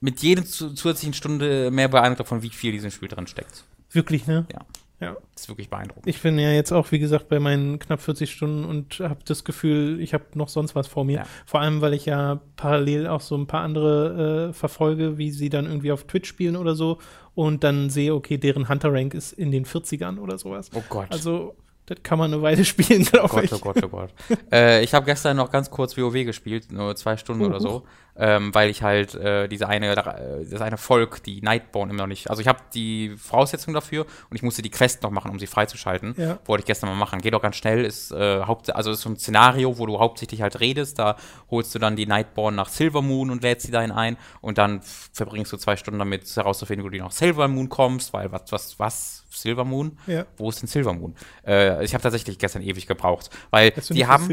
mit 0.00 0.20
jeder 0.22 0.44
zu, 0.44 0.70
zusätzlichen 0.72 1.14
Stunde 1.14 1.70
mehr 1.70 1.88
beeindruckt 1.88 2.20
davon, 2.20 2.42
wie 2.42 2.50
viel 2.50 2.70
in 2.70 2.76
diesem 2.76 2.90
Spiel 2.90 3.08
drin 3.08 3.26
steckt. 3.26 3.64
Wirklich, 3.90 4.26
ne? 4.26 4.46
Ja. 4.52 4.60
Ja. 5.00 5.16
Das 5.34 5.42
ist 5.44 5.48
wirklich 5.48 5.70
beeindruckend. 5.70 6.06
Ich 6.06 6.20
bin 6.20 6.38
ja 6.38 6.50
jetzt 6.52 6.72
auch, 6.72 6.92
wie 6.92 6.98
gesagt, 6.98 7.28
bei 7.28 7.40
meinen 7.40 7.78
knapp 7.78 8.00
40 8.02 8.30
Stunden 8.30 8.64
und 8.66 9.00
habe 9.00 9.20
das 9.24 9.44
Gefühl, 9.44 9.98
ich 10.00 10.12
habe 10.12 10.24
noch 10.34 10.48
sonst 10.48 10.74
was 10.74 10.86
vor 10.88 11.04
mir. 11.04 11.18
Ja. 11.20 11.26
Vor 11.46 11.60
allem, 11.60 11.80
weil 11.80 11.94
ich 11.94 12.04
ja 12.06 12.40
parallel 12.56 13.06
auch 13.06 13.22
so 13.22 13.34
ein 13.36 13.46
paar 13.46 13.62
andere 13.62 14.50
äh, 14.50 14.52
verfolge, 14.52 15.16
wie 15.16 15.30
sie 15.30 15.48
dann 15.48 15.66
irgendwie 15.66 15.92
auf 15.92 16.04
Twitch 16.04 16.28
spielen 16.28 16.54
oder 16.56 16.74
so 16.74 16.98
und 17.34 17.64
dann 17.64 17.88
sehe, 17.90 18.14
okay, 18.14 18.36
deren 18.36 18.68
Hunter-Rank 18.68 19.14
ist 19.14 19.32
in 19.32 19.50
den 19.50 19.64
40ern 19.64 20.18
oder 20.18 20.36
sowas. 20.36 20.70
oh 20.74 20.82
Gott. 20.88 21.06
Also, 21.10 21.54
das 21.86 21.98
kann 22.02 22.18
man 22.18 22.32
eine 22.32 22.42
Weile 22.42 22.64
spielen, 22.66 23.02
Oh 23.08 23.10
glaube 23.10 23.28
Gott, 23.30 23.44
ich. 23.44 23.52
oh 23.54 23.58
Gott, 23.58 23.82
oh 23.82 23.88
Gott. 23.88 24.10
äh, 24.52 24.82
ich 24.84 24.92
habe 24.94 25.06
gestern 25.06 25.36
noch 25.38 25.50
ganz 25.50 25.70
kurz 25.70 25.96
WoW 25.96 26.12
gespielt, 26.24 26.70
nur 26.70 26.94
zwei 26.96 27.16
Stunden 27.16 27.42
Oh, 27.44 27.46
oder 27.46 27.58
so, 27.60 27.84
ähm, 28.16 28.54
weil 28.54 28.70
ich 28.70 28.82
halt 28.82 29.14
äh, 29.14 29.48
diese 29.48 29.68
eine, 29.68 29.92
äh, 29.92 30.44
das 30.50 30.60
eine 30.60 30.76
Volk, 30.76 31.22
die 31.22 31.40
Nightborn 31.40 31.90
immer 31.90 32.00
noch 32.02 32.06
nicht, 32.06 32.30
also 32.30 32.42
ich 32.42 32.48
habe 32.48 32.60
die 32.74 33.14
Voraussetzung 33.16 33.74
dafür 33.74 34.06
und 34.30 34.36
ich 34.36 34.42
musste 34.42 34.62
die 34.62 34.70
Quest 34.70 35.02
noch 35.02 35.10
machen, 35.10 35.30
um 35.30 35.38
sie 35.38 35.46
freizuschalten. 35.46 36.14
Ja. 36.16 36.38
Wollte 36.44 36.62
ich 36.62 36.66
gestern 36.66 36.88
mal 36.90 36.96
machen. 36.96 37.20
Geht 37.20 37.34
auch 37.34 37.42
ganz 37.42 37.56
schnell, 37.56 37.84
ist 37.84 38.12
äh, 38.12 38.42
haupt, 38.42 38.74
also 38.74 38.90
ist 38.90 39.02
so 39.02 39.10
ein 39.10 39.16
Szenario, 39.16 39.78
wo 39.78 39.86
du 39.86 39.98
hauptsächlich 39.98 40.42
halt 40.42 40.60
redest, 40.60 40.98
da 40.98 41.16
holst 41.50 41.74
du 41.74 41.78
dann 41.78 41.96
die 41.96 42.06
Nightborn 42.06 42.54
nach 42.54 42.68
Silvermoon 42.68 43.30
und 43.30 43.42
lädst 43.42 43.66
sie 43.66 43.72
dahin 43.72 43.92
ein 43.92 44.16
und 44.40 44.58
dann 44.58 44.80
verbringst 45.12 45.52
du 45.52 45.56
zwei 45.56 45.76
Stunden 45.76 45.98
damit 45.98 46.24
herauszufinden, 46.34 46.84
wo 46.84 46.90
du 46.90 46.98
nach 46.98 47.12
Silvermoon 47.12 47.68
kommst, 47.68 48.12
weil 48.12 48.32
was, 48.32 48.52
was, 48.52 48.78
was, 48.78 49.20
Silvermoon? 49.30 49.98
Ja. 50.06 50.26
Wo 50.36 50.48
ist 50.50 50.60
denn 50.60 50.68
Silvermoon? 50.68 51.14
Äh, 51.46 51.84
ich 51.84 51.94
habe 51.94 52.02
tatsächlich 52.02 52.38
gestern 52.38 52.62
ewig 52.62 52.86
gebraucht, 52.86 53.30
weil 53.50 53.70
die 53.70 54.06
haben. 54.06 54.28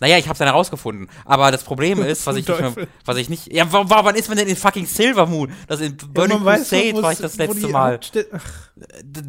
Naja, 0.00 0.18
ich 0.18 0.24
habe 0.24 0.32
es 0.32 0.38
dann 0.38 0.48
herausgefunden. 0.48 1.08
Aber 1.24 1.50
das 1.50 1.64
Problem 1.64 2.02
ist, 2.02 2.26
was 2.26 2.36
ich 2.36 2.48
nicht 2.48 2.60
mehr, 2.60 2.74
was 3.04 3.16
ich 3.20 3.28
nicht. 3.28 3.52
Ja, 3.52 3.70
wa- 3.72 3.88
wa- 3.88 4.04
wann 4.04 4.14
ist 4.14 4.28
man 4.28 4.38
denn 4.38 4.48
in 4.48 4.56
fucking 4.56 4.86
Silvermoon? 4.86 5.52
Das 5.66 5.80
in 5.80 5.96
Burning 5.96 6.44
weiß 6.44 6.68
doch, 6.68 6.76
Crusade 6.78 6.94
wo 6.94 7.02
war 7.02 7.12
ich 7.12 7.18
das 7.18 7.36
letzte 7.36 7.68
Mal. 7.68 8.00
Ach, 8.32 8.40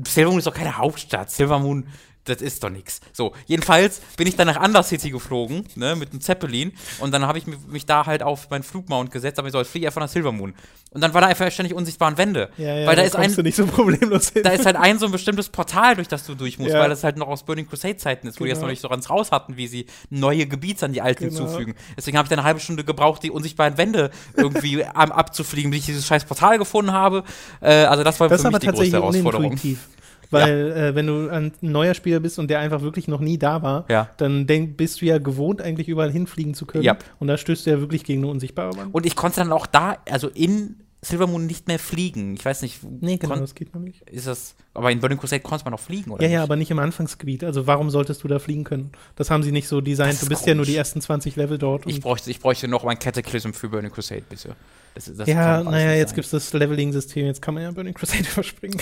Silvermoon 0.08 0.40
ist 0.40 0.48
doch 0.48 0.54
keine 0.54 0.78
Hauptstadt. 0.78 1.32
Silvermoon, 1.32 1.88
das 2.30 2.42
ist 2.42 2.64
doch 2.64 2.70
nix. 2.70 3.02
So, 3.14 3.34
jedenfalls 3.48 4.00
bin 4.18 4.28
ich 4.28 4.36
dann 4.36 4.48
nach 4.48 4.64
Undercity 4.64 5.10
geflogen, 5.12 5.66
ne, 5.76 5.96
mit 5.96 6.12
einem 6.12 6.22
Zeppelin. 6.22 6.72
Und 7.00 7.12
dann 7.14 7.26
habe 7.26 7.38
ich 7.38 7.46
mich, 7.48 7.86
da 7.86 8.06
halt 8.06 8.24
auf 8.24 8.50
meinen 8.50 8.64
Flugmount 8.64 9.12
gesetzt, 9.12 9.40
aber 9.40 9.48
ich 9.48 9.52
so, 9.52 9.58
jetzt 9.60 9.70
fliege 9.72 9.86
ich 9.86 9.88
einfach 9.88 10.02
nach 10.02 10.10
Silvermoon. 10.10 10.54
Und 10.92 11.02
dann 11.02 11.14
war 11.14 11.22
da 11.22 11.28
einfach 11.28 11.52
ständig 11.52 11.74
unsichtbaren 11.76 12.18
Wände. 12.18 12.50
ja, 12.58 12.76
ja, 12.76 12.88
weil 12.88 12.96
da 12.96 13.04
ist 13.04 13.16
ein, 13.16 13.34
du 13.36 13.44
nicht 13.44 13.56
so 13.56 13.66
problemlos 13.68 14.30
hin. 14.30 14.42
da 14.44 14.50
ist 14.52 14.66
halt 14.66 14.76
ein 14.76 14.98
so 14.98 15.06
ein 15.06 15.12
bestimmtes 15.12 15.50
Portal, 15.50 15.96
durch 15.96 16.08
das 16.08 16.26
du 16.26 16.34
durch 16.36 16.58
musst, 16.58 16.72
Ja. 16.74 16.80
weil 16.80 16.90
das 16.90 17.04
halt 17.04 17.18
noch 17.18 17.28
aus 17.28 17.44
Burning 17.44 17.68
Crusade 17.68 17.98
Zeiten 17.98 18.28
ist, 18.28 18.40
wo 18.40 18.44
die 18.46 18.50
jetzt 18.50 18.58
Genau. 18.58 18.68
noch 18.68 18.72
nicht 18.72 18.82
so 18.82 18.90
ganz 18.90 19.10
raus 19.10 19.32
hatten, 19.32 19.56
wie 19.58 19.68
sie 19.68 19.86
neue 20.10 20.48
Gebiete 20.48 20.86
an 20.86 20.94
die 20.94 21.02
alten 21.02 21.26
Genau. 21.30 21.40
hinzufügen. 21.42 21.76
Deswegen 21.96 22.18
habe 22.18 22.26
ich 22.26 22.30
dann 22.30 22.40
eine 22.40 22.48
halbe 22.48 22.60
Stunde 22.60 22.84
gebraucht, 22.84 23.22
die 23.24 23.30
unsichtbaren 23.32 23.78
Wände 23.78 24.10
irgendwie 24.36 24.84
abzufliegen, 24.94 25.70
bis 25.72 25.82
ich 25.82 25.86
dieses 25.88 26.08
scheiß 26.08 26.26
Portal 26.26 26.58
gefunden 26.58 26.92
habe. 26.92 27.24
Äh, 27.62 27.72
also 27.86 28.04
das 28.04 28.20
war 28.20 28.28
Das 28.30 28.42
für 28.42 28.50
mich 28.50 28.60
die 28.60 28.66
tatsächlich 28.68 28.94
Herausforderung. 28.94 29.46
unintuitiv. 29.48 29.88
Weil, 30.32 30.72
äh, 30.72 30.96
wenn 30.96 31.08
du 31.08 31.30
ein 31.30 31.52
neuer 31.62 31.94
Spieler 31.96 32.20
bist 32.20 32.38
und 32.40 32.50
der 32.50 32.60
einfach 32.60 32.82
wirklich 32.82 33.08
noch 33.08 33.20
nie 33.20 33.38
da 33.40 33.62
war, 33.64 33.86
Ja. 33.90 34.10
dann 34.18 34.46
denk, 34.46 34.78
bist 34.78 35.02
du 35.02 35.06
ja 35.06 35.18
gewohnt, 35.18 35.62
eigentlich 35.62 35.88
überall 35.88 36.12
hinfliegen 36.12 36.54
zu 36.54 36.66
können. 36.66 36.84
Ja. 36.84 36.98
Und 37.20 37.28
da 37.28 37.38
stößt 37.38 37.66
du 37.66 37.72
ja 37.72 37.80
wirklich 37.80 38.04
gegen 38.04 38.22
eine 38.22 38.32
unsichtbare 38.32 38.76
Wand. 38.78 38.94
Und 38.94 39.06
ich 39.06 39.16
konnte 39.16 39.38
dann 39.42 39.52
auch 39.52 39.66
da, 39.66 39.98
also 40.10 40.28
in 40.28 40.76
Silvermoon 41.02 41.46
nicht 41.48 41.68
mehr 41.70 41.80
fliegen. 41.80 42.34
Ich 42.36 42.44
weiß 42.44 42.62
nicht, 42.62 42.80
nee, 43.02 43.16
genau, 43.18 43.38
das 43.38 43.56
geht 43.56 43.74
noch 43.74 43.82
nicht. 43.82 44.02
ist 44.10 44.28
das, 44.28 44.54
aber 44.74 44.92
in 44.92 45.00
Burning 45.00 45.18
Crusade 45.18 45.42
konnte 45.42 45.64
man 45.64 45.72
noch 45.72 45.80
fliegen, 45.80 46.12
oder? 46.12 46.22
Ja, 46.24 46.30
ja, 46.30 46.40
nicht? 46.40 46.44
aber 46.44 46.56
nicht 46.58 46.72
im 46.72 46.80
Anfangsgebiet. 46.80 47.44
Also 47.46 47.66
warum 47.68 47.90
solltest 47.90 48.22
du 48.24 48.28
da 48.28 48.38
fliegen 48.38 48.66
können? 48.66 48.92
Das 49.16 49.32
haben 49.32 49.42
sie 49.42 49.54
nicht 49.54 49.70
so 49.70 49.80
designt. 49.80 50.22
Du 50.22 50.28
bist 50.28 50.46
ja 50.46 50.54
nur 50.56 50.66
die 50.66 50.72
komisch. 50.74 50.78
ersten 50.78 51.00
20 51.02 51.38
Level 51.38 51.58
dort. 51.58 51.84
Ich 51.88 52.02
bräuchte, 52.02 52.30
ich 52.30 52.40
bräuchte 52.42 52.68
noch 52.68 52.84
mein 52.84 53.00
Cataclysm 53.00 53.52
für 53.54 53.70
Burning 53.70 53.92
Crusade, 53.92 54.24
bitte. 54.30 54.56
Das, 54.94 55.06
das 55.16 55.28
ja, 55.28 55.64
naja, 55.64 55.94
jetzt 55.94 56.14
gibt 56.16 56.26
es 56.26 56.32
das 56.32 56.52
Leveling-System. 56.52 57.26
Jetzt 57.28 57.42
kann 57.42 57.54
man 57.54 57.64
ja 57.64 57.72
Burning 57.72 57.94
Crusade 57.94 58.26
überspringen. 58.34 58.82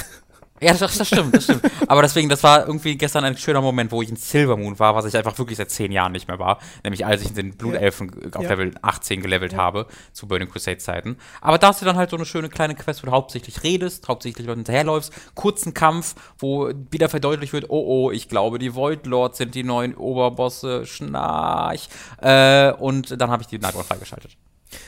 Ja, 0.59 0.73
das, 0.73 0.97
das 0.97 1.07
stimmt, 1.07 1.35
das 1.35 1.43
stimmt. 1.43 1.61
Aber 1.87 2.01
deswegen, 2.01 2.29
das 2.29 2.41
war 2.43 2.65
irgendwie 2.67 2.97
gestern 2.97 3.23
ein 3.23 3.37
schöner 3.37 3.61
Moment, 3.61 3.91
wo 3.91 4.01
ich 4.01 4.09
in 4.09 4.15
Silvermoon 4.15 4.79
war, 4.79 4.95
was 4.95 5.05
ich 5.05 5.15
einfach 5.15 5.37
wirklich 5.37 5.57
seit 5.57 5.69
zehn 5.69 5.91
Jahren 5.91 6.11
nicht 6.11 6.27
mehr 6.27 6.39
war. 6.39 6.59
Nämlich 6.83 7.05
als 7.05 7.21
ich 7.21 7.29
in 7.29 7.35
den 7.35 7.57
Blutelfen 7.57 8.33
auf 8.33 8.43
Ja. 8.43 8.49
Level 8.49 8.73
18 8.81 9.21
gelevelt 9.21 9.55
habe, 9.55 9.85
zu 10.13 10.27
Burning 10.27 10.49
Crusade 10.49 10.79
Zeiten. 10.79 11.17
Aber 11.41 11.57
da 11.57 11.67
hast 11.67 11.81
du 11.81 11.85
dann 11.85 11.95
halt 11.95 12.09
so 12.09 12.15
eine 12.17 12.25
schöne 12.25 12.49
kleine 12.49 12.75
Quest, 12.75 13.03
wo 13.03 13.07
du 13.07 13.11
hauptsächlich 13.11 13.63
redest, 13.63 14.07
hauptsächlich 14.07 14.47
Leuten 14.47 14.59
hinterherläufst, 14.59 15.13
kurzen 15.35 15.73
Kampf, 15.73 16.15
wo 16.39 16.71
wieder 16.91 17.09
verdeutlicht 17.09 17.53
wird, 17.53 17.69
oh 17.69 17.83
oh, 17.87 18.11
ich 18.11 18.27
glaube, 18.27 18.57
die 18.59 18.73
Void 18.73 19.05
Lords 19.05 19.37
sind 19.37 19.53
die 19.55 19.63
neuen 19.63 19.95
Oberbosse, 19.95 20.85
schnarch. 20.85 21.89
Äh, 22.21 22.71
und 22.73 23.19
dann 23.21 23.29
habe 23.29 23.43
ich 23.43 23.47
die 23.47 23.59
Nightwatch 23.59 23.87
freigeschaltet. 23.87 24.37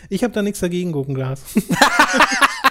Ich 0.10 0.24
habe 0.24 0.34
da 0.34 0.42
nichts 0.42 0.60
dagegen, 0.60 0.92
Gurkenglas. 0.92 1.42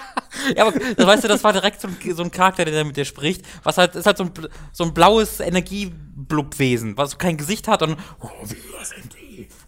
Ja, 0.55 0.67
aber 0.67 0.79
das, 0.95 1.05
weißt 1.07 1.23
du, 1.23 1.27
das 1.27 1.43
war 1.43 1.53
direkt 1.53 1.81
so 1.81 1.87
ein, 1.87 2.15
so 2.15 2.23
ein 2.23 2.31
Charakter, 2.31 2.65
der 2.65 2.85
mit 2.85 2.97
dir 2.97 3.05
spricht, 3.05 3.43
was 3.63 3.77
halt, 3.77 3.95
ist 3.95 4.05
halt 4.05 4.17
so 4.17 4.25
ein, 4.25 4.31
so 4.71 4.83
ein 4.83 4.93
blaues 4.93 5.39
Energieblubwesen, 5.39 6.97
was 6.97 7.17
kein 7.17 7.37
Gesicht 7.37 7.67
hat 7.67 7.81
und, 7.83 7.97
oh, 8.21 8.29
wir 8.41 8.85
sind 8.85 9.13
die 9.13 9.18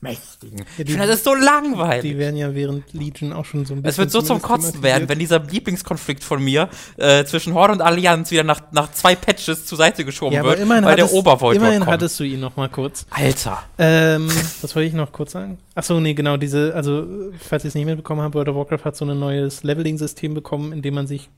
Mächtigen. 0.01 0.57
Ja, 0.57 0.65
ich 0.79 0.85
die- 0.85 0.91
finde, 0.93 1.07
das 1.07 1.17
ist 1.17 1.23
so 1.25 1.35
langweilig. 1.35 2.01
Die 2.11 2.17
werden 2.17 2.35
ja 2.35 2.53
während 2.55 2.91
Legion 2.93 3.33
auch 3.33 3.45
schon 3.45 3.65
so 3.65 3.73
ein 3.75 3.83
bisschen. 3.83 3.89
Es 3.91 3.97
wird 3.99 4.11
so 4.11 4.21
zum 4.21 4.41
Kotzen 4.41 4.81
werden, 4.81 5.07
wenn 5.07 5.19
dieser 5.19 5.39
Lieblingskonflikt 5.39 6.23
von 6.23 6.43
mir 6.43 6.69
äh, 6.97 7.23
zwischen 7.25 7.53
Horde 7.53 7.73
und 7.73 7.81
Allianz 7.81 8.31
wieder 8.31 8.43
nach, 8.43 8.61
nach 8.71 8.91
zwei 8.91 9.15
Patches 9.15 9.65
zur 9.65 9.77
Seite 9.77 10.03
geschoben 10.03 10.33
Ja, 10.33 10.43
wird, 10.43 10.59
immerhin, 10.59 10.83
weil 10.85 10.95
der 10.95 11.05
hattest, 11.05 11.17
Obervoid 11.19 11.57
immerhin 11.57 11.79
kommt. 11.81 11.91
hattest 11.91 12.19
du 12.19 12.23
ihn 12.23 12.39
noch 12.39 12.55
mal 12.57 12.67
kurz. 12.69 13.05
Alter. 13.11 13.61
Ähm, 13.77 14.27
was 14.61 14.75
wollte 14.75 14.87
ich 14.87 14.93
noch 14.93 15.11
kurz 15.11 15.33
sagen? 15.33 15.59
Achso, 15.75 15.99
nee, 15.99 16.15
genau, 16.15 16.35
diese, 16.37 16.73
also, 16.75 17.05
falls 17.39 17.63
ihr 17.63 17.67
es 17.69 17.75
nicht 17.75 17.85
mitbekommen 17.85 18.21
habt, 18.21 18.33
World 18.33 18.49
of 18.49 18.55
Warcraft 18.55 18.85
hat 18.85 18.95
so 18.95 19.05
ein 19.05 19.19
neues 19.19 19.63
Leveling-System 19.63 20.33
bekommen, 20.33 20.73
in 20.73 20.81
dem 20.81 20.95
man 20.95 21.05
sich, 21.05 21.29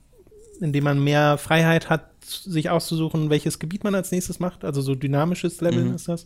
in 0.61 0.71
dem 0.71 0.85
man 0.85 1.03
mehr 1.03 1.37
Freiheit 1.37 1.89
hat, 1.89 2.05
sich 2.25 2.69
auszusuchen, 2.69 3.29
welches 3.29 3.59
Gebiet 3.59 3.83
man 3.83 3.93
als 3.95 4.11
nächstes 4.11 4.39
macht. 4.39 4.63
Also 4.63 4.81
so 4.81 4.95
dynamisches 4.95 5.59
Leveln 5.59 5.89
Mhm. 5.89 5.95
ist 5.95 6.07
das. 6.07 6.25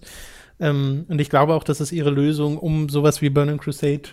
Ähm, 0.60 1.06
und 1.08 1.20
ich 1.22 1.30
glaube 1.30 1.54
auch, 1.54 1.64
das 1.64 1.82
ist 1.82 1.92
ihre 1.92 2.10
Lösung, 2.10 2.58
um 2.58 2.90
sowas 2.90 3.22
wie 3.22 3.30
Burning 3.30 3.58
Crusade 3.60 4.10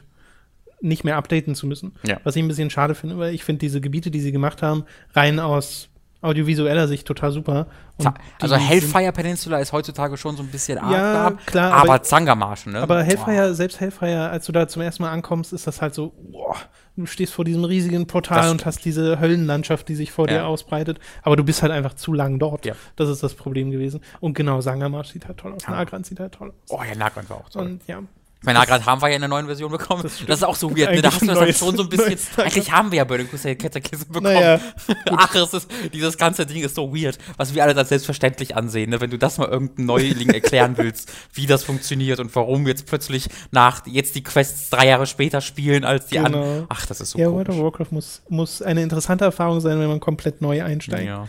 nicht 0.81 1.05
mehr 1.05 1.17
updaten 1.17 1.55
zu 1.55 1.67
müssen. 1.67 1.93
Ja. 2.07 2.19
Was 2.25 2.37
ich 2.37 2.43
ein 2.43 2.49
bisschen 2.49 2.69
schade 2.71 2.95
finde, 2.95 3.19
weil 3.19 3.33
ich 3.35 3.45
finde 3.45 3.61
diese 3.61 3.81
Gebiete, 3.81 4.11
die 4.11 4.21
sie 4.21 4.33
gemacht 4.33 4.63
haben, 4.63 4.85
rein 5.15 5.41
aus 5.41 5.89
audiovisueller 6.21 6.89
Sicht 6.89 7.07
total 7.07 7.33
super. 7.33 7.67
Und 7.99 8.09
Also 8.41 8.57
Hellfire 8.57 9.13
Peninsula 9.13 9.59
ist 9.59 9.73
heutzutage 9.73 10.17
schon 10.17 10.37
so 10.37 10.43
ein 10.43 10.49
bisschen 10.49 10.79
arg 10.79 10.93
Ja, 10.93 11.13
gehabt, 11.13 11.47
klar, 11.47 11.73
aber, 11.73 11.93
aber- 11.95 12.03
Zangermarschen, 12.03 12.73
ne? 12.73 12.81
Aber 12.81 13.03
Hellfire, 13.03 13.55
selbst 13.55 13.81
Hellfire, 13.81 14.31
als 14.31 14.47
du 14.47 14.53
da 14.53 14.67
zum 14.69 14.83
ersten 14.83 15.03
Mal 15.03 15.11
ankommst, 15.11 15.53
ist 15.53 15.67
das 15.67 15.81
halt 15.83 15.95
so, 15.95 16.13
boah, 16.31 16.57
du 16.97 17.07
stehst 17.07 17.33
vor 17.33 17.45
diesem 17.45 17.65
riesigen 17.65 18.07
Portal 18.07 18.51
und 18.51 18.65
hast 18.67 18.85
diese 18.85 19.21
Höllenlandschaft, 19.21 19.89
die 19.89 19.95
sich 19.95 20.13
vor 20.13 20.29
Ja. 20.29 20.35
dir 20.39 20.47
ausbreitet. 20.47 20.99
Aber 21.23 21.37
du 21.37 21.45
bist 21.45 21.63
halt 21.63 21.73
einfach 21.73 21.95
zu 21.95 22.13
lang 22.13 22.39
dort. 22.39 22.65
Ja. 22.67 22.75
Das 22.97 23.09
ist 23.09 23.23
das 23.23 23.35
Problem 23.35 23.71
gewesen. 23.71 24.01
Und 24.21 24.35
genau, 24.35 24.61
Sangermarsch 24.61 25.09
sieht 25.09 25.27
halt 25.27 25.39
toll 25.39 25.53
aus. 25.53 25.63
Ja. 25.65 25.71
Nagrand 25.73 26.07
sieht 26.07 26.21
halt 26.21 26.33
toll 26.33 26.51
aus. 26.51 26.71
Oh, 26.71 26.83
ja, 26.89 26.95
Nagrand 26.97 27.29
war 27.31 27.39
auch 27.39 27.49
toll. 27.51 27.67
Und 27.67 27.81
ja, 27.87 28.03
Ich 28.45 28.47
meine, 28.47 28.59
Nagrand 28.59 28.85
haben 28.85 29.01
wir 29.01 29.09
ja 29.09 29.15
in 29.15 29.23
der 29.23 29.29
neuen 29.31 29.47
Version 29.47 29.71
bekommen. 29.73 30.03
Das, 30.03 30.17
stimmt. 30.17 30.29
ist 30.29 30.45
auch 30.45 30.55
so 30.55 30.69
weird, 30.77 30.91
ne? 30.91 31.01
Da 31.01 31.09
Eigentlich 31.09 31.15
hast 31.15 31.23
du 31.23 31.27
das 31.29 31.39
neues- 31.39 31.59
schon 31.59 31.77
so 31.79 31.83
ein 31.85 31.89
bisschen. 31.89 32.19
Eigentlich 32.37 32.71
haben 32.71 32.91
wir 32.93 32.99
ja 32.99 33.05
Burning 33.05 33.27
Crusade 33.27 33.57
Cataclysm 33.57 34.09
bekommen. 34.09 34.35
Naja, 34.35 34.61
Ach, 35.17 35.35
es 35.35 35.55
ist, 35.55 35.71
dieses 35.95 36.19
ganze 36.19 36.45
Ding 36.45 36.63
ist 36.63 36.75
so 36.75 36.95
weird, 36.95 37.17
was 37.39 37.55
wir 37.55 37.63
alle 37.65 37.75
als 37.75 37.89
selbstverständlich 37.89 38.55
ansehen, 38.55 38.91
ne? 38.91 39.01
wenn 39.01 39.09
du 39.09 39.17
das 39.17 39.39
mal 39.39 39.49
irgendeinem 39.49 39.87
Neuling 39.87 40.29
erklären 40.29 40.75
willst, 40.77 41.11
wie 41.33 41.47
das 41.47 41.65
funktioniert 41.65 42.21
und 42.21 42.35
warum 42.37 42.67
jetzt 42.67 42.85
plötzlich 42.85 43.29
nach 43.51 43.87
jetzt 43.87 44.15
die 44.15 44.23
Quests 44.23 44.69
drei 44.69 44.89
Jahre 44.89 45.07
später 45.07 45.41
spielen 45.41 45.85
als 45.87 46.09
die 46.09 46.17
Genau. 46.17 46.27
anderen. 46.27 46.67
Ach, 46.69 46.85
das 46.85 47.01
ist 47.01 47.13
so 47.13 47.19
ja 47.19 47.33
World 47.33 47.49
of. 47.49 47.59
Warcraft 47.59 47.93
muss, 47.93 48.21
muss 48.29 48.61
eine 48.61 48.83
interessante 48.83 49.25
Erfahrung 49.25 49.61
sein, 49.61 49.81
wenn 49.81 49.89
man 49.89 50.01
komplett 50.01 50.43
neu 50.43 50.63
einsteigt. 50.63 51.07
Ja. 51.07 51.27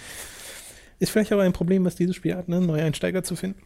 Ist 0.99 1.11
vielleicht 1.11 1.31
auch 1.31 1.39
ein 1.39 1.53
Problem, 1.53 1.85
was 1.85 1.95
dieses 1.95 2.15
Spiel 2.17 2.35
hat, 2.35 2.49
ne? 2.49 2.59
Neueinsteiger 2.59 3.23
zu 3.23 3.35
finden. 3.37 3.61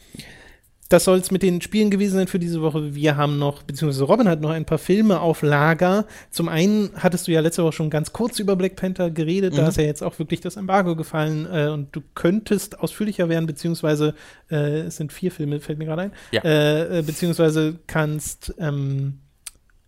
Das 0.90 1.04
soll 1.04 1.20
es 1.20 1.30
mit 1.30 1.44
den 1.44 1.62
Spielen 1.62 1.92
gewesen 1.92 2.16
sein 2.16 2.28
für 2.28 2.40
diese 2.40 2.62
Woche. 2.62 2.96
Wir 2.96 3.16
haben 3.16 3.38
noch, 3.38 3.62
beziehungsweise 3.62 4.04
Robin 4.06 4.28
hat 4.28 4.42
noch 4.42 4.50
ein 4.50 4.66
paar 4.66 4.80
Filme 4.80 5.20
auf 5.22 5.44
Lager. 5.44 6.06
Zum 6.32 6.50
einen 6.50 6.90
hattest 6.96 7.28
du 7.28 7.32
ja 7.32 7.42
letzte 7.42 7.64
Woche 7.64 7.74
schon 7.74 7.92
ganz 7.92 8.12
kurz 8.12 8.40
über 8.40 8.56
Black 8.56 8.76
Panther 8.76 9.12
geredet. 9.12 9.56
Da 9.56 9.62
Mhm. 9.62 9.68
ist 9.70 9.78
ja 9.78 9.84
jetzt 9.84 10.04
auch 10.04 10.18
wirklich 10.18 10.42
das 10.42 10.58
Embargo 10.58 10.96
gefallen 10.96 11.48
äh, 11.52 11.68
und 11.68 11.96
du 11.96 12.02
könntest 12.16 12.80
ausführlicher 12.80 13.30
werden, 13.30 13.46
beziehungsweise 13.46 14.16
äh, 14.50 14.80
es 14.82 14.98
sind 14.98 15.14
vier 15.14 15.32
Filme, 15.32 15.60
fällt 15.60 15.78
mir 15.78 15.86
gerade 15.86 16.02
ein. 16.02 16.12
Ja. 16.32 16.42
Äh, 16.44 17.00
äh, 17.00 17.02
beziehungsweise 17.04 17.76
kannst, 17.86 18.56
ähm, 18.58 19.20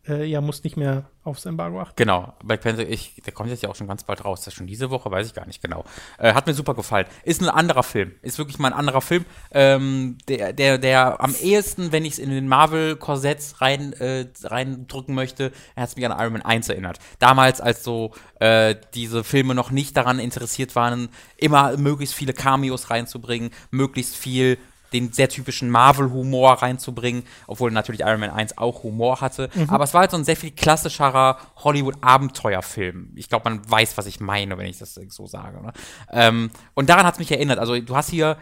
äh, 0.08 0.26
ja, 0.26 0.42
musst 0.42 0.64
nicht 0.64 0.78
mehr 0.78 1.06
aufs 1.24 1.46
Embargo 1.46 1.80
achten. 1.80 1.94
Genau, 1.96 2.34
Black 2.44 2.62
Panther, 2.62 2.88
ich, 2.88 3.22
der 3.24 3.34
kommt 3.34 3.50
jetzt 3.50 3.62
ja 3.62 3.70
auch 3.70 3.76
schon 3.76 3.88
ganz 3.88 4.04
bald 4.04 4.26
raus. 4.26 4.40
Das 4.40 4.48
ist 4.48 4.54
schon 4.56 4.66
diese 4.66 4.90
Woche, 4.90 5.12
weiß 5.12 5.28
ich 5.28 5.34
gar 5.34 5.46
nicht 5.46 5.62
genau. 5.62 5.84
Äh, 6.18 6.34
hat 6.34 6.48
mir 6.48 6.54
super 6.54 6.74
gefallen. 6.74 7.06
Ist 7.24 7.42
ein 7.42 7.50
anderer 7.50 7.84
Film. 7.84 8.14
Ist 8.24 8.40
wirklich 8.40 8.58
mal 8.58 8.70
ein 8.70 8.74
anderer 8.74 9.02
Film. 9.02 9.26
Ähm, 9.52 10.18
der, 10.28 10.54
der, 10.54 10.80
der 10.80 11.22
am 11.22 11.36
ehesten, 11.36 11.92
wenn 11.92 12.06
ich 12.06 12.14
es 12.14 12.20
in 12.20 12.32
den 12.32 12.48
Marvel-Korsetts 12.48 13.62
rein, 13.62 13.94
äh, 13.94 14.28
reindrücken 14.44 15.14
möchte, 15.14 15.52
hat 15.76 15.96
mich 15.96 16.06
an 16.06 16.20
Iron 16.20 16.34
Man 16.34 16.42
1 16.42 16.70
erinnert. 16.70 16.98
Damals, 17.20 17.62
als 17.62 17.84
so 17.84 18.14
äh, 18.40 18.76
diese 18.96 19.24
Filme 19.24 19.54
noch 19.54 19.70
nicht 19.70 19.96
daran 19.96 20.18
interessiert 20.18 20.76
waren, 20.76 21.10
immer 21.38 21.78
möglichst 21.78 22.16
viele 22.16 22.34
Cameos 22.34 22.90
reinzubringen, 22.90 23.52
möglichst 23.70 24.16
viel 24.16 24.58
den 24.94 25.12
sehr 25.14 25.30
typischen 25.30 25.70
Marvel-Humor 25.70 26.62
reinzubringen, 26.62 27.24
obwohl 27.48 27.72
natürlich 27.72 28.02
Iron 28.02 28.20
Man 28.20 28.30
1 28.30 28.58
auch 28.58 28.84
Humor 28.84 29.22
hatte. 29.22 29.50
Aber 29.68 29.84
es 29.84 29.94
war 29.94 30.02
halt 30.02 30.12
so 30.12 30.18
ein 30.18 30.24
sehr 30.24 30.36
viel 30.36 30.52
klassischerer 30.52 31.38
Hollywood-Abenteuerfilm. 31.58 33.12
Ich 33.16 33.30
glaube, 33.30 33.50
man 33.50 33.70
weiß, 33.70 33.98
was 33.98 34.06
ich 34.06 34.20
meine, 34.20 34.58
wenn 34.58 34.66
ich 34.68 34.78
das 34.78 35.00
so 35.10 35.28
sage. 35.28 35.62
Ne? 35.62 35.74
Ähm, 36.12 36.52
und 36.74 36.90
daran 36.90 37.06
hat 37.06 37.16
es 37.16 37.20
mich 37.20 37.32
erinnert. 37.32 37.60
Also 37.60 37.80
du 37.80 37.96
hast 37.96 38.10
hier, 38.10 38.38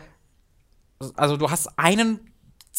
also 1.16 1.38
du 1.38 1.50
hast 1.50 1.78
einen 1.78 2.29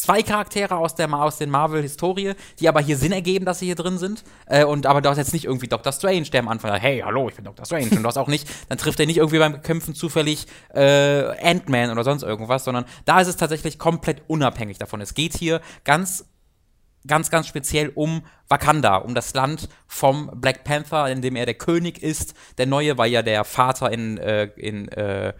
zwei 0.01 0.23
Charaktere 0.23 0.75
aus 0.77 0.95
der 0.95 1.11
aus 1.13 1.37
den 1.37 1.49
Marvel-Historie, 1.49 2.33
die 2.59 2.67
aber 2.67 2.81
hier 2.81 2.97
Sinn 2.97 3.11
ergeben, 3.11 3.45
dass 3.45 3.59
sie 3.59 3.67
hier 3.67 3.75
drin 3.75 3.99
sind. 3.99 4.23
Äh, 4.47 4.65
und 4.65 4.87
aber 4.87 5.01
du 5.01 5.09
hast 5.09 5.17
jetzt 5.17 5.33
nicht 5.33 5.45
irgendwie 5.45 5.67
Doctor 5.67 5.93
Strange, 5.93 6.23
der 6.23 6.39
am 6.39 6.47
Anfang 6.47 6.71
sagt, 6.71 6.81
hey, 6.81 7.01
hallo, 7.05 7.29
ich 7.29 7.35
bin 7.35 7.45
Doctor 7.45 7.65
Strange. 7.65 7.91
und 7.91 8.01
du 8.01 8.07
hast 8.07 8.17
auch 8.17 8.27
nicht, 8.27 8.49
dann 8.69 8.77
trifft 8.77 8.99
er 8.99 9.05
nicht 9.05 9.17
irgendwie 9.17 9.37
beim 9.37 9.61
Kämpfen 9.61 9.93
zufällig 9.93 10.47
äh, 10.73 11.25
Ant-Man 11.43 11.91
oder 11.91 12.03
sonst 12.03 12.23
irgendwas, 12.23 12.63
sondern 12.63 12.85
da 13.05 13.21
ist 13.21 13.27
es 13.27 13.37
tatsächlich 13.37 13.77
komplett 13.77 14.23
unabhängig 14.27 14.79
davon. 14.79 15.01
Es 15.01 15.13
geht 15.13 15.37
hier 15.37 15.61
ganz 15.83 16.25
ganz, 17.07 17.31
ganz 17.31 17.47
speziell 17.47 17.91
um 17.95 18.23
Wakanda, 18.47 18.97
um 18.97 19.15
das 19.15 19.33
Land 19.33 19.69
vom 19.87 20.29
Black 20.35 20.63
Panther, 20.63 21.09
in 21.09 21.21
dem 21.21 21.35
er 21.35 21.45
der 21.45 21.55
König 21.55 22.01
ist. 22.01 22.35
Der 22.57 22.67
Neue 22.67 22.97
war 22.97 23.07
ja 23.07 23.21
der 23.23 23.43
Vater 23.43 23.91
in, 23.91 24.17
äh, 24.17 24.45
in 24.55 24.87
äh, 24.89 25.33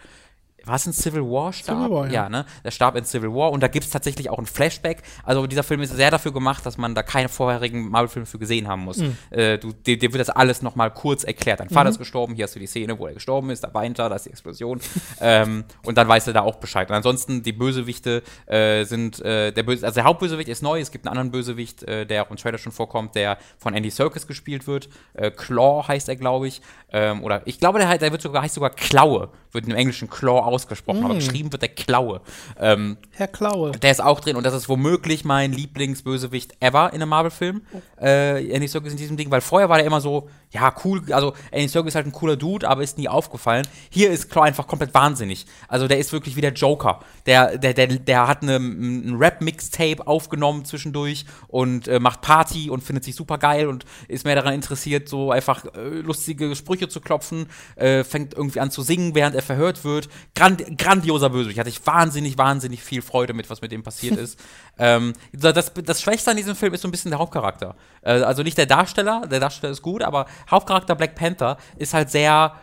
was 0.66 0.86
in 0.86 0.94
Civil 0.94 1.22
War 1.22 1.54
starb? 1.54 1.78
Civil 1.78 1.92
War, 1.92 2.06
ja. 2.08 2.14
ja, 2.14 2.30
ne? 2.30 2.46
Der 2.64 2.72
starb 2.72 2.96
in 2.96 3.06
Civil 3.06 3.34
War 3.34 3.52
und 3.52 3.62
da 3.62 3.68
gibt 3.68 3.86
es 3.86 3.92
tatsächlich 3.92 4.30
auch 4.30 4.40
ein 4.40 4.46
Flashback. 4.46 5.02
Also 5.24 5.48
dieser 5.48 5.64
Film 5.64 5.82
ist 5.82 5.96
sehr 5.96 6.12
dafür 6.12 6.34
gemacht, 6.34 6.66
dass 6.66 6.78
man 6.78 6.96
da 6.96 7.04
keine 7.04 7.30
vorherigen 7.30 7.90
Marvel-Filme 7.90 8.26
für 8.26 8.40
gesehen 8.40 8.68
haben 8.68 8.84
muss. 8.84 8.98
Mhm. 8.98 9.18
Äh, 9.32 9.58
du, 9.58 9.72
dir, 9.74 9.98
dir 9.98 10.12
wird 10.14 10.22
das 10.22 10.30
alles 10.30 10.62
nochmal 10.62 10.92
kurz 10.92 11.24
erklärt. 11.24 11.60
Dein 11.60 11.70
Vater 11.70 11.90
ist 11.90 11.98
gestorben, 11.98 12.36
hier 12.36 12.44
hast 12.44 12.56
du 12.56 12.60
die 12.60 12.68
Szene, 12.68 12.98
wo 12.98 13.08
er 13.08 13.14
gestorben 13.14 13.50
ist, 13.50 13.64
da 13.64 13.74
weint 13.74 14.00
er, 14.00 14.10
da 14.10 14.16
ist 14.16 14.26
die 14.26 14.30
Explosion. 14.30 14.80
ähm, 15.22 15.64
und 15.84 15.98
dann 15.98 16.08
weißt 16.08 16.28
du 16.28 16.34
da 16.34 16.42
auch 16.42 16.56
Bescheid. 16.56 16.90
Und 16.90 16.96
ansonsten, 16.96 17.44
die 17.44 17.54
Bösewichte 17.54 18.24
äh, 18.46 18.84
sind, 18.84 19.20
äh, 19.22 19.52
der 19.52 19.64
Böse, 19.64 19.86
also 19.86 19.96
der 19.96 20.04
Hauptbösewicht 20.04 20.50
ist 20.50 20.62
neu, 20.62 20.80
es 20.80 20.92
gibt 20.92 21.06
einen 21.06 21.18
anderen 21.18 21.32
Bösewicht, 21.32 21.84
äh, 21.84 22.06
der 22.06 22.26
auch 22.26 22.30
im 22.30 22.38
Trailer 22.38 22.58
schon 22.58 22.72
vorkommt, 22.72 23.16
der 23.16 23.38
von 23.58 23.74
Andy 23.74 23.90
Serkis 23.90 24.28
gespielt 24.28 24.68
wird. 24.68 24.90
Äh, 25.14 25.32
Claw 25.32 25.88
heißt 25.88 26.10
er, 26.10 26.16
glaube 26.16 26.48
ich. 26.48 26.62
Ähm, 26.92 27.24
oder 27.24 27.42
ich 27.46 27.60
glaube, 27.60 27.80
der, 27.80 27.98
der 27.98 28.12
wird 28.12 28.22
sogar, 28.22 28.44
heißt 28.44 28.56
sogar 28.56 28.72
Klaue, 28.72 29.30
wird 29.52 29.66
im 29.66 29.76
Englischen 29.76 30.10
Claw 30.10 30.51
ausgesprochen, 30.52 31.04
aber 31.04 31.16
geschrieben 31.16 31.52
wird 31.52 31.62
der 31.62 31.70
Klaue. 31.70 32.22
Ähm, 32.60 32.98
Herr 33.12 33.28
Klaue. 33.28 33.72
der 33.72 33.92
ist 33.92 34.02
auch 34.02 34.20
drin 34.20 34.36
und 34.36 34.46
das 34.46 34.54
ist 34.54 34.70
womöglich 34.70 35.26
mein 35.26 35.52
Lieblingsbösewicht 35.54 36.56
ever 36.60 36.90
in 36.90 37.02
einem 37.02 37.10
Marvel-Film. 37.10 37.62
Äh, 38.00 38.52
Andy 38.52 38.68
Serkis 38.68 38.92
in 38.92 38.98
diesem 38.98 39.18
Ding, 39.18 39.32
weil 39.32 39.42
vorher 39.42 39.70
war 39.70 39.78
der 39.78 39.86
immer 39.86 40.02
so, 40.02 40.30
ja, 40.52 40.74
cool, 40.84 41.02
also 41.12 41.34
Andy 41.52 41.70
Serkis 41.70 41.92
ist 41.92 41.96
halt 41.96 42.06
ein 42.06 42.12
cooler 42.12 42.36
Dude, 42.36 42.68
aber 42.68 42.84
ist 42.84 42.98
nie 42.98 43.08
aufgefallen. 43.08 43.66
Hier 43.90 44.12
ist 44.12 44.30
Claw 44.30 44.44
einfach 44.46 44.68
komplett 44.68 44.94
wahnsinnig. 44.94 45.46
Also 45.70 45.88
der 45.88 45.98
ist 45.98 46.12
wirklich 46.12 46.36
wie 46.36 46.42
der 46.42 46.52
Joker. 46.52 47.00
Der, 47.26 47.58
der, 47.58 47.74
der, 47.74 47.88
der 47.88 48.28
hat 48.28 48.44
eine, 48.44 48.58
ein 48.58 49.16
Rap-Mixtape 49.16 50.06
aufgenommen 50.06 50.66
zwischendurch 50.66 51.26
und 51.48 51.88
äh, 51.88 52.00
macht 52.00 52.22
Party 52.22 52.70
und 52.70 52.84
findet 52.84 53.06
sich 53.06 53.16
super 53.16 53.38
geil 53.38 53.68
und 53.68 53.86
ist 54.10 54.26
mehr 54.26 54.36
daran 54.36 54.54
interessiert, 54.54 55.08
so 55.08 55.32
einfach 55.32 55.64
äh, 55.74 56.00
lustige 56.02 56.54
Sprüche 56.56 56.90
zu 56.90 57.00
klopfen, 57.00 57.48
äh, 57.78 58.04
fängt 58.04 58.34
irgendwie 58.34 58.60
an 58.60 58.72
zu 58.72 58.82
singen, 58.82 59.16
während 59.16 59.36
er 59.36 59.44
verhört 59.44 59.86
wird. 59.86 60.10
Grand, 60.36 60.78
grandioser 60.78 61.30
Bösewicht. 61.30 61.60
Hatte 61.60 61.70
ich 61.70 61.86
wahnsinnig, 61.88 62.38
wahnsinnig 62.38 62.84
viel 62.84 63.02
Freude 63.02 63.34
mit, 63.34 63.50
was 63.50 63.62
mit 63.62 63.72
dem 63.72 63.84
passiert 63.84 64.18
ist. 64.18 64.38
Ähm, 64.82 65.14
das, 65.32 65.72
das 65.74 66.02
Schwächste 66.02 66.32
an 66.32 66.38
diesem 66.38 66.56
Film 66.56 66.74
ist 66.74 66.82
so 66.82 66.88
ein 66.88 66.92
bisschen 66.92 67.12
der 67.12 67.20
Hauptcharakter. 67.20 67.76
Äh, 68.02 68.22
also 68.22 68.42
nicht 68.42 68.58
der 68.58 68.66
Darsteller, 68.66 69.28
der 69.30 69.40
Darsteller 69.40 69.72
ist 69.72 69.84
gut, 69.84 70.02
aber 70.02 70.26
Hauptcharakter 70.50 70.96
Black 70.96 71.14
Panther 71.14 71.58
ist 71.78 71.94
halt 71.94 72.10
sehr 72.10 72.56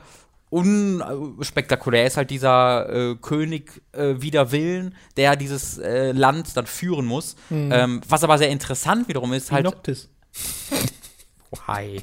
unspektakulär. 0.51 2.03
Er 2.03 2.07
ist 2.09 2.17
halt 2.17 2.31
dieser 2.31 2.89
äh, 2.89 3.15
König 3.17 3.83
äh, 3.93 4.15
wider 4.19 4.51
Willen, 4.51 4.97
der 5.17 5.37
dieses 5.37 5.79
äh, 5.79 6.11
Land 6.11 6.57
dann 6.57 6.67
führen 6.67 7.07
muss. 7.07 7.37
Ähm, 7.51 8.01
was 8.09 8.25
aber 8.25 8.37
sehr 8.39 8.49
interessant 8.49 9.09
wiederum 9.09 9.33
ist, 9.33 9.53
halt. 9.53 9.65
Noctis. 9.65 10.09
Why? 11.67 12.03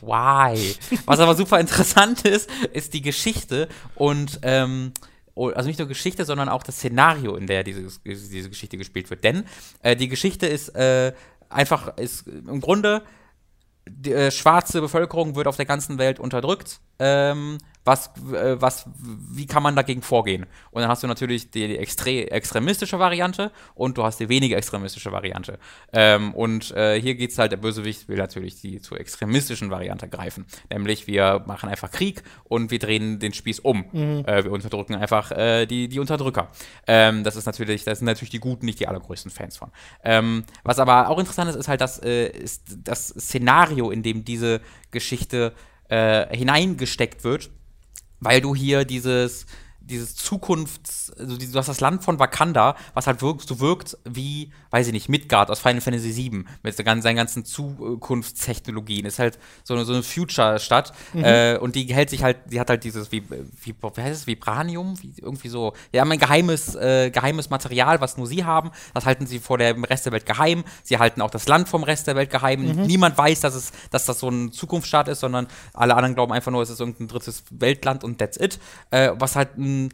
Why? 0.00 0.76
Was 1.04 1.20
aber 1.20 1.34
super 1.34 1.60
interessant 1.60 2.22
ist, 2.26 2.48
ist 2.72 2.94
die 2.94 3.02
Geschichte 3.02 3.68
und 3.96 4.38
ähm, 4.42 4.92
also 5.36 5.66
nicht 5.66 5.78
nur 5.78 5.88
Geschichte, 5.88 6.24
sondern 6.24 6.48
auch 6.48 6.62
das 6.62 6.76
Szenario, 6.76 7.36
in 7.36 7.46
der 7.46 7.64
diese, 7.64 7.86
diese 8.04 8.48
Geschichte 8.48 8.76
gespielt 8.76 9.10
wird. 9.10 9.24
Denn 9.24 9.44
äh, 9.82 9.96
die 9.96 10.08
Geschichte 10.08 10.46
ist 10.46 10.68
äh, 10.70 11.12
einfach, 11.48 11.96
ist 11.98 12.26
im 12.26 12.60
Grunde 12.60 13.02
die 13.88 14.12
äh, 14.12 14.30
schwarze 14.30 14.80
Bevölkerung 14.80 15.36
wird 15.36 15.46
auf 15.46 15.56
der 15.56 15.66
ganzen 15.66 15.98
Welt 15.98 16.18
unterdrückt 16.18 16.80
ähm, 16.98 17.58
was, 17.84 18.10
äh, 18.32 18.60
was, 18.60 18.86
wie 18.96 19.46
kann 19.46 19.62
man 19.62 19.76
dagegen 19.76 20.02
vorgehen? 20.02 20.46
Und 20.70 20.82
dann 20.82 20.90
hast 20.90 21.02
du 21.02 21.06
natürlich 21.06 21.50
die, 21.50 21.76
extre 21.76 22.30
extremistische 22.30 22.98
Variante 22.98 23.52
und 23.74 23.98
du 23.98 24.04
hast 24.04 24.20
die 24.20 24.28
weniger 24.28 24.56
extremistische 24.56 25.12
Variante. 25.12 25.58
Ähm, 25.92 26.34
und 26.34 26.70
äh, 26.72 27.00
hier 27.00 27.14
geht's 27.14 27.38
halt, 27.38 27.52
der 27.52 27.58
Bösewicht 27.58 28.08
will 28.08 28.16
natürlich 28.16 28.60
die 28.60 28.80
zur 28.80 28.98
extremistischen 28.98 29.70
Variante 29.70 30.08
greifen. 30.08 30.46
Nämlich, 30.70 31.06
wir 31.06 31.44
machen 31.46 31.68
einfach 31.68 31.90
Krieg 31.90 32.22
und 32.44 32.70
wir 32.70 32.78
drehen 32.78 33.18
den 33.18 33.34
Spieß 33.34 33.60
um. 33.60 33.84
Mhm. 33.92 34.24
Äh, 34.26 34.44
wir 34.44 34.52
unterdrücken 34.52 34.94
einfach 34.94 35.30
äh, 35.30 35.66
die, 35.66 35.88
die 35.88 36.00
Unterdrücker. 36.00 36.48
Ähm, 36.86 37.22
das 37.22 37.36
ist 37.36 37.46
natürlich, 37.46 37.84
das 37.84 37.98
sind 37.98 38.06
natürlich 38.06 38.30
die 38.30 38.40
Guten, 38.40 38.64
nicht 38.64 38.80
die 38.80 38.88
allergrößten 38.88 39.30
Fans 39.30 39.58
von. 39.58 39.70
Ähm, 40.02 40.44
was 40.62 40.78
aber 40.78 41.08
auch 41.10 41.18
interessant 41.18 41.50
ist, 41.50 41.56
ist 41.56 41.68
halt 41.68 41.82
das, 41.82 42.02
äh, 42.02 42.28
ist 42.28 42.62
das 42.82 43.08
Szenario, 43.08 43.90
in 43.90 44.02
dem 44.02 44.24
diese 44.24 44.60
Geschichte 44.90 45.52
äh, 45.88 46.34
hineingesteckt 46.34 47.24
wird, 47.24 47.50
weil 48.20 48.40
du 48.40 48.54
hier 48.54 48.84
dieses, 48.84 49.46
dieses 49.86 50.16
Zukunfts, 50.16 51.12
also 51.18 51.36
du 51.36 51.58
hast 51.58 51.68
das 51.68 51.80
Land 51.80 52.02
von 52.02 52.18
Wakanda, 52.18 52.74
was 52.94 53.06
halt 53.06 53.20
wirkt, 53.22 53.46
so 53.46 53.60
wirkt 53.60 53.98
wie, 54.04 54.50
weiß 54.70 54.86
ich 54.86 54.92
nicht, 54.92 55.08
Midgard 55.08 55.50
aus 55.50 55.60
Final 55.60 55.80
Fantasy 55.80 56.16
VII 56.16 56.44
mit 56.62 56.76
seinen 56.76 57.16
ganzen 57.16 57.44
Zukunftstechnologien. 57.44 59.04
Ist 59.04 59.18
halt 59.18 59.38
so 59.62 59.74
eine, 59.74 59.84
so 59.84 59.92
eine 59.92 60.02
Future-Stadt 60.02 60.92
mhm. 61.12 61.24
äh, 61.24 61.58
und 61.58 61.74
die 61.74 61.84
hält 61.92 62.10
sich 62.10 62.22
halt, 62.22 62.38
die 62.50 62.60
hat 62.60 62.70
halt 62.70 62.84
dieses, 62.84 63.12
wie, 63.12 63.22
wie, 63.28 63.74
wie 63.74 64.02
heißt 64.02 64.20
es, 64.20 64.26
Vibranium? 64.26 65.00
Wie, 65.02 65.14
irgendwie 65.20 65.48
so, 65.48 65.74
die 65.92 66.00
haben 66.00 66.10
ein 66.10 66.18
geheimes, 66.18 66.74
äh, 66.74 67.10
geheimes 67.10 67.50
Material, 67.50 68.00
was 68.00 68.16
nur 68.16 68.26
sie 68.26 68.44
haben. 68.44 68.70
Das 68.94 69.04
halten 69.04 69.26
sie 69.26 69.38
vor 69.38 69.58
dem 69.58 69.84
Rest 69.84 70.06
der 70.06 70.12
Welt 70.12 70.26
geheim. 70.26 70.64
Sie 70.82 70.98
halten 70.98 71.20
auch 71.20 71.30
das 71.30 71.46
Land 71.46 71.68
vom 71.68 71.82
Rest 71.82 72.06
der 72.06 72.16
Welt 72.16 72.30
geheim. 72.30 72.62
Mhm. 72.62 72.82
Niemand 72.86 73.18
weiß, 73.18 73.40
dass, 73.40 73.54
es, 73.54 73.72
dass 73.90 74.06
das 74.06 74.20
so 74.20 74.28
ein 74.28 74.52
Zukunftsstaat 74.52 75.08
ist, 75.08 75.20
sondern 75.20 75.46
alle 75.74 75.94
anderen 75.94 76.14
glauben 76.14 76.32
einfach 76.32 76.50
nur, 76.50 76.62
es 76.62 76.70
ist 76.70 76.80
irgendein 76.80 77.08
drittes 77.08 77.44
Weltland 77.50 78.02
und 78.02 78.18
that's 78.18 78.38
it. 78.38 78.58
Äh, 78.90 79.12
was 79.18 79.36
halt 79.36 79.58
ein 79.58 79.73
diesen 79.74 79.88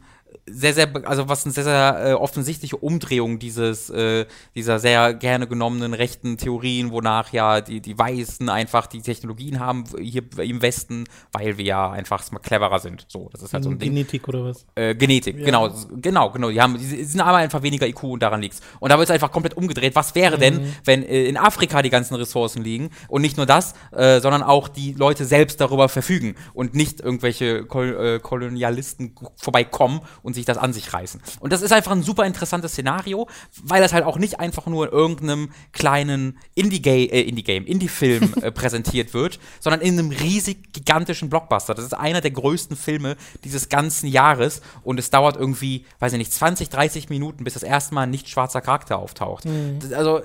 sehr, 0.47 0.73
sehr, 0.73 0.89
also 1.05 1.29
was 1.29 1.45
eine 1.45 1.53
sehr, 1.53 1.63
sehr 1.63 2.05
äh, 2.05 2.13
offensichtliche 2.13 2.77
Umdrehung 2.77 3.39
dieses, 3.39 3.89
äh, 3.89 4.25
dieser 4.55 4.79
sehr 4.79 5.13
gerne 5.13 5.47
genommenen 5.47 5.93
rechten 5.93 6.37
Theorien, 6.37 6.91
wonach 6.91 7.31
ja 7.31 7.61
die, 7.61 7.79
die 7.79 7.97
Weißen 7.97 8.49
einfach 8.49 8.87
die 8.87 9.01
Technologien 9.01 9.59
haben 9.59 9.85
hier 9.99 10.23
im 10.37 10.61
Westen, 10.61 11.05
weil 11.31 11.57
wir 11.57 11.65
ja 11.65 11.91
einfach 11.91 12.23
cleverer 12.41 12.79
sind. 12.79 13.05
So, 13.07 13.29
das 13.31 13.43
ist 13.43 13.53
halt 13.53 13.63
so 13.63 13.69
ein 13.69 13.77
Genetik 13.77 14.25
Ding. 14.25 14.33
oder 14.33 14.49
was? 14.49 14.65
Äh, 14.75 14.95
Genetik, 14.95 15.37
ja. 15.37 15.45
genau, 15.45 15.69
genau, 15.95 16.31
genau. 16.31 16.49
Die 16.49 16.61
haben, 16.61 16.77
die 16.77 17.03
sind 17.03 17.21
aber 17.21 17.37
einfach 17.37 17.61
weniger 17.61 17.87
IQ 17.87 18.03
und 18.03 18.23
daran 18.23 18.41
liegt's. 18.41 18.61
Und 18.79 18.91
da 18.91 18.97
wird 18.97 19.09
es 19.09 19.13
einfach 19.13 19.31
komplett 19.31 19.55
umgedreht. 19.55 19.95
Was 19.95 20.15
wäre 20.15 20.37
mhm. 20.37 20.41
denn, 20.41 20.75
wenn 20.85 21.03
äh, 21.03 21.25
in 21.25 21.37
Afrika 21.37 21.81
die 21.81 21.89
ganzen 21.89 22.15
Ressourcen 22.15 22.63
liegen 22.63 22.89
und 23.07 23.21
nicht 23.21 23.37
nur 23.37 23.45
das, 23.45 23.73
äh, 23.91 24.19
sondern 24.19 24.43
auch 24.43 24.67
die 24.67 24.93
Leute 24.93 25.25
selbst 25.25 25.61
darüber 25.61 25.89
verfügen 25.89 26.35
und 26.53 26.73
nicht 26.73 27.01
irgendwelche 27.01 27.65
Kol 27.65 28.15
äh, 28.15 28.19
Kolonialisten 28.19 29.15
vorbeikommen 29.35 30.01
und 30.23 30.33
sich 30.33 30.45
das 30.45 30.57
an 30.57 30.73
sich 30.73 30.93
reißen. 30.93 31.21
Und 31.39 31.53
das 31.53 31.61
ist 31.61 31.71
einfach 31.71 31.91
ein 31.91 32.03
super 32.03 32.25
interessantes 32.25 32.71
Szenario, 32.73 33.27
weil 33.63 33.81
das 33.81 33.93
halt 33.93 34.05
auch 34.05 34.17
nicht 34.17 34.39
einfach 34.39 34.65
nur 34.65 34.87
in 34.87 34.91
irgendeinem 34.91 35.51
kleinen 35.71 36.37
Indie-Game, 36.55 37.09
äh, 37.09 37.21
Indie-Game, 37.21 37.65
Indie-Film 37.65 38.33
äh, 38.41 38.51
präsentiert 38.51 39.13
wird, 39.13 39.39
sondern 39.59 39.81
in 39.81 39.97
einem 39.97 40.11
riesig 40.11 40.73
gigantischen 40.73 41.29
Blockbuster. 41.29 41.73
Das 41.73 41.85
ist 41.85 41.93
einer 41.93 42.21
der 42.21 42.31
größten 42.31 42.75
Filme 42.77 43.17
dieses 43.43 43.69
ganzen 43.69 44.07
Jahres 44.07 44.61
und 44.83 44.99
es 44.99 45.09
dauert 45.09 45.37
irgendwie, 45.37 45.85
weiß 45.99 46.13
ich 46.13 46.17
nicht, 46.17 46.33
20, 46.33 46.69
30 46.69 47.09
Minuten, 47.09 47.43
bis 47.43 47.53
das 47.53 47.63
erste 47.63 47.93
Mal 47.93 48.03
ein 48.03 48.11
nicht 48.11 48.29
schwarzer 48.29 48.61
Charakter 48.61 48.97
auftaucht. 48.97 49.45
Mhm. 49.45 49.79
Also 49.93 50.21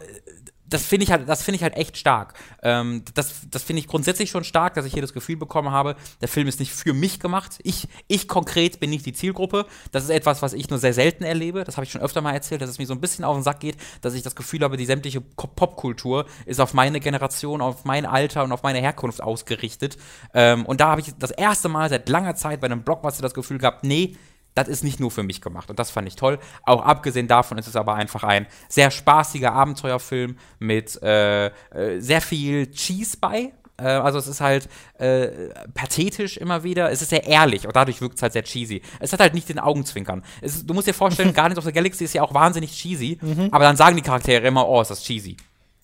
das 0.68 0.84
finde 0.84 1.04
ich 1.04 1.10
halt, 1.10 1.28
das 1.28 1.42
finde 1.42 1.56
ich 1.56 1.62
halt 1.62 1.76
echt 1.76 1.96
stark. 1.96 2.34
Ähm, 2.62 3.02
das 3.14 3.42
das 3.50 3.62
finde 3.62 3.80
ich 3.80 3.86
grundsätzlich 3.86 4.30
schon 4.30 4.44
stark, 4.44 4.74
dass 4.74 4.84
ich 4.84 4.92
hier 4.92 5.02
das 5.02 5.12
Gefühl 5.12 5.36
bekommen 5.36 5.70
habe, 5.70 5.96
der 6.20 6.28
Film 6.28 6.48
ist 6.48 6.60
nicht 6.60 6.72
für 6.72 6.92
mich 6.92 7.20
gemacht. 7.20 7.58
Ich, 7.62 7.88
ich 8.08 8.28
konkret 8.28 8.80
bin 8.80 8.90
nicht 8.90 9.06
die 9.06 9.12
Zielgruppe. 9.12 9.66
Das 9.92 10.04
ist 10.04 10.10
etwas, 10.10 10.42
was 10.42 10.52
ich 10.52 10.68
nur 10.68 10.78
sehr 10.78 10.92
selten 10.92 11.24
erlebe. 11.24 11.64
Das 11.64 11.76
habe 11.76 11.84
ich 11.84 11.92
schon 11.92 12.00
öfter 12.00 12.20
mal 12.20 12.32
erzählt, 12.32 12.62
dass 12.62 12.70
es 12.70 12.78
mir 12.78 12.86
so 12.86 12.94
ein 12.94 13.00
bisschen 13.00 13.24
auf 13.24 13.36
den 13.36 13.42
Sack 13.42 13.60
geht, 13.60 13.76
dass 14.00 14.14
ich 14.14 14.22
das 14.22 14.34
Gefühl 14.34 14.60
habe, 14.62 14.76
die 14.76 14.86
sämtliche 14.86 15.20
Popkultur 15.20 16.26
ist 16.44 16.60
auf 16.60 16.74
meine 16.74 17.00
Generation, 17.00 17.60
auf 17.60 17.84
mein 17.84 18.06
Alter 18.06 18.44
und 18.44 18.52
auf 18.52 18.62
meine 18.62 18.80
Herkunft 18.80 19.22
ausgerichtet. 19.22 19.96
Ähm, 20.34 20.66
und 20.66 20.80
da 20.80 20.88
habe 20.88 21.00
ich 21.00 21.12
das 21.18 21.30
erste 21.30 21.68
Mal 21.68 21.88
seit 21.88 22.08
langer 22.08 22.34
Zeit 22.34 22.60
bei 22.60 22.66
einem 22.66 22.82
Blockbuster 22.82 23.22
das 23.22 23.34
Gefühl 23.34 23.58
gehabt, 23.58 23.84
nee, 23.84 24.16
das 24.56 24.68
ist 24.68 24.82
nicht 24.82 24.98
nur 24.98 25.10
für 25.10 25.22
mich 25.22 25.40
gemacht. 25.40 25.70
Und 25.70 25.78
das 25.78 25.90
fand 25.90 26.08
ich 26.08 26.16
toll. 26.16 26.38
Auch 26.64 26.82
abgesehen 26.82 27.28
davon 27.28 27.58
ist 27.58 27.68
es 27.68 27.76
aber 27.76 27.94
einfach 27.94 28.24
ein 28.24 28.46
sehr 28.68 28.90
spaßiger 28.90 29.52
Abenteuerfilm 29.52 30.36
mit 30.58 31.00
äh, 31.02 31.46
äh, 31.46 32.00
sehr 32.00 32.22
viel 32.22 32.70
Cheese 32.70 33.18
bei. 33.20 33.52
Äh, 33.76 33.84
also 33.84 34.18
es 34.18 34.26
ist 34.26 34.40
halt 34.40 34.68
äh, 34.98 35.50
pathetisch 35.74 36.38
immer 36.38 36.64
wieder. 36.64 36.90
Es 36.90 37.02
ist 37.02 37.10
sehr 37.10 37.24
ehrlich 37.24 37.66
und 37.66 37.76
dadurch 37.76 38.00
wirkt 38.00 38.16
es 38.16 38.22
halt 38.22 38.32
sehr 38.32 38.44
cheesy. 38.44 38.80
Es 38.98 39.12
hat 39.12 39.20
halt 39.20 39.34
nicht 39.34 39.48
den 39.50 39.58
Augenzwinkern. 39.58 40.24
Ist, 40.40 40.68
du 40.68 40.72
musst 40.72 40.88
dir 40.88 40.94
vorstellen, 40.94 41.34
Guardians 41.34 41.58
of 41.58 41.64
the 41.64 41.72
Galaxy 41.72 42.04
ist 42.04 42.14
ja 42.14 42.22
auch 42.22 42.32
wahnsinnig 42.32 42.72
cheesy, 42.72 43.18
mhm. 43.20 43.48
aber 43.52 43.64
dann 43.64 43.76
sagen 43.76 43.96
die 43.96 44.02
Charaktere 44.02 44.46
immer, 44.46 44.66
oh, 44.66 44.80
ist 44.80 44.90
das 44.90 45.02
cheesy. 45.02 45.36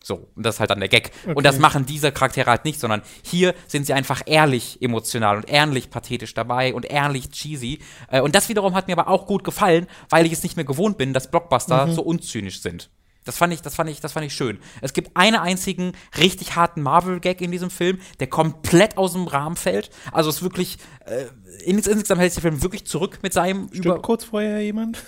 So, 0.02 0.28
und 0.34 0.44
das 0.44 0.56
ist 0.56 0.60
halt 0.60 0.70
dann 0.70 0.80
der 0.80 0.88
Gag. 0.88 1.12
Okay. 1.22 1.34
Und 1.34 1.44
das 1.44 1.58
machen 1.58 1.86
diese 1.86 2.10
Charaktere 2.10 2.50
halt 2.50 2.64
nicht, 2.64 2.80
sondern 2.80 3.02
hier 3.22 3.54
sind 3.68 3.86
sie 3.86 3.92
einfach 3.92 4.22
ehrlich 4.26 4.82
emotional 4.82 5.36
und 5.36 5.48
ehrlich 5.48 5.90
pathetisch 5.90 6.34
dabei 6.34 6.74
und 6.74 6.84
ehrlich 6.84 7.30
cheesy. 7.30 7.78
Äh, 8.10 8.20
und 8.20 8.34
das 8.34 8.48
wiederum 8.48 8.74
hat 8.74 8.88
mir 8.88 8.98
aber 8.98 9.08
auch 9.08 9.26
gut 9.26 9.44
gefallen, 9.44 9.86
weil 10.10 10.26
ich 10.26 10.32
es 10.32 10.42
nicht 10.42 10.56
mehr 10.56 10.64
gewohnt 10.64 10.98
bin, 10.98 11.12
dass 11.12 11.30
Blockbuster 11.30 11.86
mhm. 11.86 11.92
so 11.92 12.02
unzynisch 12.02 12.60
sind. 12.60 12.90
Das 13.24 13.36
fand 13.36 13.52
ich, 13.52 13.62
das 13.62 13.76
fand 13.76 13.88
ich, 13.88 14.00
das 14.00 14.12
fand 14.12 14.26
ich 14.26 14.34
schön. 14.34 14.58
Es 14.80 14.92
gibt 14.92 15.16
einen 15.16 15.36
einzigen 15.36 15.92
richtig 16.18 16.56
harten 16.56 16.82
Marvel-Gag 16.82 17.40
in 17.40 17.52
diesem 17.52 17.70
Film, 17.70 18.00
der 18.18 18.26
komplett 18.26 18.96
aus 18.96 19.12
dem 19.12 19.28
Rahmen 19.28 19.54
fällt. 19.54 19.90
Also 20.10 20.30
es 20.30 20.36
ist 20.36 20.42
wirklich, 20.42 20.78
äh, 21.06 21.26
insgesamt 21.64 22.20
hält 22.20 22.32
sich 22.32 22.42
der 22.42 22.50
Film 22.50 22.62
wirklich 22.62 22.84
zurück 22.86 23.20
mit 23.22 23.32
seinem 23.32 23.68
Stimmt 23.68 23.84
über 23.84 24.02
kurz 24.02 24.24
vorher 24.24 24.60
jemand? 24.60 24.98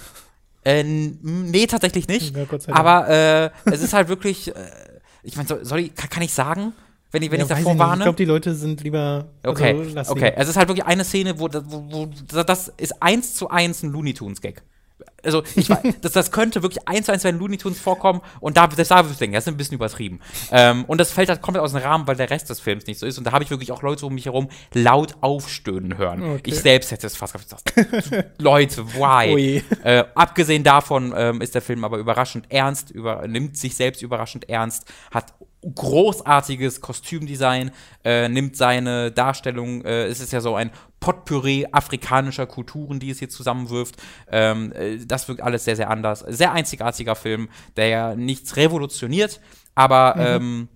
Äh, 0.64 0.82
nee, 0.82 1.66
tatsächlich 1.66 2.08
nicht. 2.08 2.34
Ja, 2.34 2.46
aber 2.68 3.08
äh, 3.08 3.50
es 3.70 3.82
ist 3.82 3.92
halt 3.92 4.08
wirklich, 4.08 4.48
äh, 4.48 4.54
ich 5.22 5.36
meine, 5.36 5.48
soll, 5.48 5.64
soll 5.64 5.80
ich, 5.80 5.94
kann, 5.94 6.08
kann, 6.08 6.22
ich 6.22 6.32
sagen, 6.32 6.72
wenn 7.12 7.22
ich, 7.22 7.30
wenn 7.30 7.38
ja, 7.38 7.44
ich 7.44 7.48
davor 7.50 7.78
warne? 7.78 8.02
Ich 8.02 8.04
glaube, 8.04 8.16
die 8.16 8.24
Leute 8.24 8.54
sind 8.54 8.82
lieber. 8.82 9.26
Okay, 9.44 9.92
also, 9.94 10.12
okay. 10.12 10.32
Es 10.36 10.48
ist 10.48 10.56
halt 10.56 10.68
wirklich 10.68 10.86
eine 10.86 11.04
Szene, 11.04 11.38
wo, 11.38 11.48
wo, 11.52 12.08
wo 12.32 12.42
das 12.42 12.72
ist 12.78 13.02
eins 13.02 13.34
zu 13.34 13.50
eins 13.50 13.82
ein 13.82 13.90
Looney 13.90 14.14
Tunes 14.14 14.40
Gag. 14.40 14.62
Also, 15.22 15.42
ich 15.56 15.70
weiß, 15.70 15.80
das, 16.02 16.12
das 16.12 16.30
könnte 16.30 16.62
wirklich 16.62 16.86
eins 16.86 17.06
zu 17.06 17.12
eins 17.12 17.22
bei 17.22 17.32
den 17.32 17.40
Looney 17.40 17.56
Tunes 17.56 17.80
vorkommen 17.80 18.20
und 18.40 18.56
da, 18.56 18.66
das 18.66 18.88
da 18.88 18.96
würde 18.96 19.12
ich 19.12 19.18
denken, 19.18 19.34
das 19.34 19.44
ist 19.44 19.48
ein 19.48 19.56
bisschen 19.56 19.74
übertrieben. 19.74 20.20
Ähm, 20.50 20.84
und 20.84 20.98
das 20.98 21.10
fällt 21.10 21.28
halt 21.28 21.42
komplett 21.42 21.64
aus 21.64 21.72
dem 21.72 21.82
Rahmen, 21.82 22.06
weil 22.06 22.16
der 22.16 22.30
Rest 22.30 22.50
des 22.50 22.60
Films 22.60 22.86
nicht 22.86 22.98
so 22.98 23.06
ist. 23.06 23.18
Und 23.18 23.24
da 23.24 23.32
habe 23.32 23.42
ich 23.42 23.50
wirklich 23.50 23.72
auch 23.72 23.82
Leute 23.82 24.06
um 24.06 24.14
mich 24.14 24.26
herum 24.26 24.48
laut 24.72 25.16
aufstöhnen 25.20 25.98
hören. 25.98 26.22
Okay. 26.22 26.42
Ich 26.50 26.60
selbst 26.60 26.90
hätte 26.90 27.06
es 27.06 27.16
fast 27.16 27.34
gesagt, 27.34 27.72
Leute, 28.38 28.86
why? 28.94 29.62
Äh, 29.82 30.04
abgesehen 30.14 30.62
davon 30.62 31.14
ähm, 31.16 31.40
ist 31.40 31.54
der 31.54 31.62
Film 31.62 31.84
aber 31.84 31.98
überraschend 31.98 32.46
ernst, 32.50 32.90
über, 32.90 33.26
nimmt 33.26 33.56
sich 33.56 33.76
selbst 33.76 34.02
überraschend 34.02 34.48
ernst, 34.48 34.92
hat 35.10 35.34
großartiges 35.74 36.80
Kostümdesign, 36.80 37.70
äh, 38.04 38.28
nimmt 38.28 38.56
seine 38.56 39.10
Darstellung, 39.12 39.84
äh, 39.84 40.06
es 40.06 40.20
ist 40.20 40.32
ja 40.32 40.40
so 40.40 40.54
ein 40.54 40.70
Potpourri 41.00 41.66
afrikanischer 41.70 42.46
Kulturen, 42.46 43.00
die 43.00 43.10
es 43.10 43.18
hier 43.18 43.28
zusammenwirft. 43.28 43.96
Ähm, 44.30 44.72
äh, 44.72 44.98
das 45.06 45.28
wirkt 45.28 45.42
alles 45.42 45.64
sehr, 45.64 45.76
sehr 45.76 45.90
anders. 45.90 46.20
Sehr 46.20 46.52
einzigartiger 46.52 47.14
Film, 47.14 47.48
der 47.76 47.88
ja 47.88 48.14
nichts 48.14 48.56
revolutioniert, 48.56 49.40
aber 49.74 50.14
mhm. 50.16 50.68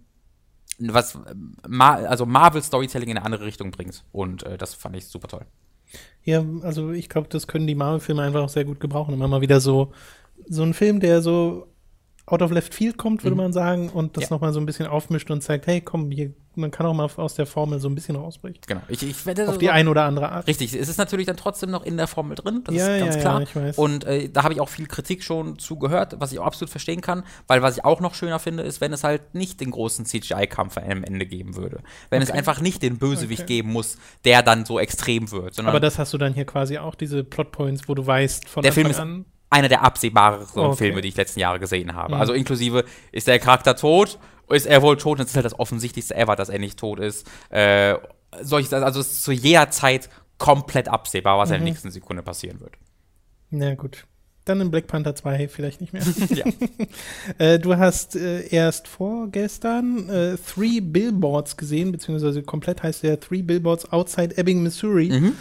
ähm, 0.80 0.92
was 0.92 1.18
Ma 1.66 1.94
also 1.94 2.24
Marvel 2.24 2.62
Storytelling 2.62 3.10
in 3.10 3.16
eine 3.16 3.26
andere 3.26 3.44
Richtung 3.44 3.70
bringt. 3.70 4.04
Und 4.12 4.44
äh, 4.44 4.56
das 4.56 4.74
fand 4.74 4.96
ich 4.96 5.06
super 5.06 5.28
toll. 5.28 5.46
Ja, 6.22 6.44
also 6.62 6.92
ich 6.92 7.08
glaube, 7.08 7.28
das 7.28 7.46
können 7.46 7.66
die 7.66 7.74
Marvel-Filme 7.74 8.22
einfach 8.22 8.42
auch 8.42 8.48
sehr 8.48 8.64
gut 8.64 8.80
gebrauchen. 8.80 9.14
Immer 9.14 9.28
mal 9.28 9.40
wieder 9.40 9.60
so, 9.60 9.92
so 10.46 10.62
ein 10.62 10.74
Film, 10.74 11.00
der 11.00 11.22
so 11.22 11.66
out 12.30 12.42
of 12.42 12.50
left 12.50 12.74
field 12.74 12.98
kommt, 12.98 13.24
würde 13.24 13.34
mhm. 13.34 13.42
man 13.42 13.52
sagen, 13.52 13.88
und 13.88 14.16
das 14.16 14.24
ja. 14.24 14.30
nochmal 14.30 14.52
so 14.52 14.60
ein 14.60 14.66
bisschen 14.66 14.86
aufmischt 14.86 15.30
und 15.30 15.42
zeigt, 15.42 15.66
hey, 15.66 15.80
komm, 15.80 16.10
hier, 16.10 16.32
man 16.56 16.70
kann 16.70 16.84
auch 16.86 16.92
mal 16.92 17.08
aus 17.16 17.34
der 17.34 17.46
Formel 17.46 17.80
so 17.80 17.88
ein 17.88 17.94
bisschen 17.94 18.16
rausbrechen. 18.16 18.60
Genau. 18.66 18.82
Ich, 18.88 19.02
ich 19.02 19.24
werde 19.24 19.48
Auf 19.48 19.58
die 19.58 19.70
eine 19.70 19.88
oder 19.88 20.04
andere 20.04 20.30
Art. 20.30 20.46
Richtig. 20.46 20.74
Es 20.74 20.88
ist 20.88 20.98
natürlich 20.98 21.26
dann 21.26 21.36
trotzdem 21.36 21.70
noch 21.70 21.84
in 21.84 21.96
der 21.96 22.06
Formel 22.06 22.34
drin, 22.34 22.62
das 22.64 22.74
ja, 22.74 22.96
ist 22.96 23.00
ganz 23.00 23.14
ja, 23.14 23.20
klar. 23.20 23.40
Ja, 23.40 23.46
ich 23.46 23.56
weiß. 23.56 23.78
Und 23.78 24.04
äh, 24.04 24.28
da 24.28 24.42
habe 24.42 24.52
ich 24.52 24.60
auch 24.60 24.68
viel 24.68 24.86
Kritik 24.86 25.22
schon 25.22 25.58
zugehört, 25.58 26.16
was 26.18 26.32
ich 26.32 26.38
auch 26.38 26.46
absolut 26.46 26.70
verstehen 26.70 27.00
kann, 27.00 27.22
weil 27.46 27.62
was 27.62 27.78
ich 27.78 27.84
auch 27.84 28.00
noch 28.00 28.14
schöner 28.14 28.38
finde, 28.38 28.62
ist, 28.62 28.80
wenn 28.80 28.92
es 28.92 29.04
halt 29.04 29.34
nicht 29.34 29.60
den 29.60 29.70
großen 29.70 30.04
CGI-Kampf 30.04 30.76
am 30.76 31.04
Ende 31.04 31.26
geben 31.26 31.56
würde. 31.56 31.80
Wenn 32.10 32.22
okay. 32.22 32.30
es 32.30 32.36
einfach 32.36 32.60
nicht 32.60 32.82
den 32.82 32.98
Bösewicht 32.98 33.44
okay. 33.44 33.56
geben 33.56 33.72
muss, 33.72 33.96
der 34.24 34.42
dann 34.42 34.66
so 34.66 34.78
extrem 34.78 35.30
wird. 35.30 35.58
Aber 35.60 35.80
das 35.80 35.98
hast 35.98 36.12
du 36.12 36.18
dann 36.18 36.34
hier 36.34 36.44
quasi 36.44 36.78
auch, 36.78 36.94
diese 36.94 37.24
Plotpoints, 37.24 37.88
wo 37.88 37.94
du 37.94 38.06
weißt 38.06 38.48
von 38.48 38.62
der 38.62 38.70
Anfang 38.70 38.82
Film 38.82 38.90
ist 38.90 39.00
an 39.00 39.24
einer 39.50 39.68
der 39.68 39.82
absehbareren 39.82 40.46
okay. 40.54 40.76
Filme, 40.76 41.00
die 41.00 41.08
ich 41.08 41.16
letzten 41.16 41.40
Jahre 41.40 41.58
gesehen 41.58 41.94
habe. 41.94 42.14
Mhm. 42.14 42.20
Also 42.20 42.32
inklusive, 42.32 42.84
ist 43.12 43.26
der 43.26 43.38
Charakter 43.38 43.76
tot? 43.76 44.18
Ist 44.48 44.66
er 44.66 44.82
wohl 44.82 44.96
tot? 44.96 45.20
Das 45.20 45.28
ist 45.28 45.34
halt 45.34 45.44
das 45.44 45.58
offensichtlichste 45.58 46.14
ever, 46.14 46.36
dass 46.36 46.48
er 46.48 46.58
nicht 46.58 46.78
tot 46.78 47.00
ist. 47.00 47.26
Äh, 47.50 47.96
solch, 48.42 48.72
also 48.72 49.00
es 49.00 49.12
ist 49.12 49.24
zu 49.24 49.32
jeder 49.32 49.70
Zeit 49.70 50.08
komplett 50.38 50.88
absehbar, 50.88 51.38
was 51.38 51.48
mhm. 51.48 51.56
in 51.56 51.60
der 51.60 51.70
nächsten 51.70 51.90
Sekunde 51.90 52.22
passieren 52.22 52.60
wird. 52.60 52.72
Na 53.50 53.74
gut. 53.74 54.06
Dann 54.44 54.62
in 54.62 54.70
Black 54.70 54.86
Panther 54.86 55.14
2 55.14 55.48
vielleicht 55.48 55.82
nicht 55.82 55.92
mehr. 55.92 56.02
ja. 56.30 56.44
äh, 57.38 57.58
du 57.58 57.76
hast 57.76 58.16
äh, 58.16 58.48
erst 58.48 58.88
vorgestern 58.88 60.08
äh, 60.08 60.36
Three 60.38 60.80
Billboards 60.80 61.56
gesehen, 61.56 61.92
beziehungsweise 61.92 62.42
komplett 62.42 62.82
heißt 62.82 63.02
der 63.02 63.20
Three 63.20 63.42
Billboards 63.42 63.92
Outside 63.92 64.38
Ebbing, 64.38 64.62
Missouri. 64.62 65.10
Mhm. 65.10 65.36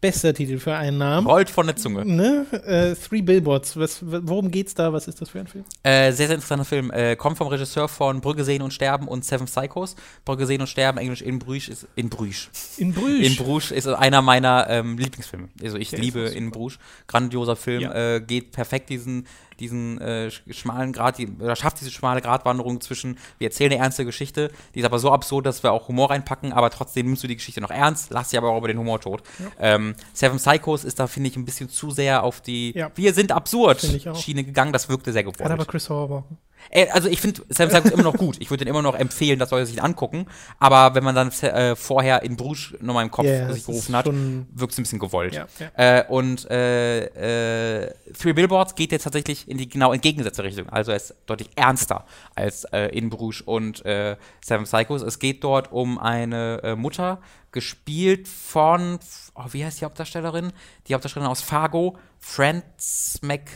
Bester 0.00 0.34
Titel 0.34 0.58
für 0.58 0.74
einen 0.74 0.98
Namen. 0.98 1.26
Rollt 1.26 1.48
von 1.48 1.66
der 1.66 1.76
Zunge. 1.76 2.04
Ne? 2.04 2.46
Äh, 2.66 2.94
Three 2.94 3.22
Billboards. 3.22 3.78
Was, 3.78 4.00
worum 4.02 4.50
geht's 4.50 4.74
da? 4.74 4.92
Was 4.92 5.08
ist 5.08 5.20
das 5.22 5.30
für 5.30 5.40
ein 5.40 5.46
Film? 5.46 5.64
Äh, 5.82 6.12
sehr, 6.12 6.26
sehr 6.26 6.34
interessanter 6.36 6.66
Film. 6.66 6.90
Äh, 6.90 7.16
kommt 7.16 7.38
vom 7.38 7.48
Regisseur 7.48 7.88
von 7.88 8.20
Brügge 8.20 8.44
sehen 8.44 8.60
und 8.60 8.72
sterben 8.72 9.08
und 9.08 9.24
Seven 9.24 9.46
Psychos. 9.46 9.96
Brügge 10.24 10.46
sehen 10.46 10.60
und 10.60 10.66
sterben, 10.66 10.98
Englisch 10.98 11.22
in 11.22 11.38
Bruges 11.38 11.68
ist 11.68 11.88
in 11.96 12.10
Bruges. 12.10 12.50
In 12.76 12.92
Bruges. 12.92 13.26
In 13.26 13.36
Bruges 13.36 13.70
ist 13.70 13.86
einer 13.86 14.20
meiner 14.20 14.66
ähm, 14.68 14.98
Lieblingsfilme. 14.98 15.48
Also 15.62 15.78
ich 15.78 15.90
Ja, 15.92 15.98
liebe 15.98 16.20
in 16.20 16.50
Bruges. 16.50 16.78
Grandioser 17.06 17.56
Film. 17.56 17.80
Ja. 17.82 18.16
Äh, 18.16 18.20
geht 18.20 18.52
perfekt 18.52 18.90
diesen 18.90 19.26
diesen 19.60 20.00
äh, 20.00 20.28
sch- 20.30 20.52
schmalen 20.52 20.92
Grad, 20.92 21.18
die, 21.18 21.28
oder 21.28 21.56
schafft 21.56 21.80
diese 21.80 21.90
schmale 21.90 22.20
Gratwanderung 22.20 22.80
zwischen, 22.80 23.18
wir 23.38 23.48
erzählen 23.48 23.72
eine 23.72 23.80
ernste 23.82 24.04
Geschichte, 24.04 24.50
die 24.74 24.80
ist 24.80 24.84
aber 24.86 24.98
so 24.98 25.10
absurd, 25.12 25.46
dass 25.46 25.62
wir 25.62 25.72
auch 25.72 25.88
Humor 25.88 26.10
reinpacken, 26.10 26.52
aber 26.52 26.70
trotzdem 26.70 27.06
nimmst 27.06 27.22
du 27.22 27.26
die 27.28 27.36
Geschichte 27.36 27.60
noch 27.60 27.70
ernst, 27.70 28.10
lass 28.10 28.30
sie 28.30 28.38
aber 28.38 28.50
auch 28.50 28.58
über 28.58 28.68
den 28.68 28.78
Humor 28.78 29.00
tot. 29.00 29.22
Ähm, 29.58 29.94
Seven 30.12 30.38
Psychos 30.38 30.84
ist 30.84 30.98
da, 30.98 31.06
finde 31.06 31.30
ich, 31.30 31.36
ein 31.36 31.44
bisschen 31.44 31.68
zu 31.68 31.90
sehr 31.90 32.22
auf 32.22 32.40
die 32.40 32.72
Ja. 32.76 32.90
Wir 32.94 33.14
sind 33.14 33.32
absurd. 33.32 33.80
Schiene 34.14 34.44
gegangen, 34.44 34.72
das 34.72 34.88
wirkte 34.88 35.12
sehr 35.12 35.24
Hat 35.26 35.40
aber 35.40 35.54
gewollt. 35.54 35.68
Chris 35.68 35.88
Horvath. 35.90 36.24
Äh, 36.70 36.88
also 36.90 37.08
ich 37.08 37.20
finde 37.20 37.42
Seven 37.48 37.70
Psychos 37.70 37.90
immer 37.92 38.02
noch 38.02 38.16
gut. 38.16 38.36
Ich 38.40 38.50
würde 38.50 38.64
den 38.64 38.70
immer 38.70 38.82
noch 38.82 38.94
empfehlen, 38.94 39.38
dass 39.38 39.50
Leute 39.50 39.66
sich 39.66 39.76
ihn 39.76 39.82
angucken, 39.82 40.26
aber 40.58 40.94
wenn 40.94 41.04
man 41.04 41.14
dann 41.14 41.30
äh, 41.30 41.76
vorher 41.76 42.22
in 42.22 42.36
Bruges 42.36 42.74
nochmal 42.80 43.04
im 43.04 43.10
Kopf 43.10 43.26
ja, 43.26 43.52
sich 43.52 43.64
gerufen 43.64 43.96
hat, 43.96 44.06
wirkt 44.06 44.72
es 44.72 44.78
ein 44.78 44.82
bisschen 44.82 44.98
gewollt. 44.98 45.34
Ja, 45.34 45.46
ja. 45.58 45.98
Äh, 46.00 46.04
und 46.08 46.48
äh, 46.50 47.84
äh, 47.84 47.94
Three 48.18 48.32
Billboards 48.32 48.74
geht 48.74 48.92
jetzt 48.92 49.04
tatsächlich 49.04 49.48
in 49.48 49.58
die 49.58 49.68
genau 49.68 49.92
entgegengesetzte 49.92 50.44
Richtung. 50.44 50.68
Also 50.68 50.92
er 50.92 50.96
ist 50.96 51.14
deutlich 51.26 51.50
ernster 51.56 52.04
als 52.34 52.64
äh, 52.64 52.86
in 52.96 53.10
Bruges 53.10 53.40
und 53.40 53.84
äh, 53.84 54.16
Seven 54.44 54.64
Psychos. 54.64 55.02
Es 55.02 55.18
geht 55.18 55.44
dort 55.44 55.72
um 55.72 55.98
eine 55.98 56.60
äh, 56.62 56.76
Mutter, 56.76 57.20
gespielt 57.52 58.28
von, 58.28 58.98
oh, 59.34 59.44
wie 59.52 59.64
heißt 59.64 59.80
die 59.80 59.86
Hauptdarstellerin? 59.86 60.52
Die 60.86 60.94
Hauptdarstellerin 60.94 61.30
aus 61.30 61.40
Fargo, 61.40 61.96
Frances 62.18 63.20
Mac, 63.22 63.48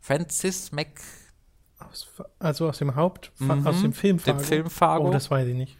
Francis 0.00 0.72
Mac, 0.72 0.88
Aus, 1.78 2.06
also 2.38 2.68
aus 2.68 2.78
dem 2.78 2.94
Haupt, 2.96 3.32
Mhm. 3.38 3.66
aus 3.66 3.82
dem 3.82 3.92
Film 3.92 4.22
Dem 4.24 4.40
Film 4.40 4.70
Fargo. 4.70 5.08
Oh, 5.08 5.12
das 5.12 5.30
weiß 5.30 5.46
ich 5.48 5.54
nicht. 5.54 5.76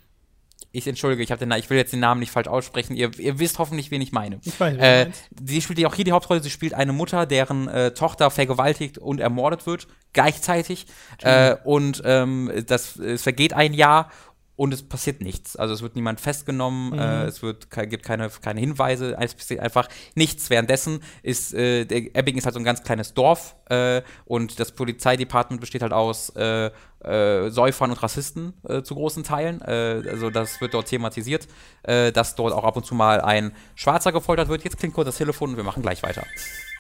ich 0.73 0.87
entschuldige, 0.87 1.23
ich, 1.23 1.33
hab 1.33 1.39
den, 1.39 1.51
ich 1.53 1.71
will 1.71 1.79
jetzt 1.79 1.95
den 1.95 2.01
Namen 2.01 2.21
nicht 2.21 2.31
falsch 2.31 2.49
aussprechen. 2.49 2.95
Ihr, 2.97 3.19
ihr 3.19 3.39
wisst 3.39 3.59
hoffentlich, 3.59 3.91
wen 3.91 4.03
ich 4.03 4.13
meine. 4.13 4.41
Ich 4.45 4.61
weiß, 4.61 4.77
Äh, 4.77 5.11
sie 5.43 5.63
spielt 5.63 5.79
ja 5.79 5.89
auch 5.89 5.95
hier 5.95 6.05
die 6.05 6.13
Hauptrolle. 6.13 6.43
Sie 6.43 6.51
spielt 6.51 6.75
eine 6.75 6.93
Mutter, 6.93 7.25
deren 7.25 7.67
äh, 7.69 7.93
Tochter 7.93 8.31
vergewaltigt 8.31 8.99
und 8.99 9.19
ermordet 9.21 9.67
wird, 9.67 9.87
gleichzeitig. 10.13 10.87
Äh, 11.23 11.57
und 11.65 12.03
ähm, 12.05 12.53
das, 12.67 12.97
es 12.97 13.23
vergeht 13.23 13.55
ein 13.55 13.73
Jahr 13.73 14.11
und 14.57 14.73
es 14.75 14.83
passiert 14.83 15.21
nichts. 15.21 15.55
Also 15.57 15.75
es 15.75 15.83
wird 15.83 15.95
niemand 15.97 16.21
festgenommen, 16.21 16.93
Mhm. 16.93 16.99
äh, 16.99 17.25
es 17.25 17.43
wird, 17.43 17.71
gibt 17.71 18.03
keine, 18.05 18.29
keine 18.43 18.61
Hinweise, 18.61 19.17
es 19.21 19.35
passiert 19.35 19.61
einfach 19.61 19.89
nichts. 20.15 20.51
Währenddessen 20.51 21.01
ist, 21.23 21.55
äh, 21.55 21.83
Ebbing 21.83 22.37
ist 22.37 22.45
halt 22.47 22.55
so 22.55 22.61
ein 22.61 22.65
ganz 22.65 22.83
kleines 22.83 23.15
Dorf 23.15 23.55
äh, 23.69 24.03
und 24.25 24.59
das 24.59 24.73
Polizeidepartement 24.73 25.61
besteht 25.61 25.83
halt 25.83 25.93
aus 25.93 26.31
äh, 26.37 26.71
äh, 27.01 27.51
Säufern 27.51 27.91
und 27.91 28.03
Rassisten 28.03 28.55
äh, 28.69 28.83
zu 28.83 28.95
großen 28.95 29.23
Teilen. 29.25 29.61
Äh, 29.61 30.03
also 30.11 30.31
das 30.31 30.61
wird 30.61 30.75
dort 30.75 30.87
thematisiert, 30.89 31.47
dass 31.85 32.35
dort 32.35 32.53
auch 32.53 32.65
ab 32.65 32.77
und 32.77 32.85
zu 32.85 32.95
mal 32.97 33.21
ein 33.21 33.53
Schwarzer 33.77 34.11
gefoltert 34.11 34.49
wird. 34.49 34.65
Jetzt 34.65 34.79
klingt 34.79 34.95
kurz 34.95 35.07
das 35.07 35.19
Telefon 35.19 35.51
und 35.51 35.57
wir 35.57 35.65
machen 35.65 35.83
gleich 35.83 36.03
weiter. 36.03 36.25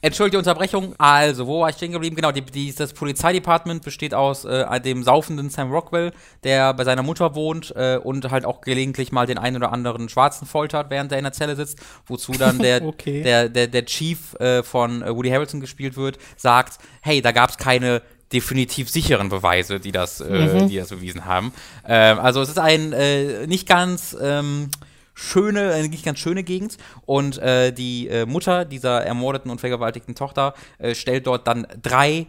Entschuldige 0.07 0.37
die 0.37 0.49
Unterbrechung. 0.49 0.95
Also, 0.99 1.47
wo 1.47 1.61
war 1.61 1.71
ich 1.71 1.77
stehen 1.77 1.93
geblieben? 1.93 2.15
Genau, 2.15 2.31
die, 2.31 2.43
die, 2.43 2.73
das 2.75 2.93
Polizeidepartement 2.93 3.83
besteht 3.83 4.15
aus 4.15 4.45
äh, 4.45 4.81
dem 4.81 5.03
saufenden 5.03 5.51
Sam 5.51 5.73
Rockwell, 5.73 6.13
der 6.45 6.75
bei 6.75 6.85
seiner 6.85 7.03
Mutter 7.03 7.35
wohnt 7.35 7.75
äh, 7.75 7.99
und 8.03 8.31
halt 8.31 8.45
auch 8.45 8.61
gelegentlich 8.61 9.11
mal 9.11 9.27
den 9.27 9.39
einen 9.39 9.57
oder 9.57 9.73
anderen 9.73 10.09
Schwarzen 10.09 10.47
foltert, 10.47 10.91
während 10.91 11.11
er 11.11 11.19
in 11.19 11.25
der 11.25 11.33
Zelle 11.33 11.57
sitzt. 11.57 11.81
Wozu 12.07 12.33
dann 12.33 12.59
der, 12.59 12.83
Okay. 12.87 13.23
der, 13.23 13.49
der, 13.49 13.67
der 13.67 13.85
Chief 13.85 14.35
äh, 14.35 14.63
von 14.63 15.03
äh, 15.03 15.15
Woody 15.15 15.31
Harrelson 15.31 15.61
gespielt 15.61 15.97
wird, 15.97 16.19
sagt, 16.37 16.79
hey, 17.01 17.21
da 17.21 17.33
gab 17.33 17.51
es 17.51 17.59
keine 17.59 18.01
definitiv 18.33 18.91
sicheren 18.91 19.29
Beweise, 19.29 19.81
die 19.81 19.93
das, 19.93 20.21
äh, 20.21 20.67
die 20.67 20.77
das 20.77 20.89
bewiesen 20.91 21.25
haben. 21.25 21.53
Ähm, 21.87 22.19
also 22.19 22.41
es 22.43 22.49
ist 22.49 22.59
ein 22.59 22.93
äh, 22.93 23.47
nicht 23.47 23.69
ganz 23.69 24.17
ähm, 24.21 24.71
schöne, 25.17 25.73
eine 25.73 25.89
nicht 25.89 26.05
ganz 26.05 26.21
schöne 26.21 26.45
Gegend. 26.45 26.77
Und 27.07 27.39
äh, 27.39 27.73
die 27.73 28.07
äh, 28.09 28.27
Mutter 28.27 28.65
dieser 28.65 29.03
ermordeten 29.03 29.51
und 29.51 29.61
vergewaltigten 29.61 30.15
Tochter 30.15 30.55
äh, 30.79 30.95
stellt 30.95 31.27
dort 31.27 31.49
dann 31.49 31.67
drei, 31.83 32.27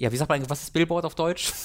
ja, 0.00 0.10
wie 0.10 0.16
sagt 0.16 0.30
man, 0.30 0.36
eigentlich, 0.36 0.48
was 0.48 0.62
ist 0.62 0.72
Billboard 0.72 1.04
auf 1.04 1.14
Deutsch? 1.14 1.52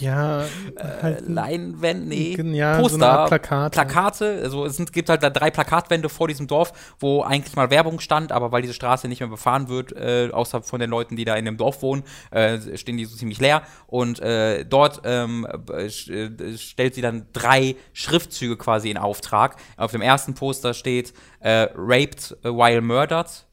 Ja, 0.00 0.44
halt, 0.76 1.28
Leinwände, 1.28 2.08
nee, 2.08 2.36
Ja, 2.56 2.76
so 2.76 2.82
Poster, 2.82 2.96
eine 2.96 3.18
Art 3.18 3.28
Plakat. 3.28 3.72
Plakate, 3.72 4.40
also 4.42 4.66
es 4.66 4.76
sind, 4.76 4.92
gibt 4.92 5.08
halt 5.08 5.22
da 5.22 5.30
drei 5.30 5.50
Plakatwände 5.50 6.08
vor 6.08 6.26
diesem 6.28 6.48
Dorf, 6.48 6.72
wo 6.98 7.22
eigentlich 7.22 7.54
mal 7.54 7.70
Werbung 7.70 8.00
stand, 8.00 8.32
aber 8.32 8.50
weil 8.50 8.62
diese 8.62 8.74
Straße 8.74 9.06
nicht 9.06 9.20
mehr 9.20 9.28
befahren 9.28 9.68
wird, 9.68 9.92
äh, 9.92 10.30
außer 10.32 10.62
von 10.62 10.80
den 10.80 10.90
Leuten, 10.90 11.16
die 11.16 11.24
da 11.24 11.36
in 11.36 11.44
dem 11.44 11.56
Dorf 11.56 11.80
wohnen, 11.80 12.02
äh, 12.32 12.76
stehen 12.76 12.96
die 12.96 13.04
so 13.04 13.16
ziemlich 13.16 13.40
leer 13.40 13.62
und 13.86 14.18
äh, 14.20 14.64
dort 14.64 15.02
ähm, 15.04 15.46
äh, 15.70 15.86
äh, 15.86 16.58
stellt 16.58 16.96
sie 16.96 17.00
dann 17.00 17.26
drei 17.32 17.76
Schriftzüge 17.92 18.56
quasi 18.56 18.90
in 18.90 18.98
Auftrag. 18.98 19.56
Auf 19.76 19.92
dem 19.92 20.02
ersten 20.02 20.34
Poster 20.34 20.74
steht 20.74 21.14
äh, 21.40 21.68
Raped 21.74 22.36
while 22.42 22.80
murdered 22.80 23.46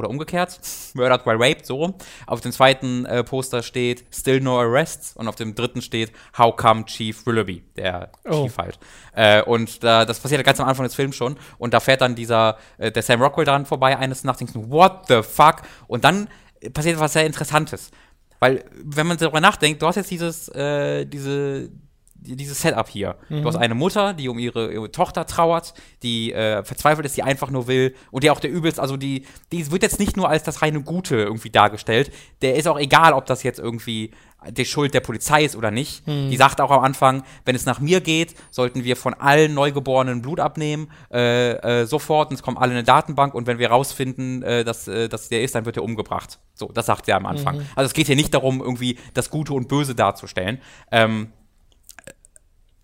oder 0.00 0.10
umgekehrt, 0.10 0.58
Murdered 0.94 1.24
while 1.24 1.38
raped, 1.38 1.64
so 1.66 1.76
rum. 1.76 1.94
Auf 2.26 2.40
dem 2.40 2.50
zweiten 2.50 3.04
äh, 3.06 3.22
Poster 3.22 3.62
steht 3.62 4.04
Still 4.12 4.40
no 4.40 4.58
arrests 4.58 5.14
und 5.16 5.28
auf 5.28 5.36
dem 5.36 5.54
dritten 5.54 5.80
steht 5.80 6.10
How 6.36 6.56
come 6.56 6.84
Chief 6.86 7.24
Willoughby, 7.26 7.62
der 7.76 8.10
Oh. 8.28 8.42
Chief 8.44 8.58
halt. 8.58 8.78
Äh, 9.14 9.42
und 9.42 9.84
da, 9.84 10.04
das 10.04 10.18
passiert 10.18 10.42
ganz 10.44 10.58
am 10.58 10.66
Anfang 10.68 10.84
des 10.84 10.94
Films 10.94 11.14
schon 11.14 11.36
und 11.58 11.72
da 11.72 11.78
fährt 11.80 12.00
dann 12.00 12.14
dieser, 12.16 12.58
äh, 12.78 12.90
der 12.90 13.02
Sam 13.02 13.22
Rockwell 13.22 13.44
dran 13.46 13.66
vorbei 13.66 13.96
eines 13.96 14.24
Nachts, 14.24 14.52
du, 14.52 14.70
what 14.70 15.06
the 15.08 15.22
fuck? 15.22 15.62
Und 15.86 16.04
dann 16.04 16.28
passiert 16.72 16.98
was 16.98 17.12
sehr 17.12 17.26
Interessantes. 17.26 17.90
Weil, 18.38 18.64
wenn 18.82 19.06
man 19.06 19.18
darüber 19.18 19.40
nachdenkt, 19.40 19.82
du 19.82 19.86
hast 19.86 19.96
jetzt 19.96 20.10
dieses, 20.10 20.48
äh, 20.48 21.04
diese, 21.04 21.68
die- 21.68 21.89
dieses 22.22 22.60
Setup 22.60 22.88
hier. 22.88 23.16
Du 23.28 23.44
hast 23.44 23.56
eine 23.56 23.74
Mutter, 23.74 24.12
die 24.12 24.28
um 24.28 24.38
ihre, 24.38 24.72
ihre 24.72 24.92
Tochter 24.92 25.26
trauert, 25.26 25.74
die 26.02 26.32
äh, 26.32 26.62
verzweifelt 26.64 27.06
ist, 27.06 27.16
die 27.16 27.22
einfach 27.22 27.50
nur 27.50 27.66
will 27.66 27.94
und 28.10 28.24
die 28.24 28.30
auch 28.30 28.40
der 28.40 28.50
übelst, 28.50 28.78
also 28.78 28.96
die, 28.96 29.26
die 29.52 29.70
wird 29.70 29.82
jetzt 29.82 29.98
nicht 29.98 30.16
nur 30.16 30.28
als 30.28 30.42
das 30.42 30.62
reine 30.62 30.82
Gute 30.82 31.16
irgendwie 31.16 31.50
dargestellt. 31.50 32.12
Der 32.42 32.56
ist 32.56 32.68
auch 32.68 32.78
egal, 32.78 33.12
ob 33.12 33.26
das 33.26 33.42
jetzt 33.42 33.58
irgendwie 33.58 34.12
die 34.48 34.64
Schuld 34.64 34.94
der 34.94 35.00
Polizei 35.00 35.44
ist 35.44 35.54
oder 35.54 35.70
nicht. 35.70 36.06
Die 36.30 36.36
sagt 36.36 36.62
auch 36.62 36.70
am 36.70 36.82
Anfang, 36.82 37.24
wenn 37.44 37.54
es 37.54 37.66
nach 37.66 37.78
mir 37.78 38.00
geht, 38.00 38.34
sollten 38.50 38.84
wir 38.84 38.96
von 38.96 39.12
allen 39.12 39.52
Neugeborenen 39.52 40.22
Blut 40.22 40.40
abnehmen, 40.40 40.90
äh, 41.12 41.82
äh, 41.82 41.86
sofort, 41.86 42.30
und 42.30 42.36
es 42.36 42.42
kommen 42.42 42.56
alle 42.56 42.72
in 42.72 42.78
eine 42.78 42.84
Datenbank 42.84 43.34
und 43.34 43.46
wenn 43.46 43.58
wir 43.58 43.70
rausfinden, 43.70 44.42
äh, 44.42 44.64
dass, 44.64 44.88
äh, 44.88 45.10
dass 45.10 45.28
der 45.28 45.42
ist, 45.42 45.54
dann 45.54 45.66
wird 45.66 45.76
er 45.76 45.82
umgebracht. 45.84 46.38
So, 46.54 46.70
das 46.72 46.86
sagt 46.86 47.04
sie 47.06 47.12
am 47.12 47.26
Anfang. 47.26 47.56
Also 47.76 47.88
es 47.88 47.92
geht 47.92 48.06
hier 48.06 48.16
nicht 48.16 48.32
darum, 48.32 48.60
irgendwie 48.60 48.98
das 49.12 49.28
Gute 49.28 49.52
und 49.52 49.68
Böse 49.68 49.94
darzustellen. 49.94 50.58
Ähm, 50.90 51.32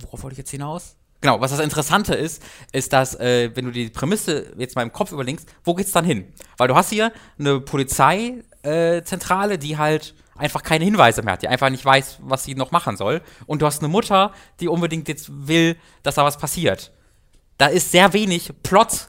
worauf 0.06 0.22
wollte 0.22 0.34
ich 0.34 0.38
jetzt 0.38 0.50
hinaus? 0.50 0.96
Genau, 1.20 1.40
was 1.40 1.50
das 1.50 1.60
Interessante 1.60 2.14
ist, 2.14 2.42
ist, 2.72 2.92
dass, 2.92 3.14
äh, 3.18 3.50
wenn 3.54 3.64
du 3.64 3.70
die 3.72 3.88
Prämisse 3.88 4.52
jetzt 4.58 4.76
mal 4.76 4.82
im 4.82 4.92
Kopf 4.92 5.12
überlegst, 5.12 5.48
wo 5.64 5.74
geht's 5.74 5.92
dann 5.92 6.04
hin? 6.04 6.32
Weil 6.56 6.68
du 6.68 6.76
hast 6.76 6.90
hier 6.90 7.12
eine 7.38 7.60
Polizeizentrale, 7.60 9.54
äh, 9.54 9.58
die 9.58 9.78
halt 9.78 10.14
einfach 10.36 10.62
keine 10.62 10.84
Hinweise 10.84 11.22
mehr 11.22 11.32
hat, 11.32 11.42
die 11.42 11.48
einfach 11.48 11.70
nicht 11.70 11.84
weiß, 11.84 12.18
was 12.20 12.44
sie 12.44 12.54
noch 12.54 12.70
machen 12.70 12.96
soll. 12.96 13.22
Und 13.46 13.62
du 13.62 13.66
hast 13.66 13.80
eine 13.80 13.88
Mutter, 13.88 14.32
die 14.60 14.68
unbedingt 14.68 15.08
jetzt 15.08 15.48
will, 15.48 15.76
dass 16.02 16.16
da 16.16 16.24
was 16.24 16.36
passiert. 16.36 16.92
Da 17.58 17.66
ist 17.68 17.90
sehr 17.90 18.12
wenig 18.12 18.52
Plot 18.62 19.08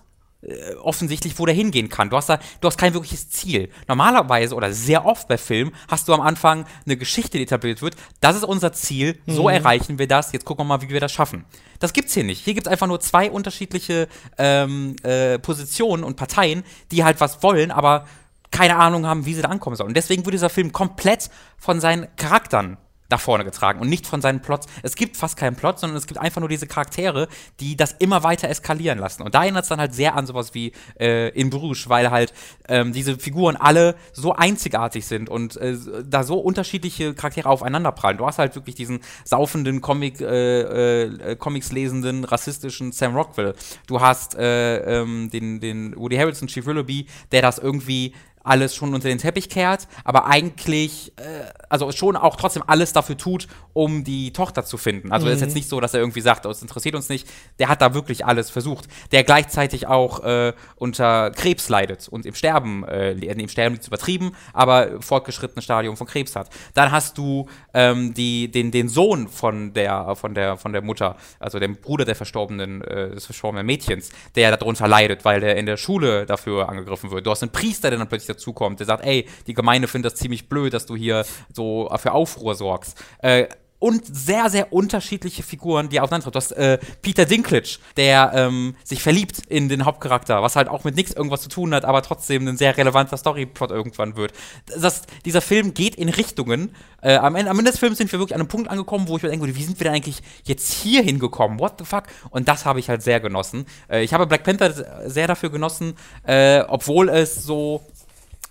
offensichtlich, 0.82 1.40
wo 1.40 1.46
der 1.46 1.56
hingehen 1.56 1.90
kann. 1.90 2.10
Du 2.10 2.18
hast 2.18 2.30
da, 2.30 2.40
du 2.62 2.68
hast 2.68 2.78
kein 2.78 2.94
wirkliches 2.94 3.30
Ziel. 3.30 3.70
Normalerweise 3.88 4.56
oder 4.56 4.72
sehr 4.72 5.06
oft 5.06 5.28
bei 5.28 5.38
Filmen 5.38 5.74
hast 5.88 6.08
du 6.08 6.14
am 6.14 6.22
Anfang 6.22 6.66
eine 6.86 6.96
Geschichte, 6.96 7.38
die 7.38 7.44
etabliert 7.44 7.82
wird. 7.82 7.96
Das 8.22 8.36
ist 8.36 8.44
unser 8.44 8.72
Ziel, 8.72 9.20
so 9.26 9.50
erreichen 9.50 10.00
wir 10.00 10.08
das. 10.08 10.32
Jetzt 10.32 10.46
gucken 10.46 10.66
wir 10.66 10.78
mal, 10.78 10.82
wie 10.82 10.90
wir 10.90 11.00
das 11.00 11.12
schaffen. 11.12 11.46
Das 11.80 11.94
gibt's 11.94 12.14
hier 12.14 12.24
nicht. 12.24 12.44
Hier 12.44 12.54
gibt's 12.54 12.70
einfach 12.70 12.88
nur 12.88 13.00
zwei 13.00 13.32
unterschiedliche 13.32 14.08
ähm, 14.38 14.96
äh, 15.04 15.40
Positionen 15.40 16.04
und 16.04 16.16
Parteien, 16.16 16.64
die 16.92 17.04
halt 17.04 17.20
was 17.20 17.42
wollen, 17.44 17.72
aber 17.72 18.06
keine 18.52 18.78
Ahnung 18.78 19.06
haben, 19.06 19.26
wie 19.26 19.34
sie 19.34 19.42
da 19.42 19.50
ankommen 19.50 19.76
sollen. 19.76 19.90
Und 19.90 19.98
deswegen 19.98 20.26
wird 20.26 20.34
dieser 20.34 20.50
Film 20.50 20.72
komplett 20.72 21.30
von 21.58 21.80
seinen 21.80 22.08
Charakteren 22.16 22.78
nach 23.10 23.20
vorne 23.20 23.46
getragen 23.46 23.80
und 23.80 23.90
nicht 23.90 24.06
von 24.06 24.22
seinen 24.22 24.42
Plots. 24.42 24.68
Es 24.84 24.96
gibt 24.96 25.18
fast 25.18 25.38
keinen 25.38 25.56
Plot, 25.56 25.80
sondern 25.80 25.98
es 25.98 26.08
gibt 26.08 26.20
einfach 26.20 26.40
nur 26.40 26.50
diese 26.50 26.68
Charaktere, 26.68 27.28
die 27.60 27.76
das 27.76 27.94
immer 28.00 28.24
weiter 28.24 28.50
eskalieren 28.50 29.00
lassen. 29.00 29.24
Und 29.24 29.36
da 29.36 29.44
erinnert 29.44 29.64
es 29.64 29.70
dann 29.70 29.80
halt 29.80 29.94
sehr 29.94 30.16
an 30.16 30.26
sowas 30.26 30.54
wie 30.54 30.74
äh, 31.00 31.30
in 31.30 31.50
Bruges, 31.50 31.90
weil 31.90 32.12
halt 32.12 32.34
ähm, 32.68 32.94
diese 32.94 33.18
Figuren 33.18 33.56
alle 33.56 33.96
so 34.14 34.34
einzigartig 34.34 35.06
sind 35.06 35.30
und 35.30 35.58
äh, 35.58 35.78
da 36.06 36.24
so 36.24 36.40
unterschiedliche 36.40 37.14
Charaktere 37.14 37.50
aufeinanderprallen. 37.50 38.18
Du 38.18 38.26
hast 38.26 38.40
halt 38.40 38.56
wirklich 38.56 38.76
diesen 38.76 39.00
saufenden 39.24 39.82
Comic, 39.82 40.22
äh, 40.22 41.02
äh, 41.02 41.36
Comics 41.36 41.72
lesenden, 41.72 42.24
rassistischen 42.24 42.92
Sam 42.92 43.16
Rockwell. 43.16 43.56
Du 43.88 44.02
hast 44.02 44.36
äh, 44.36 45.02
ähm, 45.02 45.30
den, 45.30 45.60
den 45.60 45.96
Woody 45.96 46.18
Harrelson, 46.18 46.48
Chief 46.48 46.66
Willoughby, 46.66 47.08
der 47.32 47.42
das 47.42 47.58
irgendwie 47.58 48.14
alles 48.48 48.76
schon 48.76 48.94
unter 48.94 49.08
den 49.08 49.18
Teppich 49.18 49.50
kehrt, 49.50 49.88
aber 50.04 50.26
eigentlich, 50.26 51.14
äh, 51.18 51.24
also 51.70 51.92
schon 51.92 52.16
auch 52.16 52.36
trotzdem 52.36 52.64
alles 52.66 52.94
dafür 52.94 53.18
tut, 53.18 53.48
um 53.74 54.04
die 54.04 54.34
Tochter 54.34 54.66
zu 54.66 54.78
finden. 54.78 55.12
Also 55.12 55.28
mhm. 55.28 55.34
ist 55.34 55.42
jetzt 55.42 55.56
nicht 55.56 55.70
so, 55.70 55.80
dass 55.80 55.94
er 55.94 56.00
irgendwie 56.00 56.22
sagt, 56.22 56.46
oh, 56.46 56.50
es 56.50 56.62
interessiert 56.62 56.96
uns 56.96 57.10
nicht. 57.10 57.28
Der 57.60 57.70
hat 57.70 57.82
da 57.82 57.94
wirklich 57.94 58.26
alles 58.26 58.50
versucht. 58.50 58.88
Der 59.12 59.24
gleichzeitig 59.24 59.88
auch 59.88 60.24
äh, 60.24 60.54
unter 60.76 61.32
Krebs 61.32 61.70
leidet 61.70 62.08
und 62.08 62.26
im 62.26 62.34
Sterben, 62.34 62.84
äh, 62.86 63.12
im 63.12 63.50
Sterben 63.50 63.76
liegt 63.76 63.88
übertrieben, 63.88 64.32
aber 64.54 65.02
fortgeschrittenes 65.02 65.64
Stadium 65.64 65.98
von 65.98 66.08
Krebs 66.08 66.36
hat. 66.36 66.50
Dann 66.74 66.92
hast 66.92 67.18
du 67.18 67.48
ähm, 67.74 68.14
die, 68.14 68.50
den, 68.50 68.72
den 68.72 68.90
Sohn 68.90 69.28
von 69.28 69.74
der, 69.74 70.16
von, 70.16 70.34
der, 70.34 70.58
von 70.58 70.74
der 70.74 70.82
Mutter, 70.82 71.18
also 71.40 71.60
dem 71.60 71.76
Bruder 71.76 72.06
der 72.06 72.16
verstorbenen, 72.16 72.82
äh, 72.82 73.12
des 73.12 73.26
verstorbenen 73.26 73.66
Mädchens, 73.66 74.10
der 74.36 74.56
darunter 74.56 74.88
leidet, 74.88 75.26
weil 75.26 75.40
der 75.40 75.58
in 75.58 75.66
der 75.66 75.78
Schule 75.78 76.26
dafür 76.26 76.70
angegriffen 76.70 77.12
wird. 77.12 77.26
Du 77.26 77.32
hast 77.32 77.44
einen 77.44 77.52
Priester, 77.52 77.90
der 77.90 78.00
dann 78.00 78.08
plötzlich 78.08 78.37
dazukommt, 78.38 78.80
der 78.80 78.88
sagt, 78.88 79.06
ey, 79.06 79.28
die 79.48 79.54
Gemeinde 79.54 79.88
findet 79.88 80.14
das 80.14 80.20
ziemlich 80.20 80.50
blöd, 80.50 80.74
dass 80.74 80.86
du 80.86 80.96
hier 80.96 81.26
so 81.54 81.90
für 81.98 82.14
Aufruhr 82.14 82.56
sorgst. 82.56 83.02
Äh, 83.20 83.48
und 83.80 84.04
sehr, 84.06 84.50
sehr 84.50 84.74
unterschiedliche 84.74 85.44
Figuren, 85.44 85.90
die 85.90 86.00
aufeinander 86.00 86.32
Du 86.32 86.38
hast 86.38 86.52
äh, 86.54 86.80
Peter 87.02 87.26
Dinklage, 87.26 87.78
der 87.96 88.32
ähm, 88.34 88.76
sich 88.84 89.04
verliebt 89.04 89.44
in 89.48 89.70
den 89.70 89.86
Hauptcharakter, 89.86 90.42
was 90.42 90.56
halt 90.56 90.68
auch 90.68 90.84
mit 90.84 90.96
nichts 90.96 91.14
irgendwas 91.14 91.42
zu 91.42 91.50
tun 91.50 91.74
hat, 91.74 91.86
aber 91.86 92.02
trotzdem 92.02 92.48
ein 92.48 92.58
sehr 92.58 92.76
relevanter 92.76 93.18
Storyplot 93.18 93.72
irgendwann 93.72 94.18
wird. 94.18 94.34
Das, 94.66 95.04
dieser 95.26 95.42
Film 95.42 95.74
geht 95.74 95.96
in 95.96 96.10
Richtungen. 96.10 96.76
Äh, 97.02 97.18
am, 97.18 97.36
Ende, 97.36 97.52
am 97.52 97.60
Ende 97.60 97.72
des 97.72 97.80
Films 97.80 98.00
sind 98.00 98.12
wir 98.12 98.20
wirklich 98.20 98.36
an 98.36 98.42
einem 98.42 98.50
Punkt 98.50 98.70
angekommen, 98.70 99.08
wo 99.08 99.18
ich 99.18 99.24
mir 99.24 99.30
denke, 99.30 99.56
wie 99.56 99.64
sind 99.64 99.80
wir 99.80 99.86
denn 99.86 99.94
eigentlich 99.94 100.22
jetzt 100.44 100.74
hier 100.74 101.04
hingekommen? 101.04 101.60
What 101.60 101.76
the 101.78 101.86
fuck? 101.86 102.04
Und 102.32 102.48
das 102.48 102.66
habe 102.66 102.80
ich 102.80 102.90
halt 102.90 103.04
sehr 103.04 103.20
genossen. 103.20 103.66
Äh, 103.90 104.04
ich 104.04 104.14
habe 104.14 104.26
Black 104.26 104.44
Panther 104.44 105.08
sehr 105.08 105.28
dafür 105.28 105.52
genossen, 105.52 105.94
äh, 106.24 106.62
obwohl 106.68 107.10
es 107.10 107.44
so 107.44 107.86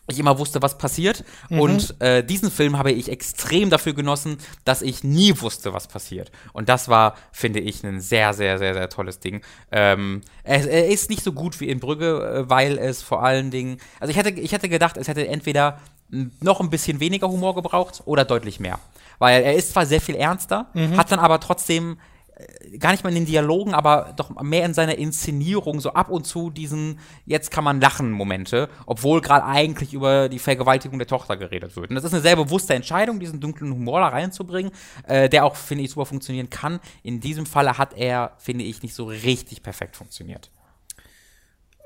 ich 0.09 0.19
immer 0.19 0.39
wusste, 0.39 0.63
was 0.63 0.79
passiert. 0.79 1.25
Mhm. 1.49 1.61
Und 1.61 2.01
äh, 2.01 2.23
diesen 2.23 2.51
Film 2.51 2.79
habe 2.79 2.93
ich 2.93 3.11
extrem 3.11 3.71
dafür 3.71 3.95
genossen, 3.95 4.39
dass 4.65 4.83
ich 4.83 5.05
nie 5.05 5.41
wusste, 5.41 5.73
was 5.73 5.89
passiert. 5.89 6.31
Und 6.53 6.69
das 6.69 6.89
war, 6.89 7.17
finde 7.33 7.61
ich, 7.61 7.85
ein 7.85 8.01
sehr, 8.01 8.33
sehr, 8.33 8.59
sehr, 8.59 8.75
sehr 8.75 8.89
tolles 8.89 9.19
Ding. 9.19 9.43
Ähm, 9.73 10.21
er, 10.45 10.69
er, 10.69 10.89
ist 10.89 11.11
nicht 11.11 11.23
so 11.23 11.33
gut 11.33 11.61
wie 11.61 11.69
in 11.69 11.81
Brügge, 11.81 12.45
äh, 12.47 12.51
weil 12.51 12.79
es 12.79 13.03
vor 13.03 13.23
allen 13.23 13.51
Dingen, 13.51 13.79
also 14.01 14.11
ich 14.11 14.17
hätte, 14.17 14.31
ich 14.41 14.53
hätte 14.53 14.69
gedacht, 14.69 14.97
es 14.97 15.09
hätte 15.09 15.27
entweder 15.27 15.81
noch 16.09 16.61
ein 16.61 16.71
bisschen 16.71 17.01
weniger 17.01 17.29
Humor 17.29 17.55
gebraucht 17.55 18.03
oder 18.05 18.25
deutlich 18.25 18.61
mehr. 18.61 18.79
Weil 19.19 19.43
er 19.43 19.55
ist 19.55 19.73
zwar 19.73 19.87
sehr 19.87 20.01
viel 20.01 20.15
ernster, 20.15 20.67
mhm. 20.75 20.97
hat 20.97 21.11
dann 21.11 21.19
aber 21.19 21.41
trotzdem 21.41 21.99
gar 22.79 22.91
nicht 22.93 23.03
mal 23.03 23.11
in 23.11 23.17
den 23.17 23.27
Dialogen, 23.27 23.73
aber 23.73 24.13
doch 24.17 24.31
mehr 24.43 24.65
in 24.65 24.75
seiner 24.75 24.99
Inszenierung, 24.99 25.81
so 25.81 25.93
ab 25.93 26.11
und 26.11 26.27
zu 26.27 26.51
diesen 26.51 26.99
jetzt 27.25 27.51
kann 27.51 27.65
man 27.65 27.81
lachen 27.81 28.11
Momente, 28.11 28.69
obwohl 28.85 29.21
gerade 29.21 29.45
eigentlich 29.45 29.95
über 29.95 30.29
die 30.29 30.39
Vergewaltigung 30.39 30.99
der 30.99 31.09
Tochter 31.09 31.37
geredet 31.37 31.77
wird. 31.77 31.91
Und 31.91 31.97
das 31.97 32.05
ist 32.05 32.13
eine 32.13 32.23
sehr 32.23 32.37
bewusste 32.37 32.75
Entscheidung, 32.75 33.21
diesen 33.21 33.41
dunklen 33.41 33.73
Humor 33.73 34.01
da 34.01 34.09
reinzubringen, 34.09 34.73
äh, 35.07 35.29
der 35.29 35.45
auch, 35.45 35.57
finde 35.57 35.85
ich, 35.85 35.91
super 35.91 36.07
funktionieren 36.07 36.51
kann. 36.51 36.81
In 37.03 37.21
diesem 37.21 37.47
Falle 37.47 37.79
hat 37.79 37.95
er, 37.95 38.33
finde 38.39 38.65
ich, 38.65 38.83
nicht 38.83 38.95
so 38.95 39.07
richtig 39.07 39.63
perfekt 39.63 39.97
funktioniert. 39.97 40.51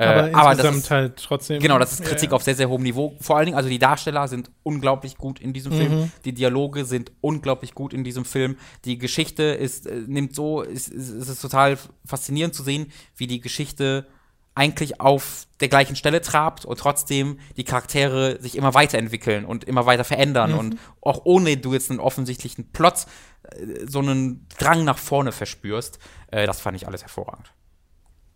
Äh, 0.01 0.05
aber, 0.05 0.35
aber 0.35 0.51
insgesamt 0.53 0.77
ist, 0.79 0.91
halt 0.91 1.17
trotzdem. 1.23 1.61
Genau, 1.61 1.79
das 1.79 1.93
ist 1.93 2.03
Kritik 2.03 2.25
ja, 2.25 2.31
ja. 2.31 2.37
auf 2.37 2.43
sehr, 2.43 2.55
sehr 2.55 2.71
hohem 2.71 2.83
Niveau. 2.83 3.17
Vor 3.21 3.37
allen 3.37 3.47
Dingen, 3.47 3.57
also 3.57 3.69
die 3.69 3.79
Darsteller 3.79 4.29
sind 4.29 4.51
unglaublich 4.63 5.19
gut 5.19 5.41
in 5.41 5.53
diesem 5.53 5.73
mhm. 5.73 5.77
Film. 5.77 6.13
Die 6.25 6.33
Dialoge 6.33 6.87
sind 6.87 7.13
unglaublich 7.21 7.75
gut 7.75 7.93
in 7.93 8.03
diesem 8.03 8.25
Film. 8.25 8.57
Die 8.87 8.97
Geschichte 8.97 9.43
ist, 9.43 9.87
äh, 9.87 10.03
nimmt 10.07 10.35
so, 10.35 10.63
ist, 10.63 10.89
ist, 10.89 11.11
ist 11.11 11.29
es 11.29 11.41
total 11.41 11.77
faszinierend 12.07 12.55
zu 12.55 12.63
sehen, 12.63 12.91
wie 13.15 13.27
die 13.27 13.41
Geschichte 13.41 14.07
eigentlich 14.55 15.03
auf 15.03 15.47
der 15.61 15.69
gleichen 15.69 15.97
Stelle 15.97 16.23
trabt 16.23 16.65
und 16.65 16.79
trotzdem 16.79 17.39
die 17.59 17.65
Charaktere 17.65 18.41
sich 18.41 18.57
immer 18.57 18.73
weiterentwickeln 18.73 19.45
und 19.45 19.65
immer 19.65 19.85
weiter 19.85 20.05
verändern 20.05 20.53
mhm. 20.53 20.59
und 20.59 20.79
auch 21.03 21.21
ohne 21.25 21.59
du 21.59 21.75
jetzt 21.75 21.91
einen 21.91 22.01
offensichtlichen 22.01 22.73
Plot 22.73 23.05
äh, 23.43 23.87
so 23.87 23.99
einen 23.99 24.47
Drang 24.59 24.85
nach 24.85 24.99
vorne 24.99 25.33
verspürst. 25.33 25.99
Das 26.31 26.61
fand 26.61 26.77
ich 26.77 26.87
alles 26.87 27.03
hervorragend. 27.03 27.53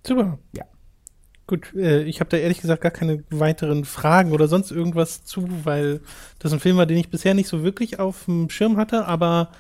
Super. 0.07 0.39
Ja. 0.53 0.65
Gut, 1.47 1.75
äh, 1.75 2.03
ich 2.05 2.21
habe 2.21 2.31
da 2.31 2.37
ehrlich 2.39 2.61
gesagt 2.61 2.83
gar 2.83 2.91
keine 2.91 3.23
weiteren 3.31 3.85
Fragen 3.85 4.33
oder 4.33 4.49
sonst 4.49 4.71
irgendwas 4.71 5.25
zu, 5.25 5.47
weil 5.65 6.01
das 6.39 6.53
ein 6.53 6.61
Film 6.61 6.77
war, 6.79 6.87
den 6.87 6.97
ich 6.97 7.11
bisher 7.11 7.35
nicht 7.35 7.49
so 7.49 7.63
wirklich 7.63 7.99
auf 7.99 8.25
dem 8.25 8.49
Schirm 8.49 8.79
hatte, 8.79 9.07
aber 9.07 9.51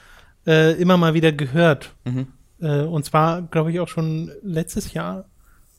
äh, 0.46 0.72
immer 0.80 0.96
mal 0.96 1.14
wieder 1.14 1.32
gehört. 1.32 1.94
Mhm. 2.04 2.28
Äh, 2.60 2.82
und 2.82 3.04
zwar, 3.04 3.42
glaube 3.42 3.70
ich, 3.70 3.80
auch 3.80 3.88
schon 3.88 4.32
letztes 4.42 4.94
Jahr 4.94 5.26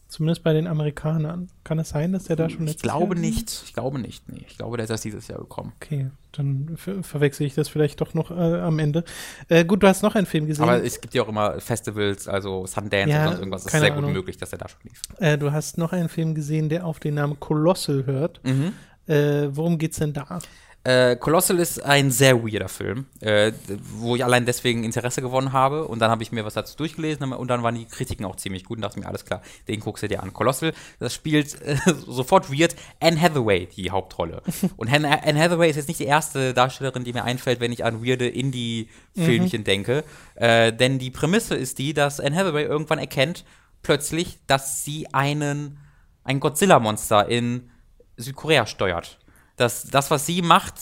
Zumindest 0.07 0.43
bei 0.43 0.53
den 0.53 0.67
Amerikanern. 0.67 1.49
Kann 1.63 1.79
es 1.79 1.89
sein, 1.89 2.13
dass 2.13 2.25
der 2.25 2.35
da 2.35 2.47
schon 2.49 2.65
letztes 2.65 2.75
Ich 2.75 2.81
glaube 2.83 3.15
Jahr 3.15 3.21
nicht. 3.21 3.63
Ich 3.65 3.73
glaube 3.73 3.99
nicht. 3.99 4.29
Nee, 4.29 4.45
ich 4.47 4.57
glaube, 4.57 4.77
der 4.77 4.83
ist 4.83 4.89
erst 4.91 5.03
dieses 5.03 5.27
Jahr 5.27 5.39
gekommen. 5.39 5.73
Okay, 5.81 6.11
dann 6.31 6.77
ver 6.77 7.03
verwechsel 7.03 7.45
ich 7.47 7.55
das 7.55 7.69
vielleicht 7.69 7.99
doch 8.01 8.13
noch 8.13 8.29
äh, 8.31 8.59
am 8.59 8.77
Ende. 8.79 9.03
Äh, 9.49 9.65
gut, 9.65 9.81
du 9.83 9.87
hast 9.87 10.03
noch 10.03 10.15
einen 10.15 10.27
Film 10.27 10.45
gesehen. 10.45 10.63
Aber 10.63 10.83
es 10.83 11.01
gibt 11.01 11.13
ja 11.15 11.23
auch 11.23 11.27
immer 11.27 11.59
Festivals, 11.59 12.27
also 12.27 12.65
Sundance 12.67 13.09
ja, 13.09 13.21
und 13.21 13.27
sonst 13.27 13.39
irgendwas. 13.39 13.65
Es 13.65 13.73
ist 13.73 13.79
sehr 13.79 13.91
Ahnung. 13.93 14.05
gut 14.05 14.13
möglich, 14.13 14.37
dass 14.37 14.51
der 14.51 14.59
da 14.59 14.69
schon 14.69 14.79
lief. 14.83 15.01
Äh, 15.17 15.37
du 15.37 15.51
hast 15.51 15.77
noch 15.77 15.91
einen 15.91 16.09
Film 16.09 16.35
gesehen, 16.35 16.69
der 16.69 16.85
auf 16.85 16.99
den 16.99 17.15
Namen 17.15 17.39
Colossal 17.39 18.05
hört. 18.05 18.41
Mhm. 18.43 18.73
Äh, 19.07 19.55
worum 19.55 19.77
geht's 19.77 19.97
denn 19.97 20.13
da? 20.13 20.39
Äh, 20.85 21.15
Colossal 21.15 21.57
ist 21.57 21.83
ein 21.83 22.11
sehr 22.11 22.43
weirder 22.43 22.69
Film, 22.69 23.07
äh, 23.19 23.51
wo 23.95 24.15
ich 24.15 24.23
allein 24.23 24.45
deswegen 24.45 24.83
Interesse 24.83 25.19
gewonnen 25.23 25.51
habe. 25.51 25.87
Und 25.87 25.97
dann 25.97 26.11
habe 26.11 26.21
ich 26.21 26.31
mir 26.31 26.45
was 26.45 26.53
dazu 26.53 26.77
durchgelesen 26.77 27.33
und 27.33 27.47
dann 27.47 27.63
waren 27.63 27.73
die 27.73 27.85
Kritiken 27.85 28.23
auch 28.23 28.35
ziemlich 28.35 28.65
gut 28.65 28.77
und 28.77 28.83
dachte 28.83 28.99
mir, 28.99 29.07
alles 29.07 29.25
klar, 29.25 29.41
den 29.67 29.79
guckst 29.79 30.03
du 30.03 30.07
dir 30.07 30.21
an. 30.21 30.31
Colossal, 30.31 30.73
das 30.99 31.15
spielt 31.15 31.59
äh, 31.63 31.77
sofort 32.05 32.51
weird 32.51 32.75
Anne 32.99 33.19
Hathaway 33.19 33.65
die 33.65 33.89
Hauptrolle. 33.89 34.43
und 34.77 34.93
Anne, 34.93 35.23
Anne, 35.23 35.41
Hathaway 35.41 35.71
ist 35.71 35.77
jetzt 35.77 35.87
nicht 35.87 35.99
die 35.99 36.05
erste 36.05 36.53
Darstellerin, 36.53 37.03
die 37.03 37.13
mir 37.13 37.23
einfällt, 37.23 37.59
wenn 37.59 37.71
ich 37.71 37.83
an 37.83 38.05
weirde 38.05 38.27
Indie-Filmchen 38.27 39.61
mhm. 39.61 39.65
denke. 39.65 40.03
Äh, 40.35 40.71
denn 40.71 40.99
die 40.99 41.09
Prämisse 41.09 41.55
ist 41.55 41.79
die, 41.79 41.95
dass 41.95 42.19
Anne 42.19 42.35
Hathaway 42.35 42.63
irgendwann 42.63 42.99
erkennt, 42.99 43.43
plötzlich, 43.81 44.37
dass 44.45 44.85
sie 44.85 45.11
einen, 45.13 45.79
ein 46.23 46.39
Godzilla-Monster 46.39 47.27
in 47.27 47.71
Südkorea 48.17 48.67
steuert 48.67 49.17
dass 49.55 49.83
das, 49.83 50.11
was 50.11 50.25
sie 50.25 50.41
macht, 50.41 50.75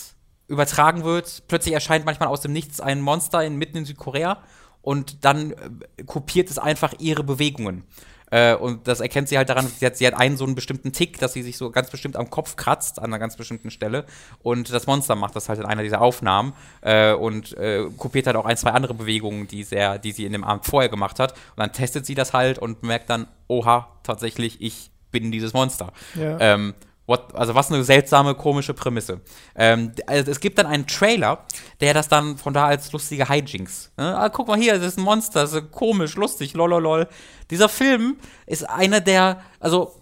übertragen 0.48 1.04
wird. 1.04 1.44
Plötzlich 1.48 1.74
erscheint 1.74 2.06
manchmal 2.06 2.30
aus 2.30 2.42
dem 2.42 2.54
Nichts 2.54 2.80
ein 2.82 3.02
Monster 3.02 3.44
in, 3.44 3.56
mitten 3.56 3.78
in 3.78 3.86
Südkorea 3.86 4.44
und 4.82 5.26
dann 5.26 5.52
äh, 5.52 6.04
kopiert 6.06 6.50
es 6.50 6.58
einfach 6.60 6.94
ihre 7.00 7.24
Bewegungen. 7.24 7.86
Äh, 8.34 8.56
und 8.56 8.88
das 8.88 9.00
erkennt 9.00 9.30
sie 9.30 9.38
halt 9.38 9.50
daran, 9.50 9.68
sie 9.68 9.86
hat, 9.86 9.96
sie 9.96 10.08
hat 10.08 10.16
einen 10.16 10.38
so 10.38 10.44
einen 10.44 10.56
bestimmten 10.56 10.92
Tick, 10.92 11.20
dass 11.20 11.34
sie 11.34 11.44
sich 11.44 11.56
so 11.56 11.70
ganz 11.70 11.92
bestimmt 11.92 12.16
am 12.16 12.32
Kopf 12.32 12.56
kratzt, 12.56 12.98
an 12.98 13.06
einer 13.06 13.20
ganz 13.20 13.38
bestimmten 13.38 13.70
Stelle. 13.70 14.06
Und 14.42 14.74
das 14.74 14.88
Monster 14.88 15.16
macht 15.16 15.36
das 15.36 15.50
halt 15.50 15.60
in 15.60 15.66
einer 15.66 15.84
dieser 15.84 16.02
Aufnahmen 16.02 16.54
äh, 16.82 17.14
und 17.14 17.56
äh, 17.58 17.86
kopiert 17.96 18.26
halt 18.26 18.36
auch 18.36 18.46
ein, 18.46 18.58
zwei 18.58 18.72
andere 18.72 18.96
Bewegungen, 18.96 19.48
die, 19.48 19.64
sehr, 19.64 20.00
die 20.00 20.12
sie 20.12 20.26
in 20.26 20.32
dem 20.32 20.44
Abend 20.44 20.66
vorher 20.66 20.90
gemacht 20.90 21.20
hat. 21.20 21.34
Und 21.34 21.58
dann 21.58 21.74
testet 21.74 22.08
sie 22.08 22.16
das 22.16 22.34
halt 22.34 22.58
und 22.58 22.82
merkt 22.82 23.12
dann, 23.12 23.28
oha, 23.48 23.88
tatsächlich, 24.02 24.60
ich 24.62 24.90
bin 25.12 25.32
dieses 25.32 25.54
Monster. 25.54 25.94
Ja. 26.16 26.40
Ähm, 26.40 26.74
What, 27.06 27.36
also 27.36 27.54
was 27.54 27.70
eine 27.70 27.84
seltsame, 27.84 28.34
komische 28.34 28.74
Prämisse. 28.74 29.20
Ähm, 29.56 29.92
also 30.08 30.32
es 30.32 30.40
gibt 30.40 30.58
dann 30.58 30.66
einen 30.66 30.88
Trailer, 30.88 31.46
der 31.82 31.94
das 31.94 32.08
dann 32.08 32.38
von 32.38 32.54
da 32.54 32.68
als 32.68 32.92
lustige 32.94 33.28
Hijinks. 33.28 33.92
Ne? 33.98 34.18
Ah, 34.18 34.30
guck 34.30 34.48
mal 34.48 34.58
hier, 34.58 34.78
das 34.78 34.94
ist 34.94 34.98
ein 34.98 35.04
Monster, 35.04 35.42
das 35.42 35.54
ist 35.54 35.72
komisch, 35.72 36.16
lustig, 36.16 36.54
lololol. 36.54 37.10
Dieser 37.50 37.68
Film 37.68 38.18
ist 38.46 38.70
einer 38.70 39.02
der, 39.02 39.42
also 39.60 40.02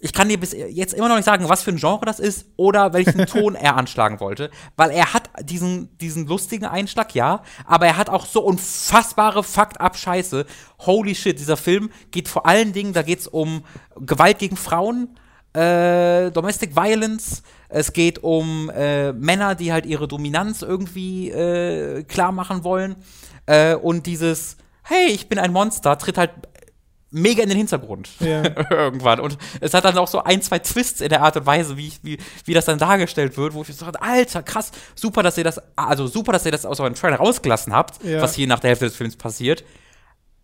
ich 0.00 0.12
kann 0.14 0.28
dir 0.28 0.40
bis 0.40 0.52
jetzt 0.52 0.94
immer 0.94 1.08
noch 1.08 1.16
nicht 1.16 1.26
sagen, 1.26 1.48
was 1.48 1.62
für 1.62 1.70
ein 1.70 1.76
Genre 1.76 2.04
das 2.06 2.18
ist 2.18 2.46
oder 2.56 2.94
welchen 2.94 3.26
Ton 3.26 3.54
er 3.54 3.76
anschlagen 3.76 4.18
wollte, 4.18 4.50
weil 4.76 4.90
er 4.90 5.12
hat 5.12 5.30
diesen, 5.42 5.96
diesen 5.98 6.26
lustigen 6.26 6.64
Einschlag, 6.64 7.14
ja, 7.14 7.42
aber 7.66 7.86
er 7.86 7.96
hat 7.98 8.08
auch 8.08 8.24
so 8.26 8.40
unfassbare 8.40 9.44
Fakt-up-Scheiße. 9.44 10.46
Holy 10.80 11.14
shit, 11.14 11.38
dieser 11.38 11.58
Film 11.58 11.90
geht 12.10 12.28
vor 12.28 12.46
allen 12.46 12.72
Dingen, 12.72 12.94
da 12.94 13.02
geht's 13.02 13.28
um 13.28 13.64
Gewalt 13.94 14.38
gegen 14.38 14.56
Frauen, 14.56 15.16
äh, 15.52 16.30
Domestic 16.30 16.76
Violence. 16.76 17.42
Es 17.68 17.92
geht 17.92 18.22
um 18.22 18.70
äh, 18.70 19.12
Männer, 19.12 19.54
die 19.54 19.72
halt 19.72 19.86
ihre 19.86 20.08
Dominanz 20.08 20.62
irgendwie 20.62 21.30
äh, 21.30 22.02
klar 22.04 22.32
machen 22.32 22.64
wollen. 22.64 22.96
Äh, 23.46 23.74
und 23.74 24.06
dieses, 24.06 24.56
hey, 24.82 25.08
ich 25.08 25.28
bin 25.28 25.38
ein 25.38 25.52
Monster, 25.52 25.96
tritt 25.98 26.18
halt 26.18 26.30
mega 27.12 27.42
in 27.42 27.48
den 27.48 27.58
Hintergrund 27.58 28.10
ja. 28.20 28.42
irgendwann. 28.70 29.20
Und 29.20 29.36
es 29.60 29.74
hat 29.74 29.84
dann 29.84 29.98
auch 29.98 30.08
so 30.08 30.22
ein, 30.22 30.42
zwei 30.42 30.60
Twists 30.60 31.00
in 31.00 31.08
der 31.08 31.22
Art 31.22 31.36
und 31.36 31.46
Weise, 31.46 31.76
wie, 31.76 31.92
wie, 32.02 32.18
wie 32.44 32.54
das 32.54 32.66
dann 32.66 32.78
dargestellt 32.78 33.36
wird, 33.36 33.54
wo 33.54 33.62
ich 33.62 33.74
so 33.74 33.86
Alter, 33.86 34.42
krass, 34.42 34.70
super, 34.94 35.22
dass 35.22 35.36
ihr 35.36 35.44
das, 35.44 35.60
also 35.76 36.06
super, 36.06 36.32
dass 36.32 36.46
ihr 36.46 36.52
das 36.52 36.64
aus 36.64 36.78
eurem 36.80 36.94
Trailer 36.94 37.16
rausgelassen 37.16 37.72
habt, 37.72 38.04
ja. 38.04 38.22
was 38.22 38.34
hier 38.34 38.46
nach 38.46 38.60
der 38.60 38.68
Hälfte 38.68 38.84
des 38.86 38.96
Films 38.96 39.16
passiert 39.16 39.64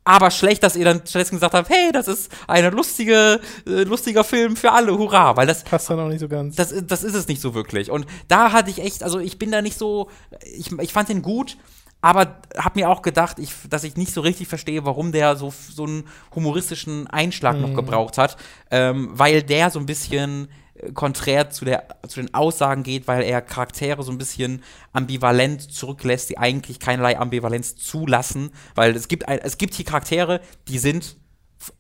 aber 0.07 0.31
schlecht, 0.31 0.62
dass 0.62 0.77
ihr 0.77 0.85
dann 0.85 0.99
stattdessen 0.99 1.35
gesagt 1.35 1.53
habt, 1.53 1.69
hey, 1.69 1.91
das 1.93 2.07
ist 2.07 2.31
ein 2.47 2.73
lustige, 2.73 3.41
äh, 3.66 3.83
lustiger 3.83 4.23
Film 4.23 4.57
für 4.57 4.70
alle, 4.73 4.97
hurra, 4.97 5.37
weil 5.37 5.49
das 5.49 5.65
passt 5.65 5.91
dann 5.91 5.99
auch 5.99 6.09
nicht 6.09 6.20
so 6.20 6.28
ganz. 6.28 6.55
Das, 6.55 6.73
das 6.87 7.03
ist 7.03 7.15
es 7.15 7.27
nicht 7.27 7.41
so 7.41 7.55
wirklich. 7.55 7.91
Und 7.91 8.07
da 8.28 8.53
hatte 8.53 8.70
ich 8.70 8.81
echt, 8.81 9.03
also 9.03 9.19
ich 9.19 9.39
bin 9.39 9.51
da 9.51 9.62
nicht 9.62 9.77
so, 9.77 10.09
ich, 10.57 10.70
ich 10.78 10.93
fand 10.93 11.09
den 11.09 11.23
gut, 11.23 11.57
aber 12.01 12.37
habe 12.57 12.78
mir 12.78 12.89
auch 12.89 13.03
gedacht, 13.03 13.41
ich, 13.41 13.53
dass 13.69 13.83
ich 13.83 13.97
nicht 13.97 14.12
so 14.15 14.20
richtig 14.20 14.47
verstehe, 14.47 14.85
warum 14.85 15.11
der 15.11 15.35
so, 15.35 15.53
so 15.53 15.85
einen 15.85 16.05
humoristischen 16.35 17.09
Einschlag 17.09 17.57
mhm. 17.57 17.62
noch 17.62 17.74
gebraucht 17.74 18.16
hat, 18.16 18.37
ähm, 18.70 19.09
weil 19.12 19.43
der 19.43 19.70
so 19.70 19.81
ein 19.81 19.87
bisschen 19.87 20.49
konträr 20.93 21.51
zu, 21.51 21.65
der, 21.65 21.87
zu 22.09 22.21
den 22.21 22.35
Aussagen 22.35 22.83
geht, 22.83 23.09
weil 23.09 23.23
er 23.23 23.43
Charaktere 23.43 24.03
so 24.03 24.13
ein 24.13 24.19
bisschen 24.19 24.63
ambivalent 24.93 25.63
zurücklässt, 25.63 26.31
die 26.31 26.39
eigentlich 26.39 26.81
keinerlei 26.81 27.19
Ambivalenz 27.19 27.77
zulassen. 27.77 28.51
Weil 28.75 28.95
es 28.97 29.09
gibt, 29.09 29.29
ein, 29.29 29.39
es 29.43 29.59
gibt 29.59 29.75
hier 29.75 29.85
Charaktere, 29.85 30.41
die 30.69 30.79
sind 30.79 31.17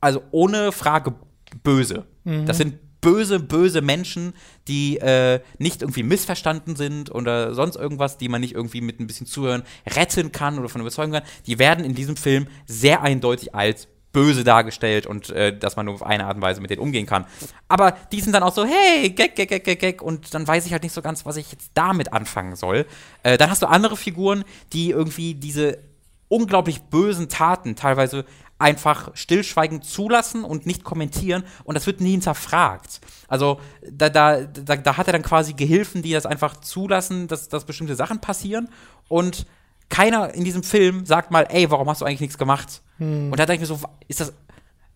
also 0.00 0.22
ohne 0.30 0.72
Frage 0.72 1.14
böse. 1.62 2.06
Mhm. 2.24 2.46
Das 2.46 2.58
sind 2.58 2.78
böse, 3.00 3.38
böse 3.38 3.82
Menschen, 3.82 4.32
die 4.68 4.98
äh, 4.98 5.40
nicht 5.58 5.82
irgendwie 5.82 6.02
missverstanden 6.02 6.74
sind 6.74 7.14
oder 7.14 7.54
sonst 7.54 7.76
irgendwas, 7.76 8.18
die 8.18 8.28
man 8.28 8.40
nicht 8.40 8.54
irgendwie 8.54 8.80
mit 8.80 8.98
ein 8.98 9.06
bisschen 9.06 9.26
Zuhören 9.26 9.62
retten 9.86 10.32
kann 10.32 10.58
oder 10.58 10.68
von 10.68 10.80
überzeugen 10.80 11.12
kann, 11.12 11.22
die 11.46 11.58
werden 11.58 11.84
in 11.84 11.94
diesem 11.94 12.16
Film 12.16 12.48
sehr 12.66 13.02
eindeutig 13.02 13.54
als 13.54 13.86
böse 14.16 14.44
dargestellt 14.44 15.06
und 15.06 15.28
äh, 15.28 15.54
dass 15.54 15.76
man 15.76 15.84
nur 15.84 15.94
auf 15.96 16.02
eine 16.02 16.24
Art 16.24 16.36
und 16.36 16.42
Weise 16.42 16.62
mit 16.62 16.70
denen 16.70 16.80
umgehen 16.80 17.04
kann. 17.04 17.26
Aber 17.68 17.90
die 18.12 18.22
sind 18.22 18.32
dann 18.32 18.42
auch 18.42 18.54
so, 18.54 18.64
hey, 18.64 19.10
gag, 19.10 19.36
gag, 19.36 19.50
gag, 19.50 19.62
gag, 19.62 19.78
gag, 19.78 20.00
und 20.00 20.32
dann 20.32 20.48
weiß 20.48 20.64
ich 20.64 20.72
halt 20.72 20.84
nicht 20.84 20.94
so 20.94 21.02
ganz, 21.02 21.26
was 21.26 21.36
ich 21.36 21.52
jetzt 21.52 21.72
damit 21.74 22.14
anfangen 22.14 22.56
soll. 22.56 22.86
Äh, 23.22 23.36
dann 23.36 23.50
hast 23.50 23.60
du 23.60 23.66
andere 23.66 23.94
Figuren, 23.94 24.44
die 24.72 24.88
irgendwie 24.88 25.34
diese 25.34 25.80
unglaublich 26.28 26.80
bösen 26.80 27.28
Taten 27.28 27.76
teilweise 27.76 28.24
einfach 28.58 29.10
stillschweigend 29.12 29.84
zulassen 29.84 30.44
und 30.44 30.64
nicht 30.64 30.82
kommentieren 30.82 31.44
und 31.64 31.74
das 31.74 31.86
wird 31.86 32.00
nie 32.00 32.12
hinterfragt. 32.12 33.02
Also 33.28 33.60
da, 33.86 34.08
da, 34.08 34.44
da, 34.44 34.76
da 34.76 34.96
hat 34.96 35.08
er 35.08 35.12
dann 35.12 35.22
quasi 35.22 35.52
Gehilfen, 35.52 36.00
die 36.00 36.12
das 36.12 36.24
einfach 36.24 36.62
zulassen, 36.62 37.28
dass, 37.28 37.50
dass 37.50 37.66
bestimmte 37.66 37.96
Sachen 37.96 38.22
passieren 38.22 38.70
und 39.08 39.44
keiner 39.88 40.34
in 40.34 40.44
diesem 40.44 40.62
Film 40.62 41.06
sagt 41.06 41.30
mal, 41.30 41.46
ey, 41.50 41.70
warum 41.70 41.88
hast 41.88 42.00
du 42.00 42.04
eigentlich 42.04 42.20
nichts 42.20 42.38
gemacht? 42.38 42.82
Hm. 42.98 43.30
Und 43.30 43.38
da 43.38 43.46
denke 43.46 43.62
ich 43.64 43.70
mir 43.70 43.76
so, 43.76 43.86
ist 44.08 44.20
das, 44.20 44.32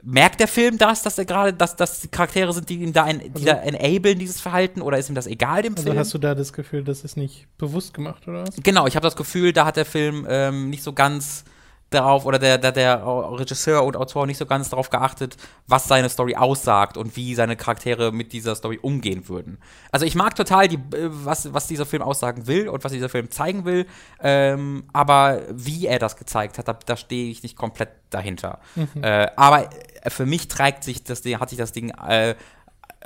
merkt 0.02 0.40
der 0.40 0.48
Film 0.48 0.78
das, 0.78 1.02
dass 1.02 1.18
er 1.18 1.24
gerade, 1.24 1.52
dass 1.52 1.76
das 1.76 2.08
Charaktere 2.10 2.52
sind, 2.52 2.68
die 2.68 2.82
ihm 2.82 2.92
da, 2.92 3.04
ein, 3.04 3.20
die 3.20 3.30
also, 3.34 3.46
da 3.46 3.52
enablen, 3.54 4.18
dieses 4.18 4.40
Verhalten, 4.40 4.82
oder 4.82 4.98
ist 4.98 5.08
ihm 5.08 5.14
das 5.14 5.26
egal 5.26 5.62
dem 5.62 5.74
also 5.74 5.84
Film? 5.84 5.98
Also 5.98 6.08
hast 6.08 6.14
du 6.14 6.18
da 6.18 6.34
das 6.34 6.52
Gefühl, 6.52 6.84
das 6.84 7.02
ist 7.04 7.16
nicht 7.16 7.46
bewusst 7.58 7.94
gemacht, 7.94 8.26
oder 8.26 8.46
was? 8.46 8.56
Genau, 8.62 8.86
ich 8.86 8.96
habe 8.96 9.04
das 9.04 9.16
Gefühl, 9.16 9.52
da 9.52 9.66
hat 9.66 9.76
der 9.76 9.84
Film 9.84 10.26
ähm, 10.28 10.70
nicht 10.70 10.82
so 10.82 10.92
ganz 10.92 11.44
darauf 11.90 12.24
oder 12.24 12.38
der, 12.38 12.56
der, 12.56 12.72
der 12.72 13.04
Regisseur 13.04 13.84
und 13.84 13.96
Autor 13.96 14.26
nicht 14.26 14.38
so 14.38 14.46
ganz 14.46 14.70
darauf 14.70 14.90
geachtet, 14.90 15.36
was 15.66 15.86
seine 15.86 16.08
Story 16.08 16.36
aussagt 16.36 16.96
und 16.96 17.16
wie 17.16 17.34
seine 17.34 17.56
Charaktere 17.56 18.12
mit 18.12 18.32
dieser 18.32 18.54
Story 18.54 18.78
umgehen 18.80 19.28
würden. 19.28 19.58
Also 19.90 20.06
ich 20.06 20.14
mag 20.14 20.36
total, 20.36 20.68
die, 20.68 20.76
äh, 20.76 21.08
was, 21.10 21.52
was 21.52 21.66
dieser 21.66 21.86
Film 21.86 22.02
aussagen 22.02 22.46
will 22.46 22.68
und 22.68 22.84
was 22.84 22.92
dieser 22.92 23.08
Film 23.08 23.30
zeigen 23.30 23.64
will, 23.64 23.86
ähm, 24.20 24.84
aber 24.92 25.42
wie 25.50 25.86
er 25.86 25.98
das 25.98 26.16
gezeigt 26.16 26.58
hat, 26.58 26.68
da, 26.68 26.74
da 26.74 26.96
stehe 26.96 27.30
ich 27.30 27.42
nicht 27.42 27.56
komplett 27.56 27.90
dahinter. 28.10 28.60
Mhm. 28.76 29.02
Äh, 29.02 29.28
aber 29.36 29.70
für 30.08 30.26
mich 30.26 30.48
trägt 30.48 30.84
sich 30.84 31.02
das 31.02 31.22
Ding, 31.22 31.38
hat 31.40 31.50
sich 31.50 31.58
das 31.58 31.72
Ding 31.72 31.90
äh, 31.90 32.34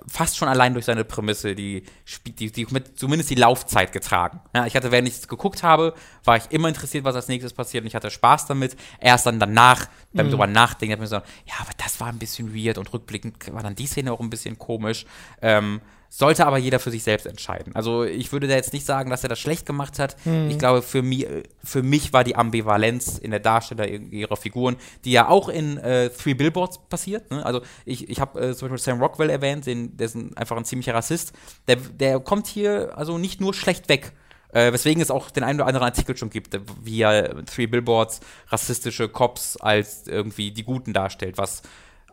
fast 0.07 0.37
schon 0.37 0.49
allein 0.49 0.73
durch 0.73 0.87
seine 0.87 1.05
Prämisse 1.05 1.55
die, 1.55 1.85
die, 2.27 2.51
die 2.51 2.67
mit 2.71 2.99
zumindest 2.99 3.31
die 3.31 3.37
Laufzeit 3.37 3.93
getragen. 3.93 4.41
Ja, 4.55 4.67
ich 4.67 4.75
hatte, 4.75 4.91
während 4.91 5.09
ich 5.09 5.15
es 5.15 5.29
geguckt 5.29 5.63
habe, 5.63 5.95
war 6.25 6.37
ich 6.37 6.45
immer 6.51 6.69
interessiert, 6.69 7.05
was 7.05 7.15
als 7.15 7.29
nächstes 7.29 7.53
passiert 7.53 7.83
und 7.83 7.89
ich 7.89 7.95
hatte 7.95 8.11
Spaß 8.11 8.47
damit. 8.47 8.77
Erst 9.01 9.27
dann 9.27 9.39
danach, 9.39 9.87
beim 10.13 10.27
mhm. 10.27 10.31
drüber 10.31 10.47
nachdenken, 10.47 10.93
habe 10.93 11.05
ich 11.05 11.11
mir 11.11 11.17
so, 11.19 11.23
ja, 11.47 11.55
aber 11.61 11.71
das 11.77 12.01
war 12.01 12.09
ein 12.09 12.19
bisschen 12.19 12.55
weird 12.55 12.79
und 12.79 12.93
rückblickend 12.93 13.53
war 13.53 13.63
dann 13.63 13.75
die 13.75 13.87
Szene 13.87 14.13
auch 14.13 14.21
ein 14.21 14.31
bisschen 14.31 14.59
komisch. 14.59 15.07
Ähm, 15.41 15.81
sollte 16.17 16.47
aber 16.47 16.59
jeder 16.59 16.79
für 16.79 16.93
sich 16.93 17.03
selbst 17.03 17.27
entscheiden. 17.27 17.75
Also 17.75 18.05
ich 18.05 18.31
würde 18.31 18.47
da 18.47 18.55
jetzt 18.55 18.73
nicht 18.73 18.87
sagen, 18.87 19.11
dass 19.11 19.25
er 19.25 19.29
das 19.29 19.41
schlecht 19.41 19.67
gemacht 19.67 19.99
hat. 19.99 20.15
Mhm. 20.25 20.49
Ich 20.49 20.61
glaube, 20.61 20.81
für, 20.81 21.03
mi 21.03 21.27
für 21.65 21.83
mich 21.83 22.13
war 22.13 22.23
die 22.23 22.37
Ambivalenz 22.37 23.19
in 23.19 23.33
der 23.33 23.41
Darstellung 23.41 24.13
ihrer 24.13 24.37
Figuren, 24.37 24.77
die 25.05 25.11
ja 25.11 25.29
auch 25.29 25.49
in 25.49 25.77
äh, 25.79 26.11
Three 26.11 26.35
Billboards 26.35 26.79
passiert. 26.89 27.33
Ne? 27.33 27.45
Also 27.45 27.63
ich, 27.85 28.09
ich 28.09 28.21
habe 28.21 28.41
äh, 28.41 28.55
zum 28.55 28.69
Beispiel 28.69 28.79
Sam 28.79 29.03
Rockwell 29.03 29.29
erwähnt, 29.29 29.67
den, 29.67 29.97
der 29.97 30.07
ist 30.07 30.15
ein, 30.15 30.37
einfach 30.37 30.57
ein 30.57 30.65
ziemlicher 30.65 30.95
Rassist. 30.95 31.33
Der, 31.67 31.77
der 31.77 32.21
kommt 32.21 32.47
hier 32.47 32.97
also 32.97 33.19
nicht 33.19 33.41
nur 33.41 33.53
schlecht 33.53 33.89
weg. 33.89 34.13
Äh, 34.53 34.73
weswegen 34.73 35.03
es 35.03 35.11
auch 35.11 35.33
den 35.33 35.43
einen 35.43 35.59
oder 35.59 35.67
anderen 35.67 35.85
Artikel 35.87 36.17
schon 36.17 36.31
gibt, 36.31 36.57
wie 36.81 36.99
ja 36.99 37.27
Three 37.43 37.67
Billboards 37.67 38.21
rassistische 38.51 39.09
Cops 39.09 39.57
als 39.57 40.07
irgendwie 40.07 40.53
die 40.53 40.63
Guten 40.63 40.93
darstellt, 40.93 41.39
was 41.39 41.63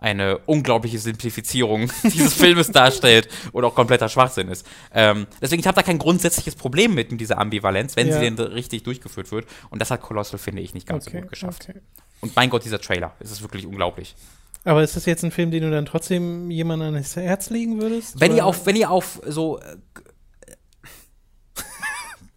eine 0.01 0.39
unglaubliche 0.39 0.99
Simplifizierung 0.99 1.89
dieses 2.03 2.33
Filmes 2.33 2.71
darstellt 2.71 3.29
oder 3.53 3.67
auch 3.67 3.75
kompletter 3.75 4.09
Schwachsinn 4.09 4.49
ist. 4.49 4.67
Ähm, 4.93 5.27
deswegen, 5.41 5.61
ich 5.61 5.67
habe 5.67 5.75
da 5.75 5.83
kein 5.83 5.99
grundsätzliches 5.99 6.55
Problem 6.55 6.93
mit, 6.93 7.11
mit 7.11 7.21
dieser 7.21 7.37
Ambivalenz, 7.37 7.95
wenn 7.95 8.07
ja. 8.07 8.15
sie 8.15 8.19
denn 8.19 8.37
richtig 8.39 8.83
durchgeführt 8.83 9.31
wird. 9.31 9.45
Und 9.69 9.79
das 9.79 9.91
hat 9.91 10.01
Colossal, 10.01 10.39
finde 10.39 10.63
ich, 10.63 10.73
nicht 10.73 10.87
ganz 10.87 11.07
okay, 11.07 11.17
so 11.17 11.21
gut 11.21 11.29
geschafft. 11.29 11.67
Okay. 11.69 11.79
Und 12.19 12.35
mein 12.35 12.49
Gott, 12.49 12.65
dieser 12.65 12.81
Trailer, 12.81 13.15
es 13.19 13.31
ist 13.31 13.41
wirklich 13.41 13.65
unglaublich. 13.65 14.15
Aber 14.63 14.83
ist 14.83 14.95
das 14.95 15.05
jetzt 15.05 15.23
ein 15.23 15.31
Film, 15.31 15.49
den 15.51 15.63
du 15.63 15.71
dann 15.71 15.85
trotzdem 15.85 16.51
jemandem 16.51 16.93
ans 16.93 17.15
Herz 17.15 17.49
legen 17.49 17.81
würdest? 17.81 18.19
Wenn 18.19 18.35
ihr 18.35 18.45
auf, 18.45 18.65
wenn 18.65 18.75
ihr 18.75 18.91
auf 18.91 19.21
so 19.25 19.59
äh, 19.59 19.77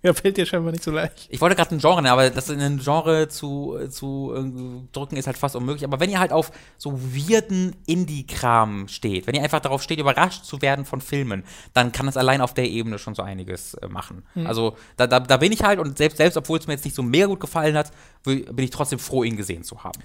ja, 0.04 0.12
fällt 0.12 0.36
dir 0.36 0.44
scheinbar 0.44 0.70
nicht 0.70 0.84
so 0.84 0.90
leicht. 0.90 1.28
Ich 1.30 1.40
wollte 1.40 1.56
gerade 1.56 1.74
ein 1.74 1.78
Genre 1.78 2.02
nennen, 2.02 2.12
aber 2.12 2.28
das 2.28 2.50
in 2.50 2.60
ein 2.60 2.78
Genre 2.78 3.26
zu, 3.28 3.78
zu 3.88 4.34
äh, 4.36 4.92
drücken 4.92 5.16
ist 5.16 5.26
halt 5.26 5.38
fast 5.38 5.56
unmöglich. 5.56 5.82
Aber 5.84 5.98
wenn 5.98 6.10
ihr 6.10 6.20
halt 6.20 6.30
auf 6.30 6.52
so 6.76 7.00
weirden 7.00 7.74
Indie-Kram 7.86 8.88
steht, 8.88 9.26
wenn 9.26 9.34
ihr 9.34 9.42
einfach 9.42 9.60
darauf 9.60 9.82
steht, 9.82 9.98
überrascht 9.98 10.44
zu 10.44 10.60
werden 10.60 10.84
von 10.84 11.00
Filmen, 11.00 11.42
dann 11.72 11.90
kann 11.90 12.04
das 12.04 12.18
allein 12.18 12.42
auf 12.42 12.52
der 12.52 12.68
Ebene 12.68 12.98
schon 12.98 13.14
so 13.14 13.22
einiges 13.22 13.72
äh, 13.74 13.88
machen. 13.88 14.24
Mhm. 14.34 14.46
Also 14.46 14.76
da, 14.98 15.06
da, 15.06 15.20
da 15.20 15.38
bin 15.38 15.52
ich 15.52 15.62
halt 15.62 15.78
und 15.78 15.96
selbst, 15.96 16.18
selbst 16.18 16.36
obwohl 16.36 16.58
es 16.58 16.66
mir 16.66 16.74
jetzt 16.74 16.84
nicht 16.84 16.94
so 16.94 17.02
mega 17.02 17.24
gut 17.24 17.40
gefallen 17.40 17.74
hat, 17.74 17.90
bin 18.24 18.58
ich 18.58 18.70
trotzdem 18.70 18.98
froh, 18.98 19.24
ihn 19.24 19.38
gesehen 19.38 19.64
zu 19.64 19.84
haben. 19.84 20.00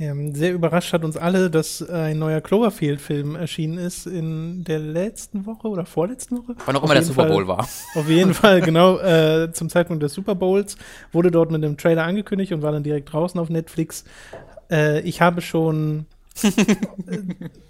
Ja, 0.00 0.14
sehr 0.32 0.52
überrascht 0.52 0.92
hat 0.92 1.02
uns 1.02 1.16
alle, 1.16 1.50
dass 1.50 1.82
ein 1.88 2.20
neuer 2.20 2.40
Cloverfield-Film 2.40 3.34
erschienen 3.34 3.78
ist 3.78 4.06
in 4.06 4.62
der 4.62 4.78
letzten 4.78 5.44
Woche 5.44 5.66
oder 5.66 5.84
vorletzten 5.86 6.38
Woche. 6.38 6.54
Wann 6.66 6.76
auch 6.76 6.84
immer 6.84 6.94
der 6.94 7.02
Super 7.02 7.24
Bowl 7.24 7.46
Fall, 7.46 7.58
war. 7.58 7.68
Auf 7.96 8.08
jeden 8.08 8.32
Fall, 8.32 8.60
genau. 8.60 8.98
Äh, 9.00 9.50
zum 9.52 9.68
Zeitpunkt 9.68 10.00
des 10.04 10.14
Super 10.14 10.36
Bowls 10.36 10.76
wurde 11.10 11.32
dort 11.32 11.50
mit 11.50 11.64
einem 11.64 11.76
Trailer 11.76 12.04
angekündigt 12.04 12.52
und 12.52 12.62
war 12.62 12.70
dann 12.70 12.84
direkt 12.84 13.12
draußen 13.12 13.40
auf 13.40 13.50
Netflix. 13.50 14.04
Äh, 14.70 15.00
ich 15.00 15.20
habe 15.20 15.40
schon 15.40 16.06
äh, 16.44 16.50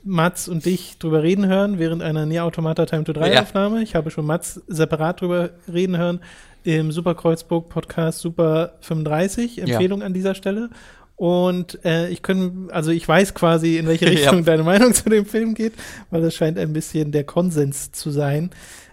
Mats 0.05 0.49
und 0.49 0.67
dich 0.67 0.99
drüber 0.99 1.23
reden 1.23 1.47
hören 1.47 1.79
während 1.79 2.03
einer 2.03 2.27
Nier 2.27 2.45
Automata 2.45 2.85
Time 2.85 3.05
to 3.05 3.15
3 3.15 3.33
ja. 3.33 3.41
Aufnahme. 3.41 3.83
Ich 3.83 3.95
habe 3.95 4.11
schon 4.11 4.27
Mats 4.27 4.61
separat 4.67 5.23
drüber 5.23 5.51
reden 5.73 5.97
hören 5.97 6.21
im 6.65 6.93
Super 6.93 7.15
Kreuzburg 7.15 7.71
Podcast 7.71 8.21
Super 8.21 8.75
35. 8.83 9.63
Empfehlung 9.63 10.01
ja. 10.01 10.07
an 10.07 10.13
dieser 10.13 10.35
Stelle. 10.35 10.69
Und 11.19 11.85
äh, 11.85 12.09
ich 12.11 12.23
können, 12.23 12.71
also 12.71 12.93
ich 12.93 13.07
weiß 13.07 13.35
quasi, 13.35 13.77
in 13.77 13.89
welche 13.89 14.07
Richtung 14.11 14.37
ja. 14.37 14.43
deine 14.43 14.63
Meinung 14.63 14.95
zu 14.95 15.11
dem 15.11 15.27
Film 15.27 15.55
geht, 15.55 15.75
weil 16.11 16.23
das 16.23 16.37
scheint 16.37 16.57
ein 16.59 16.73
bisschen 16.73 17.11
der 17.11 17.25
Konsens 17.25 17.91
zu 17.91 18.13
sein. 18.13 18.51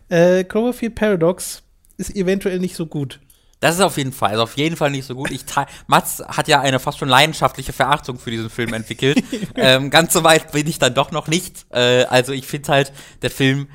Äh, 0.10 0.44
Cloverfield 0.44 0.96
Paradox 0.96 1.62
ist 1.98 2.16
eventuell 2.16 2.60
nicht 2.60 2.76
so 2.76 2.88
gut. 2.88 3.20
Das 3.60 3.76
ist 3.76 3.82
auf 3.82 3.98
jeden 3.98 4.12
Fall, 4.12 4.32
also 4.32 4.44
auf 4.44 4.58
jeden 4.58 4.76
Fall 4.76 4.90
nicht 4.90 5.06
so 5.06 5.14
gut. 5.14 5.30
Ich 5.30 5.46
Mats 5.86 6.24
hat 6.28 6.48
ja 6.48 6.62
eine 6.62 6.80
fast 6.80 6.98
schon 6.98 7.10
leidenschaftliche 7.10 7.74
Verachtung 7.74 8.18
für 8.18 8.32
diesen 8.32 8.50
Film 8.50 8.74
entwickelt. 8.74 9.24
ähm, 9.56 9.92
ganz 9.92 10.12
so 10.12 10.24
weit 10.24 10.52
bin 10.52 10.66
ich 10.66 10.80
dann 10.80 10.96
doch 10.96 11.12
noch 11.12 11.28
nicht. 11.28 11.68
Äh, 11.70 12.06
also 12.06 12.34
ich 12.34 12.48
finde 12.48 12.70
halt, 12.70 12.92
der 13.22 13.30
Film, 13.30 13.68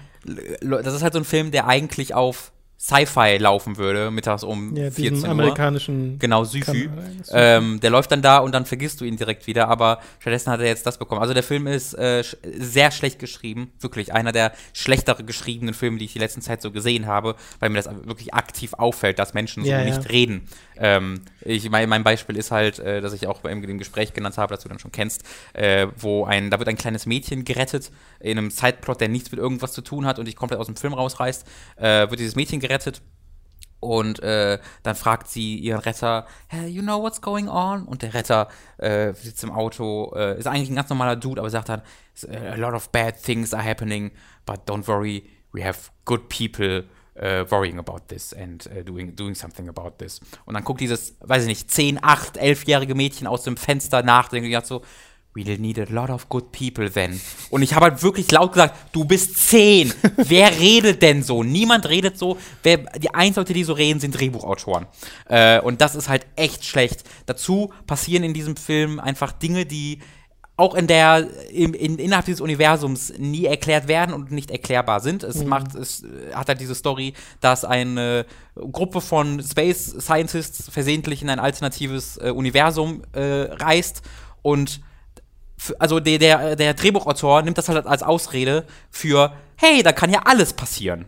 das 0.61 0.95
ist 0.95 1.03
halt 1.03 1.13
so 1.13 1.21
ein 1.21 1.25
Film, 1.25 1.53
der 1.53 1.69
eigentlich 1.69 2.15
auf 2.15 2.51
Sci-Fi 2.81 3.37
laufen 3.37 3.77
würde, 3.77 4.11
mittags 4.11 4.43
um 4.43 4.75
ja, 4.75 4.91
14 4.91 5.19
Uhr. 5.19 5.29
amerikanischen 5.29 6.19
Genau, 6.19 6.45
Syfy. 6.45 6.89
Ähm, 7.31 7.79
der 7.79 7.91
läuft 7.91 8.11
dann 8.11 8.23
da 8.23 8.39
und 8.39 8.53
dann 8.53 8.65
vergisst 8.65 9.03
du 9.03 9.05
ihn 9.05 9.19
direkt 9.19 9.47
wieder, 9.47 9.69
aber 9.69 10.01
stattdessen 10.19 10.51
hat 10.51 10.61
er 10.61 10.67
jetzt 10.67 10.87
das 10.87 10.97
bekommen. 10.97 11.21
Also 11.21 11.35
der 11.35 11.43
Film 11.43 11.67
ist 11.67 11.93
äh, 11.93 12.25
sch 12.25 12.39
sehr 12.59 12.91
schlecht 12.91 13.19
geschrieben, 13.19 13.71
wirklich 13.81 14.15
einer 14.15 14.33
der 14.33 14.53
schlechter 14.73 15.15
geschriebenen 15.15 15.75
Filme, 15.75 15.99
die 15.99 16.07
ich 16.07 16.15
die 16.15 16.19
letzten 16.19 16.41
Zeit 16.41 16.63
so 16.63 16.71
gesehen 16.71 17.07
habe, 17.07 17.37
weil 17.59 17.69
mir 17.69 17.77
das 17.77 17.91
wirklich 18.07 18.33
aktiv 18.33 18.73
auffällt, 18.73 19.19
dass 19.19 19.35
Menschen 19.35 19.63
so 19.63 19.71
ja, 19.71 19.85
nicht 19.85 20.05
ja. 20.05 20.11
reden. 20.11 20.49
Ähm, 20.81 21.21
ich, 21.43 21.69
mein, 21.71 21.89
mein 21.89 22.03
Beispiel 22.03 22.37
ist 22.37 22.51
halt, 22.51 22.79
äh, 22.79 23.03
dass 23.03 23.13
ich 23.13 23.27
auch 23.27 23.45
in 23.45 23.61
dem 23.61 23.79
Gespräch 23.79 24.15
genannt 24.15 24.39
habe, 24.39 24.55
das 24.55 24.63
du 24.63 24.69
dann 24.69 24.79
schon 24.79 24.93
kennst, 24.93 25.23
äh, 25.53 25.87
wo 25.97 26.25
ein, 26.25 26.51
da 26.51 26.59
wird 26.59 26.69
ein 26.69 26.79
kleines 26.79 27.05
Mädchen 27.05 27.45
gerettet 27.45 27.93
in 28.19 28.39
einem 28.39 28.51
Zeitplot, 28.51 29.01
der 29.01 29.09
nichts 29.09 29.31
mit 29.31 29.39
irgendwas 29.39 29.73
zu 29.73 29.83
tun 29.83 30.07
hat 30.07 30.19
und 30.19 30.25
dich 30.25 30.37
komplett 30.37 30.59
aus 30.59 30.67
dem 30.67 30.77
Film 30.77 30.95
rausreißt, 30.95 31.47
äh, 31.77 32.11
wird 32.11 32.19
dieses 32.19 32.35
Mädchen 32.35 32.61
gerettet 32.61 33.03
und 33.81 34.23
äh, 34.23 34.59
dann 34.83 34.95
fragt 34.95 35.29
sie 35.29 35.57
ihren 35.57 35.81
Retter, 35.81 36.27
hey, 36.49 36.69
you 36.69 36.83
know 36.83 37.03
what's 37.03 37.21
going 37.21 37.49
on? 37.49 37.85
Und 37.85 38.03
der 38.03 38.15
Retter 38.15 38.49
äh, 38.79 39.13
sitzt 39.13 39.45
im 39.45 39.51
Auto, 39.51 40.13
äh, 40.15 40.39
ist 40.39 40.47
eigentlich 40.47 40.71
ein 40.71 40.77
ganz 40.77 40.89
normaler 40.89 41.17
Dude, 41.17 41.41
aber 41.41 41.51
sagt 41.51 41.69
dann, 41.69 41.83
a 42.29 42.57
lot 42.57 42.75
of 42.75 42.91
bad 42.91 43.23
things 43.23 43.55
are 43.55 43.65
happening, 43.65 44.11
but 44.45 44.69
don't 44.69 44.87
worry, 44.87 45.25
we 45.53 45.65
have 45.65 45.91
good 46.05 46.29
people 46.29 46.85
uh, 47.21 47.45
worrying 47.51 47.79
about 47.79 48.01
this 48.09 48.33
and 48.33 48.67
uh, 48.67 48.83
doing, 48.83 49.15
doing 49.15 49.35
something 49.35 49.69
about 49.69 49.93
this. 49.99 50.21
Und 50.45 50.55
dann 50.55 50.65
guckt 50.65 50.81
dieses, 50.81 51.17
weiß 51.21 51.43
ich 51.43 51.49
nicht, 51.49 51.71
10, 51.71 52.03
8, 52.03 52.41
11-jährige 52.41 52.95
Mädchen 52.95 53.27
aus 53.27 53.45
dem 53.45 53.57
Fenster 53.57 54.03
nach 54.03 54.33
und 54.33 54.51
sagt 54.51 54.67
so, 54.67 54.83
We'll 55.33 55.59
need 55.59 55.79
a 55.79 55.85
lot 55.89 56.11
of 56.11 56.29
good 56.29 56.51
people 56.51 56.91
then. 56.91 57.21
Und 57.51 57.63
ich 57.63 57.73
habe 57.75 57.85
halt 57.85 58.03
wirklich 58.03 58.33
laut 58.33 58.53
gesagt, 58.53 58.77
du 58.93 59.05
bist 59.05 59.37
zehn. 59.37 59.95
Wer 60.17 60.59
redet 60.59 61.03
denn 61.03 61.23
so? 61.23 61.45
Niemand 61.45 61.89
redet 61.89 62.19
so. 62.19 62.37
Wer, 62.65 62.79
die 62.99 63.15
einzigen 63.15 63.43
Leute, 63.43 63.53
die 63.53 63.63
so 63.63 63.75
reden, 63.75 64.01
sind 64.01 64.19
Drehbuchautoren. 64.19 64.87
Äh, 65.27 65.61
und 65.61 65.81
das 65.81 65.95
ist 65.95 66.09
halt 66.09 66.27
echt 66.35 66.65
schlecht. 66.65 67.05
Dazu 67.27 67.73
passieren 67.87 68.25
in 68.25 68.35
diesem 68.35 68.57
Film 68.57 68.99
einfach 68.99 69.31
Dinge, 69.31 69.67
die 69.67 70.01
auch 70.61 70.75
in 70.75 70.87
der, 70.87 71.27
im, 71.51 71.75
in, 71.75 71.99
innerhalb 71.99 72.27
dieses 72.27 72.41
Universums 72.41 73.13
nie 73.19 73.47
erklärt 73.47 73.89
werden 73.89 74.15
und 74.15 74.31
nicht 74.31 74.51
erklärbar 74.51 75.01
sind. 75.01 75.23
Es 75.25 75.37
Mhm. 75.39 75.49
macht, 75.49 75.75
es 75.75 76.05
äh, 76.05 76.35
hat 76.35 76.49
halt 76.49 76.61
diese 76.61 76.75
Story, 76.75 77.15
dass 77.41 77.65
eine 77.65 78.27
Gruppe 78.55 79.01
von 79.01 79.43
Space 79.43 79.97
Scientists 79.99 80.71
versehentlich 80.71 81.23
in 81.23 81.31
ein 81.31 81.39
alternatives 81.41 82.19
äh, 82.19 82.31
Universum 82.31 83.03
äh, 83.13 83.49
reist 83.59 84.03
und 84.43 84.81
also 85.79 86.01
der, 86.01 86.19
der, 86.19 86.57
der 86.57 86.73
Drehbuchautor 86.75 87.43
nimmt 87.43 87.59
das 87.59 87.69
halt 87.69 87.87
als 87.87 88.03
Ausrede 88.03 88.65
für, 88.91 89.33
hey, 89.57 89.83
da 89.83 89.93
kann 89.93 90.11
ja 90.11 90.23
alles 90.25 90.55
passieren. 90.55 91.05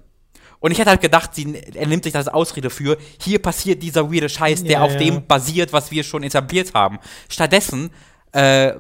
Und 0.61 0.70
ich 0.73 0.79
hätte 0.79 0.91
halt 0.91 1.01
gedacht, 1.01 1.35
sie, 1.35 1.55
er 1.74 1.87
nimmt 1.87 2.05
sich 2.05 2.12
das 2.12 2.27
als 2.29 2.35
Ausrede 2.35 2.69
für, 2.70 2.97
hier 3.19 3.41
passiert 3.41 3.83
dieser 3.83 4.12
weirde 4.12 4.29
Scheiß, 4.29 4.62
der 4.62 4.73
Ja, 4.73 4.83
auf 4.83 4.93
ja. 4.93 4.99
dem 4.99 5.27
basiert, 5.27 5.73
was 5.73 5.91
wir 5.91 6.05
schon 6.05 6.23
etabliert 6.23 6.74
haben. 6.74 6.99
Stattdessen 7.29 7.91
äh, 8.32 8.74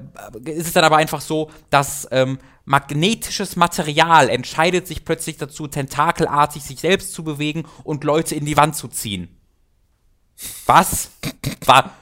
ist 0.44 0.66
es 0.66 0.72
dann 0.72 0.84
aber 0.84 0.96
einfach 0.96 1.20
so, 1.20 1.50
dass 1.70 2.08
ähm, 2.10 2.38
magnetisches 2.64 3.56
Material 3.56 4.28
entscheidet 4.28 4.86
sich 4.86 5.04
plötzlich 5.04 5.36
dazu, 5.36 5.66
tentakelartig 5.66 6.62
sich 6.62 6.80
selbst 6.80 7.12
zu 7.12 7.24
bewegen 7.24 7.64
und 7.84 8.04
Leute 8.04 8.34
in 8.34 8.44
die 8.44 8.56
Wand 8.56 8.76
zu 8.76 8.88
ziehen. 8.88 9.36
Was? 10.66 11.10
War, 11.66 11.92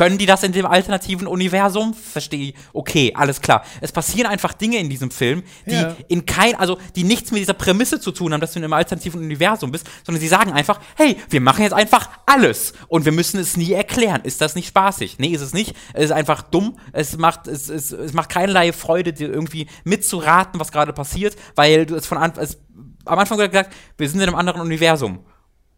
können 0.00 0.16
die 0.16 0.24
das 0.24 0.42
in 0.44 0.52
dem 0.52 0.64
alternativen 0.64 1.26
Universum? 1.26 1.92
Verstehe 1.92 2.48
ich. 2.48 2.54
Okay, 2.72 3.12
alles 3.14 3.42
klar. 3.42 3.62
Es 3.82 3.92
passieren 3.92 4.30
einfach 4.30 4.54
Dinge 4.54 4.78
in 4.78 4.88
diesem 4.88 5.10
Film, 5.10 5.42
die 5.66 5.72
Ja. 5.74 5.94
in 6.08 6.24
kein, 6.24 6.54
also 6.54 6.78
die 6.96 7.04
nichts 7.04 7.32
mit 7.32 7.42
dieser 7.42 7.52
Prämisse 7.52 8.00
zu 8.00 8.10
tun 8.10 8.32
haben, 8.32 8.40
dass 8.40 8.54
du 8.54 8.60
in 8.60 8.64
einem 8.64 8.72
alternativen 8.72 9.20
Universum 9.20 9.70
bist, 9.70 9.86
sondern 10.06 10.22
sie 10.22 10.28
sagen 10.28 10.54
einfach, 10.54 10.80
hey, 10.96 11.18
wir 11.28 11.42
machen 11.42 11.64
jetzt 11.64 11.74
einfach 11.74 12.08
alles 12.24 12.72
und 12.88 13.04
wir 13.04 13.12
müssen 13.12 13.38
es 13.38 13.58
nie 13.58 13.72
erklären. 13.72 14.22
Ist 14.24 14.40
das 14.40 14.54
nicht 14.54 14.68
spaßig? 14.68 15.18
Nee, 15.18 15.28
ist 15.34 15.42
es 15.42 15.52
nicht. 15.52 15.74
Es 15.92 16.06
ist 16.06 16.12
einfach 16.12 16.40
dumm. 16.40 16.78
Es 16.92 17.18
macht, 17.18 17.46
es, 17.46 17.68
es, 17.68 17.92
es 17.92 18.14
macht 18.14 18.30
keinerlei 18.30 18.72
Freude, 18.72 19.12
dir 19.12 19.28
irgendwie 19.28 19.66
mitzuraten, 19.84 20.58
was 20.58 20.72
gerade 20.72 20.94
passiert, 20.94 21.36
weil 21.56 21.84
du 21.84 21.94
es 21.94 22.06
von 22.06 22.16
Anfang, 22.16 22.42
es, 22.42 22.56
am 23.04 23.18
Anfang 23.18 23.36
gesagt, 23.36 23.74
wir 23.98 24.08
sind 24.08 24.20
in 24.20 24.28
einem 24.28 24.36
anderen 24.36 24.62
Universum 24.62 25.18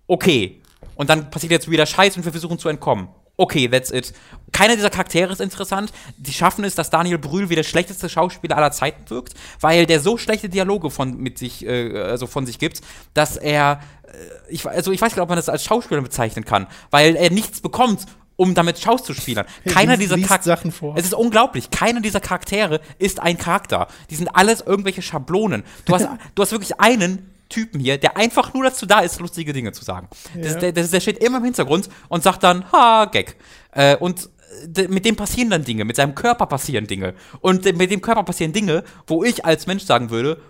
okay. 0.06 0.60
Und 0.94 1.10
dann 1.10 1.30
passiert 1.30 1.52
jetzt 1.52 1.70
wieder 1.70 1.86
Scheiß 1.86 2.16
und 2.16 2.24
wir 2.24 2.32
versuchen 2.32 2.58
zu 2.58 2.68
entkommen. 2.68 3.08
Okay, 3.36 3.68
that's 3.68 3.90
it. 3.90 4.12
Keiner 4.52 4.76
dieser 4.76 4.90
Charaktere 4.90 5.32
ist 5.32 5.40
interessant. 5.40 5.92
Die 6.18 6.32
schaffen 6.32 6.64
es, 6.64 6.74
dass 6.74 6.90
Daniel 6.90 7.18
Brühl 7.18 7.48
wie 7.48 7.54
der 7.54 7.62
schlechteste 7.62 8.08
Schauspieler 8.08 8.56
aller 8.56 8.70
Zeiten 8.72 9.08
wirkt, 9.08 9.34
weil 9.60 9.86
der 9.86 10.00
so 10.00 10.18
schlechte 10.18 10.48
Dialoge 10.50 10.90
von, 10.90 11.16
mit 11.16 11.38
sich, 11.38 11.64
äh, 11.66 11.98
also 11.98 12.26
von 12.26 12.44
sich 12.46 12.58
gibt, 12.58 12.82
dass 13.14 13.36
er, 13.38 13.80
äh, 14.04 14.10
ich, 14.50 14.66
also 14.68 14.92
ich 14.92 15.00
weiß 15.00 15.14
gar 15.14 15.22
nicht, 15.22 15.22
ob 15.22 15.28
man 15.30 15.36
das 15.36 15.48
als 15.48 15.64
Schauspieler 15.64 16.02
bezeichnen 16.02 16.44
kann, 16.44 16.66
weil 16.90 17.16
er 17.16 17.30
nichts 17.30 17.60
bekommt, 17.62 18.04
um 18.36 18.54
damit 18.54 18.78
Schauzuspielern. 18.78 19.46
Er 19.64 19.72
Keiner 19.72 19.96
liest- 19.96 20.12
dieser 20.14 20.16
Charaktere. 20.28 20.94
Es 20.96 21.04
ist 21.06 21.14
unglaublich. 21.14 21.70
Keiner 21.70 22.00
dieser 22.00 22.20
Charaktere 22.20 22.80
ist 22.98 23.20
ein 23.20 23.38
Charakter. 23.38 23.88
Die 24.10 24.14
sind 24.14 24.28
alles 24.28 24.60
irgendwelche 24.60 25.00
Schablonen. 25.02 25.64
Du 25.86 25.94
hast, 25.94 26.06
du 26.34 26.42
hast 26.42 26.52
wirklich 26.52 26.78
einen 26.80 27.30
Typen 27.52 27.78
hier, 27.80 27.98
der 27.98 28.16
einfach 28.16 28.52
nur 28.54 28.64
dazu 28.64 28.86
da 28.86 29.00
ist, 29.00 29.20
lustige 29.20 29.52
Dinge 29.52 29.70
zu 29.72 29.84
sagen. 29.84 30.08
Das, 30.34 30.54
Ja. 30.54 30.58
der, 30.58 30.72
das, 30.72 30.90
der 30.90 31.00
steht 31.00 31.18
immer 31.18 31.38
im 31.38 31.44
Hintergrund 31.44 31.88
und 32.08 32.22
sagt 32.24 32.42
dann, 32.42 32.70
ha, 32.72 33.04
Gag. 33.04 33.36
Äh, 33.70 33.96
und 33.96 34.28
d- 34.64 34.88
mit 34.88 35.04
dem 35.04 35.14
passieren 35.16 35.50
dann 35.50 35.64
Dinge, 35.64 35.84
mit 35.84 35.96
seinem 35.96 36.14
Körper 36.14 36.46
passieren 36.46 36.86
Dinge. 36.86 37.14
Und 37.40 37.64
mit 37.76 37.90
dem 37.90 38.00
Körper 38.02 38.24
passieren 38.24 38.52
Dinge, 38.52 38.82
wo 39.06 39.22
ich 39.22 39.44
als 39.44 39.66
Mensch 39.66 39.84
sagen 39.84 40.10
würde, 40.10 40.40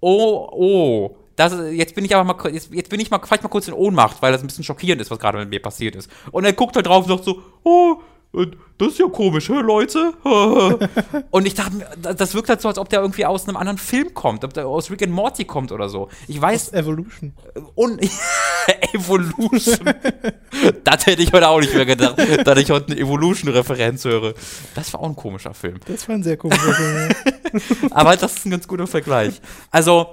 oh, 0.00 0.48
oh, 0.52 1.16
das, 1.36 1.52
jetzt 1.72 1.94
bin 1.96 2.04
ich 2.04 2.14
aber 2.14 2.24
mal, 2.24 2.52
jetzt, 2.52 2.72
jetzt 2.72 2.90
bin 2.90 3.00
ich 3.00 3.10
mal, 3.10 3.20
vielleicht 3.24 3.42
mal 3.42 3.48
kurz 3.48 3.66
in 3.66 3.74
Ohnmacht, 3.74 4.22
weil 4.22 4.30
das 4.32 4.40
ein 4.42 4.46
bisschen 4.46 4.62
schockierend 4.64 5.02
ist, 5.02 5.10
was 5.10 5.18
gerade 5.18 5.38
mit 5.38 5.50
mir 5.50 5.60
passiert 5.60 5.96
ist. 5.96 6.08
Und 6.30 6.44
er 6.44 6.52
guckt 6.52 6.76
halt 6.76 6.86
drauf 6.86 7.04
und 7.04 7.10
sagt 7.10 7.24
so, 7.24 7.42
oh, 7.64 7.96
äh, 7.96 7.96
das 8.78 8.88
ist 8.88 8.98
ja 8.98 9.06
komisch, 9.06 9.48
hä, 9.48 9.60
Leute? 9.60 10.12
und 11.30 11.46
ich 11.46 11.54
dachte, 11.54 11.86
das 11.96 12.34
wirkt 12.34 12.48
halt 12.48 12.60
so, 12.60 12.66
als 12.68 12.78
ob 12.78 12.88
der 12.88 13.00
irgendwie 13.00 13.24
aus 13.24 13.46
einem 13.46 13.56
anderen 13.56 13.78
Film 13.78 14.12
kommt, 14.14 14.42
ob 14.44 14.52
der 14.52 14.66
aus 14.66 14.90
Rick 14.90 15.04
and 15.04 15.12
Morty 15.12 15.44
kommt 15.44 15.70
oder 15.70 15.88
so. 15.88 16.08
Ich 16.26 16.40
weiß, 16.40 16.72
Evolution. 16.72 17.34
und 17.76 18.00
Evolution. 18.92 19.78
das 20.84 21.06
hätte 21.06 21.22
ich 21.22 21.32
heute 21.32 21.48
auch 21.48 21.60
nicht 21.60 21.74
mehr 21.74 21.86
gedacht, 21.86 22.18
dass 22.44 22.58
ich 22.58 22.70
heute 22.70 22.90
eine 22.92 23.00
Evolution-Referenz 23.00 24.04
höre. 24.04 24.34
Das 24.74 24.92
war 24.92 25.00
auch 25.00 25.08
ein 25.08 25.16
komischer 25.16 25.54
Film. 25.54 25.78
Das 25.86 26.08
war 26.08 26.16
ein 26.16 26.24
sehr 26.24 26.36
komischer 26.36 26.74
Film. 26.74 27.10
ja. 27.52 27.60
Aber 27.92 28.16
das 28.16 28.38
ist 28.38 28.46
ein 28.46 28.50
ganz 28.50 28.66
guter 28.66 28.88
Vergleich. 28.88 29.40
Also, 29.70 30.08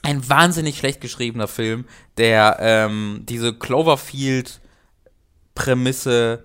ein 0.00 0.26
wahnsinnig 0.28 0.78
schlecht 0.78 1.02
geschriebener 1.02 1.48
Film, 1.48 1.84
der 2.16 2.56
ähm, 2.60 3.24
diese 3.28 3.52
Cloverfield-Prämisse 3.52 6.44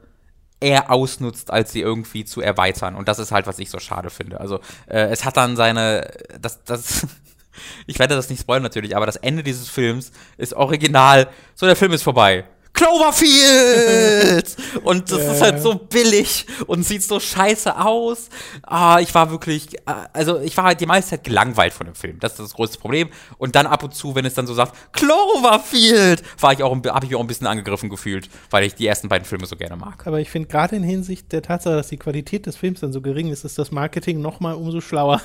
eher 0.60 0.92
ausnutzt, 0.92 1.52
als 1.52 1.72
sie 1.72 1.82
irgendwie 1.82 2.26
zu 2.26 2.42
erweitern. 2.42 2.96
Und 2.96 3.08
das 3.08 3.20
ist 3.20 3.32
halt, 3.32 3.48
was 3.48 3.60
ich 3.60 3.70
so 3.70 3.80
schade 3.80 4.10
finde. 4.10 4.40
Also, 4.40 4.60
äh, 4.88 5.08
es 5.10 5.24
hat 5.26 5.38
dann 5.38 5.56
seine, 5.56 6.12
das, 6.42 6.64
das, 6.64 7.06
ich 7.88 8.00
werde 8.00 8.16
das 8.16 8.30
nicht 8.30 8.42
spoilern 8.42 8.64
natürlich, 8.64 8.96
aber 8.96 9.06
das 9.06 9.18
Ende 9.18 9.44
dieses 9.44 9.70
Films 9.70 10.12
ist 10.38 10.54
original, 10.54 11.30
so 11.56 11.66
der 11.66 11.76
Film 11.76 11.94
ist 11.94 12.04
vorbei. 12.04 12.46
Cloverfield! 12.78 14.56
Und 14.84 15.12
das 15.12 15.20
Ja, 15.24 15.32
ist 15.34 15.42
halt 15.42 15.62
so 15.62 15.76
billig 15.76 16.46
und 16.68 16.84
sieht 16.84 17.04
so 17.04 17.20
scheiße 17.20 17.78
aus. 17.80 18.30
Ah, 18.64 19.00
ich 19.00 19.14
war 19.16 19.32
wirklich, 19.32 19.74
äh, 19.80 19.94
also 20.14 20.40
ich 20.40 20.56
war 20.56 20.66
halt 20.66 20.80
die 20.80 20.86
meiste 20.86 21.12
Zeit 21.12 21.24
gelangweilt 21.24 21.74
von 21.74 21.86
dem 21.88 21.96
Film. 21.96 22.20
Das 22.20 22.34
ist 22.34 22.40
das 22.40 22.54
größte 22.54 22.78
Problem. 22.80 23.10
Und 23.38 23.56
dann 23.56 23.66
ab 23.68 23.84
und 23.84 23.94
zu, 23.96 24.16
wenn 24.16 24.26
es 24.26 24.34
dann 24.36 24.48
so 24.48 24.54
sagt, 24.54 24.76
Cloverfield, 24.94 26.24
war 26.40 26.54
ich 26.54 26.64
auch, 26.64 26.72
ein 26.72 26.82
bi- 26.82 26.90
hab 26.90 27.04
ich 27.04 27.10
mich 27.10 27.18
auch 27.18 27.22
ein 27.22 27.28
bisschen 27.28 27.48
angegriffen 27.48 27.90
gefühlt, 27.90 28.30
weil 28.50 28.64
ich 28.64 28.76
die 28.76 28.86
ersten 28.88 29.10
beiden 29.10 29.26
Filme 29.26 29.46
so 29.46 29.56
gerne 29.56 29.76
mag. 29.76 30.06
Aber 30.08 30.20
ich 30.20 30.30
finde 30.30 30.48
gerade 30.48 30.76
in 30.76 30.84
Hinsicht 30.84 31.32
der 31.32 31.42
Tatsache, 31.42 31.76
dass 31.76 31.88
die 31.88 31.98
Qualität 31.98 32.46
des 32.46 32.56
Films 32.56 32.80
dann 32.82 32.94
so 32.94 33.02
gering 33.02 33.30
ist, 33.30 33.44
ist 33.44 33.58
das 33.58 33.72
Marketing 33.72 34.22
noch 34.22 34.40
mal 34.40 34.54
umso 34.54 34.80
schlauer. 34.82 35.22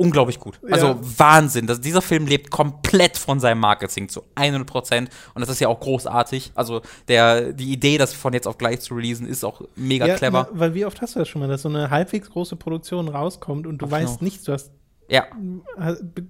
Unglaublich 0.00 0.40
gut. 0.40 0.58
Also 0.70 0.86
Ja. 0.86 0.98
Wahnsinn. 1.18 1.66
Das, 1.66 1.80
dieser 1.80 2.00
Film 2.00 2.26
lebt 2.26 2.50
komplett 2.50 3.18
von 3.18 3.38
seinem 3.38 3.60
Marketing 3.60 4.08
zu 4.08 4.22
100 4.34 4.66
Prozent. 4.66 5.10
Und 5.34 5.42
das 5.42 5.50
ist 5.50 5.60
ja 5.60 5.68
auch 5.68 5.78
großartig. 5.78 6.52
Also 6.54 6.80
der, 7.08 7.52
die 7.52 7.70
Idee, 7.70 7.98
das 7.98 8.14
von 8.14 8.32
jetzt 8.32 8.48
auf 8.48 8.56
gleich 8.56 8.80
zu 8.80 8.94
releasen, 8.94 9.26
ist 9.26 9.44
auch 9.44 9.60
mega 9.76 10.06
Ja, 10.06 10.14
clever. 10.16 10.48
Weil 10.52 10.72
wie 10.74 10.86
oft 10.86 11.02
hast 11.02 11.14
du 11.16 11.18
das 11.18 11.28
schon 11.28 11.40
mal, 11.42 11.48
dass 11.48 11.62
so 11.62 11.68
eine 11.68 11.90
halbwegs 11.90 12.30
große 12.30 12.56
Produktion 12.56 13.08
rauskommt 13.08 13.66
und 13.66 13.78
du 13.78 13.86
Ach, 13.86 13.90
weißt 13.90 14.18
genau. 14.20 14.24
nichts, 14.24 14.44
du 14.44 14.52
hast, 14.52 14.72
Ja, 15.08 15.26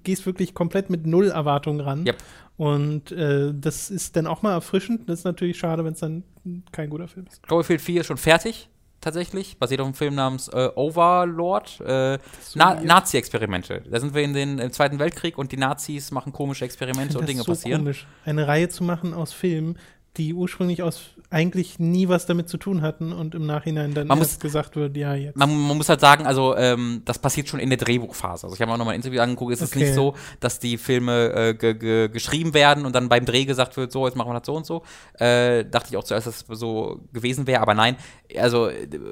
gehst 0.03 0.27
wirklich 0.27 0.53
komplett 0.55 0.91
mit 0.91 1.07
null 1.07 1.29
Erwartungen 1.31 1.81
ran. 1.81 2.07
Yep. 2.07 2.17
Und 2.57 3.13
äh, 3.13 3.53
das 3.55 3.89
ist 3.91 4.17
dann 4.17 4.27
auch 4.27 4.43
mal 4.43 4.53
erfrischend. 4.53 5.09
Das 5.09 5.21
ist 5.21 5.25
natürlich 5.25 5.59
schade, 5.59 5.85
wenn 5.85 5.93
es 5.95 6.01
dann 6.01 6.25
kein 6.73 6.91
guter 6.91 7.09
Film 7.09 7.27
ist. 7.27 7.43
Cloverfield 7.45 7.81
4 7.81 8.01
ist 8.03 8.07
schon 8.09 8.17
fertig, 8.19 8.69
tatsächlich. 9.01 9.59
Basiert 9.59 9.81
auf 9.81 9.87
einem 9.87 9.95
Film 9.95 10.15
namens 10.15 10.49
äh, 10.49 10.71
Overlord. 10.75 11.81
Äh, 11.81 12.19
Na. 12.55 12.81
Nazi-Experimente. 12.81 13.83
Da 13.91 14.01
sind 14.01 14.15
wir 14.15 14.23
in 14.23 14.33
den, 14.33 14.59
im 14.59 14.73
Zweiten 14.73 14.99
Weltkrieg 14.99 15.39
und 15.39 15.53
die 15.53 15.57
Nazis 15.57 16.11
machen 16.11 16.33
komische 16.33 16.65
Experimente 16.65 17.19
und 17.19 17.29
Dinge 17.29 17.43
so 17.43 17.53
passieren. 17.53 17.83
komisch, 17.83 18.07
eine 18.25 18.47
Reihe 18.47 18.69
zu 18.69 18.85
machen 18.85 19.15
aus 19.15 19.33
Filmen, 19.33 19.79
die 20.17 20.35
ursprünglich 20.35 20.83
aus 20.83 21.11
eigentlich 21.31 21.79
nie 21.79 22.09
was 22.09 22.27
damit 22.27 22.49
zu 22.49 22.57
tun 22.59 22.83
hatten 22.83 23.13
und 23.13 23.35
im 23.37 23.47
Nachhinein 23.47 23.95
dann 23.95 24.09
Man 24.09 24.19
muss- 24.19 24.39
gesagt 24.41 24.75
wird, 24.77 24.97
ja, 24.97 25.15
jetzt. 25.15 25.37
Man, 25.37 25.49
man 25.69 25.77
muss 25.77 25.89
halt 25.89 26.01
sagen, 26.01 26.27
also 26.27 26.57
ähm, 26.57 27.03
das 27.05 27.19
passiert 27.21 27.49
schon 27.49 27.61
in 27.61 27.69
der 27.71 27.79
Drehbuchphase. 27.79 28.47
Also 28.47 28.55
ich 28.57 28.61
habe 28.61 28.69
mir 28.71 28.75
auch 28.75 28.79
nochmal 28.79 28.95
ein 28.95 29.01
Interview 29.01 29.21
angeguckt. 29.21 29.53
Es 29.53 29.63
ist 29.63 29.71
Okay. 29.75 29.85
nicht 29.85 29.95
so, 29.95 30.15
dass 30.41 30.59
die 30.59 30.77
Filme 30.77 31.33
äh, 31.33 31.55
ge 31.55 31.75
ge 31.75 32.09
geschrieben 32.09 32.53
werden 32.53 32.85
und 32.85 32.95
dann 32.95 33.09
beim 33.09 33.25
Dreh 33.25 33.45
gesagt 33.45 33.77
wird, 33.77 33.93
so, 33.93 34.07
jetzt 34.07 34.17
machen 34.17 34.29
wir 34.31 34.39
das 34.41 34.47
so 34.47 34.55
und 34.57 34.67
so. 34.67 34.83
Äh, 35.19 35.65
dachte 35.67 35.89
ich 35.91 35.97
auch 35.97 36.03
zuerst, 36.05 36.27
dass 36.27 36.45
es 36.49 36.59
so 36.59 37.01
gewesen 37.13 37.47
wäre, 37.47 37.61
aber 37.63 37.75
nein. 37.75 37.97
Also 38.37 38.69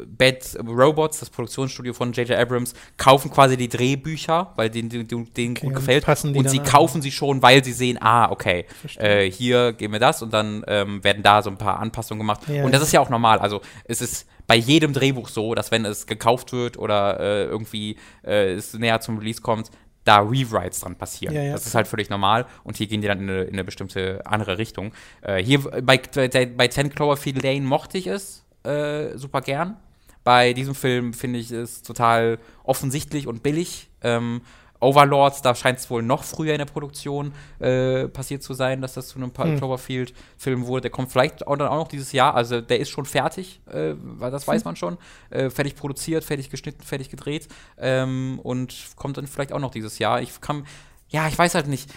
Bad 0.07 0.59
Robots, 0.67 1.21
das 1.21 1.31
Produktionsstudio 1.31 1.93
von 1.93 2.13
J.J. 2.13 2.37
Abrams, 2.39 2.75
kaufen 2.97 3.31
quasi 3.31 3.57
die 3.57 3.69
Drehbücher, 3.69 4.53
weil 4.57 4.71
denen, 4.71 4.89
denen, 4.89 5.07
denen 5.35 5.55
gut 5.55 5.65
und 5.65 5.75
gefällt. 5.75 6.07
Und 6.09 6.35
dann 6.37 6.49
sie 6.49 6.61
an. 6.61 6.67
kaufen 6.67 7.01
sie 7.03 7.13
schon, 7.13 7.43
weil 7.43 7.63
sie 7.63 7.73
sehen, 7.73 7.99
ah, 8.01 8.31
okay, 8.31 8.65
äh, 8.97 9.31
hier 9.31 9.73
gehen 9.73 9.93
wir 9.93 10.01
das 10.01 10.23
und 10.23 10.33
dann 10.33 10.65
ähm, 10.67 11.03
werden 11.05 11.23
da 11.23 11.43
so 11.43 11.51
ein 11.51 11.59
paar 11.59 11.79
Anpassungen 11.79 12.08
gemacht. 12.17 12.49
Ja, 12.49 12.65
und 12.65 12.73
das 12.73 12.81
ist 12.81 12.93
ja 12.93 13.01
auch 13.01 13.11
normal. 13.11 13.41
Also 13.41 13.61
es 13.85 14.01
ist 14.01 14.27
bei 14.47 14.57
jedem 14.57 14.95
Drehbuch 14.95 15.29
so, 15.29 15.55
dass 15.55 15.71
wenn 15.71 15.85
es 15.85 16.07
gekauft 16.07 16.53
wird 16.53 16.79
oder 16.79 17.21
äh, 17.21 17.45
irgendwie 17.45 17.97
äh, 18.25 18.55
es 18.55 18.73
näher 18.73 19.01
zum 19.01 19.19
Release 19.19 19.43
kommt, 19.43 19.71
da 20.05 20.21
Rewrites 20.21 20.81
dran 20.81 20.97
passieren. 20.97 21.35
Ja, 21.35 21.43
ja. 21.43 21.53
Das 21.53 21.67
ist 21.67 21.75
halt 21.75 21.87
völlig 21.87 22.09
normal 22.09 22.47
und 22.65 22.79
hier 22.79 22.87
gehen 22.87 23.03
die 23.03 23.09
dann 23.09 23.21
in 23.21 23.29
eine, 23.29 23.43
in 23.43 23.53
eine 23.53 23.65
bestimmte 23.65 24.23
andere 24.25 24.57
Richtung. 24.57 24.93
Äh, 25.21 25.43
hier 25.43 25.61
bei, 25.61 25.99
bei, 25.99 26.47
bei 26.47 26.69
10 26.69 26.95
Cloverfield 26.95 27.43
Lane 27.43 27.61
mochte 27.61 27.99
ich 27.99 28.07
es 28.07 28.47
äh, 28.65 29.17
super 29.19 29.43
gern. 29.43 29.77
Bei 30.25 30.53
diesem 30.53 30.75
Film 30.75 31.13
finde 31.13 31.39
ich 31.39 31.51
es 31.51 31.83
total 31.83 32.39
offensichtlich 32.65 33.27
und 33.27 33.43
billig. 33.43 33.89
Ähm, 34.03 34.41
Overlords, 34.81 35.43
da 35.43 35.55
scheint 35.55 35.79
es 35.79 35.91
wohl 35.91 36.03
noch 36.03 36.23
früher 36.25 36.53
in 36.53 36.59
der 36.59 36.67
Produktion 36.67 37.33
äh, 37.59 38.07
passiert 38.09 38.43
zu 38.43 38.55
sein, 38.55 38.81
dass 38.81 38.95
das 38.95 39.09
zu 39.09 39.19
einem 39.19 39.33
Hm. 39.37 39.57
Cloverfield-Film 39.59 40.67
wurde. 40.67 40.83
Der 40.83 40.91
kommt 40.91 41.11
vielleicht 41.11 41.47
auch, 41.47 41.57
dann 41.57 41.69
auch 41.69 41.79
noch 41.79 41.89
dieses 41.89 42.13
Jahr. 42.13 42.35
Also 42.35 42.61
der 42.61 42.79
ist 42.79 42.91
schon 42.91 43.05
fertig, 43.05 43.61
äh, 43.71 43.95
weil 43.97 44.31
das 44.31 44.47
weiß 44.47 44.65
man 44.65 44.77
schon. 44.77 44.97
Äh, 45.31 45.51
fertig 45.51 45.75
produziert, 45.75 46.25
fertig 46.25 46.51
geschnitten, 46.51 46.83
fertig 46.83 47.11
gedreht. 47.11 47.49
Ähm, 47.79 48.39
und 48.43 48.75
kommt 48.97 49.17
dann 49.17 49.27
vielleicht 49.27 49.53
auch 49.53 49.61
noch 49.61 49.71
dieses 49.71 49.99
Jahr. 49.99 50.23
Ich 50.23 50.41
kann, 50.41 50.65
ja, 51.09 51.27
ich 51.29 51.37
weiß 51.39 51.55
halt 51.55 51.67
nicht. 51.67 51.91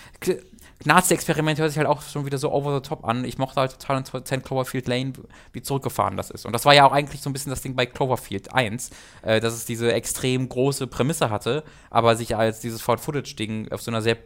Nazi-Experiment 0.85 1.59
hört 1.59 1.69
sich 1.69 1.77
halt 1.77 1.87
auch 1.87 2.01
schon 2.01 2.25
wieder 2.25 2.37
so 2.37 2.51
over 2.51 2.75
the 2.75 2.81
top 2.81 3.05
an. 3.05 3.25
Ich 3.25 3.37
mochte 3.37 3.59
halt 3.59 3.71
total 3.79 3.97
in 3.97 4.25
10 4.25 4.41
Cloverfield 4.41 4.87
Lane, 4.87 5.13
wie 5.53 5.61
zurückgefahren 5.61 6.17
das 6.17 6.31
ist. 6.31 6.45
Und 6.45 6.53
das 6.53 6.65
war 6.65 6.73
ja 6.73 6.85
auch 6.85 6.91
eigentlich 6.91 7.21
so 7.21 7.29
ein 7.29 7.33
bisschen 7.33 7.49
das 7.49 7.61
Ding 7.61 7.75
bei 7.75 7.85
Cloverfield 7.85 8.53
1, 8.53 8.89
äh, 9.21 9.39
dass 9.39 9.53
es 9.53 9.65
diese 9.65 9.93
extrem 9.93 10.49
große 10.49 10.87
Prämisse 10.87 11.29
hatte, 11.29 11.63
aber 11.89 12.15
sich 12.15 12.35
als 12.35 12.59
dieses 12.59 12.81
Found-Footage-Ding 12.81 13.71
auf 13.71 13.81
so 13.81 13.91
einer 13.91 14.01
sehr 14.01 14.17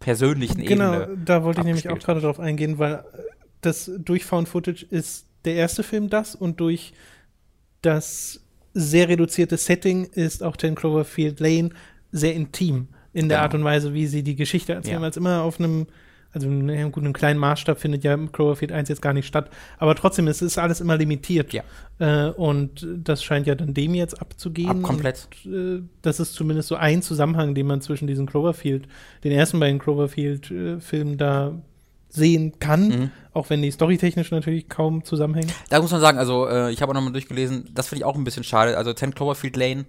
persönlichen 0.00 0.64
genau, 0.64 0.92
Ebene. 0.92 1.06
Genau, 1.06 1.24
da 1.24 1.44
wollte 1.44 1.60
ich 1.60 1.66
nämlich 1.66 1.88
auch 1.88 1.98
gerade 1.98 2.20
drauf 2.20 2.40
eingehen, 2.40 2.78
weil 2.78 3.04
das 3.60 3.90
durch 3.98 4.24
Found 4.24 4.48
Footage 4.48 4.84
ist 4.88 5.26
der 5.44 5.54
erste 5.54 5.82
Film 5.82 6.10
das 6.10 6.34
und 6.34 6.60
durch 6.60 6.92
das 7.82 8.40
sehr 8.72 9.08
reduzierte 9.08 9.56
Setting 9.56 10.04
ist 10.04 10.42
auch 10.42 10.56
10 10.56 10.74
Cloverfield 10.74 11.40
Lane 11.40 11.70
sehr 12.12 12.34
intim 12.34 12.88
in 13.14 13.28
der 13.30 13.38
Genau. 13.38 13.44
Art 13.44 13.54
und 13.54 13.64
Weise, 13.64 13.94
wie 13.94 14.06
sie 14.06 14.22
die 14.22 14.36
Geschichte 14.36 14.74
erzählen, 14.74 14.96
Ja. 14.96 15.00
weil 15.02 15.10
es 15.10 15.16
immer 15.16 15.42
auf 15.42 15.58
einem 15.58 15.86
also 16.36 16.48
gut, 16.48 17.04
einem 17.04 17.12
kleinen 17.12 17.38
Maßstab 17.38 17.78
findet 17.78 18.02
ja 18.02 18.16
Cloverfield 18.16 18.72
1 18.72 18.88
jetzt 18.88 19.00
gar 19.00 19.12
nicht 19.12 19.24
statt, 19.28 19.50
aber 19.78 19.94
trotzdem, 19.94 20.26
es 20.26 20.42
ist 20.42 20.58
alles 20.58 20.80
immer 20.80 20.96
limitiert. 20.96 21.52
Ja. 21.52 21.62
Äh, 22.00 22.30
und 22.32 22.84
das 22.92 23.22
scheint 23.22 23.46
ja 23.46 23.54
dann 23.54 23.72
dem 23.72 23.94
jetzt 23.94 24.20
abzugehen. 24.20 24.68
Ab 24.68 24.82
komplett. 24.82 25.28
Und, 25.44 25.54
äh, 25.54 25.82
das 26.02 26.18
ist 26.18 26.32
zumindest 26.34 26.66
so 26.70 26.74
ein 26.74 27.02
Zusammenhang, 27.02 27.54
den 27.54 27.68
man 27.68 27.82
zwischen 27.82 28.08
diesen 28.08 28.26
Cloverfield, 28.26 28.88
den 29.22 29.30
ersten 29.30 29.60
beiden 29.60 29.78
Cloverfield-Filmen 29.78 31.18
da 31.18 31.52
sehen 32.08 32.58
kann, 32.58 32.88
Mhm. 32.88 33.10
auch 33.32 33.50
wenn 33.50 33.62
die 33.62 33.70
storytechnisch 33.70 34.30
natürlich 34.32 34.68
kaum 34.68 35.04
zusammenhängen. 35.04 35.52
Da 35.70 35.80
muss 35.80 35.90
man 35.90 36.00
sagen, 36.00 36.18
also 36.18 36.48
äh, 36.48 36.72
ich 36.72 36.80
habe 36.82 36.90
auch 36.90 36.94
nochmal 36.94 37.12
durchgelesen, 37.12 37.70
das 37.72 37.88
finde 37.88 38.00
ich 38.00 38.04
auch 38.04 38.16
ein 38.16 38.24
bisschen 38.24 38.44
schade. 38.44 38.76
Also 38.76 38.92
10 38.92 39.14
Cloverfield 39.14 39.56
Lane, 39.56 39.84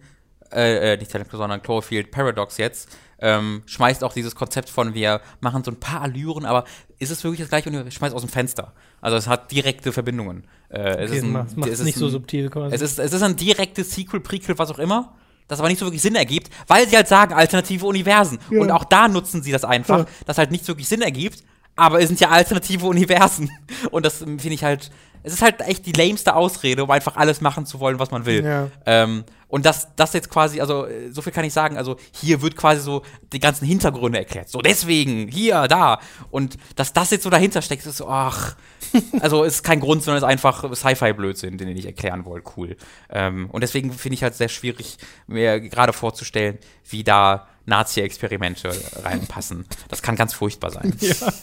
äh, 0.52 0.94
äh, 0.94 0.98
nicht 0.98 1.12
10 1.12 1.24
sondern 1.32 1.62
Cloverfield 1.62 2.10
Paradox 2.12 2.58
jetzt, 2.58 2.96
ähm, 3.20 3.64
schmeißt 3.66 4.04
auch 4.04 4.14
dieses 4.14 4.36
Konzept 4.36 4.70
von, 4.70 4.94
wir 4.94 5.22
machen 5.40 5.64
so 5.64 5.72
ein 5.72 5.80
paar 5.80 6.02
Allüren, 6.02 6.46
aber 6.46 6.66
ist 7.00 7.12
es 7.12 7.24
wirklich 7.24 7.40
das 7.42 7.50
gleiche 7.50 7.70
und 7.70 7.76
wir 7.84 7.90
schmeißen 7.92 8.16
aus 8.16 8.22
dem 8.24 8.30
Fenster? 8.30 8.74
Also 9.02 9.18
es 9.18 9.28
hat 9.28 9.52
direkte 9.52 9.92
Verbindungen. 9.92 10.46
Äh, 10.70 11.04
es 11.04 11.12
Okay, 11.12 11.18
ist 11.18 11.24
ein, 11.24 11.32
macht 11.32 11.48
es 11.72 11.80
es 11.80 11.86
nicht 11.86 11.98
so 11.98 12.06
ein, 12.06 12.12
subtil 12.12 12.50
quasi. 12.50 12.76
Es 12.76 12.82
ist, 12.82 13.00
es 13.00 13.14
ist 13.14 13.22
ein 13.22 13.36
direktes 13.36 13.92
Sequel, 13.94 14.20
Prequel, 14.20 14.58
was 14.58 14.72
auch 14.72 14.80
immer, 14.80 15.14
das 15.48 15.60
aber 15.60 15.70
nicht 15.70 15.80
so 15.80 15.86
wirklich 15.86 16.02
Sinn 16.02 16.16
ergibt, 16.16 16.50
weil 16.68 16.88
sie 16.88 16.96
halt 16.96 17.08
sagen, 17.08 17.34
alternative 17.34 17.86
Universen. 17.86 18.40
Ja. 18.50 18.62
Und 18.62 18.72
auch 18.72 18.84
da 18.86 19.08
nutzen 19.08 19.44
sie 19.44 19.52
das 19.52 19.64
einfach, 19.64 20.00
Ja. 20.00 20.06
das 20.26 20.38
halt 20.38 20.52
nicht 20.52 20.68
wirklich 20.68 20.88
Sinn 20.88 21.02
ergibt, 21.02 21.44
aber 21.76 22.00
es 22.02 22.08
sind 22.08 22.20
ja 22.20 22.30
alternative 22.30 22.86
Universen. 22.88 23.50
Und 23.92 24.06
das 24.06 24.22
ähm, 24.22 24.40
finde 24.40 24.56
ich 24.56 24.64
halt, 24.64 24.90
es 25.24 25.34
ist 25.34 25.42
halt 25.42 25.62
echt 25.62 25.86
die 25.86 25.92
lameste 25.92 26.36
Ausrede, 26.36 26.84
um 26.84 26.92
einfach 26.92 27.16
alles 27.18 27.42
machen 27.42 27.66
zu 27.66 27.80
wollen, 27.80 28.00
was 28.00 28.12
man 28.12 28.26
will. 28.26 28.44
Ja. 28.44 28.68
Ähm, 28.86 29.24
und 29.56 29.65
das, 29.65 29.88
das 29.95 30.11
jetzt 30.11 30.30
quasi, 30.30 30.60
also 30.60 30.86
äh, 30.86 31.10
so 31.14 31.22
viel 31.22 31.32
kann 31.32 31.45
ich 31.45 31.53
sagen, 31.53 31.77
also 31.77 31.95
hier 32.11 32.41
wird 32.41 32.57
quasi 32.57 32.82
so 32.82 33.03
die 33.32 33.40
ganzen 33.40 33.65
Hintergründe 33.65 34.19
erklärt. 34.19 34.49
So 34.49 34.60
deswegen, 34.60 35.30
hier, 35.30 35.69
da. 35.69 36.02
Und 36.30 36.57
dass 36.76 36.91
das 36.91 37.11
jetzt 37.11 37.23
so 37.23 37.30
dahinter 37.30 37.61
steckt, 37.61 37.86
ist 37.86 37.95
so, 37.95 38.10
ach. 38.10 38.57
Also 39.22 39.45
ist 39.45 39.64
kein 39.64 39.80
Grund, 39.80 40.03
sondern 40.03 40.18
ist 40.18 40.30
einfach 40.30 40.73
Sci-Fi-Blödsinn, 40.76 41.57
den 41.57 41.69
ich 41.69 41.86
erklären 41.86 42.26
wollte. 42.26 42.52
Cool. 42.57 42.76
Ähm, 43.10 43.49
und 43.49 43.61
deswegen 43.61 43.94
finde 43.94 44.15
ich 44.15 44.23
halt 44.23 44.36
sehr 44.36 44.49
schwierig, 44.49 44.98
mir 45.26 45.61
gerade 45.61 45.94
vorzustellen, 45.94 46.57
wie 46.90 47.06
da 47.06 47.48
Nazi-Experimente 47.65 48.72
reinpassen. 49.03 49.65
Das 49.88 50.02
kann 50.02 50.18
ganz 50.18 50.34
furchtbar 50.34 50.72
sein. 50.72 50.94
ja. 50.99 51.34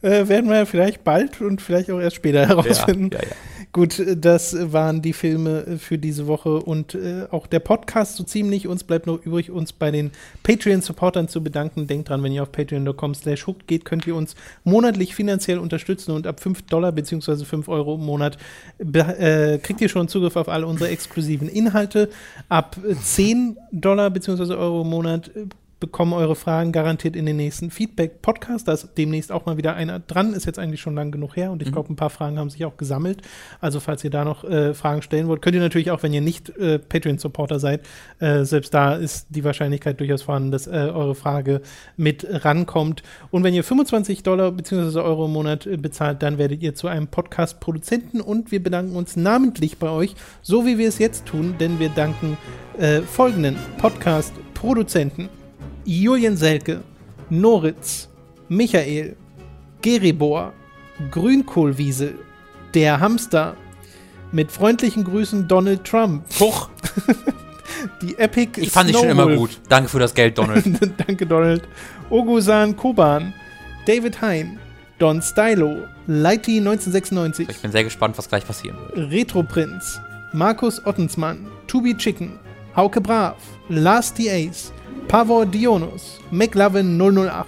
äh, 0.00 0.26
werden 0.26 0.48
wir 0.48 0.64
vielleicht 0.64 1.04
bald 1.04 1.42
und 1.42 1.60
vielleicht 1.60 1.90
auch 1.90 2.00
erst 2.00 2.16
später 2.16 2.48
herausfinden. 2.48 3.10
ja, 3.12 3.20
ja. 3.22 3.36
Gut, 3.74 3.98
äh, 3.98 4.16
das 4.16 4.72
waren 4.72 5.02
die 5.02 5.12
Filme 5.12 5.66
äh, 5.66 5.78
für 5.78 5.98
diese 5.98 6.28
Woche 6.28 6.60
und 6.60 6.94
äh, 6.94 7.26
auch 7.32 7.48
der 7.48 7.58
Podcast 7.58 8.16
so 8.16 8.22
ziemlich. 8.22 8.68
Uns 8.68 8.84
bleibt 8.84 9.06
nur 9.06 9.20
übrig, 9.22 9.50
uns 9.50 9.72
bei 9.72 9.90
den 9.90 10.12
Patreon-Supportern 10.44 11.28
zu 11.28 11.42
bedanken. 11.42 11.88
Denkt 11.88 12.08
dran, 12.08 12.22
wenn 12.22 12.32
ihr 12.32 12.44
auf 12.44 12.52
patreon.com 12.52 13.14
slash 13.14 13.48
hooked 13.48 13.66
geht, 13.66 13.84
könnt 13.84 14.06
ihr 14.06 14.14
uns 14.14 14.36
monatlich 14.62 15.14
finanziell 15.16 15.58
unterstützen 15.58 16.12
und 16.12 16.26
ab 16.28 16.38
5 16.38 16.62
Dollar 16.62 16.92
bzw. 16.92 17.44
5 17.44 17.68
Euro 17.68 17.96
im 17.96 18.06
Monat 18.06 18.38
äh, 18.78 19.58
kriegt 19.58 19.80
ihr 19.80 19.88
schon 19.88 20.06
Zugriff 20.06 20.36
auf 20.36 20.48
alle 20.48 20.68
unsere 20.68 20.90
exklusiven 20.90 21.48
Inhalte. 21.48 22.10
Ab 22.48 22.76
äh, 22.88 22.94
10 22.94 23.58
Dollar 23.72 24.10
bzw. 24.10 24.54
Euro 24.54 24.82
im 24.82 24.88
Monat 24.90 25.32
äh, 25.34 25.46
bekommen 25.80 26.12
eure 26.12 26.36
Fragen 26.36 26.72
garantiert 26.72 27.16
in 27.16 27.26
den 27.26 27.36
nächsten 27.36 27.70
Feedback-Podcast. 27.70 28.66
Da 28.68 28.72
ist 28.72 28.90
demnächst 28.96 29.32
auch 29.32 29.46
mal 29.46 29.56
wieder 29.56 29.74
einer 29.74 29.98
dran. 29.98 30.32
Ist 30.32 30.46
jetzt 30.46 30.58
eigentlich 30.58 30.80
schon 30.80 30.94
lang 30.94 31.10
genug 31.10 31.36
her 31.36 31.50
und 31.50 31.62
ich 31.62 31.72
glaube, 31.72 31.92
ein 31.92 31.96
paar 31.96 32.10
Fragen 32.10 32.38
haben 32.38 32.50
sich 32.50 32.64
auch 32.64 32.76
gesammelt. 32.76 33.22
Also, 33.60 33.80
falls 33.80 34.02
ihr 34.04 34.10
da 34.10 34.24
noch 34.24 34.44
äh, 34.44 34.74
Fragen 34.74 35.02
stellen 35.02 35.28
wollt, 35.28 35.42
könnt 35.42 35.54
ihr 35.54 35.60
natürlich 35.60 35.90
auch, 35.90 36.02
wenn 36.02 36.12
ihr 36.12 36.20
nicht 36.20 36.50
äh, 36.56 36.78
Patreon-Supporter 36.78 37.58
seid, 37.58 37.82
äh, 38.18 38.44
selbst 38.44 38.72
da 38.72 38.94
ist 38.94 39.26
die 39.30 39.44
Wahrscheinlichkeit 39.44 40.00
durchaus 40.00 40.22
vorhanden, 40.22 40.50
dass 40.50 40.66
äh, 40.66 40.70
eure 40.70 41.14
Frage 41.14 41.60
mit 41.96 42.26
rankommt. 42.44 43.02
Und 43.30 43.44
wenn 43.44 43.54
ihr 43.54 43.64
25 43.64 44.22
Dollar 44.22 44.52
bzw. 44.52 45.00
Euro 45.00 45.26
im 45.26 45.32
Monat 45.32 45.66
äh, 45.66 45.76
bezahlt, 45.76 46.22
dann 46.22 46.38
werdet 46.38 46.62
ihr 46.62 46.74
zu 46.74 46.88
einem 46.88 47.08
Podcast-Produzenten 47.08 48.20
und 48.20 48.52
wir 48.52 48.62
bedanken 48.62 48.96
uns 48.96 49.16
namentlich 49.16 49.78
bei 49.78 49.90
euch, 49.90 50.14
so 50.42 50.66
wie 50.66 50.78
wir 50.78 50.88
es 50.88 50.98
jetzt 50.98 51.26
tun, 51.26 51.56
denn 51.58 51.78
wir 51.78 51.88
danken 51.90 52.38
äh, 52.78 53.02
folgenden 53.02 53.56
Podcast-Produzenten. 53.78 55.43
Julian 55.84 56.36
Selke, 56.36 56.82
Noritz, 57.30 58.08
Michael, 58.48 59.16
Geribor, 59.82 60.52
Grünkohlwiesel, 61.10 62.18
der 62.74 63.00
Hamster, 63.00 63.56
mit 64.32 64.50
freundlichen 64.50 65.04
Grüßen 65.04 65.46
Donald 65.46 65.84
Trump, 65.84 66.24
Huch, 66.40 66.68
die 68.02 68.18
Epic 68.18 68.60
ich 68.60 68.70
fand 68.70 68.88
dich 68.88 68.96
schon 68.96 69.08
immer 69.08 69.28
gut. 69.28 69.60
Danke 69.68 69.88
für 69.88 69.98
das 69.98 70.14
Geld, 70.14 70.36
Donald. 70.38 70.64
Danke, 71.06 71.26
Donald. 71.26 71.62
Ogusan 72.10 72.76
Koban, 72.76 73.32
David 73.86 74.20
Hein, 74.20 74.58
Don 74.98 75.22
Stylo, 75.22 75.86
Lighty 76.06 76.58
1996, 76.58 77.48
Ich 77.48 77.62
bin 77.62 77.72
sehr 77.72 77.84
gespannt, 77.84 78.18
was 78.18 78.28
gleich 78.28 78.46
passieren 78.46 78.78
wird. 78.94 79.10
Retroprinz, 79.10 80.00
Markus 80.32 80.84
Ottensmann, 80.84 81.46
Tubi 81.66 81.96
Chicken, 81.96 82.38
Hauke 82.76 83.00
Brav, 83.00 83.36
Lars 83.68 84.12
the 84.16 84.30
Ace, 84.30 84.72
Pavor 85.08 85.46
Dionus, 85.46 86.18
McLovin 86.30 86.98
008, 86.98 87.46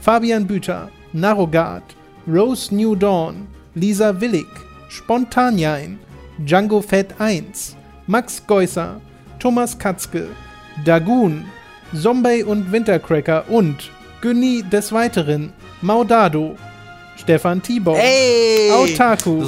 Fabian 0.00 0.46
Büter, 0.46 0.88
Narogard, 1.12 1.82
Rose 2.26 2.74
New 2.74 2.96
Dawn, 2.96 3.46
Lisa 3.74 4.12
Willig, 4.20 4.46
Spontanjain, 4.88 5.98
Django 6.44 6.82
Fett 6.82 7.14
1, 7.20 7.76
Max 8.06 8.42
Geusser, 8.46 9.00
Thomas 9.38 9.78
Katzke, 9.78 10.28
Dagun, 10.84 11.44
Zombie 11.94 12.42
und 12.42 12.72
Wintercracker 12.72 13.44
und 13.48 13.90
Günni 14.20 14.62
des 14.62 14.90
Weiteren, 14.92 15.52
Maudado, 15.82 16.56
Stefan 17.16 17.62
Tibor, 17.62 17.96
Ey! 17.96 18.70
Autaku. 18.72 19.44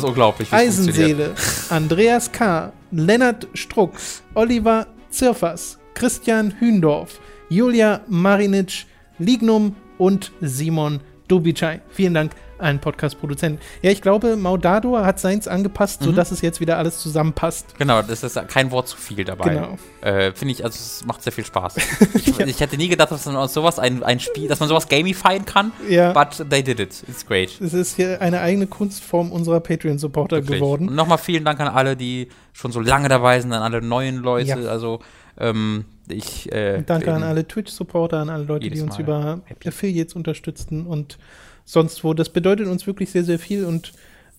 Eisenseele, 0.52 1.34
Andreas 1.70 2.30
K., 2.30 2.72
Lennart 2.92 3.48
Strux, 3.54 4.22
Oliver 4.34 4.86
Zirfers, 5.10 5.78
Christian 5.94 6.54
Hündorf, 6.60 7.18
Julia 7.48 8.00
Marinic, 8.08 8.86
Lignum 9.18 9.76
und 9.98 10.32
Simon 10.40 11.00
Dubicai. 11.28 11.80
Vielen 11.90 12.14
Dank 12.14 12.32
an 12.58 12.80
Podcast-Produzenten. 12.80 13.60
Ja, 13.82 13.90
ich 13.90 14.00
glaube, 14.00 14.34
Maudado 14.36 14.96
hat 14.98 15.20
seins 15.20 15.46
angepasst, 15.46 16.00
Mhm. 16.00 16.06
sodass 16.06 16.30
es 16.30 16.40
jetzt 16.40 16.58
wieder 16.58 16.78
alles 16.78 16.98
zusammenpasst. 17.00 17.74
Genau, 17.78 18.00
das 18.00 18.22
ist 18.22 18.38
kein 18.48 18.70
Wort 18.70 18.88
zu 18.88 18.96
viel 18.96 19.24
dabei. 19.24 19.50
Genau. 19.54 19.78
Äh, 20.00 20.32
Finde 20.32 20.52
ich, 20.52 20.64
also 20.64 20.74
es 20.76 21.04
macht 21.04 21.22
sehr 21.22 21.32
viel 21.32 21.44
Spaß. 21.44 21.76
Ich, 22.14 22.40
ich 22.40 22.60
hätte 22.60 22.76
nie 22.76 22.88
gedacht, 22.88 23.10
dass 23.10 23.26
man 23.26 23.48
sowas 23.48 23.78
ein, 23.78 24.02
ein 24.02 24.20
Spiel, 24.20 24.48
dass 24.48 24.58
man 24.60 24.68
sowas 24.68 24.88
gamifyen 24.88 25.44
kann, 25.44 25.72
Ja. 25.88 26.12
but 26.12 26.46
they 26.50 26.62
did 26.62 26.80
it. 26.80 27.02
It's 27.08 27.26
great. 27.26 27.60
Es 27.60 27.74
ist 27.74 27.96
hier 27.96 28.20
eine 28.22 28.40
eigene 28.40 28.66
Kunstform 28.66 29.32
unserer 29.32 29.60
Patreon-Supporter 29.60 30.40
geworden. 30.40 30.88
Und 30.88 30.94
nochmal 30.94 31.18
vielen 31.18 31.44
Dank 31.44 31.60
an 31.60 31.68
alle, 31.68 31.96
die 31.96 32.28
schon 32.54 32.72
so 32.72 32.80
lange 32.80 33.08
dabei 33.08 33.38
sind, 33.40 33.52
an 33.52 33.62
alle 33.62 33.82
neuen 33.82 34.16
Leute. 34.16 34.48
Ja. 34.48 34.56
Also, 34.56 35.00
ähm, 35.38 35.84
ich. 36.14 36.52
Äh, 36.52 36.82
Danke 36.84 37.12
an 37.12 37.22
alle 37.22 37.46
Twitch-Supporter, 37.46 38.18
an 38.18 38.28
alle 38.30 38.44
Leute, 38.44 38.70
die 38.70 38.80
uns 38.80 38.94
Mal 38.94 39.02
über 39.02 39.40
happy. 39.44 39.68
Affiliates 39.68 40.14
unterstützen 40.14 40.86
und 40.86 41.18
sonst 41.64 42.04
wo. 42.04 42.14
Das 42.14 42.28
bedeutet 42.28 42.68
uns 42.68 42.86
wirklich 42.86 43.10
sehr, 43.10 43.24
sehr 43.24 43.38
viel 43.38 43.64
und 43.64 43.92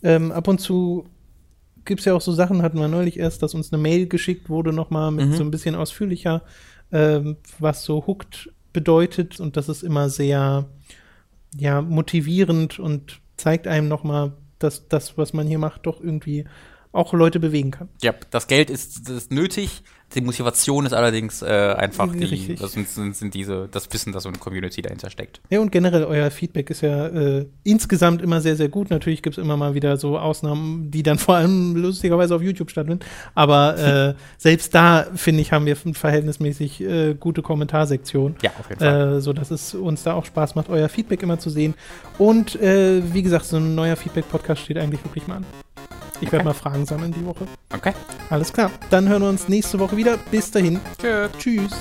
ähm, 0.03 0.31
ab 0.31 0.47
und 0.47 0.59
zu 0.59 1.05
gibt 1.85 2.01
es 2.01 2.05
ja 2.05 2.13
auch 2.13 2.21
so 2.21 2.33
Sachen, 2.33 2.61
hatten 2.61 2.79
wir 2.79 2.87
neulich 2.87 3.17
erst, 3.17 3.41
dass 3.41 3.53
uns 3.53 3.71
eine 3.71 3.81
Mail 3.81 4.07
geschickt 4.07 4.49
wurde, 4.49 4.73
nochmal 4.73 5.11
mit 5.11 5.29
Mhm. 5.29 5.33
so 5.33 5.43
ein 5.43 5.51
bisschen 5.51 5.73
ausführlicher, 5.75 6.43
ähm, 6.91 7.37
was 7.59 7.83
so 7.83 8.05
Hooked 8.05 8.51
bedeutet 8.73 9.39
und 9.39 9.57
das 9.57 9.69
ist 9.69 9.83
immer 9.83 10.09
sehr, 10.09 10.65
ja, 11.57 11.81
motivierend 11.81 12.77
und 12.77 13.21
zeigt 13.37 13.67
einem 13.67 13.87
nochmal, 13.87 14.33
dass 14.59 14.87
das, 14.89 15.17
was 15.17 15.33
man 15.33 15.47
hier 15.47 15.59
macht, 15.59 15.85
doch 15.85 16.01
irgendwie 16.01 16.45
auch 16.91 17.13
Leute 17.13 17.39
bewegen 17.39 17.71
kann. 17.71 17.89
Ja, 18.01 18.13
das 18.31 18.47
Geld 18.47 18.69
ist, 18.69 19.09
ist 19.09 19.31
nötig, 19.31 19.83
Die 20.15 20.21
Motivation 20.21 20.85
ist 20.85 20.93
allerdings 20.93 21.41
äh, 21.41 21.75
einfach 21.77 22.09
die, 22.11 22.55
das 22.55 22.71
sind, 22.71 22.87
sind, 22.87 23.33
diese, 23.33 23.67
das 23.69 23.91
Wissen, 23.91 24.13
dass 24.13 24.23
so 24.23 24.29
eine 24.29 24.37
Community 24.37 24.81
dahinter 24.81 25.09
steckt. 25.09 25.41
Ja, 25.49 25.59
und 25.59 25.71
generell 25.71 26.05
euer 26.05 26.31
Feedback 26.31 26.69
ist 26.69 26.81
ja 26.81 27.07
äh, 27.07 27.45
insgesamt 27.63 28.21
immer 28.21 28.39
sehr, 28.39 28.55
sehr 28.55 28.69
gut. 28.69 28.89
Natürlich 28.89 29.21
gibt 29.21 29.37
es 29.37 29.43
immer 29.43 29.57
mal 29.57 29.73
wieder 29.73 29.97
so 29.97 30.17
Ausnahmen, 30.17 30.91
die 30.91 31.03
dann 31.03 31.17
vor 31.17 31.35
allem 31.35 31.75
lustigerweise 31.75 32.35
auf 32.35 32.41
YouTube 32.41 32.71
stattfinden. 32.71 33.03
Aber 33.35 33.77
äh, 33.77 34.13
selbst 34.37 34.73
da, 34.73 35.07
finde 35.13 35.41
ich, 35.41 35.51
haben 35.51 35.65
wir 35.65 35.75
eine 35.83 35.93
verhältnismäßig 35.93 36.81
äh, 36.81 37.13
gute 37.13 37.41
Kommentarsektion. 37.41 38.37
Ja, 38.41 38.51
auf 38.59 38.69
jeden 38.69 38.79
Fall. 38.79 39.17
Äh, 39.17 39.21
so 39.21 39.33
dass 39.33 39.51
es 39.51 39.75
uns 39.75 40.03
da 40.03 40.13
auch 40.13 40.25
Spaß 40.25 40.55
macht, 40.55 40.69
euer 40.69 40.87
Feedback 40.87 41.21
immer 41.21 41.37
zu 41.37 41.49
sehen. 41.49 41.73
Und 42.17 42.55
äh, 42.61 43.01
wie 43.13 43.23
gesagt, 43.23 43.45
so 43.45 43.57
ein 43.57 43.75
neuer 43.75 43.97
Feedback-Podcast 43.97 44.61
steht 44.61 44.77
eigentlich 44.77 45.03
wirklich 45.03 45.27
mal 45.27 45.37
an. 45.37 45.45
Ich 46.19 46.31
werde 46.31 46.37
Okay. 46.37 46.43
mal 46.45 46.53
Fragen 46.53 46.85
sammeln 46.85 47.13
die 47.13 47.25
Woche. 47.25 47.45
Okay. 47.73 47.93
Alles 48.29 48.51
klar. 48.51 48.71
Dann 48.89 49.07
hören 49.07 49.21
wir 49.21 49.29
uns 49.29 49.47
nächste 49.47 49.79
Woche 49.79 49.95
wieder. 49.97 50.17
Bis 50.31 50.51
dahin. 50.51 50.79
Tschö. 50.99 51.27
Tschüss. 51.37 51.71